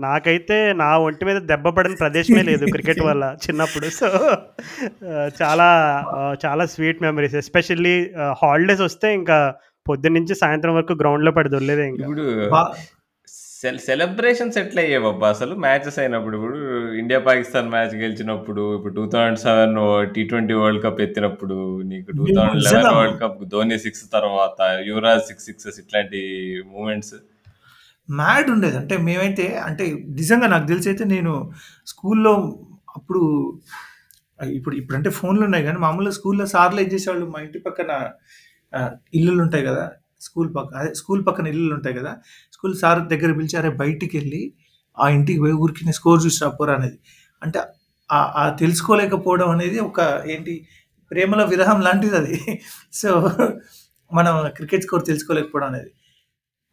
నాకైతే 0.00 0.56
నా 0.80 0.90
ఒంటి 1.06 1.24
మీద 1.28 1.38
దెబ్బ 1.50 1.68
పడని 1.76 1.96
ప్రదేశమే 2.02 2.42
లేదు 2.48 2.64
క్రికెట్ 2.74 3.02
వల్ల 3.08 3.24
చిన్నప్పుడు. 3.44 3.88
సో 3.98 4.08
చాలా 5.40 5.68
చాలా 6.44 6.64
స్వీట్ 6.74 7.02
మెమరీస్. 7.06 7.36
ఎస్పెషల్లీ 7.42 7.96
హాలిడేస్ 8.42 8.84
వస్తే 8.88 9.08
ఇంకా 9.20 9.38
పొద్దున్న 9.86 10.16
నుంచి 10.18 10.34
సాయంత్రం 10.42 10.74
వరకు 10.78 10.94
గ్రౌండ్‌లో 11.02 11.32
పడి 11.38 11.50
దొర్లేదే 11.54 11.84
ఇంక. 11.90 12.00
ఇప్పుడు 12.04 12.24
బా 12.54 12.62
సెల్ 13.62 13.80
సెలబ్రేషన్స్ 13.86 14.58
ఎట్లా 14.60 14.80
అయ్యేవబ్బా 14.84 15.28
అసలు 15.34 15.54
మ్యాచెస్ 15.64 15.98
అయినప్పుడు 16.02 16.36
ఇప్పుడు 16.38 16.58
ఇండియా 17.00 17.18
పాకిస్తాన్ 17.26 17.68
మ్యాచ్ 17.74 17.94
గెలిచినప్పుడు 18.02 18.62
ఇప్పుడు 18.76 18.94
two 18.98 19.04
thousand 19.14 19.40
seven 19.42 19.74
T 20.14 20.22
twenty 20.30 20.54
world 20.60 20.82
cup 20.84 21.00
ఎత్తినప్పుడు 21.06 21.56
నీకు 21.90 22.08
two 22.18 22.26
thousand 22.38 22.64
eleven 22.66 22.88
world 22.96 23.18
cup 23.22 23.42
Dhoni 23.54 23.78
six 23.84 24.04
తర్వాత 24.16 24.58
యువరాజ్ 24.88 25.24
సిక్స్ 25.30 25.46
సిక్సెస్ 25.50 25.78
ఇట్లాంటి 25.82 26.20
మూమెంట్స్ 26.72 27.14
మ్యాడ్ 28.10 28.48
ఉండేది. 28.54 28.76
అంటే 28.82 28.94
మేమైతే 29.06 29.46
అంటే 29.68 29.84
నిజంగా 30.18 30.46
నాకు 30.54 30.66
తెలిసైతే 30.66 31.04
నేను 31.14 31.32
స్కూల్లో 31.86 32.34
అప్పుడు 32.96 33.22
ఇప్పుడు 34.40 34.74
ఇప్పుడంటే 34.80 35.10
ఫోన్లు 35.18 35.42
ఉన్నాయి 35.46 35.64
కానీ 35.66 35.78
మామూలుగా 35.84 36.14
స్కూల్లో 36.18 36.44
సార్లు 36.54 36.80
ఏం 36.82 36.88
చేసేవాళ్ళు 36.94 37.26
మా 37.34 37.40
ఇంటి 37.46 37.58
పక్కన 37.66 37.90
ఆహ్, 38.72 38.94
ఇల్లులు 39.18 39.40
ఉంటాయి 39.44 39.64
కదా! 39.68 39.84
స్కూల్ 40.20 40.48
పక్క 40.56 40.70
అదే 40.80 40.90
స్కూల్ 41.00 41.22
పక్కన 41.28 41.46
ఇల్లులు 41.52 41.74
ఉంటాయి 41.78 41.96
కదా! 42.00 42.12
స్కూల్ 42.54 42.74
సార్ 42.82 43.00
దగ్గర 43.12 43.30
పిలిచి 43.38 43.56
బయటికి 43.56 43.78
బయటికెళ్ళి 43.82 44.42
ఆ 44.96 45.06
ఇంటికి 45.16 45.40
పోయి 45.44 45.54
ఊరికినే 45.64 45.94
స్కోర్ 45.98 46.20
చూసి 46.24 46.40
రా 46.44 46.50
పోరా" 46.58 46.74
అనేది. 46.80 46.98
అంటే 47.42 47.60
ఆ 48.10 48.44
తెలుసుకోలేకపోవడం 48.60 49.50
అనేది 49.56 49.78
ఒక 49.88 50.00
ఏంటి 50.32 50.54
ప్రేమలో 51.10 51.44
విరహం 51.52 51.78
లాంటిదది. 51.86 52.36
సో 52.94 53.10
మనం 54.10 54.34
క్రికెట్ 54.58 54.84
స్కోర్ 54.86 55.04
తెలుసుకోలేకపోవడం 55.10 55.68
అనేది. 55.72 55.90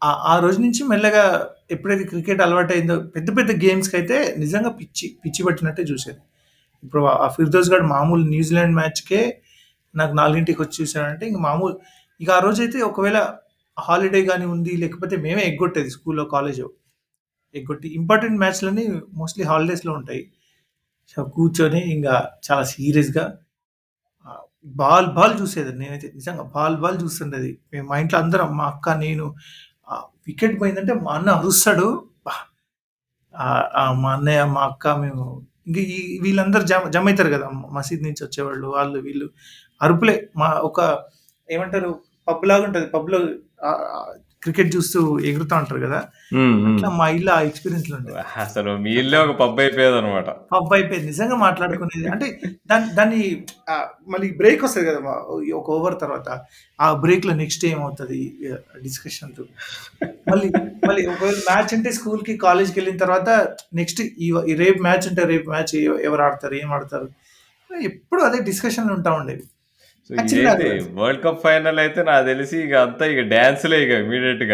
ఆ 0.01 0.09
ఆ 0.25 0.39
రోజు 0.39 0.59
నుంచి 0.63 0.81
మెల్లగా 0.89 1.23
ఎప్పుడైతే 1.71 2.03
క్రికెట్ 2.11 2.41
అలవాటైందో 2.45 2.95
పెద్ద 3.15 3.29
పెద్ద 3.37 3.51
గేమ్స్కి 3.63 3.95
అయితే 3.99 4.17
నిజంగా 4.37 4.71
పిచ్చి, 4.79 5.07
పిచ్చి 5.23 5.41
పట్టినట్టే 5.47 5.83
చూసేది. 5.91 6.19
ఇప్పుడు 6.83 7.03
ఆ 7.17 7.27
ఫిర్దోస్ 7.35 7.69
గాడు 7.73 7.85
మామూలు 7.93 8.23
న్యూజిలాండ్ 8.33 8.75
మ్యాచ్‌కే 8.79 9.21
నాకు 9.93 10.13
నాలుగింటికి 10.15 10.59
వచ్చి 10.63 10.77
చూసానంటే 10.81 11.25
ఇంక 11.29 11.39
మామూలు 11.47 11.73
ఇక 12.19 12.29
ఆ 12.31 12.41
రోజైతే 12.47 12.79
ఒకవేళ 12.89 13.19
హాలిడే 13.77 14.21
కానీ 14.29 14.45
ఉంది 14.53 14.73
లేకపోతే 14.83 15.15
మేమే 15.25 15.43
ఎగ్గొట్టేది 15.51 15.91
స్కూల్లో, 15.95 16.25
కాలేజో. 16.33 16.67
ఎగ్గొట్టి 17.55 17.89
ఇంపార్టెంట్ 17.99 18.39
మ్యాచ్‌లన్నీ 18.43 18.85
మోస్ట్‌లీ 19.19 19.45
హాలిడేస్‌లో 19.51 19.93
ఉంటాయి. 19.99 20.23
సో 21.11 21.25
కూర్చొని 21.35 21.81
ఇంకా 21.95 22.15
చాలా 22.47 22.63
సీరియస్‌గా 22.73 23.25
బాల్ 24.75 25.07
బాల్ 25.17 25.35
చూసేదాన్ని 25.41 25.81
నేనైతే 25.83 26.07
నిజంగా 26.15 26.43
బాల్ 26.55 26.77
బాల్ 26.77 26.97
చూస్తుండేది. 27.03 27.51
మేము 27.73 27.85
మా 27.89 27.97
ఇంట్లో 28.03 28.19
అందరం 28.23 28.49
మా 28.59 28.65
అక్క, 28.73 28.89
నేను 29.05 29.25
వికెట్ 30.27 30.55
పోయిందంటే 30.61 30.93
మా 31.01 31.11
అన్న 31.13 31.29
అరుస్తాడు. 31.39 31.87
మా 34.03 34.11
అన్నయ్య, 34.13 34.41
మా 34.55 34.61
అక్క 34.69 34.87
మేము 35.03 35.23
ఇంక 35.67 35.79
ఈ 35.95 35.99
వీళ్ళందరూ 36.23 36.65
జమ 36.65 36.83
జమైతారు 36.89 37.31
కదా! 37.35 37.47
మసీద్ 37.75 38.03
నుంచి 38.03 38.21
వచ్చేవాళ్ళు 38.25 38.67
వాళ్ళు 38.69 38.99
వీళ్ళు 38.99 39.27
అరుపులే. 39.81 40.15
మా 40.37 40.49
ఒక 40.69 40.79
ఏమంటారు 41.49 41.89
పబ్ 42.27 42.45
లాగా 42.49 42.63
ఉంటుంది 42.67 42.87
పబ్‌లో 42.95 43.19
క్రికెట్ 44.43 44.69
చూస్తూ 44.75 44.99
ఎగురుతా 45.25 45.55
ఉంటారు 45.57 45.81
కదా! 45.83 45.99
అట్లా 46.69 46.89
మా 46.97 47.05
ఇల్లు 47.09 47.31
ఆ 47.31 47.39
ఎక్స్‌పీరియన్స్‌లో 47.41 47.95
ఉండేది. 47.97 48.17
అసలు 48.37 48.71
మీ 48.77 48.91
ఇల్లే 48.93 49.17
ఒక 49.17 49.33
పబ్ 49.39 49.59
అయిపోయేది 49.59 49.97
అనమాట 49.97 50.29
పబ్ 50.53 50.73
అయిపోయింది. 50.73 51.07
నిజంగా 51.07 51.37
మాట్లాడుకునేది. 51.37 52.07
అంటే 52.09 52.27
దాన్ని 52.65 52.89
దాన్ని 52.93 53.21
మళ్ళీ 54.09 54.29
బ్రేక్ 54.35 54.63
వస్తది 54.63 54.85
కదా! 54.85 54.99
ఒక 55.55 55.67
ఓవర్ 55.69 55.97
తర్వాత. 55.99 56.27
ఆ 56.79 56.93
బ్రేక్‌లో 57.03 57.35
నెక్స్ట్ 57.35 57.65
ఏమవుతది 57.65 58.21
ఆహ్, 58.49 58.61
డిస్కషన్‌లు. 58.83 59.45
మళ్ళీ 60.27 60.49
మళ్ళీ 60.87 61.03
ఒకవేళ 61.07 61.39
మ్యాచ్ 61.49 61.73
అంటే 61.73 61.91
స్కూల్‌కి, 61.91 62.35
కాలేజ్‌కెళ్ళిన 62.39 62.97
తర్వాత 62.97 63.29
నెక్స్ట్ 63.73 64.01
ఈ 64.21 64.29
రేపు 64.57 64.81
మ్యాచ్ 64.81 65.07
ఉంటే 65.07 65.25
రేపు 65.25 65.47
మ్యాచ్ 65.49 65.75
ఎవరు 66.03 66.23
ఆడతారు? 66.23 66.55
ఏం 66.55 66.71
ఆడతారు? 66.73 67.09
ఎప్పుడు 67.71 68.21
అదే 68.21 68.37
డిస్కషన్‌లు 68.43 68.93
ఉంటా 68.93 69.11
ఉండేవి. 69.13 69.45
సో 70.09 70.11
యాక్చువల్లీ 70.17 70.45
ఇదైతే 70.45 70.53
అది 70.55 70.67
వరల్డ్ 70.97 71.21
కప్ 71.23 71.41
ఫైనల్ 71.45 71.79
అయితే 71.83 72.01
నాకు 72.09 72.25
తెలిసి 72.31 72.57
ఇక 72.65 72.75
అంతా 72.85 73.05
ఇక 73.13 73.21
డాన్స్‌లే 73.33 73.77
ఇక 73.85 73.93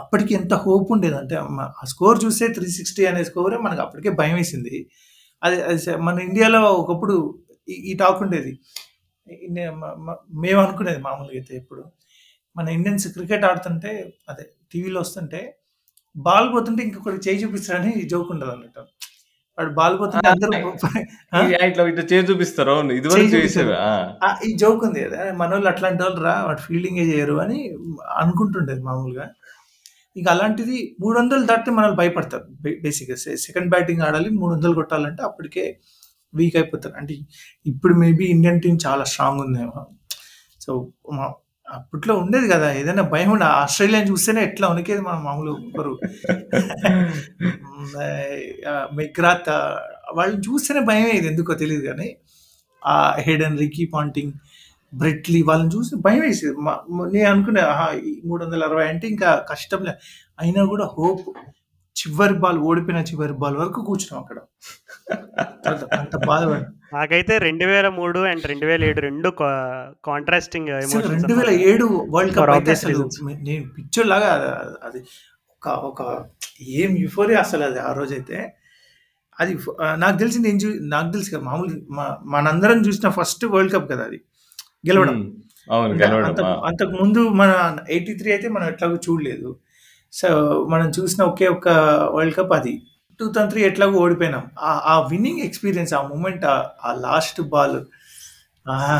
అప్పటికి 0.00 0.32
ఎంత 0.34 0.54
హోప్ 0.64 0.88
ఉండేదంటే 0.94 1.36
మ 1.56 1.60
ఆ 1.80 1.86
స్కోర్ 1.92 2.18
చూస్తే 2.24 2.46
360 2.56 3.04
అనే 3.10 3.22
స్కోరే 3.30 3.56
మనకు 3.66 3.82
అప్పటికే 3.86 4.10
భయమేసింది. 4.20 4.74
అది 5.42 5.56
అది 5.68 5.80
స 5.84 5.96
మన 6.08 6.16
ఇండియాలో 6.28 6.60
ఒకప్పుడు 6.82 7.14
ఈ 7.88 7.92
టాక్ 8.02 8.20
ఉండేది. 8.26 8.52
మేము 10.42 10.60
అనుకునేది 10.64 11.00
మామూలుగా 11.06 11.36
అయితే 11.40 11.54
ఎప్పుడు. 11.56 11.82
మన 12.56 12.66
ఇండియన్స్ 12.78 13.06
క్రికెట్ 13.16 13.44
ఆడుతుంటే 13.50 13.92
అదే 14.28 14.44
టీవీలో 14.72 15.00
వస్తుంటే 15.00 15.40
బాల్ 16.16 16.48
పోతుంటే 16.54 16.80
ఇంకొకడికి 16.86 17.24
చెయ్యి 17.26 17.40
చూపిస్తాడని 17.44 17.92
జోక్ 18.12 18.30
ఉంటదన్నట్టు. 18.34 18.82
వాడు 19.58 19.72
బాల్! 19.78 19.96
పోతుంటే 20.00 20.28
అందరూ 20.30 20.52
ఇట్లా 21.66 21.82
ఇట్లా 21.90 22.04
చేసి 22.12 22.26
చూపిస్తారు. 22.30 22.70
అవును. 22.74 22.92
చేసేవి. 23.34 23.74
ఆ! 24.22 24.28
ఈ 24.46 24.52
జోక్ 24.62 24.82
ఉంది 24.88 25.00
కదా! 25.06 25.20
మనోళ్ళు 25.40 25.68
అట్లాంటోళ్ళురా 25.72 26.34
వాడు 26.46 26.62
ఫీల్డింగే 26.66 27.04
చేయరు 27.10 27.36
అని 27.44 27.58
అనుకుంటుండేది 28.18 28.82
మామూలుగా. 28.88 29.26
ఇక 30.16 30.26
అలాంటిది 30.34 30.76
300 31.02 31.46
దాటితే 31.50 31.72
మనోళ్ళు 31.76 31.98
భయపడతారు. 32.00 32.46
బేసిక్‌గా 32.84 33.16
సెకండ్ 33.46 33.70
బ్యాటింగ్ 33.74 34.02
ఆడాలి 34.08 34.30
300 34.38 34.76
కొట్టాలంటే 34.80 35.22
అప్పటికే 35.30 35.64
వీక్ 36.34 36.56
అయిపోతారు. 36.60 36.94
అంటే 37.00 37.14
ఇప్పుడు 37.66 37.94
మేబీ 38.02 38.26
ఇండియన్ 38.34 38.60
టీమ్ 38.64 38.78
చాలా 38.86 39.04
స్ట్రాంగ్ 39.12 39.42
ఉందేమో. 39.46 39.80
సో 40.60 40.72
మ 41.14 41.20
అప్పట్లో 41.72 42.14
ఉండేది 42.22 42.46
కదా! 42.52 42.68
ఏదైనా 42.80 43.04
భయం 43.12 43.30
ఉండే 43.34 43.46
ఆస్ట్రేలియాని 43.58 44.08
చూస్తేనే 44.10 44.40
ఎట్లా 44.48 44.66
వణికేది 44.70 45.02
మనం. 45.02 45.20
హ్మ్. 47.40 47.96
ఆహ్, 48.72 48.88
మెగ్రాత్ 48.98 49.50
వాళ్ళని 50.18 50.42
చూస్తేనే 50.46 50.82
భయమేది 50.90 51.26
ఎందుకో 51.32 51.52
తెలీదు 51.62 51.84
గానీ. 51.88 52.08
ఆ 52.82 52.96
హెడెన్, 53.26 53.56
రికీ 53.62 53.84
పాంటింగ్, 53.92 54.34
బ్రెట్లీ 54.92 55.40
వాళ్ళని 55.48 55.72
చూసి 55.76 55.92
భయమేసేది. 56.06 56.56
మ 56.60 56.68
మ 56.92 57.08
నేను 57.14 57.28
అనుకున్నా 57.32 57.62
ఆహా! 57.72 57.88
ఈ 58.04 58.12
360 58.26 58.58
అంటే 58.90 59.06
ఇంకా 59.14 59.30
కష్టంలే. 59.52 59.94
అయినా 60.38 60.62
కూడా 60.72 60.86
హోప్ 60.96 61.24
చివరి 61.96 62.36
బాల్ 62.42 62.60
ఓడిపోయిన 62.68 63.00
చివరి 63.10 63.34
బాల్ 63.40 63.58
వరకు 63.62 63.80
కూర్చున్నాం 63.88 64.20
అక్కడ. 64.24 64.38
అంత 65.96 66.14
అంత 66.92 67.32
బాధపడ్డాం. 67.32 67.32
నాకైతే 67.34 67.34
2003 67.40 67.90
అండ్ 68.30 68.42
2007 68.46 69.00
2 69.02 69.30
కా 69.40 69.50
కాంట్రాస్టింగ్ 70.06 70.70
అసలు 70.72 70.86
ఎమోషన్స్ 70.86 71.24
అనమాట. 71.28 71.50
2007 71.50 71.86
వరల్డ్ 72.14 72.34
కప్ 72.36 72.52
అసలు 72.74 73.02
నేను 73.46 73.64
పిచ్చోల్లాగా 73.76 74.30
అది 74.88 75.00
ఒక 75.52 75.68
ఒక 75.90 76.00
ఏం 76.76 76.90
యుఫోరియా 77.04 77.40
అసలది 77.46 77.80
ఆ 77.80 77.92
రోజైతే. 77.92 78.38
అది 79.38 79.52
నాకు 79.98 80.16
తెలిసి 80.18 80.38
నేను 80.40 80.58
చూ 80.58 80.68
నాకు 80.90 81.08
తెలుసు 81.12 81.30
కదా! 81.34 81.44
మామూలుగా 81.44 81.78
మ 81.90 82.00
మనందరం 82.34 82.80
చూసిన 82.86 83.08
ఫస్ట్ 83.18 83.44
వరల్డ్ 83.54 83.74
కప్ 83.74 83.88
కదా 83.92 84.04
అది. 84.04 84.18
గెలవడం. 84.88 85.18
అంతకు 86.68 86.94
ముందు 87.00 87.20
మన 87.40 87.50
83 87.90 88.32
అయితే 88.34 88.48
మనం 88.48 88.66
ఎట్లాగో 88.68 88.96
చూడలేదు. 89.06 89.50
సో, 90.12 90.28
మనం 90.68 90.88
చూసిన 90.98 91.22
ఒకే 91.24 91.46
ఒక్క 91.48 91.68
వరల్డ్ 92.16 92.36
కప్ 92.38 92.54
అది. 92.58 92.74
2003 93.22 93.62
ఎట్లాగో 93.68 93.98
ఓడిపోయినాం. 93.98 94.44
ఆ 94.60 94.72
ఆ 94.86 95.08
విన్నింగ్ 95.10 95.40
ఎక్స్‌పీరియన్స్ 95.40 95.92
ఆ 95.94 96.02
మూమెంట్ 96.08 96.44
ఆ 96.84 96.92
లాస్ట్ 97.00 97.40
బాల్ 97.52 97.76
ఆహా! 98.66 98.98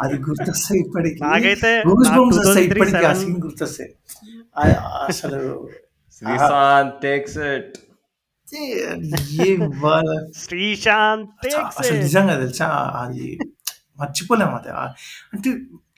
అది 0.00 0.16
గుర్తొస్తాయి 0.26 0.80
ఇప్పటికి. 0.80 1.20
నాకైతే 1.26 1.70
గూస్ 1.88 2.08
నాకు 2.08 2.18
బంప్స్ 2.18 2.38
వస్తాయి 2.40 2.64
2003, 2.64 2.72
ఇప్పటికి 2.72 2.96
ఆ 3.00 3.10
7 3.10 3.20
సీన్ 3.22 3.40
గుర్తొస్తాయి. 3.46 3.90
అసలు! 5.08 5.42
Sreesanth 6.16 6.96
takes 7.02 7.38
it. 7.50 7.74
శ్రీశాంత్. 10.42 11.30
నిజంగా 12.02 12.34
తెలుసా? 12.36 12.68
అది 13.02 13.26
మర్చిపోలేము 14.00 14.54
అది. 14.58 14.70
అంటే 15.34 15.50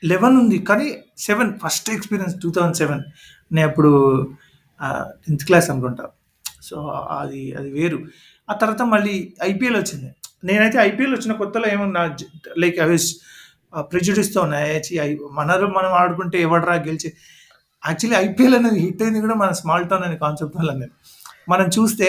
11 0.05 0.39
ఉంది. 0.43 0.59
కానీ 0.71 0.89
7 1.27 1.53
ఫస్ట్ 1.65 1.91
ఎక్స్‌పీరియన్స్ 1.91 2.37
2007 2.45 3.03
నేను 3.51 3.69
అప్పుడు 3.71 3.93
10థ్ 5.27 5.45
క్లాస్ 5.49 5.69
అనుకుంటా. 5.71 6.07
సో, 6.61 6.77
అది 7.19 7.43
అది 7.55 7.71
వేరు. 7.73 7.99
ఆ 8.49 8.55
తర్వాత 8.55 8.83
మళ్ళీ 8.95 9.15
ఐపీఎల్ 9.43 9.77
వచ్చింది. 9.77 10.09
నేనైతే 10.45 10.79
ఐపీఎల్ 10.83 11.15
వచ్చిన 11.17 11.33
కొత్తలో 11.41 11.67
ఏమన్నా 11.69 12.03
లైక్ 12.63 12.79
ఐ 12.81 12.89
వాస్ 12.91 13.09
ఉన్నాయి 13.73 13.87
ప్రెజుడిస్‌తో 13.91 14.43
మనలో 15.39 15.67
మనం 15.71 15.93
ఆడుకుంటే 16.01 16.39
ఎవడరా 16.47 16.75
గెలిచే 16.87 17.11
యాక్చువల్లీ 17.83 18.17
ఐపీఎల్ 18.27 18.57
అనేది 18.57 18.81
హిట్ 18.85 19.03
అయింది 19.03 19.21
కూడా 19.21 19.37
మన 19.43 19.51
స్మాల్ 19.61 19.87
టౌన్ 19.91 20.05
అనే 20.09 20.17
కాన్సెప్ట్ 20.25 20.57
వల్లనే. 20.61 20.89
మనం 21.49 21.69
చూస్తే 21.77 22.09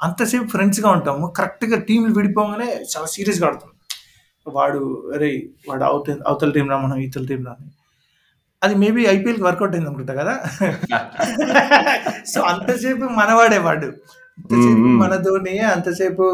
అంతసేపు 0.00 0.48
ఫ్రెండ్స్‌గా 0.54 0.90
ఉంటాము. 0.96 1.26
కరెక్ట్‌గా 1.38 1.78
టీంలు 1.88 2.14
విడిపోగానే 2.18 2.68
చాలా 2.92 3.08
సీరియస్‌గా 3.14 3.48
ఆడుతాం 3.50 3.72
వాడు 4.46 4.80
అరేయ్! 5.16 5.40
వాడు 5.68 5.84
అవుట్ 5.84 6.10
అవతల 6.28 6.50
టీం 6.52 6.68
రా 6.72 6.78
మనం 6.84 6.98
ఇతల 7.06 7.24
టీమ్ 7.26 7.44
రా 7.46 7.54
అని. 7.54 7.68
అది 8.62 8.74
మేబీ 8.82 9.02
ఐపీఎల్‌కి 9.12 9.44
వర్కౌట్ 9.46 9.74
అయింది 9.74 9.88
అనుకుంటా 9.90 10.14
కదా! 10.18 10.34
సో, 12.32 12.38
అంతసేపు 12.50 13.04
మనవాడే 13.20 13.58
వాడు. 13.66 13.88
అంతసేపు. 14.38 14.88
మన 15.02 15.14
ధోనియే, 15.26 15.64
అంతసేపు 15.74 16.24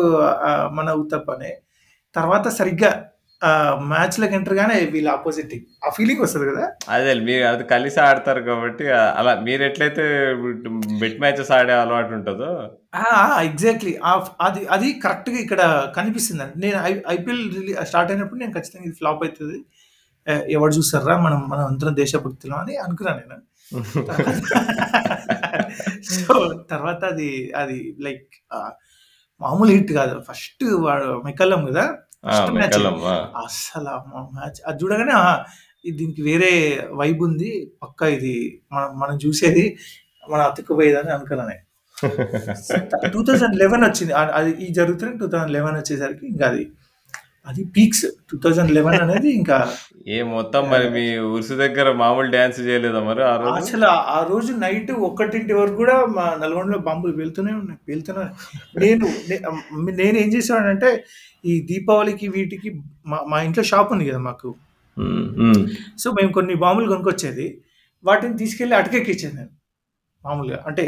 మన 0.78 0.88
ఉత్తప్పనే. 1.02 1.52
తర్వాత 2.14 2.48
సరిగ్గా 2.58 2.90
మ్యాచ్‌లోకి 3.90 4.34
ఎంటర్ 4.36 4.56
గానే 4.58 4.76
వీళ్ళు 4.92 5.10
అపోజిట్ 5.14 5.48
టీమ్. 5.50 5.64
ఆ 5.84 5.90
ఫీలింగ్ 5.96 6.22
వస్తది 6.24 6.46
కదా! 6.50 6.64
అదే 6.94 7.12
మీరు 7.26 7.44
అది 7.50 7.64
కలిసి 7.72 7.98
ఆడతారు 8.06 8.42
కాబట్టి 8.48 8.84
అలా 9.18 9.32
మీరెట్లయితే 9.46 10.04
బెట్ 11.02 11.18
మ్యాచెస్ 11.24 11.52
ఆడే 11.58 11.74
అలవాటు 11.82 12.14
ఉంటదో! 12.18 12.50
ఎగ్జాక్ట్‌లీ. 13.48 13.92
అది 14.46 14.62
అది 14.76 14.88
కరెక్ట్‌గా 15.04 15.38
ఇక్కడ 15.44 15.62
కనిపిస్తుందండి. 15.96 16.56
నేను 16.64 16.78
ఐపీఎల్ 17.16 17.44
స్టార్ట్ 17.90 18.12
అయినప్పుడు 18.12 18.40
నేను 18.44 18.54
ఖచ్చితంగా 18.58 18.86
ఇది 18.88 18.96
ఫ్లాప్ 19.00 19.24
అయితది. 19.26 19.58
ఆహ్, 20.26 20.44
ఎవడు 20.54 20.72
చూస్తార్రా 20.76 21.16
మనం 21.24 21.48
మనం 21.48 21.66
అందరం 21.66 21.96
దేశభక్తులం 21.96 22.58
అని 22.62 22.76
అనుకున్నాను 22.84 23.18
నేను. 23.22 23.42
సో, 26.16 26.34
తర్వాత 26.70 27.04
అది 27.12 27.28
అది 27.60 27.94
లైక్ 28.04 28.34
మామూలు 29.40 29.70
హిట్ 29.74 29.92
కాదు. 29.96 30.22
ఫస్ట్ 30.28 30.64
వాడు 30.84 31.22
మెకల్లమ్ 31.26 31.68
కదా! 31.68 31.84
ఫస్ట్ 32.26 32.50
మ్యాచ్ 34.34 34.60
అది 34.66 34.82
చూడగానే 34.82 35.14
దీనికి 35.98 36.22
వేరే 36.22 36.52
వైబ్ 37.00 37.22
ఉంది. 37.26 37.72
పక్కా 37.82 38.06
ఇది 38.16 38.62
మనం 38.72 38.98
మనం 38.98 39.18
చూసేది 39.24 39.76
మనం 40.24 40.46
అతుక్కుపోయేదని 40.46 41.10
అనుకున్నా 41.16 41.46
నేను. 41.46 41.62
2011 43.06 43.86
వచ్చింది. 43.86 44.12
ఆహ్, 44.12 44.30
అది 44.38 44.50
ఇది 44.56 44.72
జరుగుతూనే 44.78 45.16
2011 45.16 45.80
వచ్చేసరికి 45.80 46.26
ఇంకా 46.26 46.48
అది 46.48 46.72
అది 47.46 47.64
పీక్స్. 47.76 48.04
2011 48.32 49.02
అనేది 49.02 49.30
ఇంకా 49.32 49.56
ఏ 50.08 50.22
మొత్తం 50.22 50.62
మరి 50.70 50.90
మీ 50.90 51.04
ఉరుసు 51.28 51.54
దగ్గర 51.54 51.92
మామూలు 51.92 52.30
డాన్స్ 52.30 52.60
చేయలేదా 52.60 53.00
మరి 53.00 53.22
ఆ 53.24 53.36
రోజు? 53.36 53.54
అసలు 53.60 53.86
ఆ 54.16 54.26
రోజు 54.28 54.52
నైట్ 54.52 54.90
1 54.92 55.54
వరకు 55.54 55.74
కూడా 55.74 56.06
మా 56.16 56.36
నల్గొండలో 56.42 56.78
బాంబులు 56.78 57.12
పేలుతూనే 57.12 57.52
ఉన్నాయి. 57.52 57.78
పేలుతూనే 57.88 58.18
ఉన్నాయి. 58.18 58.36
నేను 58.78 59.06
నే 59.30 59.36
నేనేం 60.02 60.28
చేసేవాడినంటే 60.28 60.90
ఈ 61.44 61.66
దీపావళికి 61.70 62.28
వీటికి 62.28 62.68
మా 63.06 63.18
మా 63.28 63.42
ఇంట్లో 63.42 63.64
షాప్ 63.64 63.92
ఉంది 63.92 64.08
కదా 64.10 64.18
మాకు. 64.18 64.50
సో, 65.98 66.10
మేము 66.12 66.32
కొన్ని 66.32 66.54
బాంబులు 66.54 66.88
కొనుక్కొచ్చేది. 66.88 67.46
వాటిని 68.04 68.36
తీసుకెళ్ళి 68.36 68.76
అటకెక్కిచ్చేది 68.76 69.36
నేను. 69.36 69.52
మామూలుగా. 70.24 70.64
అంటే 70.66 70.84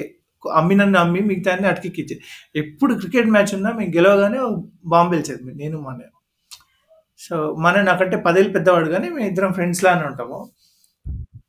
అమ్మినన్ని 0.55 0.99
అమ్మి 0.99 1.21
మిగతాయన్ని 1.21 1.69
అటకెక్కిచ్చేది. 1.69 2.23
ఎప్పుడు 2.57 2.95
క్రికెట్ 2.95 3.29
మ్యాచ్ 3.29 3.55
ఉన్నా 3.55 3.73
మేము 3.73 3.93
గెలవగానే 3.97 4.41
బాంబు 4.87 5.11
పేల్చేది 5.15 5.55
నేను 5.55 5.81
మా 5.81 5.91
అన్నయ్య. 5.91 6.13
సో, 7.21 7.35
మన 7.65 7.77
నాకంటే 7.89 8.17
10 8.21 8.39
ఏళ్ళు 8.41 8.53
పెద్దవాడు 8.57 8.89
మేము 9.07 9.21
ఇద్దరం 9.31 9.53
ఫ్రెండ్స్ 9.57 9.83
లానే 9.87 10.05
ఉంటాము. 10.11 10.39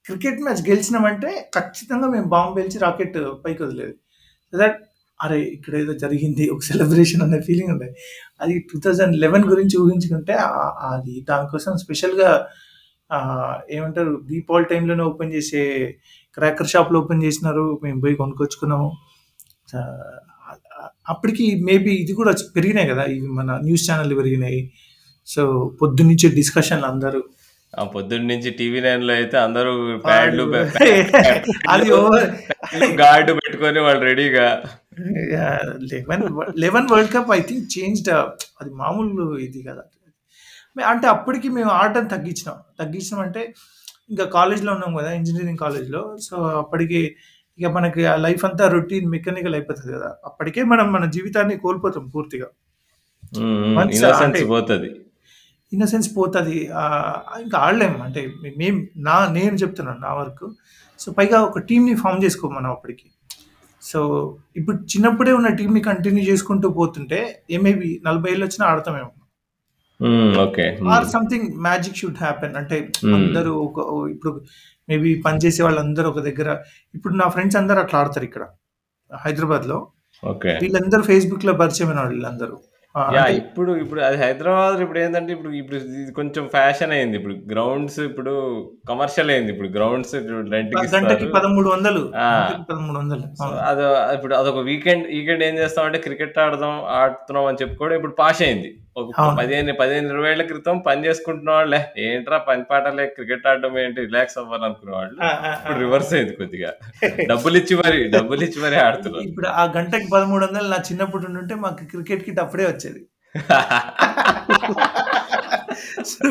క్రికెట్ 0.08 0.40
మ్యాచ్ 0.46 0.62
గెలిచినామంటే 0.70 1.30
ఖచ్చితంగా 1.56 2.08
మేము 2.14 2.28
బాంబు 2.34 2.54
పేల్చి 2.58 2.78
రాకెట్ 2.86 3.18
పైకి 3.44 3.62
వదిలేదు 3.66 3.94
సో 4.54 4.60
దట్ 4.62 4.78
అరే! 5.20 5.38
ఇక్కడ 5.56 5.74
ఏదో 5.82 5.94
జరిగింది. 6.04 6.44
ఒక 6.54 6.62
సెలబ్రేషన్ 6.70 7.24
అనే 7.26 7.40
ఫీలింగ్ 7.48 7.72
ఉండే 7.74 7.88
అది 8.42 8.54
2011 8.66 9.16
గురించి 9.52 9.76
ఊహించుకుంటే 9.84 10.36
అది 10.90 11.14
దానికోసం 11.30 11.74
స్పెషల్‌గా 11.84 12.30
ఏమంటారు 13.78 14.14
దీపావళి 14.30 14.68
టైంలోనే 14.72 15.04
ఓపెన్ 15.12 15.34
చేసే 15.36 15.64
క్రాకర్ 16.38 16.72
షాప్‌లు 16.74 16.98
ఓపెన్ 17.02 17.24
చేసినారు. 17.28 17.66
మేము 17.86 18.00
పోయి 18.04 18.16
కొనుక్కొచ్చుకున్నాము. 18.22 18.90
అప్పటికి 21.08 21.46
మేబీ 21.68 21.94
ఇది 22.04 22.14
కూడా 22.20 22.34
పెరిగినాయి 22.56 22.90
కదా! 22.94 23.06
ఇవి 23.16 23.30
మన 23.40 23.50
న్యూస్ 23.66 23.86
ఛానల్ 23.90 24.14
పెరిగినాయి. 24.20 24.62
సో, 25.30 25.42
పొద్దున్నుంచే 25.82 26.30
డిస్కషన్‌లు 26.38 26.88
అందరూ 26.92 27.22
ఆ 27.74 27.84
పొద్దున్న 27.94 28.26
నుంచి 28.32 28.50
టీవీ 28.60 28.80
నైన్‌లో 28.82 29.14
అయితే 29.16 29.38
అందరూ 29.40 29.72
ప్యాడ్లు 30.06 30.44
అది 31.74 31.90
గార్డ్ 33.02 33.30
పెట్టుకొని 33.38 33.80
వాళ్ళు 33.86 34.02
రెడీగా. 34.08 34.48
యాహ్! 35.34 35.68
11 35.84 36.32
వ 36.38 36.46
11 36.58 36.88
world 36.92 37.12
cup 37.14 37.30
I 37.36 37.42
think 37.50 37.68
changed 37.76 38.10
అది 38.60 38.72
మామూలు 38.80 39.26
ఇది 39.40 39.60
కాదు. 39.68 39.84
అంటే 40.86 41.08
అప్పటికి 41.14 41.48
మేము 41.58 41.72
ఆడటం 41.80 42.06
తగ్గించినాం. 42.14 42.58
తగ్గించినాం 42.80 43.22
అంటే 43.26 43.42
ఇంకా 44.12 44.26
కాలేజ్‌లో 44.36 44.72
ఉన్నాం 44.78 44.94
కదా! 45.00 45.12
ఇంజినీరింగ్ 45.20 45.62
కాలేజ్‌లో. 45.64 46.02
సో, 46.28 46.36
అప్పటికి 46.64 47.02
ఇక 47.60 47.70
మనకి 47.78 48.02
ఆ 48.08 48.16
లైఫ్ 48.26 48.44
అంతా 48.50 48.66
రొటీన్ 48.76 49.08
మెకానికల్ 49.16 49.56
అయిపోతది 49.58 49.92
కదా! 49.96 50.10
అప్పటికే 50.30 50.64
మనం 50.74 50.88
మన 50.96 51.06
జీవితాన్ని 51.16 51.58
కోల్పోతాం 51.66 52.06
పూర్తిగా. 52.16 52.50
పోతది. 54.50 54.90
ఇన్నోసెన్స్ 55.72 56.10
పోతది. 56.18 56.58
ఇంకా 57.42 57.58
ఆడలేము. 57.60 58.00
అంటే 58.06 58.22
మేము 58.60 58.80
నా 59.08 59.18
నేను 59.32 59.56
చెప్తున్నాను 59.56 60.02
నా 60.02 60.14
వరకు. 60.16 60.48
సో, 61.00 61.10
పైగా 61.12 61.38
ఒక 61.44 61.60
టీమ్‌ని 61.70 61.96
ఫార్మ్ 62.02 62.24
చేసుకోము 62.26 62.56
మనం 62.56 62.72
అప్పటికి. 62.72 63.08
సో, 63.82 64.00
ఇప్పుడు 64.56 64.78
చిన్నప్పుడే 64.94 65.34
ఉన్న 65.34 65.50
టీమ్‌ని 65.60 65.82
కంటిన్యూ 65.90 66.24
చేసుకుంటూ 66.30 66.70
పోతుంటే 66.80 67.20
ఏ 67.52 67.60
మేబీ 67.68 67.90
40 68.04 68.32
ఏళ్ళొచ్చినా 68.34 68.66
ఆడతామేమో. 68.72 69.12
Okay. 70.44 70.66
Or. 70.94 71.06
Something 71.14 71.48
magic 71.66 72.00
should 72.02 72.20
happen. 72.20 72.56
అంటే. 72.62 72.78
అందరూ 73.18 73.54
ఒక 73.68 73.80
ఇప్పుడు 74.14 74.34
మేబీ 74.90 75.10
పనిచేసే 75.26 75.62
వాళ్ళందరూ 75.66 76.08
ఒక 76.14 76.22
దగ్గర 76.28 76.50
ఇప్పుడు 76.94 77.14
నా 77.16 77.28
ఫ్రెండ్స్ 77.30 77.58
అందరూ 77.58 77.80
అట్లా 77.82 78.00
ఆడతారు 78.02 78.28
ఇక్కడ. 78.30 78.44
హైదరాబాద్‌లో. 79.12 79.78
ఓకే. 80.24 80.52
వీళ్ళందరూ 80.64 81.04
ఫేస్‌బుక్‌లో 81.04 81.54
పరిచయమైన 81.62 82.00
వాళ్ళు 82.00 82.16
వీళ్ళందరూ. 82.16 82.56
అంటే 83.02 83.34
ఇప్పుడు 83.42 83.72
ఇప్పుడు 83.84 84.02
అది 84.02 84.18
ఇప్పుడేందంటే 84.84 85.32
ఇప్పుడు 85.34 85.52
ఇప్పుడు 85.60 85.78
ఇది 85.96 86.12
కొంచెం 86.12 86.44
ఫ్యాషన్ 86.48 86.92
అయింది. 86.92 87.18
ఇప్పుడు 87.20 87.36
గ్రౌండ్స్ 87.52 88.00
ఇప్పుడు 88.08 88.34
కమర్షియల్ 88.90 89.32
అయింది. 89.32 89.52
ఇప్పుడు 89.54 89.70
గ్రౌండ్స్ 89.70 90.14
రెంట్‌కి 90.16 90.76
గంటకి 90.76 90.86
ఇస్తారు. 90.88 91.32
1300 91.38 92.04
ఆ! 92.20 92.28
గంటకి 92.34 92.58
1300 92.62 93.24
సో, 93.38 93.46
అవును. 93.46 93.60
అదో 93.70 93.88
ఇప్పుడు 94.16 94.36
అదొక 94.36 94.62
వీకెండ్ 94.70 95.08
వీకెండ్ 95.10 95.44
ఏం 95.44 95.56
చేస్తామంటే 95.60 96.00
క్రికెట్ 96.00 96.40
ఆడదాం 96.40 96.76
ఆడుతున్నాం 97.00 97.48
అని 97.50 97.62
చెప్పుకోవడం 97.64 97.98
ఇప్పుడు 97.98 98.18
పాష్ 98.20 98.44
అయింది. 98.48 98.70
ఒక. 99.00 99.12
15, 99.36 99.50
15, 99.74 100.08
20 100.10 100.30
ఏళ్ళ 100.30 100.44
క్రితం 100.48 100.78
పని 100.86 101.06
చేసుకుంటున్న 101.06 101.52
వాళ్ళే 101.52 101.80
ఏంట్రా 102.06 102.38
పని 102.48 102.64
పాట 102.70 102.88
లేక 102.96 103.12
క్రికెట్ 103.18 103.46
ఆడడం 103.48 103.74
ఏంటి 103.80 104.00
రిలాక్స్ 104.06 104.38
అవ్వాలనుకునే 104.42 104.94
వాళ్ళు. 104.96 105.18
ఆ! 105.20 105.30
ఆ! 105.30 105.50
ఆ! 105.50 105.52
ఇప్పుడు 105.60 105.80
రివర్స్ 105.84 106.12
అయింది 106.16 106.34
కొద్దిగా. 106.40 106.72
డబ్బులిచ్చి 107.32 107.76
మరి 107.82 108.00
డబ్బులిచ్చి 108.16 108.60
మరి 108.60 108.78
ఆడుతున్నారు. 108.84 109.24
ఇప్పుడు 109.28 109.48
ఆ 109.56 109.66
గంటకి 109.76 110.08
1300 110.08 110.72
నా 110.74 110.80
చిన్నప్పుడు 110.90 111.26
ఉండుంటే 111.30 111.56
మాకు 111.64 111.86
క్రికెట్ 111.94 112.26
కిట్ 112.26 112.42
అప్పుడే 112.44 112.66
వచ్చేది. 112.66 112.89
సో, 116.11 116.28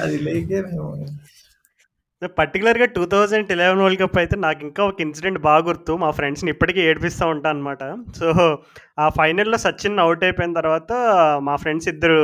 అది 0.00 0.18
లేకే 0.26 0.60
మేము 0.62 0.88
పర్టిక్యులర్‌గా 2.36 2.86
2011 2.88 3.80
వరల్డ్ 3.82 4.00
కప్ 4.02 4.18
అయితే 4.18 4.36
నాకు 4.36 4.60
ఇంకా 4.62 4.82
ఒక 4.84 5.00
ఇన్సిడెంట్ 5.00 5.38
బాగా 5.40 5.62
గుర్తు. 5.64 5.92
మా 5.96 6.10
ఫ్రెండ్స్‌ని 6.10 6.50
ఇప్పటికీ 6.50 6.80
ఏడిపిస్తూ 6.80 7.24
ఉంటా 7.28 7.48
అనమాట. 7.50 7.82
సో, 8.18 8.26
ఆ 8.98 9.06
ఫైనల్‌లో 9.18 9.58
సచిన్ 9.58 9.98
అవుట్ 9.98 10.24
అయిపోయిన 10.24 10.52
తర్వాత 10.52 10.90
మా 11.42 11.56
ఫ్రెండ్స్ 11.56 11.88
ఇద్దరు 11.88 12.18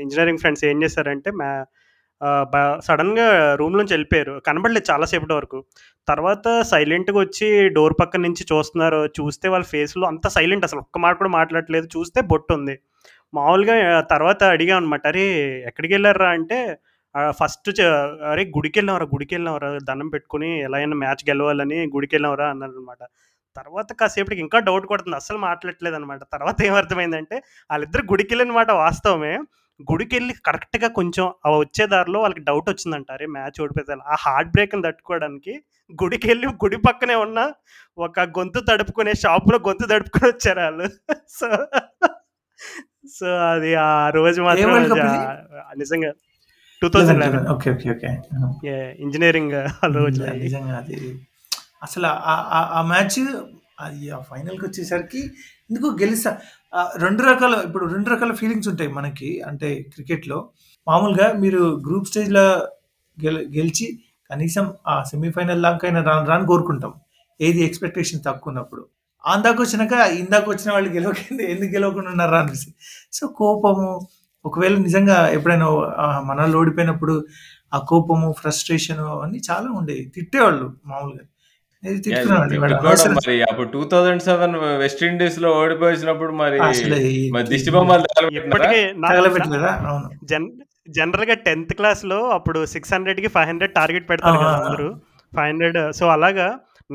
ఇంజనీరింగ్ 0.00 0.38
ఫ్రెండ్స్ 0.38 0.64
ఏం 0.64 0.82
చేశారంటే 0.82 1.30
మా 1.42 1.50
సడన్గా 2.86 3.26
రూమ్ 3.60 3.76
నుంచి 3.78 3.92
వెళ్ళిపోయారు. 3.94 4.34
కనబడలేదు 4.46 4.86
చాలాసేపటి 4.90 5.34
వరకు. 5.34 5.58
తర్వాత 6.08 6.46
సైలెంట్‌గా 6.70 7.18
వచ్చి 7.18 7.48
డోర్ 7.76 7.94
పక్కన 8.00 8.22
నుంచి 8.22 8.44
చూస్తున్నారు. 8.50 9.00
చూస్తే 9.18 9.46
వాళ్ళ 9.48 9.66
ఫేస్‌లో 9.72 10.04
అంతా 10.12 10.30
సైలెంట్ 10.36 10.64
అసలు 10.64 10.82
ఒక్క 10.84 10.98
మాట 11.04 11.14
కూడా 11.20 11.32
మాట్లాడట్లేదు. 11.38 11.88
చూస్తే 11.96 12.20
బొట్టుంది. 12.32 12.76
మామూలుగా 13.32 13.76
తర్వాత 14.10 14.42
అడిగామనమాట. 14.54 15.04
"అరే! 15.12 15.26
ఎక్కడికెళ్ళారురా" 15.70 16.30
అంటే 16.38 16.58
ఫస్ట్ 17.34 17.68
అరే 18.30 18.42
గుడికి 18.54 18.76
వెళ్ళామరా 18.78 19.06
గుడికి 19.10 19.32
వెళ్ళామరా 19.36 19.68
దండం 19.88 20.08
పెట్టుకుని 20.10 20.50
ఎలా 20.66 20.76
అయినా 20.78 20.96
మ్యాచ్ 21.02 21.22
గెలవాలని 21.28 21.78
గుడికి 21.94 22.14
వెళ్ళామరా 22.16 22.46
అన్నారు 22.52 22.74
అనమాట 22.74 23.02
తర్వాత 23.56 23.90
కాసేపటికి 24.00 24.42
ఇంకా 24.44 24.58
డౌట్ 24.68 24.86
కొడుతుంది 24.86 25.16
అస్సలు 25.18 25.40
మాట్లాడలేదు 25.46 25.96
అనమాట 25.98 26.22
తర్వాత 26.32 26.58
ఏమర్థమైందంటే 26.68 27.36
వాళ్ళిద్దరు 27.70 28.04
గుడికి 28.12 28.30
వెళ్ళిన 28.34 28.54
మాట 28.58 28.70
వాస్తవమే 28.80 29.34
గుడికి 29.82 30.14
వెళ్ళి 30.16 30.34
కరెక్ట్గా 30.46 30.88
కొంచెం 30.96 31.26
వచ్చే 31.56 31.84
దారిలో 31.92 32.18
వాళ్ళకి 32.20 32.42
డౌట్ 32.48 32.68
వచ్చిందంట. 32.70 33.08
అరే 33.16 33.26
మ్యాచ్ 33.34 33.58
ఓడిపోతే 33.62 33.94
ఆ 34.06 34.16
హార్ట్ 34.24 34.50
బ్రేక్ని 34.54 34.84
తట్టుకోవడానికి 34.86 35.54
గుడికి 35.90 36.26
వెళ్ళి 36.30 36.46
గుడి 36.62 36.78
పక్కనే 36.86 37.16
ఉన్న 37.22 37.38
ఒక 37.98 38.20
గొంతు 38.36 38.60
తడుపుకునే 38.68 39.14
షాప్లో 39.22 39.58
గొంతు 39.66 39.86
తడుపుకొని 39.90 40.28
వచ్చారు 40.32 40.60
వాళ్ళు 40.62 40.86
సో 41.38 41.48
సో 43.14 43.28
అది 43.48 43.70
ఆ 43.84 43.90
రోజు 44.16 44.40
మాత్రం 44.42 44.70
నిజంగా 45.78 46.10
two 46.82 46.88
thousand 46.88 47.24
okay 47.52 47.70
okay 47.74 47.90
okay. 48.46 48.74
Engineering 49.04 49.56
నిజంగా 50.38 50.76
అది. 50.78 50.96
అసలు 51.82 52.08
ఆ- 52.72 52.82
మ్యాచ్ 52.88 53.18
అది 53.78 54.02
ఆ 54.10 54.18
ఫైనల్కి 54.28 54.64
వచ్చేసరికి 54.66 55.20
ఎందుకు 55.70 55.88
గెలిస్తా 56.00 56.30
రెండు 56.96 57.22
రకాల 57.22 57.54
ఇప్పుడు 57.66 57.84
రెండు 57.94 58.10
రకాల 58.10 58.32
ఫీలింగ్స్ 58.32 58.68
ఉంటాయి 58.68 58.90
మనకి 58.92 59.40
అంటే 59.42 59.68
క్రికెట్లో. 59.94 60.38
మామూలుగా 60.88 61.26
మీరు 61.32 61.62
గ్రూప్ 61.86 62.06
స్టేజ్లో 62.08 62.44
గెల 63.18 63.38
గెలిచి 63.56 63.86
కనీసం 64.30 64.66
ఆ 64.88 65.02
సెమీఫైనల్ 65.02 65.62
దాకైనా 65.62 66.02
రాను 66.02 66.26
రాను 66.26 66.46
కోరుకుంటాం. 66.46 66.92
ఏది 67.40 67.60
ఎక్స్పెక్టేషన్ 67.64 68.20
తక్కువ 68.26 68.50
ఉన్నప్పుడు 68.50 68.82
అందాక 69.24 69.58
వచ్చినాక 69.60 69.94
ఇందాక 70.22 70.46
వచ్చిన 70.48 70.72
వాళ్ళు 70.72 70.90
గెలవకుండా 70.90 71.44
ఎందుకు 71.44 71.70
గెలవకుండా 71.76 72.10
ఉన్నారా 72.10 72.38
అనిపిస్తుంది. 72.40 72.76
సో 73.12 73.26
కోపము 73.26 73.88
ఒకవేళ 74.44 74.74
నిజంగా 74.76 75.28
ఎప్పుడైనా 75.28 75.66
మనలో 76.28 76.58
ఓడిపోయినప్పుడు 76.58 77.14
ఆ 77.74 77.78
కోపము 77.78 78.34
ఫ్రస్ట్రేషన్ 78.40 78.98
అవన్నీ 78.98 79.40
చాలా 79.50 79.68
ఉండేవి. 79.80 80.04
తిట్టేవాళ్ళు 80.14 80.66
మామూలుగా. 80.86 81.24
తిట్టుకోవడం 81.82 83.14
మరి 83.18 83.36
అప్పుడు 83.42 83.68
టూ 83.68 83.80
థౌజండ్ 83.84 84.22
సెవెన్ 84.22 84.52
వెస్ట్ 84.78 85.02
ఇండీస్లో 85.02 85.48
ఓడిపోయినప్పుడు 85.56 86.32
మరి 86.32 86.58
అసలు 86.66 86.98
మరి 87.32 87.46
దిష్టి 87.48 87.70
బొమ్మలు 87.70 88.04
తగలబెట్టినారా? 88.08 88.40
ఇప్పటికీ 88.40 88.80
నా- 88.84 89.00
నా- 89.02 89.10
తగలబెట్టలేదా 89.12 89.72
అవును. 89.88 90.08
జన్ 90.24 90.46
జనరల్గా 90.90 91.34
టెన్త్ 91.44 91.74
క్లాస్లో 91.74 92.30
అప్పుడు 92.30 92.64
సిక్స్ 92.66 92.92
హండ్రెడ్కి 92.94 93.28
ఫైవ్ 93.28 93.48
హండ్రెడ్ 93.48 93.74
టార్గెట్ 93.74 94.08
పెడతారు 94.10 94.38
కదా 94.38 94.52
ఆ. 94.52 94.60
అందరూ. 94.60 94.88
ఫైవ్ 95.32 95.48
హండ్రెడ్ 95.48 95.92
సో 95.92 96.06
అలాగా 96.08 96.46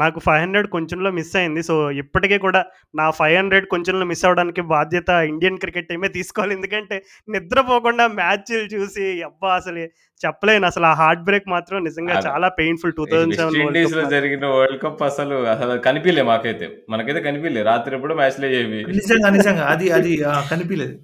నాకు 0.01 0.19
ఫైవ్ 0.25 0.41
హండ్రెడ్ 0.43 0.67
కొంచెంలో 0.75 1.09
మిస్ 1.17 1.35
అయింది. 1.41 1.61
సో 1.69 1.75
ఇప్పటికీ 2.01 2.37
కూడా 2.45 2.61
నా 2.99 3.05
ఫైవ్ 3.19 3.35
హండ్రెడ్ 3.39 3.67
కొంచెంలో 3.73 4.05
మిస్ 4.11 4.23
అవ్వడానికి 4.27 4.61
బాధ్యత 4.73 5.09
ఇండియన్ 5.31 5.61
క్రికెట్ 5.63 5.89
టీమే 5.91 6.09
తీసుకోవాలి. 6.17 6.55
ఎందుకంటే 6.57 6.97
నిద్రపోకుండా 7.35 8.05
మ్యాచ్లు 8.19 8.67
చూసి 8.75 9.05
అబ్బా 9.29 9.49
అసలు 9.61 9.83
చెప్పలేను. 10.21 10.65
అసలు 10.71 10.85
ఆ 10.91 10.93
హార్ట్ 11.01 11.25
బ్రేక్ 11.25 11.47
మాత్రం 11.55 11.83
నిజంగా. 11.87 12.13
చాలా 12.27 12.47
పెయిన్ఫుల్ 12.59 12.93
టూ 12.97 13.03
లో 13.11 13.19
సెవెన్ 13.39 14.13
జరిగిన 14.15 14.45
వరల్డ్ 14.57 14.79
కప్ 14.85 15.03
అసలు 15.09 15.35
అసలు 15.55 15.73
కనిపించలే 15.87 16.23
మాకైతే. 16.31 16.67
మనకైతే 16.93 17.21
కనిపించలే 17.27 17.63
రాత్రి 17.71 17.95
ఎప్పుడు 17.97 18.15
మ్యాచ్ 18.21 18.39
లే 18.43 18.49
చేవి 18.55 18.79
నిజంగా 19.01 19.29
నిజంగా. 19.37 19.65
అది 19.73 19.89
అది 19.97 20.13
కనిపించలేదు 20.53 20.95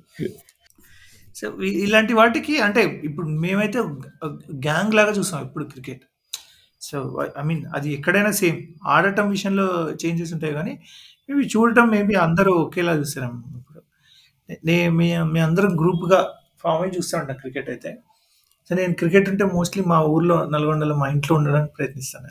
సో 1.38 1.46
ఇలాంటి 1.86 2.14
వాటికి 2.22 2.56
అంటే 2.66 2.82
ఇప్పుడు 3.10 3.28
మేమైతే 3.44 3.80
గ్యాంగ్ 4.66 4.98
లాగా 5.00 5.14
చూసాం. 5.20 5.40
ఇప్పుడు 5.48 5.64
క్రికెట్. 5.72 6.04
సో 6.84 7.26
ఐ 7.40 7.44
మీన్ 7.44 7.66
అది 7.76 7.94
ఎక్కడైనా 7.94 8.32
సేమ్ 8.32 8.62
ఆడటం 8.88 9.30
విషయంలో 9.30 9.92
చేంజెస్ 10.06 10.34
ఉంటాయి 10.34 10.54
కానీ 10.54 10.80
మేబీ 11.30 11.48
చూడటం 11.58 11.88
మేబీ 11.88 12.14
అందరూ 12.14 12.52
ఒకేలా 12.54 12.94
చూస్తారేమో 12.94 13.44
ఇప్పుడు 13.58 13.82
నే 14.66 14.90
మీ 14.90 15.40
అందరం 15.40 15.76
గ్రూప్గా 15.82 16.30
ఫామ్ 16.64 16.82
అయ్యి 16.82 16.98
చూస్తూ 16.98 17.18
ఉంటాం 17.18 17.36
క్రికెట్ 17.36 17.70
అయితే. 17.70 17.98
సో 18.70 18.76
నేను 18.76 18.94
క్రికెట్ 18.94 19.30
అంటే 19.30 19.46
మోస్ట్లీ 19.46 19.84
మా 19.84 20.02
ఊర్లో 20.02 20.50
నల్గొండలో 20.50 20.96
మా 20.96 21.08
ఇంట్లో 21.08 21.38
ఉండడానికి 21.38 21.74
ప్రయత్నిస్తాను. 21.74 22.28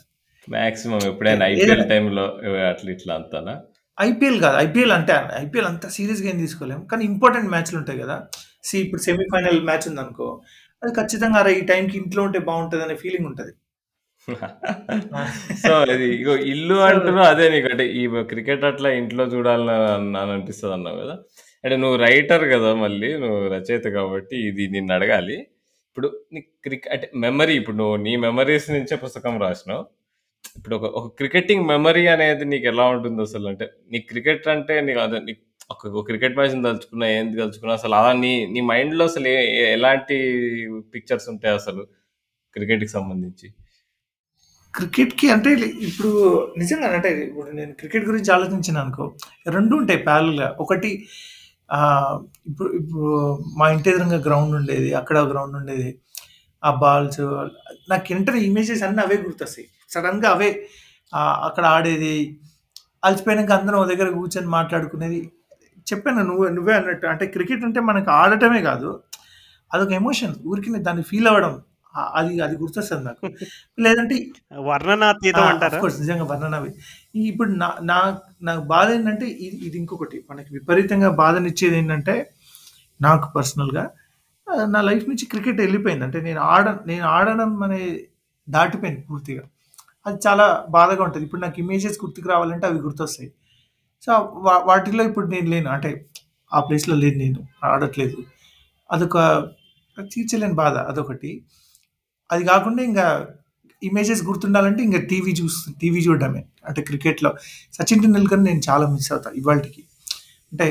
మాక్సిమం 0.51 0.99
ఎప్పుడైనా 1.05 1.47
ఏదైనా- 1.47 1.73
ఐపీఎల్ 1.73 1.89
టైంలో 1.89 2.23
అట్లా 2.69 2.93
ఇట్లా 2.93 3.15
అంతానా? 3.15 3.61
ఐపీఎల్ 4.01 4.41
కాదు. 4.41 4.57
ఐపీఎల్ 4.57 4.93
అంటే 4.93 5.13
ఐపీఎల్ 5.39 5.67
అంత 5.67 5.87
సీరియస్గా 5.87 6.29
ఏం 6.29 6.39
తీసుకోలేము 6.39 6.85
కానీ 6.85 7.05
ఇంపార్టెంట్ 7.05 7.49
మ్యాచ్లు 7.49 7.79
ఉంటాయి 7.79 7.99
కదా. 7.99 8.27
సి 8.65 8.79
ఇప్పుడు 8.79 9.01
సెమీఫైనల్ 9.01 9.65
మ్యాచ్ 9.65 9.89
ఉందనుకో 9.89 10.41
అది 10.85 10.93
ఖచ్చితంగా 10.93 11.37
అరే 11.37 11.53
ఈ 11.53 11.61
టైంకి 11.61 11.99
ఇంట్లో 11.99 12.23
ఉంటే 12.23 12.39
బాగుంటుంది 12.39 12.85
అనే 12.85 12.95
ఫీలింగ్ 12.95 13.27
ఉంటుంది. 13.27 13.53
సో 15.63 15.85
ఇది 15.95 16.15
ఇగో 16.15 16.37
ఇల్లు 16.45 16.75
అంటున్నావు 16.81 17.27
అదే 17.27 17.51
నీకు 17.51 17.67
అంటే 17.67 17.87
ఈ 17.93 18.09
క్రికెట్ 18.23 18.65
అట్లా 18.65 18.91
ఇంట్లో 18.91 19.25
చూడాలని 19.25 20.19
అని 20.19 20.33
అనిపిస్తుంది 20.33 20.75
అన్నావు 20.75 21.01
కదా. 21.01 21.15
అంటే 21.65 21.77
నువ్వు 21.77 21.97
రైటర్ 21.97 22.53
కదా 22.53 22.75
మళ్ళీ 22.75 23.19
నువ్వు 23.19 23.49
రచయిత 23.49 23.89
కాబట్టి 23.89 24.37
ఇది 24.49 24.69
నిన్ను 24.69 24.95
అడగాలి. 24.95 25.37
ఇప్పుడు 25.89 26.21
నీ 26.33 26.41
క్రికెట్ 26.41 26.89
అంటే 26.89 27.11
మెమరీ 27.15 27.55
ఇప్పుడు 27.55 27.77
నువ్వు 27.77 27.97
నీ 27.97 28.17
మెమరీస్ 28.17 28.71
నుంచే 28.71 28.97
పుస్తకం 28.97 29.41
రాసినావు. 29.41 29.85
ఇప్పుడు 30.57 30.77
ఒక 30.77 30.85
ఒక 30.85 31.15
క్రికెటింగ్ 31.15 31.69
మెమరీ 31.69 32.07
అనేది 32.07 32.45
నీకు 32.45 32.67
ఎలా 32.67 32.85
ఉంటుంది 32.87 33.23
అసలు? 33.23 33.49
అంటే 33.49 33.71
నీ 33.91 33.99
క్రికెట్ 34.01 34.49
అంటే 34.49 34.81
నీకు 34.81 34.99
అదే 34.99 35.19
నీకు 35.19 35.41
ఒక 35.71 35.87
ఒక 35.89 36.07
క్రికెట్ 36.07 36.37
మ్యాచ్ 36.37 36.65
తలుచుకున్నా 36.65 37.09
ఏంది 37.09 37.41
తలుచుకున్నా 37.41 37.75
అసలు 37.75 37.95
అలా 37.95 38.13
నీ 38.13 38.47
నీ 38.47 38.61
మైండ్లో 38.61 39.05
అసలు 39.05 39.29
ఏ- 39.29 39.53
ఏ- 39.61 39.73
ఎలాంటి 39.73 40.17
పిక్చర్స్ 40.95 41.29
ఉంటాయి 41.29 41.55
అసలు 41.55 41.83
క్రికెట్కి 42.57 42.89
సంబంధించి? 42.89 43.47
క్రికెట్కి 44.75 45.27
అంటే 45.35 45.51
ఇప్పుడు 45.89 46.11
నిజంగా 46.59 46.87
అంటే 46.97 47.11
ఇప్పుడు 47.29 47.51
నేను 47.59 47.73
క్రికెట్ 47.81 48.05
గురించి 48.11 48.31
ఆలోచించాను 48.37 48.81
అనుకో 48.85 49.05
రెండు 49.57 49.75
ఉంటాయి 49.81 50.01
ప్యారల్గా 50.09 50.49
ఒకటి 50.65 50.91
ఇప్పుడు 52.51 52.71
ఇప్పుడు 52.81 53.03
మా 53.59 53.67
ఇంటి 53.75 53.91
ఎదురుగా 53.93 54.19
గ్రౌండ్ 54.27 54.55
ఉండేది 54.61 54.89
అక్కడ 55.01 55.19
గ్రౌండ్ 55.33 55.55
ఉండేది. 55.61 55.89
ఆ 56.63 56.71
బాల్స్ 56.83 57.23
నాకు 57.91 58.09
ఇంటర్ 58.15 58.39
ఇమేజెస్ 58.49 58.83
అన్నీ 58.87 59.03
అవే 59.07 59.17
గుర్తొస్తాయి. 59.27 59.67
సడన్గా 59.95 60.29
అవే 60.37 60.51
అక్కడ 61.49 61.65
ఆడేది. 61.77 62.15
అలసిపోయినాక 63.07 63.53
అందరం 63.59 63.79
ఒక 63.83 63.89
దగ్గర 63.93 64.09
కూర్చొని 64.19 64.51
మాట్లాడుకునేది. 64.59 65.21
చెప్పాను 65.87 66.23
నువ్వు 66.31 66.45
నువ్వే 66.59 66.75
అన్నట్టు. 66.81 67.07
అంటే 67.13 67.25
క్రికెట్ 67.35 67.65
అంటే 67.69 67.81
మనకు 67.91 68.11
ఆడటమే 68.21 68.61
కాదు 68.71 68.91
అదొక 69.71 69.93
ఎమోషన్ 70.01 70.35
ఊరికి 70.51 70.71
దాన్ని 70.89 71.05
ఫీల్ 71.11 71.29
అవ్వడం. 71.31 71.55
అది 72.01 72.41
అది 72.41 72.57
గుర్తొస్తుంది 72.57 73.05
నాకు. 73.05 73.27
లేదంటే 73.81 74.27
వర్ణనాతీతం 74.59 75.43
అంటారా? 75.43 75.81
కోర్స్ 75.81 76.01
నిజంగా 76.01 76.25
వర్ణనవి. 76.25 76.71
ఇప్పుడు 77.29 77.51
నా 77.51 77.75
నా 77.83 78.19
నాకు 78.43 78.61
బాధ 78.61 78.91
ఏంటంటే 78.91 79.27
ఇది 79.27 79.57
ఇది 79.57 79.79
ఇంకొకటి. 79.79 80.25
మనకి 80.31 80.49
విపరీతంగా 80.53 81.11
బాధనిచ్చేది 81.11 81.79
ఏంటంటే 81.79 82.31
నాకు 83.03 83.33
పర్సనల్గా 83.33 83.91
నా 84.65 84.81
లైఫ్ 84.81 85.09
నుంచి 85.09 85.27
క్రికెట్ 85.27 85.61
వెళ్ళిపోయింది. 85.61 86.05
అంటే 86.05 86.21
నేను 86.21 86.41
ఆడ 86.41 86.79
నేను 86.87 87.05
ఆడడం 87.05 87.63
అనే 87.63 88.01
దాటిపోయింది 88.49 89.01
పూర్తిగా. 89.01 89.43
అది 90.07 90.19
చాలా 90.27 90.67
బాధగా 90.71 91.05
ఉంటుంది. 91.05 91.25
ఇప్పుడు 91.25 91.41
నాకు 91.41 91.55
ఇమేజెస్ 91.59 91.99
గుర్తుకు 92.05 92.29
రావాలంటే 92.29 92.67
అవి 92.67 92.79
గుర్తొస్తాయి. 92.79 93.33
సో 94.07 94.13
వా- 94.13 94.67
వాటిలో 94.67 95.05
ఇప్పుడు 95.05 95.27
నేను 95.27 95.51
లేను. 95.51 95.71
అంటే 95.71 96.07
ఆ 96.55 96.61
ప్లేస్లో 96.61 96.97
లేను 96.97 97.19
నేను. 97.19 97.43
ఆడట్లేదు. 97.65 98.17
అదొక 98.93 99.49
తీర్చలేని 100.01 100.53
బాధ 100.53 100.77
అదొకటి. 100.77 101.45
అది 102.33 102.45
కాకుండా 102.45 102.83
ఇంకా 102.91 103.07
ఇమేజెస్ 103.83 104.23
గుర్తుండాలంటే 104.29 104.83
ఇంకా 104.89 105.01
టీవీ 105.11 105.33
చూస్ 105.41 105.59
టీవీ 105.81 106.01
చూడడమే. 106.07 106.43
అంటే 106.69 106.81
క్రికెట్లో 106.83 107.31
సచిన్ 107.77 108.03
టెండూల్కర్ 108.05 108.43
నేను 108.45 108.61
చాలా 108.69 108.85
మిస్ 108.95 109.11
అవుతా 109.13 109.31
ఇవాళకి 109.41 109.83
అంటే 110.53 110.67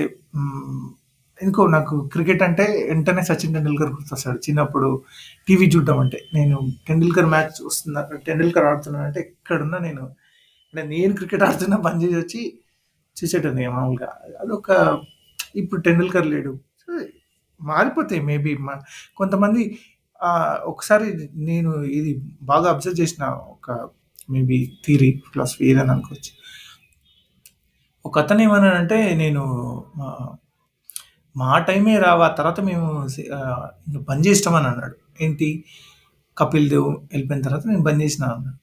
ఇంకో 1.40 1.62
ఎందుకో 1.62 1.62
నాకు 1.68 1.96
క్రికెట్ 2.14 2.44
అంటే 2.48 2.66
వెంటనే 2.90 3.22
సచిన్ 3.22 3.54
టెండూల్కర్ 3.56 3.92
గుర్తొస్తాడు. 3.96 4.38
చిన్నప్పుడు 4.38 4.90
టీవీ 5.48 5.66
చూడడం 5.66 6.00
అంటే 6.00 6.20
నేను 6.34 6.58
టెండూల్కర్ 6.88 7.26
మ్యాచ్ 7.26 7.58
వస్తున్నా 7.66 8.02
టెండూల్కర్ 8.28 8.68
ఆడుతున్నాను 8.72 9.06
అంటే 9.06 9.20
ఎక్కడున్నా 9.20 9.78
నేను 9.78 10.04
అంటే 10.74 10.84
నేను 10.88 11.14
క్రికెట్ 11.16 11.44
ఆడుతున్నా 11.44 11.78
బంద్ 11.78 12.04
చేసి 12.04 12.18
వచ్చి 12.18 12.42
చూసేటండి 13.18 13.64
మామూలుగా. 13.68 14.10
అదొక 14.42 14.70
ఇప్పుడు 15.56 15.82
టెండూల్కర్ 15.82 16.28
లేడు. 16.28 16.52
మారిపోతాయి 17.62 18.22
మేబీ 18.22 18.52
మా 18.68 18.76
కొంతమంది 19.18 19.64
ఒకసారి 20.64 21.30
నేను 21.34 21.84
ఇది 21.84 22.22
బాగా 22.41 22.69
అబ్జర్వ్ 22.69 23.02
చేసిన 23.02 23.23
ఒక 23.26 23.89
మేబీ 24.30 24.73
థీరీ 24.85 25.22
ఫిలాసఫీ 25.34 25.65
ఏదని 25.65 25.91
అనుకోవచ్చు. 25.91 26.41
ఒక 28.06 28.19
అతను 28.19 28.41
ఏమన్నానంటే 28.41 29.15
నేను 29.15 29.43
మా- 29.98 30.35
మా 31.38 31.60
టైమే 31.60 31.99
రావా 31.99 32.27
తర్వాత 32.27 32.60
మేము 32.60 33.07
ఇంకా 33.88 33.99
బంద్ 33.99 34.27
చేస్తామని 34.27 34.68
అన్నాడు. 34.68 35.23
ఏంటి? 35.23 35.64
కపిల్ 36.38 36.69
దేవ్ 36.69 36.84
వెళ్ళిపోయిన 36.84 37.43
తర్వాత 37.43 37.68
నేను 37.68 37.81
బంద్ 37.81 38.03
చేసిన 38.03 38.26
అన్నాడు. 38.26 38.57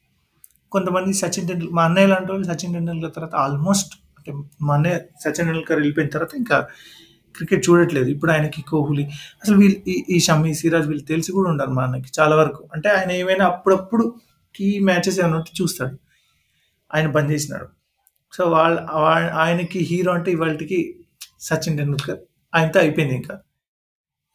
కొంతమంది 0.70 1.12
సచిన్ 1.12 1.48
టెండూల్కర్ 1.48 1.74
మా 1.74 1.84
అన్నయ్య 1.84 2.06
లాంటి 2.06 2.32
వాళ్ళు 2.32 2.46
సచిన్ 2.46 2.74
టెండూల్కర్ 2.74 3.14
తర్వాత 3.14 3.34
ఆల్మోస్ట్ 3.34 3.94
అంటే 4.18 4.32
మా 4.62 4.74
అన్నయ్య 4.74 4.98
సచిన్ 4.98 5.34
టెండూల్కర్ 5.36 5.76
వెళ్ళిపోయిన 5.76 6.10
తర్వాత 6.10 6.34
ఇంకా 6.34 6.66
క్రికెట్ 7.38 7.68
చూడట్లేదు. 7.68 8.08
ఇప్పుడు 8.08 8.32
ఆయనకి 8.32 8.62
కోహ్లీ 8.62 9.04
అసలు 9.44 9.58
వీళ్ళు 9.58 9.90
ఈ 9.90 10.04
ఈ 10.10 10.20
షమీ 10.20 10.54
సిరాజ్ 10.54 10.88
వీళ్ళు 10.88 11.04
తెలిసి 11.04 11.32
కూడా 11.32 11.50
ఉండరు 11.50 11.70
మా 11.70 11.82
అన్నకి 11.82 12.08
చాలా 12.20 12.36
వరకు. 12.36 12.68
అంటే 12.74 12.88
ఆయన 12.88 13.12
ఏమైనా 13.12 13.46
అప్పుడప్పుడు 13.46 14.14
కీ 14.56 14.78
మ్యాచెస్ 14.78 15.20
ఏమైనా 15.20 15.36
ఉంటే 15.36 15.52
చూస్తాడు. 15.62 15.98
ఆయన 16.94 17.06
బంద్ 17.06 17.32
చేసినాడు. 17.32 17.68
సో 18.32 18.44
వాళ్ళ 18.44 18.80
వా- 18.80 19.30
ఆయనకి 19.30 19.78
హీరో 19.78 20.12
అంటే 20.12 20.32
ఇవాళకి 20.32 21.00
సచిన్ 21.40 21.78
టెండూల్కర్. 21.78 22.18
ఆయనతో 22.54 22.80
అయిపోయింది 22.80 23.16
ఇంకా. 23.16 23.40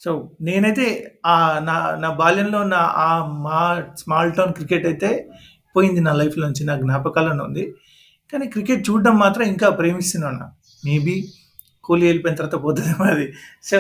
సో 0.04 0.32
నేనైతే 0.42 1.20
ఆ 1.26 1.60
నా 1.60 1.96
నా 1.96 2.12
బాల్యంలో 2.12 2.60
ఉన్న 2.60 2.74
ఆ 2.78 3.26
మా 3.26 3.84
స్మాల్ 3.98 4.32
టౌన్ 4.34 4.54
క్రికెట్ 4.54 4.86
అయితే 4.86 5.30
పోయింది 5.76 6.02
నా 6.02 6.14
లైఫ్‌లో 6.14 6.48
నుంచి. 6.48 6.66
నా 6.66 6.76
జ్ఞాపకాలను 6.76 7.44
ఉంది. 7.44 7.74
కానీ 8.34 8.48
క్రికెట్ 8.48 8.90
చూడడం 8.90 9.18
మాత్రం 9.18 9.44
ఇంకా 9.44 9.70
ప్రేమిస్తున్నాను. 9.70 10.52
మేబీ 10.86 11.32
కోహ్లీ 11.84 12.06
వెళ్ళిపోయిన 12.10 12.36
తర్వాత 12.40 12.58
పోతదేమో 12.64 13.06
అది. 13.14 13.26
సో! 13.64 13.78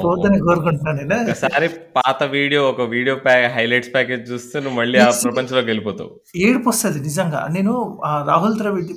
పోవద్దని 0.00 0.38
కోరుకుంటున్నాను 0.46 0.98
నేను. 1.02 1.18
ఒకసారి 1.26 1.68
పాత 1.98 2.20
వీడియో 2.34 2.62
ఒక 2.70 2.82
వీడియో 2.94 3.14
హైలైట్స్ 3.56 3.92
ప్యాకేజ్ 3.94 4.24
చూస్తే 4.30 4.56
నువ్వు 4.64 4.78
మళ్ళీ 4.80 4.98
ఆ 5.00 5.10
ప్రపంచంలోకి 5.24 5.70
వెళ్ళిపోతావు. 5.72 6.10
ఏడుపొస్తది 6.44 7.00
నిజంగా. 7.08 7.42
నేను 7.56 7.74
రాహుల్ 8.30 8.56
ద్రవిడ్ 8.60 8.92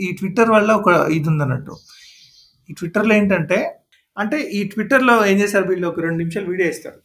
ఈ 0.00 0.10
ట్విట్టర్ 0.20 0.52
వల్ల 0.56 0.70
ఒక 0.80 0.88
ఇది 1.16 1.28
ఉందన్నట్టు. 1.32 1.74
ఈ 2.68 2.74
ట్విట్టర్‌లో 2.78 3.14
ఏంటంటే 3.18 3.58
అంటే 4.16 4.38
ఈ 4.56 4.62
ట్విట్టర్‌లో 4.72 5.14
ఏం 5.30 5.36
చేశారు 5.42 5.66
వీళ్ళు 5.70 5.86
ఒక 5.90 6.00
2 6.02 6.18
నిమిషాలు 6.22 6.48
వీడియో 6.52 6.68
ఇస్తారు. 6.74 6.98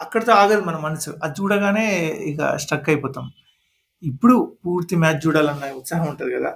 అక్కడితో 0.00 0.32
ఆగదు 0.42 0.62
మన 0.68 0.78
మనసు. 0.84 1.10
అది 1.24 1.34
చూడగానే 1.40 1.86
ఇక 2.30 2.42
స్ట్రక్ 2.64 2.88
అయిపోతాం. 2.92 3.26
ఇప్పుడు 4.02 4.36
పూర్తి 4.64 4.96
మ్యాచ్ 5.02 5.20
చూడాలన్న 5.26 5.66
ఉత్సాహం 5.80 6.06
ఉంటది 6.12 6.32
కదా! 6.36 6.50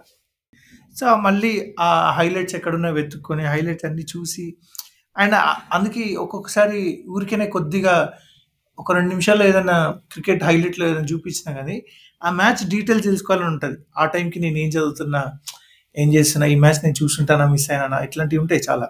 సో, 0.96 1.06
మళ్ళీ 1.26 1.52
ఆ 1.80 1.88
హైలైట్స్ 2.18 2.56
ఎక్కడున్నాయో 2.58 2.94
వెతుక్కొని 2.94 3.44
హైలైట్స్ 3.46 3.86
అన్నీ 3.88 4.04
చూసి 4.14 4.46
అండ్ 5.16 5.36
అందుకే 5.72 6.04
ఒక్కొక్కసారి 6.16 6.80
ఊరికేనే 7.08 7.46
కొద్దిగా 7.48 7.94
ఒక 8.78 8.92
రెండు 8.92 9.10
నిమిషాల్లో 9.10 9.44
ఏదైనా 9.46 9.76
క్రికెట్ 10.12 10.42
హైలైట్‌లో 10.44 10.84
ఏదైనా 10.88 11.08
చూపించినా 11.12 11.50
కానీ 11.58 11.76
ఆ 12.22 12.30
మ్యాచ్ 12.32 12.62
డీటెయిల్స్ 12.74 13.06
తెలుసుకోవాలని 13.08 13.50
ఉంటుంది 13.52 13.78
ఆ 13.96 14.04
టైంకి 14.06 14.38
నేను 14.40 14.58
ఏం 14.58 14.70
చదువుతున్నా, 14.70 15.22
ఏం 15.96 16.08
చేస్తున్నా, 16.14 16.46
ఈ 16.46 16.56
మ్యాచ్ 16.56 16.80
నేను 16.84 16.96
చూస్తుంటానా 17.02 17.46
మిస్ 17.54 17.68
అయినానా 17.72 17.98
ఇట్లాంటివి 18.08 18.42
ఉంటాయి 18.44 18.62
చాలా. 18.68 18.88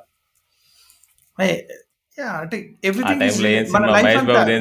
అంటే 2.18 2.56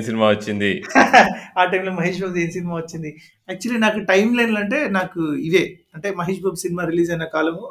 సినిమా 0.03 0.27
వచ్చింది? 0.27 0.71
ఆ 1.57 1.65
టైంలో 1.65 1.91
మహేష్ 1.91 2.19
బాబుది 2.21 2.41
ఏం 2.43 2.51
సినిమా 2.51 2.75
వచ్చింది. 2.75 3.09
యాక్చువల్లీ 3.49 3.79
నాకు 3.79 3.99
టైమ్ 4.03 4.37
లైన్‌లు 4.37 4.59
అంటే 4.59 4.87
నాకు 4.89 5.21
ఇవే. 5.41 5.63
అంటే 5.95 6.11
మహేష్ 6.11 6.41
బాబు 6.41 6.55
సినిమా 6.55 6.83
రిలీజ్ 6.83 7.11
అయిన 7.11 7.23
కాలము, 7.25 7.65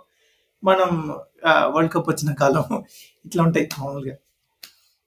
మనం 0.63 0.91
వరల్డ్ 1.75 1.93
కప్ 1.93 2.09
వచ్చిన 2.09 2.35
కాలం 2.35 2.65
ఇట్లా 3.25 3.43
ఉంటాయి 3.45 3.67
మామూలుగా. 3.75 4.15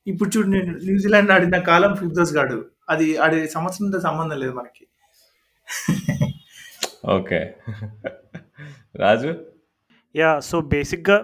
ఇప్పుడు 0.07 0.29
చూడు 0.29 0.47
నేను 0.47 0.71
న్యూజిలాండ్ 0.85 1.31
ఆడిన 1.31 1.57
కాలం 1.63 1.95
ఫిర్దౌస్ 1.95 2.33
గాడు. 2.33 2.57
అది 2.89 3.17
ఆడి 3.17 3.47
సంవత్సరంతో 3.47 3.99
సంబంధం 3.99 4.39
లేదు 4.39 4.53
మనకి. 4.53 4.83
ఓకే. 7.09 7.39
రాజు? 8.95 9.31
యాహ్! 10.15 10.41
సో, 10.41 10.61
బేసిక్‌గా 10.67 11.17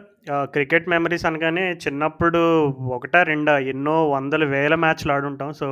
క్రికెట్ 0.53 0.85
మెమరీస్ 0.91 1.25
అనగానే 1.25 1.63
చిన్నప్పుడు 1.83 2.41
ఒకటా, 2.95 3.19
రెండా 3.23 3.53
ఎన్నో 3.71 3.95
వందల, 4.13 4.43
వేల 4.53 4.73
మ్యాచ్‌లు 4.83 5.11
ఆడుంటాం. 5.15 5.49
సో, 5.53 5.67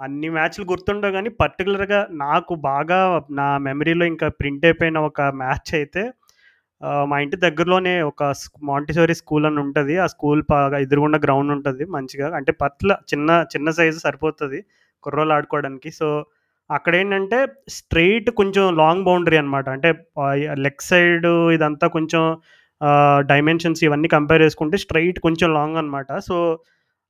అన్ని 0.00 0.28
మ్యాచ్‌లు 0.36 0.64
గుర్తుండవు 0.70 1.14
కానీ 1.16 1.30
పర్టిక్యులర్‌గా 1.40 2.00
నాకు 2.22 2.54
బాగా 2.66 2.98
నా 3.40 3.48
మెమరీలో 3.66 4.04
ఇంకా 4.12 4.28
ప్రింట్ 4.40 4.66
అయిపోయిన 4.66 4.98
ఒక 5.10 5.20
మ్యాచ్ 5.42 5.72
అయితే 5.78 6.02
మా 7.06 7.16
ఇంటి 7.20 7.36
దగ్గరలోనే 7.44 7.94
ఒక 8.10 8.22
మాంటిసోరీ 8.68 9.14
స్కూల్ 9.20 9.46
అని 9.48 9.60
ఉంటుంది 9.64 9.94
ఆ 9.98 10.06
స్కూల్ 10.12 10.42
బాగా 10.52 10.78
ఎదురుగుండా 10.84 11.18
గ్రౌండ్ 11.24 11.52
ఉంటుంది 11.56 11.84
మంచిగా. 11.94 12.28
అంటే 12.38 12.52
పట్ల 12.62 12.90
చిన్న 13.12 13.30
చిన్న 13.54 13.70
సైజు 13.78 13.98
సరిపోతుంది 14.06 14.60
కుర్రోలు 15.04 15.34
ఆడుకోవడానికి. 15.36 15.90
సో, 16.00 16.08
అక్కడేంటంటే 16.70 17.38
స్ట్రెయిట్ 17.76 18.30
కొంచెం 18.40 18.64
లాంగ్ 18.78 19.06
బౌండరీ 19.06 19.38
అనమాట. 19.42 19.68
అంటే 19.76 19.90
లెగ్ 20.66 20.84
సైడ్ 20.90 21.28
ఇదంతా 21.56 21.88
కొంచెం 21.96 22.22
డైమెన్షన్స్ 23.28 23.84
ఇవన్నీ 23.84 24.08
కంపేర్ 24.08 24.42
చేసుకుంటే 24.42 24.76
స్ట్రైట్ 24.78 25.18
కొంచెం 25.20 25.54
లాంగ్ 25.54 25.76
అనమాట. 25.76 26.18
సో, 26.20 26.36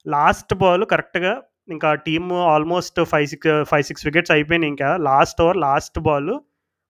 లాస్ట్ 0.06 0.54
బాల్ 0.54 0.84
కరెక్ట్‌గా 0.84 1.32
ఇంకా 1.68 1.94
టీమ్ 2.00 2.32
ఆల్మోస్ట్ 2.48 3.00
5, 3.06 3.32
6 3.34 3.42
5, 3.72 3.88
6 3.90 4.06
వికెట్స్ 4.06 4.32
అయిపోయినాయి 4.32 4.70
ఇంకా. 4.70 4.96
లాస్ట్ 5.00 5.42
ఓవర్ 5.42 5.58
లాస్ట్ 5.58 5.98
బాల్ 6.00 6.32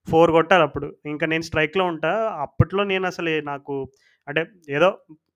4 0.09 0.33
కొట్టాలప్పుడు. 0.33 0.89
ఇంకా 1.07 1.27
నేను 1.27 1.43
స్ట్రైక్‌లో 1.43 1.85
ఉంటా. 1.85 2.13
అప్పట్లో 2.41 2.85
నేను 2.85 3.07
అసలు 3.07 3.33
నాకు 3.45 3.77
అంటే 4.29 4.43
ఏదో 4.71 4.91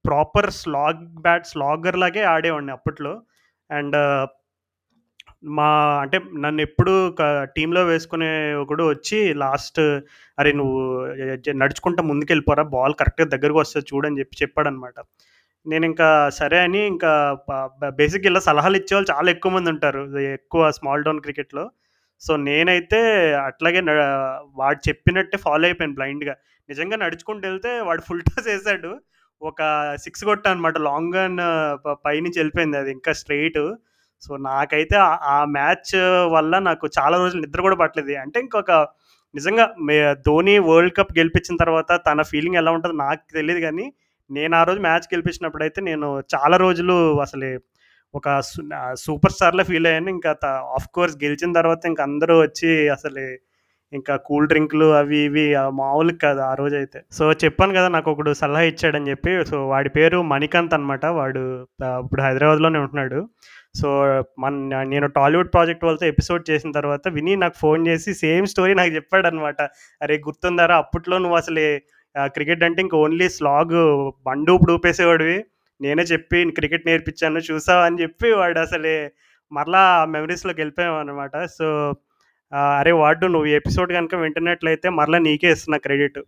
ప్రాపర్ 0.05 0.51
స్లాగ్ 0.53 1.03
బ్యాట్ 1.23 1.47
స్లాగర్ 1.47 1.99
లాగే 1.99 2.23
ఆడేవాడిని 2.29 2.73
అప్పట్లో. 2.73 3.13
అండ్ 3.71 3.97
మా 5.43 5.69
అంటే 6.03 6.17
నన్నెప్పుడు 6.43 6.93
క 7.19 7.23
టీంలో 7.57 7.81
వేసుకునే 7.85 8.29
ఒకడు 8.61 8.85
వచ్చి 8.89 9.19
లాస్ట్ 9.43 9.81
అరే 10.39 10.51
నువ్వు 10.53 10.81
జ 11.45 11.55
నడుచుకుంటా 11.63 12.03
ముందుకెళ్ళిపోరా 12.11 12.65
బాల్ 12.75 12.95
కరెక్ట్‌గా 13.01 13.27
దగ్గరకు 13.35 13.59
వస్తుంది 13.59 13.87
చూడని 13.91 14.19
చెప్పి 14.21 14.37
చెప్పాడనమాట. 14.43 14.97
ఇంకా 15.87 16.09
సరే 16.39 16.59
అని 16.61 16.81
ఇంకా 16.87 17.11
బేసిక్ 17.99 18.27
ఇలా 18.27 18.41
సలహాలు 18.49 18.77
ఇచ్చేవాళ్ళు 18.77 19.09
చాలా 19.13 19.29
ఎక్కువ 19.35 19.53
మంది 19.57 19.71
ఉంటారు 19.75 20.03
ఎక్కువ 20.35 20.63
స్మాల్ 20.79 21.05
టౌన్ 21.07 21.21
క్రికెట్‌లో. 21.27 21.65
సో, 22.23 22.33
నేనైతే 22.47 23.01
అట్లాగే 23.49 23.81
న 23.83 23.93
వాడు 24.57 24.81
చెప్పినట్టే 24.89 25.37
ఫాలో 25.45 25.65
అయిపోయాను 25.69 25.97
బ్లైండ్‌గా. 25.99 26.35
నిజంగా 26.69 26.97
నడుచుకుంటూ 27.03 27.45
వెళ్తే 27.49 27.73
వాడు 27.89 28.03
ఫుల్ 28.09 28.23
టాస్ 28.29 28.49
వేసాడు 28.49 28.91
ఒక 29.43 29.61
సిక్స్ 30.05 30.25
కొట్టా 30.25 30.51
అనమాట. 30.53 30.77
లాంగ్ 30.89 31.17
ఆన్ 31.23 31.39
పైనుంచి 32.05 32.39
వెళ్ళిపోయింది 32.43 32.79
అది 32.83 32.93
ఇంకా 32.97 33.13
స్ట్రైట్ 33.23 33.61
సో, 34.23 34.33
నాకైతే 34.47 34.97
ఆ 35.31 35.37
మ్యాచ్ 35.53 35.93
వల్ల 36.35 36.53
నాకు 36.63 36.87
చాలా 36.99 37.17
రోజులు 37.19 37.43
నిద్ర 37.45 37.61
కూడా 37.63 37.77
పట్టలేదు. 37.77 38.15
అంటే 38.25 38.39
ఇంకొక 38.41 38.73
నిజంగా 39.35 39.65
మే 39.81 39.97
ధోని 40.27 40.55
వరల్డ్ 40.67 40.95
కప్ 40.95 41.13
గెలిపించిన 41.19 41.57
తర్వాత 41.57 41.93
తన 42.09 42.23
ఫీలింగ్ 42.31 42.57
ఎలా 42.57 42.71
ఉంటుందో 42.73 42.97
నాకు 43.05 43.23
తెలియదు 43.35 43.61
కానీ 43.61 43.87
నేను 44.31 44.55
ఆ 44.57 44.65
రోజు 44.65 44.81
మ్యాచ్ 44.81 45.07
గెలిపించినప్పుడు 45.13 45.65
అయితే 45.65 45.81
నేను 45.83 46.07
చాలా 46.35 46.57
రోజులు 46.59 46.97
అసలు 47.23 47.49
ఒక 48.15 48.29
సూపర్ 49.03 49.35
స్టార్లో 49.35 49.65
ఫీల్ 49.65 49.87
అయ్యాను. 49.87 50.11
ఇంకా 50.11 50.31
ఆఫ్ 50.47 50.47
ఆఫ్‌కోర్స్ 50.79 51.17
గెలిచిన 51.25 51.51
తర్వాత 51.53 51.83
ఇంక 51.87 52.01
అందరూ 52.03 52.35
వచ్చి 52.43 52.71
అసలు 52.91 53.25
ఇంకా 53.93 54.15
కూల్ 54.27 54.47
డ్రింక్‌లు 54.49 54.87
అవి 54.99 55.19
ఇవి 55.25 55.45
మామూలు 55.55 55.79
మామూలుగా 55.81 56.31
ఆ 56.37 56.51
ఆ 56.51 56.55
రోజైతే. 56.55 56.99
సో, 57.13 57.25
చెప్పాను 57.43 57.73
కదా 57.79 57.89
నాకు 57.89 58.09
ఒకడు 58.13 58.33
సలహా 58.41 58.65
ఇచ్చాడని 58.71 59.11
చెప్పి. 59.11 59.33
సో, 59.51 59.57
వాడి 59.69 59.91
పేరు 59.97 60.19
మణికాంత్ 60.31 60.75
అనమాట. 60.75 61.05
వాడు 61.19 61.43
ఇప్పుడు 62.03 62.23
హైదరాబాద్‌లోనే 62.23 62.81
ఉంటున్నాడు. 62.85 63.19
సో, 63.75 63.89
మన్ 64.39 64.71
నేను 64.91 65.07
టాలీవుడ్ 65.09 65.53
ప్రాజెక్ట్ 65.53 65.85
వాళ్ళతో 65.85 66.07
ఎపిసోడ్ 66.07 66.51
చేసిన 66.51 66.71
తర్వాత 66.73 67.09
విని 67.09 67.37
నాకు 67.37 67.55
ఫోన్ 67.59 67.87
చేసి 67.89 68.15
సేమ్ 68.15 68.47
స్టోరీ 68.47 68.75
నాకు 68.75 68.91
చెప్పాడనమాట. 68.91 69.63
అరే 70.03 70.19
గుర్తుందారా 70.19 70.77
అప్పట్లో 70.77 71.19
నువ్వసలే 71.19 71.83
అసలు 72.17 72.29
క్రికెట్ 72.29 72.63
అంటే 72.63 72.83
ఇంక 72.83 72.95
ఓన్లీ 72.95 73.29
స్లాగ్ 73.29 73.77
బండూపుడు 74.27 74.73
ఊపేసేవాడివి. 74.73 75.45
నేనే 75.81 76.03
చెప్పి 76.03 76.51
క్రికెట్ 76.51 76.87
నేర్పించాను 76.87 77.39
చూసావు 77.39 77.83
అని 77.83 78.03
చెప్పి 78.03 78.33
వాడు 78.33 78.59
అసలే 78.59 79.13
మరలా 79.53 80.05
మెమరీస్లోకి 80.05 80.61
వెళ్ళిపోయాం 80.61 80.95
అనమాట 80.95 81.45
సో, 81.59 81.69
"అరే 82.79 82.93
వాడు 82.93 83.27
నువ్వు 83.27 83.47
ఎపిసోడ్ 83.47 83.93
కనుక 83.93 84.15
వింటున్నట్లయితే 84.15 84.89
మరలా 84.91 85.19
నీకే 85.19 85.53
ఇస్తున్నా 85.53 85.79
క్రెడిట్." 85.79 86.21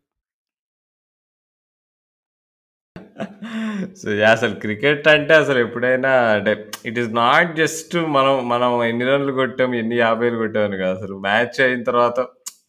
సో, 4.01 4.09
అసలు 4.30 4.55
క్రికెట్ 4.62 5.06
అంటే 5.12 5.34
అసలు 5.42 5.59
ఎప్పుడైనా 5.64 6.10
అంటే 6.34 6.52
ఇట్ 6.88 6.98
ఈస్ 7.02 7.10
నాట్ 7.18 7.51
జస్ట్ 7.60 7.94
మనం 8.16 8.34
మనం 8.48 8.70
ఎన్ని 8.88 9.05
రన్‌లు 9.10 9.32
కొట్టాం, 9.38 9.70
ఎన్ని 9.80 9.96
50లు 10.05 10.38
కొట్టాం 10.42 10.64
అని 10.68 10.78
కాదు. 10.82 10.96
అసలు 10.98 11.14
మ్యాచ్ 11.26 11.59
అయిన 11.66 11.82
తర్వాత 11.90 12.18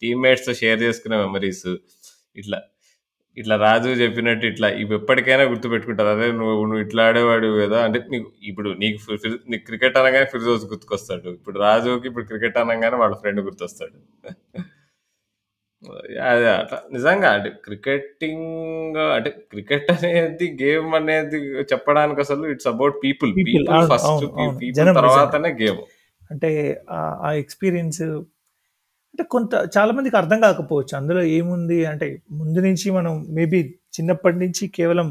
టీమ్‌మేట్స్‌తో 0.02 0.52
షేర్ 0.60 0.80
చేసుకునే 0.84 1.18
మెమరీస్ 1.24 1.66
ఇట్లా 2.36 2.58
ఇట్లా 3.36 3.56
రాజు 3.64 3.90
చెప్పినట్టు 4.00 4.46
ఇట్లా 4.50 4.68
ఇవి 4.82 4.94
ఎప్పటికైనా 4.98 5.44
గుర్తుపెట్టుకుంటారు. 5.50 6.10
అదే 6.14 6.26
నువ్వు 6.38 6.54
నువ్వు 6.62 6.82
ఇట్లా 6.84 7.02
ఆడేవాడు 7.08 7.48
కదా! 7.60 7.78
అంటే 7.86 7.98
నీకు 8.12 8.28
ఇప్పుడు 8.50 8.70
నీకు 8.82 8.98
నీకు 9.50 9.64
క్రికెట్ 9.68 9.98
అనగానే 10.02 10.28
ఫిర్జోస్ 10.34 10.66
గుర్తుకొస్తాడు. 10.72 11.28
ఇప్పుడు 11.38 11.58
రాజుకి 11.66 12.08
ఇప్పుడు 12.10 12.26
క్రికెట్ 12.32 12.58
అనగానే 12.64 12.98
వాళ్ళ 13.02 13.16
ఫ్రెండ్ 13.22 13.42
గుర్తొస్తాడు. 13.48 13.96
అదే 16.22 16.48
అట్లా 16.50 16.82
నిజంగా 16.92 17.30
అంటే 17.30 17.50
క్రికెటింగ్ 17.64 18.96
అంటే 19.16 19.30
క్రికెట్ 19.50 19.90
అనేది 19.90 20.58
గేమ్ 20.62 20.94
అనేది 20.94 21.36
చెప్పడానికి 21.72 22.20
అసలు 22.20 22.46
it's 22.46 22.66
about 22.66 22.94
people. 23.04 23.32
People. 23.32 23.66
First. 23.90 24.24
తర్వాతనే 24.94 25.48
గేమ్. 25.62 25.80
అంటే 26.30 26.50
ఆ 27.22 27.32
ఎక్స్‌పీరియన్స్ 27.32 28.02
అంటే 29.14 29.22
కొంత 29.22 29.54
చాలా 29.78 29.92
మందికి 29.92 30.16
అర్థం 30.16 30.40
కాకపోవచ్చు. 30.40 30.96
అందులో 30.96 31.22
ఏముంది 31.22 31.84
అంటే 31.86 32.22
ముందు 32.30 32.58
నుంచి 32.58 32.90
మనం 32.90 33.26
మేబీ 33.28 33.60
చిన్నప్పటి 33.98 34.36
నుంచి 34.36 34.68
కేవలం 34.68 35.08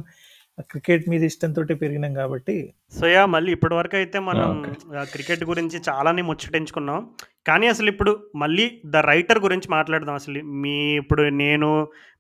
క్రికెట్ 0.66 1.06
మీద 1.12 1.24
ఇష్టంతోటే 1.30 1.74
పెరిగినాం 1.82 2.14
కాబట్టి 2.16 2.56
సో, 2.94 3.06
యాహ్! 3.10 3.30
మళ్ళీ 3.34 3.50
ఇప్పటివరకైతే 3.56 4.18
ఆ! 4.20 4.28
మనం 4.28 4.50
ఓకే. 4.50 4.72
ఆహ్, 4.94 5.08
క్రికెట్ 5.14 5.44
గురించి 5.50 5.78
చాలానే 5.88 6.22
ముచ్చటించుకున్నాం. 6.28 7.00
కానీ 7.46 7.66
అసలిప్పుడు 7.72 8.12
మళ్ళీ 8.36 8.66
ద 8.88 9.02
రైటర్ 9.08 9.40
గురించి 9.44 9.68
మాట్లాడదాం 9.74 10.16
అసలు. 10.20 10.34
మీ 10.64 10.74
ఇప్పుడు 11.02 11.24
నేను 11.42 11.70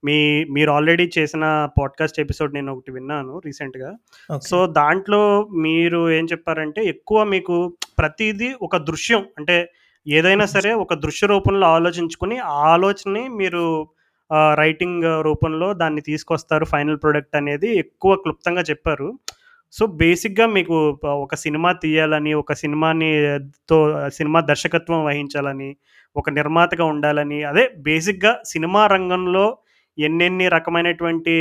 మీ 0.03 0.17
మీరు 0.55 0.71
ఆల్రెడీ 0.75 1.05
చేసిన 1.15 1.45
పాడ్‌కాస్ట్ 1.77 2.19
ఎపిసోడ్ 2.23 2.55
నేనొకటి 2.57 2.91
విన్నాను 2.97 3.33
రీసెంట్‌గా. 3.45 3.91
సో. 4.43 4.57
దాంట్లో 4.79 5.21
మీరు 5.65 6.01
ఏం 6.17 6.27
చెప్పారంటే 6.33 6.81
ఎక్కువ 6.93 7.19
మీకు 7.33 7.57
ప్రతీదీ 7.97 8.49
ఒక 8.67 8.77
దృశ్యం 8.89 9.23
అంటే 9.37 9.57
ఏదైనా 10.05 10.45
సరే 10.51 10.71
ఒక 10.81 10.93
దృశ్య 11.03 11.25
రూపంలో 11.29 11.67
ఆలోచించుకొని, 11.75 12.35
ఆ 12.49 12.65
ఆలోచనని 12.73 13.23
మీరు 13.37 13.63
రైటింగ్ 14.55 15.05
రూపంలో 15.21 15.73
దాన్ని 15.73 16.01
తీసుకొస్తారు 16.01 16.65
ఫైనల్ 16.65 16.99
ప్రొడక్ట్ 17.03 17.35
అనేది 17.35 17.69
ఎక్కువ 17.77 18.15
క్లుప్తంగా 18.15 18.61
చెప్పారు. 18.61 19.09
సో 19.73 19.85
బేసిక్‌గా 19.95 20.45
మీకు 20.47 20.75
ఒక 21.17 21.35
సినిమా 21.35 21.71
తీయాలని, 21.73 22.33
ఒక 22.33 22.53
సినిమాని 22.53 23.11
తో 23.69 23.77
సినిమా 24.09 24.39
దర్శకత్వం 24.41 25.05
వహించాలని, 25.05 25.69
ఒక 26.15 26.29
నిర్మాతగా 26.29 26.85
ఉండాలని, 26.85 27.43
అదే 27.43 27.65
బేసిక్‌గా 27.79 28.33
సినిమా 28.45 28.87
రంగంలో 28.87 29.45
ఎన్నెన్ని 29.97 30.47
రకమైనటువంటి 30.49 31.33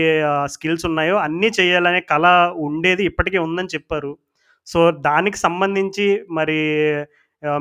స్కిల్స్ 0.46 0.86
ఉన్నాయో 0.86 1.16
అన్నీ 1.18 1.50
చేయాలనే 1.60 2.00
కళ 2.10 2.26
ఉండేది 2.60 3.04
ఇప్పటికే 3.04 3.38
ఉందని 3.38 3.74
చెప్పారు. 3.74 4.12
సో, 4.66 4.80
దానికి 5.00 5.38
సంబంధించి 5.38 6.06
మరి 6.30 6.58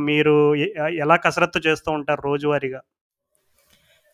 మీరు 0.02 0.36
ఎలా 1.00 1.16
కసరత్తు 1.18 1.60
చేస్తూ 1.68 1.92
ఉంటారు 1.92 2.22
రోజువారీగా? 2.22 2.82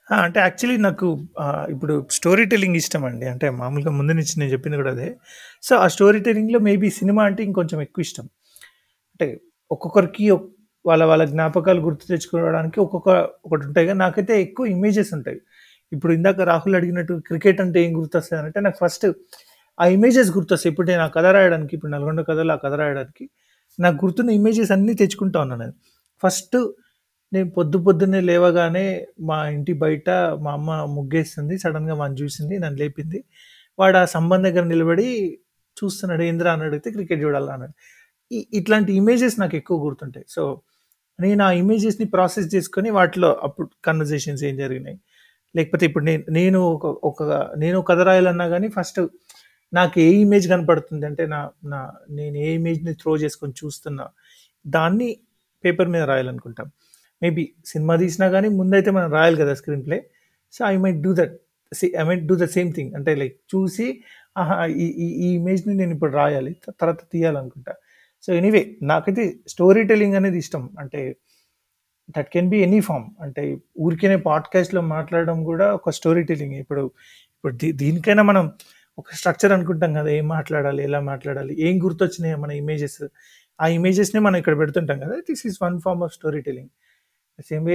అంటే 0.09 0.39
యాక్చువల్లీ 0.41 0.77
నాకు 0.85 1.07
ఇప్పుడు 1.69 1.93
స్టోరీ 2.11 2.43
టెల్లింగ్ 2.51 2.77
అండి 3.09 3.27
అంటే 3.33 3.47
మామూలుగా 3.59 3.91
ముందు 3.99 4.13
నుంచి 4.19 4.33
నేను 4.39 4.51
చెప్పింది 4.55 4.77
కూడా 4.77 4.91
అదే. 4.95 5.09
సో, 5.63 5.73
ఆ 5.77 5.87
స్టోరీ 5.95 6.19
టెల్లింగ్‌లో 6.27 6.59
మేబీ 6.69 6.89
సినిమా 6.99 7.23
అంటే 7.29 7.41
ఇంకొంచెం 7.49 7.79
ఎక్కువ 7.85 8.05
ఇష్టం. 8.07 8.25
అంటే 9.13 9.27
ఒక్కొక్కరికి 9.71 10.25
వాళ్ళ 10.85 11.03
వాళ్ళ 11.05 11.23
జ్ఞాపకాలు 11.31 11.81
గుర్తు 11.87 12.05
తెచ్చుకోవడానికి 12.11 12.79
ఒక్కొక్క 12.83 13.09
ఒకటుంటాయి 13.47 13.87
కానీ 13.89 13.99
నాకైతే 14.05 14.33
ఎక్కువ 14.45 14.65
ఇమేజెస్ 14.75 15.11
ఉంటాయి. 15.17 15.39
ఇప్పుడు 15.91 16.11
ఇందాక 16.17 16.41
రాహుల్ 16.49 16.75
అడిగినట్టు 16.79 17.13
క్రికెట్ 17.29 17.59
అంటే 17.65 17.79
ఏం 17.85 17.91
గుర్తొస్తదనంటే 17.99 18.59
నాకు 18.67 18.77
ఫస్ట్ 18.83 19.05
ఆ 19.77 19.85
ఇమేజెస్ 19.95 20.31
గుర్తొస్తాయి. 20.37 20.71
ఇప్పుడు 20.73 20.87
నేను 20.91 21.03
ఆ 21.03 21.11
కథ 21.17 21.27
రాయడానికి 21.37 21.73
ఇప్పుడు 21.77 21.91
'నల్గొండ 21.93 22.21
కథలు 22.29 22.53
ఆ 22.55 22.61
కథ 22.65 22.73
రాయడానికి 22.81 23.25
నాకు 23.79 23.97
గుర్తున్న 24.03 24.29
ఇమేజెస్ 24.39 24.71
అన్నీ 24.75 24.93
తెచ్చుకుంటా 25.01 25.39
ఉన్నాను 25.45 25.61
నేను. 25.63 25.75
ఫస్ట్ 26.23 26.57
నేను 27.31 27.49
పొద్దు 27.51 27.77
పొద్దున్నే 27.85 28.19
లేవగానే 28.29 28.85
మా 29.27 29.37
ఇంటి 29.49 29.73
బయట 29.81 30.09
మా 30.45 30.51
అమ్మ 30.53 30.69
ముగ్గేసింది 30.95 31.55
సడెన్‌గా 31.63 31.95
వాడిని 31.95 32.17
చూసింది. 32.21 32.55
నన్ను 32.59 32.77
లేపింది. 32.79 33.19
వాడు 33.79 33.97
ఆ 33.97 34.05
సంబంధ 34.15 34.43
దగ్గర 34.47 34.65
నిలబడి 34.71 35.07
చూస్తున్నాడు. 35.77 36.23
ఏందిరా 36.23 36.51
అని 36.55 36.65
అడిగితే 36.67 36.89
క్రికెట్ 36.95 37.21
చూడాలా 37.25 37.51
అన్నాడు. 37.55 37.75
ఇ 38.31 38.39
ఇట్లాంటి 38.59 38.91
ఇమేజెస్ 39.01 39.37
నాకు 39.41 39.55
ఎక్కువ 39.57 39.77
గుర్తుంటాయి. 39.85 40.25
సో, 40.29 40.43
నేను 41.19 41.41
ఆ 41.45 41.51
ఇమేజెస్‌ని 41.61 42.07
ప్రాసెస్ 42.15 42.49
చేసుకొని 42.55 42.89
వాటిలో 42.97 43.29
అప్పుడు 43.47 43.69
కన్వర్జేషన్స్ 43.85 44.43
ఏం 44.49 44.55
జరిగినాయి. 44.63 44.97
లేకపోతే 45.55 45.85
ఇప్పుడు 45.89 46.05
నేను 46.09 46.23
నేను 46.31 46.59
ఒక 46.75 46.87
ఒక 47.11 47.21
నేను 47.57 47.79
కథ 47.83 48.01
రాయాలన్నా 48.09 48.47
గానీ 48.47 48.69
ఫస్ట్ 48.77 48.99
నాకు 49.73 49.97
ఏ 50.01 50.09
ఇమేజ్ 50.21 50.47
కనపడుతుంది 50.49 51.05
అంటే 51.07 51.23
నా 51.27 51.39
నా 51.65 51.79
నేను 52.11 52.37
ఏ 52.39 52.49
ఇమేజ్‌ని 52.55 52.93
త్రో 53.01 53.13
చేసుకొని 53.19 53.53
చూస్తున్నా, 53.61 54.05
దాన్ని 54.65 55.09
పేపర్ 55.63 55.89
మీద 55.89 56.03
రాయాలనుకుంటాం 56.05 56.67
మేబీ 57.21 57.43
సినిమా 57.71 57.95
తీసినా 58.01 58.27
కానీ 58.35 58.49
ముందైతే 58.59 58.91
మనం 58.97 59.09
రాయాలి 59.13 59.37
కదా! 59.41 59.53
Screen 59.59 59.83
play. 59.87 59.97
So, 60.53 60.61
I 60.65 60.75
might 60.83 60.99
do 61.05 61.11
that. 61.19 61.33
I 61.95 62.03
might 62.09 62.25
do 62.29 62.35
the 62.37 62.47
same 62.55 62.69
thing. 62.77 62.91
అంటే 62.97 63.11
లైక్ 63.21 63.35
చూసి 63.53 63.87
ఆహా! 64.35 64.55
ఈ 64.77 64.87
ఈ 64.99 65.17
ఈ 65.23 65.29
ఇమేజ్‌ని 65.37 65.73
నేను 65.79 65.93
ఇప్పుడు 65.95 66.13
రాయాలి. 66.19 66.51
తర్వాత 66.81 67.01
తీయాలనుకుంటా. 67.13 67.73
సో, 68.23 68.39
ఎనీవే 68.39 68.61
నాకైతే 68.89 69.23
స్టోరీ 69.53 69.81
టెల్లింగ్ 69.89 70.17
అనేది 70.19 70.39
ఇష్టం. 70.43 70.63
అంటే 70.81 71.01
that 72.15 72.29
can 72.33 72.49
be 72.51 72.59
any 72.65 72.79
form. 72.87 73.07
అంటే 73.25 73.43
ఊరికేనే 73.85 74.17
పాడ్‌కాస్ట్‌లో 74.27 74.81
మాట్లాడడం 74.93 75.39
కూడా 75.49 75.67
ఒక 75.77 75.91
స్టోరీ 75.99 76.23
టెల్లింగ్ 76.29 76.55
ఇప్పుడు 76.63 76.83
ఇప్పుడు 77.35 77.53
దీ 77.61 77.69
దీనికైనా 77.81 78.23
మనం 78.29 78.45
ఒక 78.97 79.09
స్ట్రక్చర్ 79.19 79.53
అనుకుంటాం 79.55 79.91
కదా! 79.99 80.09
ఏం 80.17 80.25
మాట్లాడాలి? 80.35 80.81
ఎలా 80.87 80.99
మాట్లాడాలి? 81.09 81.53
ఏం 81.67 81.75
గుర్తొచ్చినాయి 81.85 82.35
మన 82.43 82.51
ఇమేజెస్? 82.61 82.99
ఆ 83.59 83.67
ఇమేజెస్ని 83.77 84.21
మనం 84.27 84.37
ఇక్కడ 84.41 84.55
పెడుతుంటాం 84.61 84.97
కదా! 85.05 85.17
This 85.29 85.43
is 85.49 85.57
one 85.63 85.77
form 85.85 86.03
of 86.07 86.13
story 86.17 86.41
telling. 86.47 86.71
Same 87.41 87.69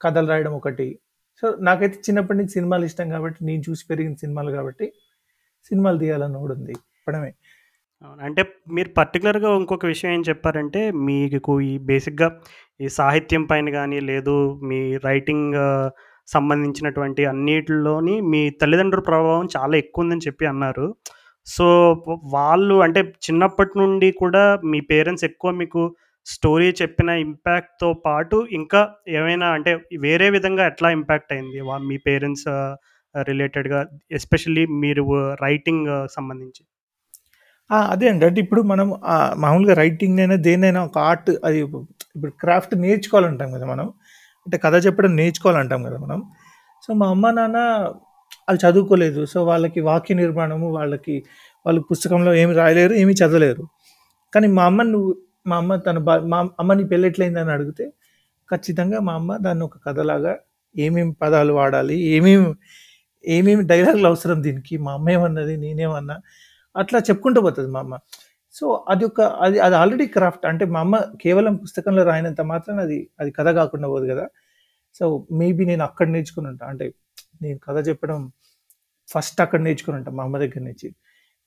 కథలు 0.00 0.26
రాయడం 0.26 0.52
ఒకటి. 0.52 0.98
సో, 1.42 1.56
నాకైతే 1.60 1.98
చిన్నప్పటి 1.98 2.38
నుంచి 2.38 2.50
సినిమాలు 2.50 2.84
ఇష్టం 2.84 3.08
కాబట్టి, 3.08 3.44
నేను 3.44 3.62
చూసి 3.70 3.84
పెరిగిన 3.90 4.14
సినిమాలు 4.14 4.50
కాబట్టి, 4.50 4.92
సినిమాలు 5.70 5.98
తీయాలని 5.98 6.38
కూడా 6.38 6.54
ఉంది. 6.54 6.72
చెప్పడమే. 6.72 7.32
అంటే 8.20 8.42
మీరు 8.72 8.88
పర్టిక్యులర్‌గా 8.88 9.50
ఇంకొక 9.56 9.86
విషయం 9.86 10.12
ఏం 10.12 10.22
చెప్పారంటే, 10.28 10.90
మీకు 10.90 11.60
ఈ 11.60 11.78
బేసిక్‌గా 11.78 12.28
ఈ 12.80 12.88
సాహిత్యం 12.88 13.44
పైన 13.44 13.70
కానీ 13.70 14.00
లేదు 14.00 14.60
మీ 14.62 14.96
రైటింగ్ 14.96 15.54
సంబంధించినటువంటి 16.26 17.24
అన్నిటిలోని 17.24 18.20
మీ 18.20 18.50
తల్లిదండ్రుల 18.50 19.02
ప్రభావం 19.02 19.48
చాలా 19.56 19.76
ఎక్కువ 19.76 20.04
ఉందని 20.04 20.20
చెప్పి 20.26 20.46
అన్నారు. 20.46 20.94
సో, 21.46 21.66
వాళ్ళు 22.24 22.74
అంటే 22.82 23.00
చిన్నప్పటి 23.02 23.78
నుండి 23.78 24.12
కూడా 24.12 24.60
మీ 24.64 24.80
పేరెంట్స్ 24.80 25.24
ఎక్కువ 25.24 25.50
మీకు 25.50 25.82
స్టోరీ 26.26 26.68
చెప్పిన 26.80 27.10
ఇంపాక్ట్‌తో 27.22 27.88
పాటు 28.04 28.36
ఇంకా 28.58 28.80
ఏమైనా 29.12 29.46
అంటే 29.56 29.72
వేరే 30.04 30.28
విధంగా 30.30 30.64
ఎట్లా 30.66 30.88
ఇంపాక్ట్ 30.98 31.32
అయింది? 31.34 31.60
మీ 31.88 31.96
పేరెంట్స్ 32.06 32.48
రిలేటెడ్‌గా 33.14 33.80
ఎస్పెషల్లీ 34.12 34.64
మీరు 34.82 35.04
రైటింగ్ 35.42 35.88
సంబంధించి? 36.14 36.62
అదే 37.90 38.06
అండి. 38.10 38.24
అంటే 38.28 38.40
ఇప్పుడు 38.44 38.62
మనం 38.70 38.88
మామూలుగా 39.42 39.74
రైటింగ్ 39.80 40.18
అయినా 40.20 40.36
దేనైనా 40.46 40.80
ఒక 40.88 40.98
ఆర్ట్ 41.08 41.30
అది 41.46 41.58
ఇప్పుడు 42.16 42.32
క్రాఫ్ట్ 42.42 42.74
నేర్చుకోవాలంటాం 42.82 43.50
కదా! 43.56 43.66
మనం. 43.66 43.86
అంటే 44.46 44.56
కథ 44.64 44.74
చెప్పడం 44.86 45.12
నేర్చుకోవాలంటాం 45.16 45.80
కదా! 45.86 45.98
మనం. 46.04 46.18
సో, 46.82 46.90
మా 46.94 47.06
అమ్మ, 47.14 47.26
నాన్న 47.32 47.58
వాళ్ళు 48.42 48.60
చదువుకోలేదు. 48.64 49.20
సో, 49.32 49.38
వాళ్ళకి 49.50 49.80
వాక్య 49.88 50.14
నిర్మాణము, 50.20 50.68
వాళ్ళకి 50.76 51.16
వాళ్ళు 51.66 51.80
పుస్తకంలో 51.90 52.32
ఏమి 52.42 52.54
రాయలేరు, 52.54 52.94
ఏమి 53.02 53.14
చదవలేరు. 53.20 53.64
కానీ 54.32 54.48
మా 54.56 54.64
అమ్మ 54.70 54.82
నువ్వు 54.92 55.10
మా 55.46 55.56
అమ్మ 55.58 55.76
తన 55.86 55.98
బా 56.06 56.14
మా 56.32 56.38
అమ్మని 56.60 56.80
నీ 56.80 56.88
పెళ్ళెట్లయిందని 56.90 57.52
అడిగితే, 57.54 57.84
ఖచ్చితంగా 58.48 58.98
మా 59.00 59.14
అమ్మ 59.20 59.30
దాన్ని 59.46 59.64
ఒక 59.64 59.76
కథలాగా 59.86 60.32
ఏమేమి 60.74 61.12
పదాలు 61.22 61.52
వాడాలి, 61.58 61.96
ఏమేమి 62.14 62.46
ఏమేమి 63.24 63.62
డైలాగులు 63.70 64.08
అవసరం 64.12 64.38
దీనికి, 64.46 64.74
మా 64.86 64.92
అమ్మ 64.98 65.08
ఏమన్నది, 65.16 65.54
నేనేమన్నా 65.64 66.16
అట్లా 66.76 66.98
చెప్పుకుంటూ 67.08 67.40
పోతుంది 67.46 67.70
మా 67.74 67.80
అమ్మ. 67.84 67.94
సో, 68.54 68.64
అది 68.92 69.04
ఒక 69.10 69.20
అది 69.44 69.58
అది 69.66 69.76
ఆల్రెడీ 69.82 70.06
క్రాఫ్ట్. 70.16 70.44
అంటే 70.50 70.64
మా 70.74 70.80
అమ్మ 70.84 70.96
కేవలం 71.24 71.54
పుస్తకంలో 71.64 72.02
రాయనంత 72.10 72.42
మాత్రం 72.52 72.76
అది 72.84 72.98
అది 73.20 73.30
కథ 73.38 73.48
కాకుండా 73.60 73.88
పోదు 73.92 74.06
కదా! 74.12 74.26
సో, 74.96 75.04
మేబీ 75.40 75.64
నేను 75.70 75.84
అక్కడ 75.88 76.08
నేర్చుకుని 76.16 76.48
ఉంటా. 76.52 76.66
అంటే 76.72 76.86
నేను 77.42 77.58
కథ 77.66 77.78
చెప్పడం 77.90 78.20
ఫస్ట్ 79.08 79.40
అక్కడ 79.46 79.60
నేర్చుకుని 79.68 79.96
ఉంటా 80.00 80.12
మా 80.18 80.24
అమ్మ 80.28 80.38
దగ్గర 80.44 80.62
నుంచి. 80.70 80.88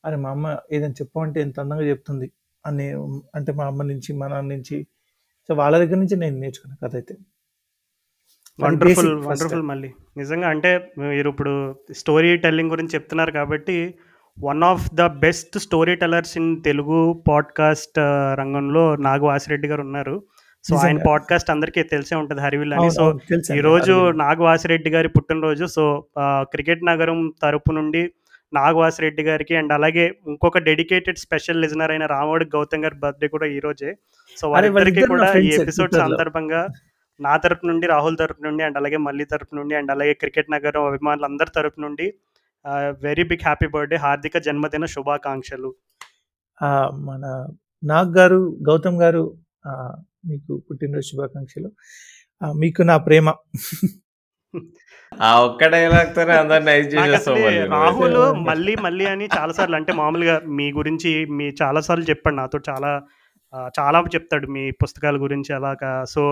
అరే! 0.04 0.18
మా 0.24 0.30
అమ్మ 0.36 0.46
ఏదైనా 0.74 0.96
చెప్పమంటే 1.02 1.40
ఎంత 1.46 1.58
అందంగా 1.64 1.86
చెప్తుంది 1.92 2.28
అని 2.66 2.92
అంటే 3.34 3.52
మా 3.52 3.66
అమ్మ 3.66 3.82
నుంచి, 3.82 4.12
మా 4.12 4.28
నాన్న 4.28 4.48
నుంచి 4.54 4.86
సో, 5.48 5.54
వాళ్ళ 5.54 5.78
దగ్గర 5.78 5.94
నుంచి 5.94 6.16
నేను 6.16 6.38
నేర్చుకున్న 6.38 6.74
కథ 6.86 6.94
అయితే. 6.94 7.14
వండర్‌ఫుల్. 8.58 9.14
వండర్‌ఫుల్ 9.26 9.62
మళ్ళీ. 9.62 9.90
నిజంగా 10.16 10.48
అంటే 10.48 10.92
మీరిప్పుడు 10.98 11.52
స్టోరీ 11.92 12.36
టెల్లింగ్ 12.36 12.70
గురించి 12.70 12.94
చెప్తున్నారు 12.94 13.32
కాబట్టి, 13.32 13.94
one 14.38 14.62
of 14.62 14.94
the 14.94 15.06
best 15.06 15.58
story 15.58 15.94
tellers 15.96 16.36
in 16.36 16.62
Telugu 16.62 17.24
podcast 17.28 17.98
రంగంలో 18.34 18.96
నాగు 18.96 19.26
వాసిరెడ్డి 19.26 19.68
గారు 19.68 19.80
ఉన్నారు. 19.80 20.16
సో, 20.64 20.76
ఆయన. 20.76 20.98
పాడ్‌కాస్ట్ 21.06 21.50
అందరికీ 21.50 21.82
తెలిసే 21.82 22.14
ఉంటది 22.14 22.40
'హరివిల్' 22.40 22.72
అని. 22.72 22.90
సో. 22.90 23.04
ఈరోజు. 23.54 24.10
నాగు 24.16 24.42
వాసిరెడ్డి 24.42 24.90
గారి 24.90 25.08
పుట్టినరోజు. 25.08 25.66
సో, 25.66 25.84
ఆహ్, 26.18 26.46
క్రికెట్ 26.46 26.84
నగరం 26.84 27.32
తరపు 27.42 27.72
నుండి 27.72 28.02
నాగు 28.56 28.78
వాసిరెడ్డి 28.78 29.22
గారికి 29.22 29.54
అండ్ 29.56 29.72
అలాగే 29.72 30.04
ఇంకొక 30.28 30.58
డెడికేటెడ్ 30.68 31.18
స్పెషల్ 31.18 31.62
లిజనర్ 31.62 31.90
అయిన 31.90 32.06
రామోడి 32.06 32.46
గౌతమ్ 32.54 32.84
గారి 32.84 32.96
బర్త్‌డే 32.96 33.28
కూడా. 33.28 33.46
సో, 34.36 34.44
అరే! 34.50 34.52
వారిద్దరికీ 34.54 34.74
వాళ్ళిద్దరు 34.76 35.10
నా 35.14 35.14
కూడా 35.14 35.30
ఈ 35.40 35.50
ఎపిసోడ్. 35.58 35.92
సందర్భంగా 36.00 36.60
నా 37.20 37.34
తరపు 37.36 37.64
నుండి, 37.66 37.86
రాహుల్ 37.86 38.16
తరపు 38.18 38.42
నుండి 38.42 38.62
అండ్ 38.64 38.78
అలాగే 38.78 38.98
మల్లి 39.06 39.24
తరపు 39.24 39.54
నుండి 39.54 39.74
అండ్ 39.74 39.90
అలాగే 39.90 40.14
క్రికెట్ 40.14 40.50
నగరం 40.52 40.84
అభిమానులందరి 40.84 41.50
తరపు 41.54 41.80
నుండి 41.80 42.06
వెరీ 43.02 43.24
బిగ్ 43.24 43.44
హ్యాపీ 43.44 43.68
బర్త్‌డే. 43.68 43.96
హార్దిక 43.96 44.38
జన్మదిన 44.40 44.84
శుభాకాంక్షలు. 44.94 45.70
మన 47.08 47.24
నాగ్ 47.82 48.12
గారు, 48.18 48.40
గౌతమ్ 48.68 49.00
గారు 49.02 49.24
మీకు 50.26 50.52
పుట్టినరోజు 50.66 51.06
శుభాకాంక్షలు. 51.06 51.68
మీకు 52.56 52.82
నా 52.82 52.96
ప్రేమ. 52.98 53.26
ఆ 55.20 55.40
ఒక్క 55.40 55.66
డైలాగ్‌తోనే 55.66 56.32
అందరిని 56.32 56.70
ఐస్ 56.70 56.86
చేసేస్తావు 56.86 57.36
నాకసలే 57.38 57.42
మళ్ళీ 57.42 57.66
రాహుల్. 57.66 58.44
మళ్ళీ, 58.48 58.76
మళ్ళీ 58.76 59.06
అని 59.06 59.28
చాలా 59.38 59.52
సార్లు 59.52 59.76
అంటే 59.76 59.92
మామూలుగా 59.92 60.40
మీ 60.46 60.72
గురించి 60.72 61.24
మీ 61.24 61.54
చాలా 61.62 61.80
సార్లు 61.80 62.04
చెప్పాడు 62.04 62.34
నాతో. 62.34 62.58
చాలా 62.68 63.02
చాలా 63.80 64.04
చెప్తాడు 64.14 64.46
మీ 64.46 64.70
పుస్తకాల 64.70 65.16
గురించి 65.16 65.54
అలాగా. 65.54 66.04
సో, 66.04 66.22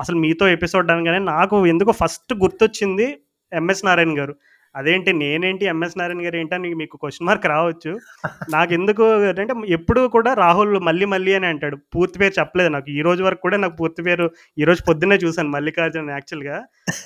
అసలు 0.00 0.16
మీతో 0.16 0.48
ఎపిసోడ్ 0.48 0.90
అనగానే 0.90 1.18
నాకు 1.18 1.66
ఎందుకో 1.66 1.92
ఫస్ట్ 1.92 2.34
గుర్తొచ్చింది 2.34 3.18
ఎంఎస్ 3.52 3.84
నారాయణ 3.84 4.20
గారు. 4.20 4.34
అదేంటి 4.74 5.10
నేనేంటి, 5.20 5.64
ఎంఎస్ 5.72 5.96
నారాయణ 5.98 6.20
గారు 6.26 6.36
ఏంటి 6.38 6.54
అని 6.56 6.70
మీకు 6.80 6.96
క్వెషన్ 7.02 7.26
మార్క్ 7.28 7.46
రావచ్చు. 7.52 7.92
నాకెందుకు 8.48 9.04
అంటే 9.34 9.44
ఎప్పుడూ 9.76 10.02
కూడా 10.14 10.30
రాహుల్ 10.40 10.74
మళ్ళీ, 10.88 11.06
మళ్ళీ 11.12 11.32
అని 11.38 11.48
అంటాడు. 11.50 11.76
పూర్తి 11.94 12.16
పేరు 12.22 12.34
చెప్పలేదు 12.38 12.70
నాకు. 12.74 12.88
ఈ 12.96 13.02
రోజు 13.06 13.22
వరకు 13.26 13.42
కూడా 13.46 13.58
నాకు 13.62 13.76
పూర్తి 13.80 14.02
పేరు 14.08 14.26
ఈరోజు 14.58 14.82
పొద్దున్నే 14.88 15.18
చూసాను 15.24 15.52
'మల్లికార్జున్' 15.54 16.10
యాక్చువల్‌గా. 16.14 16.58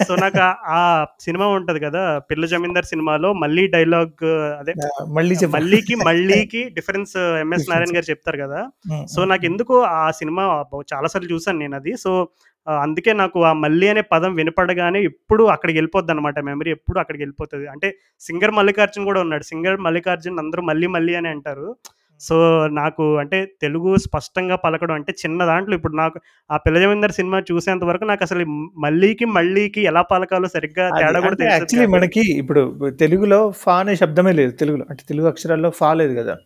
సో, 0.05 0.13
నాకు 0.19 0.41
ఆ 0.75 0.81
సినిమా 1.25 1.47
ఉంటది 1.57 1.81
కదా! 1.87 2.03
'పిల్ల 2.29 2.45
జమీందార్' 2.53 2.91
సినిమాలో 2.93 3.31
మళ్ళీ 3.43 3.65
డైలాగ్ 3.75 4.25
అదే 4.61 4.75
మళ్ళీ. 5.17 5.35
మల్లీకి, 5.57 5.95
మళ్ళీకి 6.07 6.63
డిఫరెన్స్ 6.77 7.15
ఎంఎస్. 7.43 7.69
నారాయణ 7.71 7.93
గారు 7.97 8.09
చెప్తారు 8.11 8.41
కదా! 8.45 8.61
సో, 9.09 9.21
హ్మ్. 9.21 9.31
నాకెందుకో 9.33 9.77
ఆ 9.97 10.13
సినిమా 10.19 10.43
బ 10.71 10.85
చాలా 10.93 11.09
సార్లు 11.13 11.31
చూసాను 11.33 11.61
నేనది. 11.61 11.93
సో, 11.99 12.11
ఆహ్, 12.21 12.48
అందుకే 12.69 13.13
నాకు 13.13 13.45
ఆ 13.45 13.53
మళ్ళీ 13.53 13.89
అనే 13.89 14.01
పదం 14.01 14.35
వినపడగానే 14.35 15.03
ఎప్పుడు 15.03 15.45
అక్కడికెళ్ళిపోద్దనమాట 15.45 16.39
మెమరీ 16.39 16.71
ఎప్పుడు 16.71 16.99
అక్కడికెళ్ళిపోతది. 16.99 17.67
అంటే 17.67 17.99
సింగర్ 18.21 18.51
మల్లికార్జున్ 18.51 19.05
కూడా 19.05 19.21
ఉన్నాడు. 19.21 19.43
సింగర్ 19.43 19.81
మల్లికార్జున్ 19.81 20.39
అందరూ 20.39 20.63
మళ్ళీ, 20.63 20.87
మళ్ళీ 20.87 21.15
అని 21.15 21.29
అంటారు. 21.29 21.77
సో 22.21 22.67
నాకు 22.67 23.17
అంటే 23.17 23.53
తెలుగు 23.63 23.97
స్పష్టంగా 23.97 24.57
పలకడం 24.57 24.95
అంటే 24.95 25.13
చిన్న 25.13 25.45
దాంట్లో 25.45 25.77
ఇప్పుడు 25.77 25.97
నాకు 25.97 26.21
ఆ 26.51 26.57
పిల్లజమీందర్ 26.57 27.13
సినిమా 27.13 27.43
చూసేంత 27.53 27.85
వరకు 27.85 28.05
నాకు 28.05 28.23
అసలు 28.23 28.45
మళ్ళీకి 28.79 29.25
మళ్ళీకి 29.25 29.81
ఎలా 29.83 30.03
పలకాలో 30.03 30.49
సరిగ్గా 30.49 30.89
తేడా 30.89 31.21
కూడా 31.21 31.45
యాక్చువల్లీ 31.45 31.87
మనకి 31.87 32.39
ఇప్పుడు 32.39 32.91
తెలుగులో 32.91 33.51
ఫా 33.51 33.79
అనే 33.79 33.97
శబ్దమే 33.97 34.33
లేదు. 34.33 34.51
తెలుగులో 34.51 34.87
అంటే 34.91 35.05
తెలుగు 35.09 35.27
అక్షరాల్లో 35.27 35.71
ఫా 35.71 35.95
లేదు 35.95 36.15
కదా. 36.21 36.37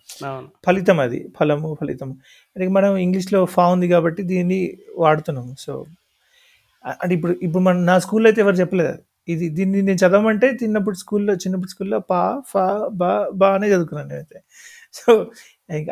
ఫలితం 0.66 1.00
అది. 1.00 1.28
ఫలము 1.40 1.76
ఫలితము. 1.80 2.16
మనం 2.68 2.96
ఇంగ్లీష్లో 2.96 3.44
ఫా 3.44 3.66
ఉంది 3.66 3.88
కాబట్టి 3.88 4.22
దీన్ని 4.22 4.72
వాడుతున్నాము. 4.96 5.54
సో 5.58 5.84
అంటే 7.02 7.12
ఇప్పుడు 7.18 7.34
ఇప్పుడు 7.46 7.62
మన 7.68 7.76
నా 7.90 7.96
స్కూల్లో 8.04 8.28
అయితే 8.30 8.40
ఎవరు 8.44 8.56
చెప్పలేదు 8.62 8.94
ఇది 9.28 9.46
దీన్ని 9.58 9.80
నేను 9.88 9.98
చదవమంటే 10.04 10.46
చిన్నప్పుడు 10.62 10.96
స్కూల్లో 11.02 11.34
చిన్నప్పుడు 11.44 11.70
స్కూల్లో 11.74 11.98
పా 12.12 12.20
ఫా 12.52 12.64
బా 13.00 13.10
బా 13.40 13.48
అనే 13.56 13.66
చదువుకున్నాను 13.74 14.08
నేనైతే. 14.12 14.38
సో 14.98 15.12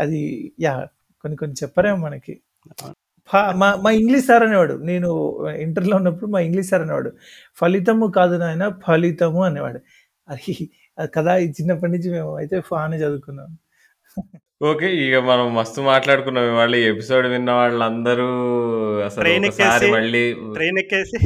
అది 0.04 0.20
యా 0.66 0.74
కొన్ని 1.24 1.36
కొన్ని 1.42 1.56
చెప్పరేమో 1.62 1.98
మనకి. 2.06 2.34
మా 3.62 3.68
మా 3.84 3.90
ఇంగ్లీష్ 4.00 4.26
సార్ 4.30 4.44
అనేవాడు. 4.46 4.74
నేను 4.90 5.08
ఇంటర్లో 5.66 5.94
ఉన్నప్పుడు 6.00 6.28
మా 6.34 6.40
ఇంగ్లీష్ 6.48 6.70
సార్ 6.72 6.82
అనేవాడు. 6.86 7.10
ఫలితము 7.60 8.06
కాదు 8.18 8.36
నాయన 8.42 8.66
ఫలితము 8.86 9.42
అనేవాడు. 9.50 9.80
అది 10.28 10.54
కదా 11.16 11.32
ఈ 11.44 11.46
చిన్నప్పటి 11.58 11.92
నుంచి 11.96 12.10
మేము 12.16 12.32
అయితే 12.42 12.56
ఫా 12.70 12.78
అని 12.86 12.98
చదువుకున్నాం. 13.04 13.50
ఓకే. 14.60 14.88
ఇగ 15.02 15.18
మనం 15.28 15.46
మస్తు 15.54 15.80
మాట్లాడుకున్నాం 15.86 16.46
ఇవాళ. 16.48 16.72
ఈ 16.80 16.86
ఎపిసోడ్ 16.90 17.26
విన్న 17.32 17.50
వాళ్ళందరూ 17.58 18.26
అసలు 19.06 19.22
ట్రైన్ 19.22 19.46
ఒకసారి 19.46 19.68
ఎక్కేసి 19.76 19.94
మళ్ళీ 19.94 20.22
ట్రైన్ 20.56 20.78
ఎక్కేసి 20.82 21.18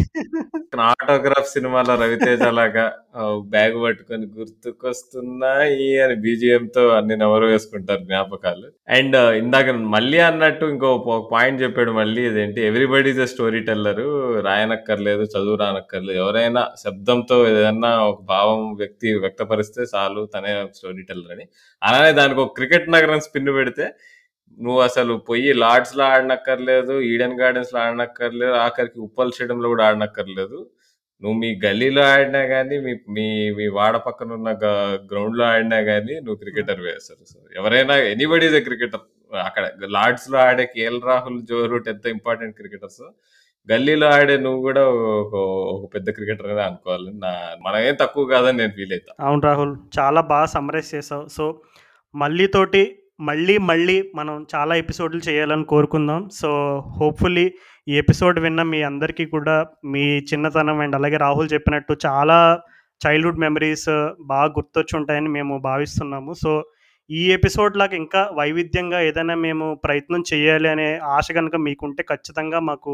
ఆటోగ్రాఫ్ 0.85 1.49
సినిమాలో 1.53 1.95
రవితేజ 2.01 2.45
లాగా 2.57 2.85
ఆహ్, 3.19 3.41
బ్యాగ్ 3.53 3.77
పట్టుకొని 3.83 4.27
గుర్తుకొస్తున్నాయి 4.37 5.75
అని 6.05 6.15
బీజీఎంతో 6.23 6.85
అన్ని 6.97 7.15
నెమరు 7.21 7.47
వేసుకుంటారు 7.51 8.03
జ్ఞాపకాలు. 8.09 8.67
అండ్ 8.97 9.17
ఇందాక 9.41 9.67
మళ్ళీ 9.95 10.19
అన్నట్టు 10.29 10.65
ఇంకో 10.73 10.89
పాయింట్ 11.33 11.63
చెప్పాడు 11.65 11.93
మళ్ళీ 11.99 12.23
ఇదేంటి 12.31 12.63
everybody 12.71 13.11
is 13.15 13.23
a 13.23 13.29
story 13.35 13.61
teller. 13.69 14.07
రాయనక్కర్లేదు, 14.49 15.25
చదువు 15.35 15.59
రానక్కర్లేదు. 15.63 16.19
ఎవరైనా 16.25 16.65
శబ్దంతో 16.83 17.39
ఏదన్నా 17.53 17.93
ఒక 18.09 18.21
భావం 18.33 18.63
వ్యక్తి 18.81 19.09
వ్యక్తపరిస్తే 19.19 19.83
చాలు 19.95 20.25
తనే 20.35 20.51
స్టోరీ 20.79 21.05
టెల్లర్ 21.11 21.35
అని. 21.37 21.47
అలానే 21.83 22.13
దానికి 22.21 22.41
ఒక 22.41 22.53
క్రికెట్ 22.59 22.89
నగరం 22.97 23.23
స్పిన్ 23.27 23.51
పెడితే 23.59 23.87
నువ్వు 24.59 24.81
అసలు 24.83 25.13
పొయ్యి 25.29 25.53
లార్డ్స్‌లో 25.63 26.05
ఆడనక్కర్లేదు, 26.11 26.95
ఈడెన్ 27.11 27.37
గార్డెన్స్‌లో 27.41 27.79
ఆడనక్కర్లేదు, 27.85 28.55
ఆఖరికి 28.65 28.99
ఉప్పల్ 29.07 29.33
స్టేడియంలో 29.35 29.69
కూడా 29.73 29.85
ఆడనక్కర్లేదు. 29.89 30.59
నువ్వు 31.23 31.37
మీ 31.43 31.51
గల్లీలో 31.65 32.03
ఆడినా 32.13 32.43
గానీ, 32.53 32.77
మీ 32.87 32.93
మీ 33.17 33.27
మీ 33.59 33.67
వాడ 33.77 33.95
పక్కన 34.07 34.31
ఉన్న 34.39 34.51
గ 34.63 34.67
గ్రౌండ్‌లో 35.11 35.45
ఆడినా 35.53 35.79
గానీ 35.91 36.15
నువ్వు 36.25 36.39
క్రికెటర్ 36.43 36.83
వేస్తారు 36.89 37.25
సో, 37.33 37.39
ఎవరైనా 37.61 37.97
ఎనీబడి 38.13 38.47
ఇస్ 38.51 38.57
ఎ 38.57 38.65
క్రికెటర్. 38.69 39.05
అక్కడ 39.43 39.65
లార్డ్స్‌లో 39.97 40.39
ఆడే 40.47 40.67
కేఎల్ 40.75 41.01
రాహుల్, 41.07 41.39
జో 41.51 41.61
రూట్ 41.73 41.89
ఎంత 41.93 42.07
ఇంపార్టెంట్ 42.17 42.57
క్రికెటర్స్ 42.61 43.05
గల్లీలో 43.69 44.09
ఆడే 44.17 44.37
నువ్వు 44.43 44.61
కూడా 44.67 44.83
ఒక 45.23 45.35
పెద్ద 45.87 45.95
పెద్ద 45.97 46.09
క్రికెటర్‌గానే 46.19 46.65
అనుకోవాలి. 46.69 47.11
నా 47.23 47.31
మనమేం 47.67 47.97
తక్కువ 48.03 48.25
కాదని 48.33 48.59
నేను 48.63 48.75
ఫీల్ 48.79 48.93
అవుతాను 48.97 49.17
అవును 49.27 49.43
రాహుల్. 49.49 49.75
చాలా 49.99 50.21
బాగా 50.33 50.49
సమ్మరైజ్ 50.55 50.91
చేసావు. 50.95 51.25
సో, 51.37 51.45
మళ్ళీ 52.15 52.47
తోటి 52.57 52.83
మళ్ళీ, 53.21 53.59
మళ్ళీ 53.61 53.97
మనం 54.15 54.47
చాలా 54.55 54.75
ఎపిసోడ్‌లు 54.75 55.21
చేయాలని 55.29 55.65
కోరుకుందాం. 55.65 56.29
సో, 56.33 56.49
హోప్‌ఫుల్లీ 56.99 57.45
ఈ 57.87 57.95
ఎపిసోడ్ 57.97 58.39
విన్న 58.41 58.61
మీ 58.65 58.83
అందరికీ 58.83 59.25
కూడా 59.27 59.55
మీ 59.85 60.05
చిన్నతనం 60.29 60.79
అండ్ 60.81 60.97
అలాగే 60.97 61.17
రాహుల్ 61.17 61.49
చెప్పినట్టు 61.53 61.93
చాలా 62.07 62.39
చైల్డ్‌హుడ్ 63.01 63.39
మెమరీస్ 63.39 63.89
బాగా 64.25 64.49
గుర్తొచ్చి 64.57 64.95
ఉంటాయని 64.97 65.29
మేము 65.29 65.59
భావిస్తున్నాము. 65.61 66.33
సో, 66.35 66.53
ఈ 67.11 67.23
ఎపిసోడ్ 67.33 67.77
లాగా 67.77 67.97
ఇంకా 67.97 68.21
వైవిధ్యంగా 68.35 69.01
ఏదైనా 69.01 69.35
మేము 69.39 69.75
ప్రయత్నం 69.85 70.23
చేయాలి 70.33 70.69
అనే 70.69 70.87
ఆశ 71.17 71.27
కనుక 71.33 71.57
మీకుంటే 71.59 72.03
ఖచ్చితంగా 72.03 72.59
మాకు 72.61 72.93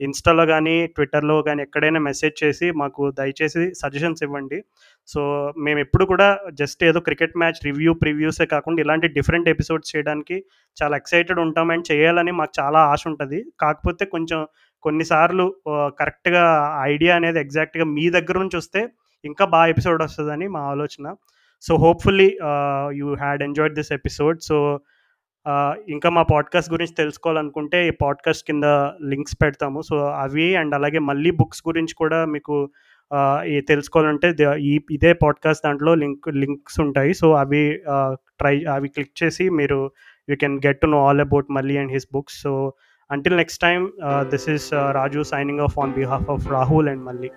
ఇన్‌స్టాలో 0.00 0.46
కానీ 0.46 0.86
ట్విట్టర్‌లో 0.86 1.42
కానీ 1.42 1.62
ఎక్కడైనా 1.62 2.00
మెసేజ్ 2.00 2.36
చేసి 2.44 2.70
మాకు 2.72 3.10
దయచేసి 3.18 3.64
సజెషన్స్ 3.74 4.22
ఇవ్వండి. 4.22 4.58
సో, 5.08 5.20
మేము 5.58 5.78
ఎప్పుడు 5.78 6.04
కూడా 6.04 6.28
జస్ట్ 6.52 6.84
ఏదో 6.84 7.00
క్రికెట్ 7.00 7.36
మ్యాచ్ 7.36 7.60
రివ్యూ, 7.64 7.94
ప్రివ్యూసే 7.94 8.46
కాకుండా 8.46 8.80
ఇలాంటి 8.82 9.08
డిఫరెంట్ 9.08 9.48
ఎపిసోడ్స్ 9.48 9.96
చేయడానికి 9.96 10.36
చాలా 10.76 10.96
ఎక్సైటెడ్ 10.96 11.40
ఉంటాం 11.40 11.70
అండ్ 11.70 11.92
చేయాలని 11.92 12.32
మాకు 12.32 12.54
చాలా 12.60 12.78
ఆశ 12.92 13.02
ఉంటుంది 13.06 13.40
కాకపోతే 13.60 14.04
కొంచెం 14.06 14.40
కొన్నిసార్లు 14.84 15.46
కరెక్ట్‌గా 15.98 16.44
ఐడియా 16.84 17.16
అనేది 17.16 17.40
ఎగ్జాక్ట్‌గా 17.40 17.84
మీ 17.90 18.10
దగ్గర 18.10 18.38
నుంచి 18.38 18.56
వస్తే 18.56 18.82
ఇంకా 19.24 19.44
బాగా 19.46 19.66
ఎపిసోడ్ 19.66 20.02
వస్తుందని 20.02 20.48
మా 20.48 20.60
ఆలోచన. 20.70 21.06
So, 21.62 21.72
hopefully 21.76 22.28
you 22.92 23.08
had 23.14 23.42
enjoyed 23.42 23.74
this 23.74 23.92
episode. 23.92 24.38
So, 24.42 24.56
ఇంకా 25.88 26.10
మా 26.10 26.22
పాడ్‌కాస్ట్ 26.22 26.72
గురించి 26.72 26.94
తెలుసుకోవాలనుకుంటే 26.94 27.88
ఈ 27.88 27.90
పాడ్‌కాస్ట్ 27.90 28.46
కింద 28.46 28.64
లింక్స్ 29.04 29.36
పెడతాము. 29.42 29.82
సో, 29.82 29.96
అవి 29.96 30.56
అండ్ 30.56 30.74
అలాగే 30.74 30.98
మళ్ళీ 30.98 31.30
బుక్స్ 31.30 31.62
గురించి 31.68 31.94
కూడా 31.94 32.24
మీకు 32.24 32.70
తెలుసుకోవాలంటే 33.68 34.32
ద 34.32 34.40
ఈ 34.40 34.80
ఇదే 34.90 35.12
పాడ్‌కాస్ట్ 35.12 35.66
దాంట్లో 35.66 35.94
లింక్ 35.94 36.28
లింక్స్ 36.28 36.80
ఉంటాయి. 36.80 37.14
సో, 37.14 37.32
అవి 37.32 37.80
ట్రై 38.38 38.64
అవి 38.64 38.88
క్లిక్ 38.88 39.22
చేసి 39.22 39.50
మీరు 39.50 39.90
you 40.28 40.36
can 40.36 40.60
get 40.66 40.80
to 40.80 40.86
know 40.86 41.06
all 41.06 41.20
about 41.20 41.46
Malli 41.50 41.78
and 41.78 41.92
his 41.92 42.06
books. 42.12 42.42
So, 42.42 42.72
until 43.10 43.36
next 43.36 43.62
time 43.62 43.88
this 44.28 44.48
is 44.48 44.74
Raju 44.74 45.22
signing 45.22 45.60
off 45.60 45.78
on 45.78 45.92
behalf 45.92 46.30
of 46.30 46.48
Rahul 46.48 46.88
and 46.88 47.02
Malli 47.02 47.30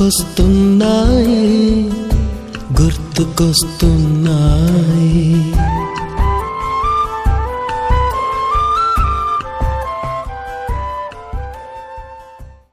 గుర్తుకొస్తున్నాయి 0.00 1.38
గుర్తుకొస్తున్నాయి 2.78 4.07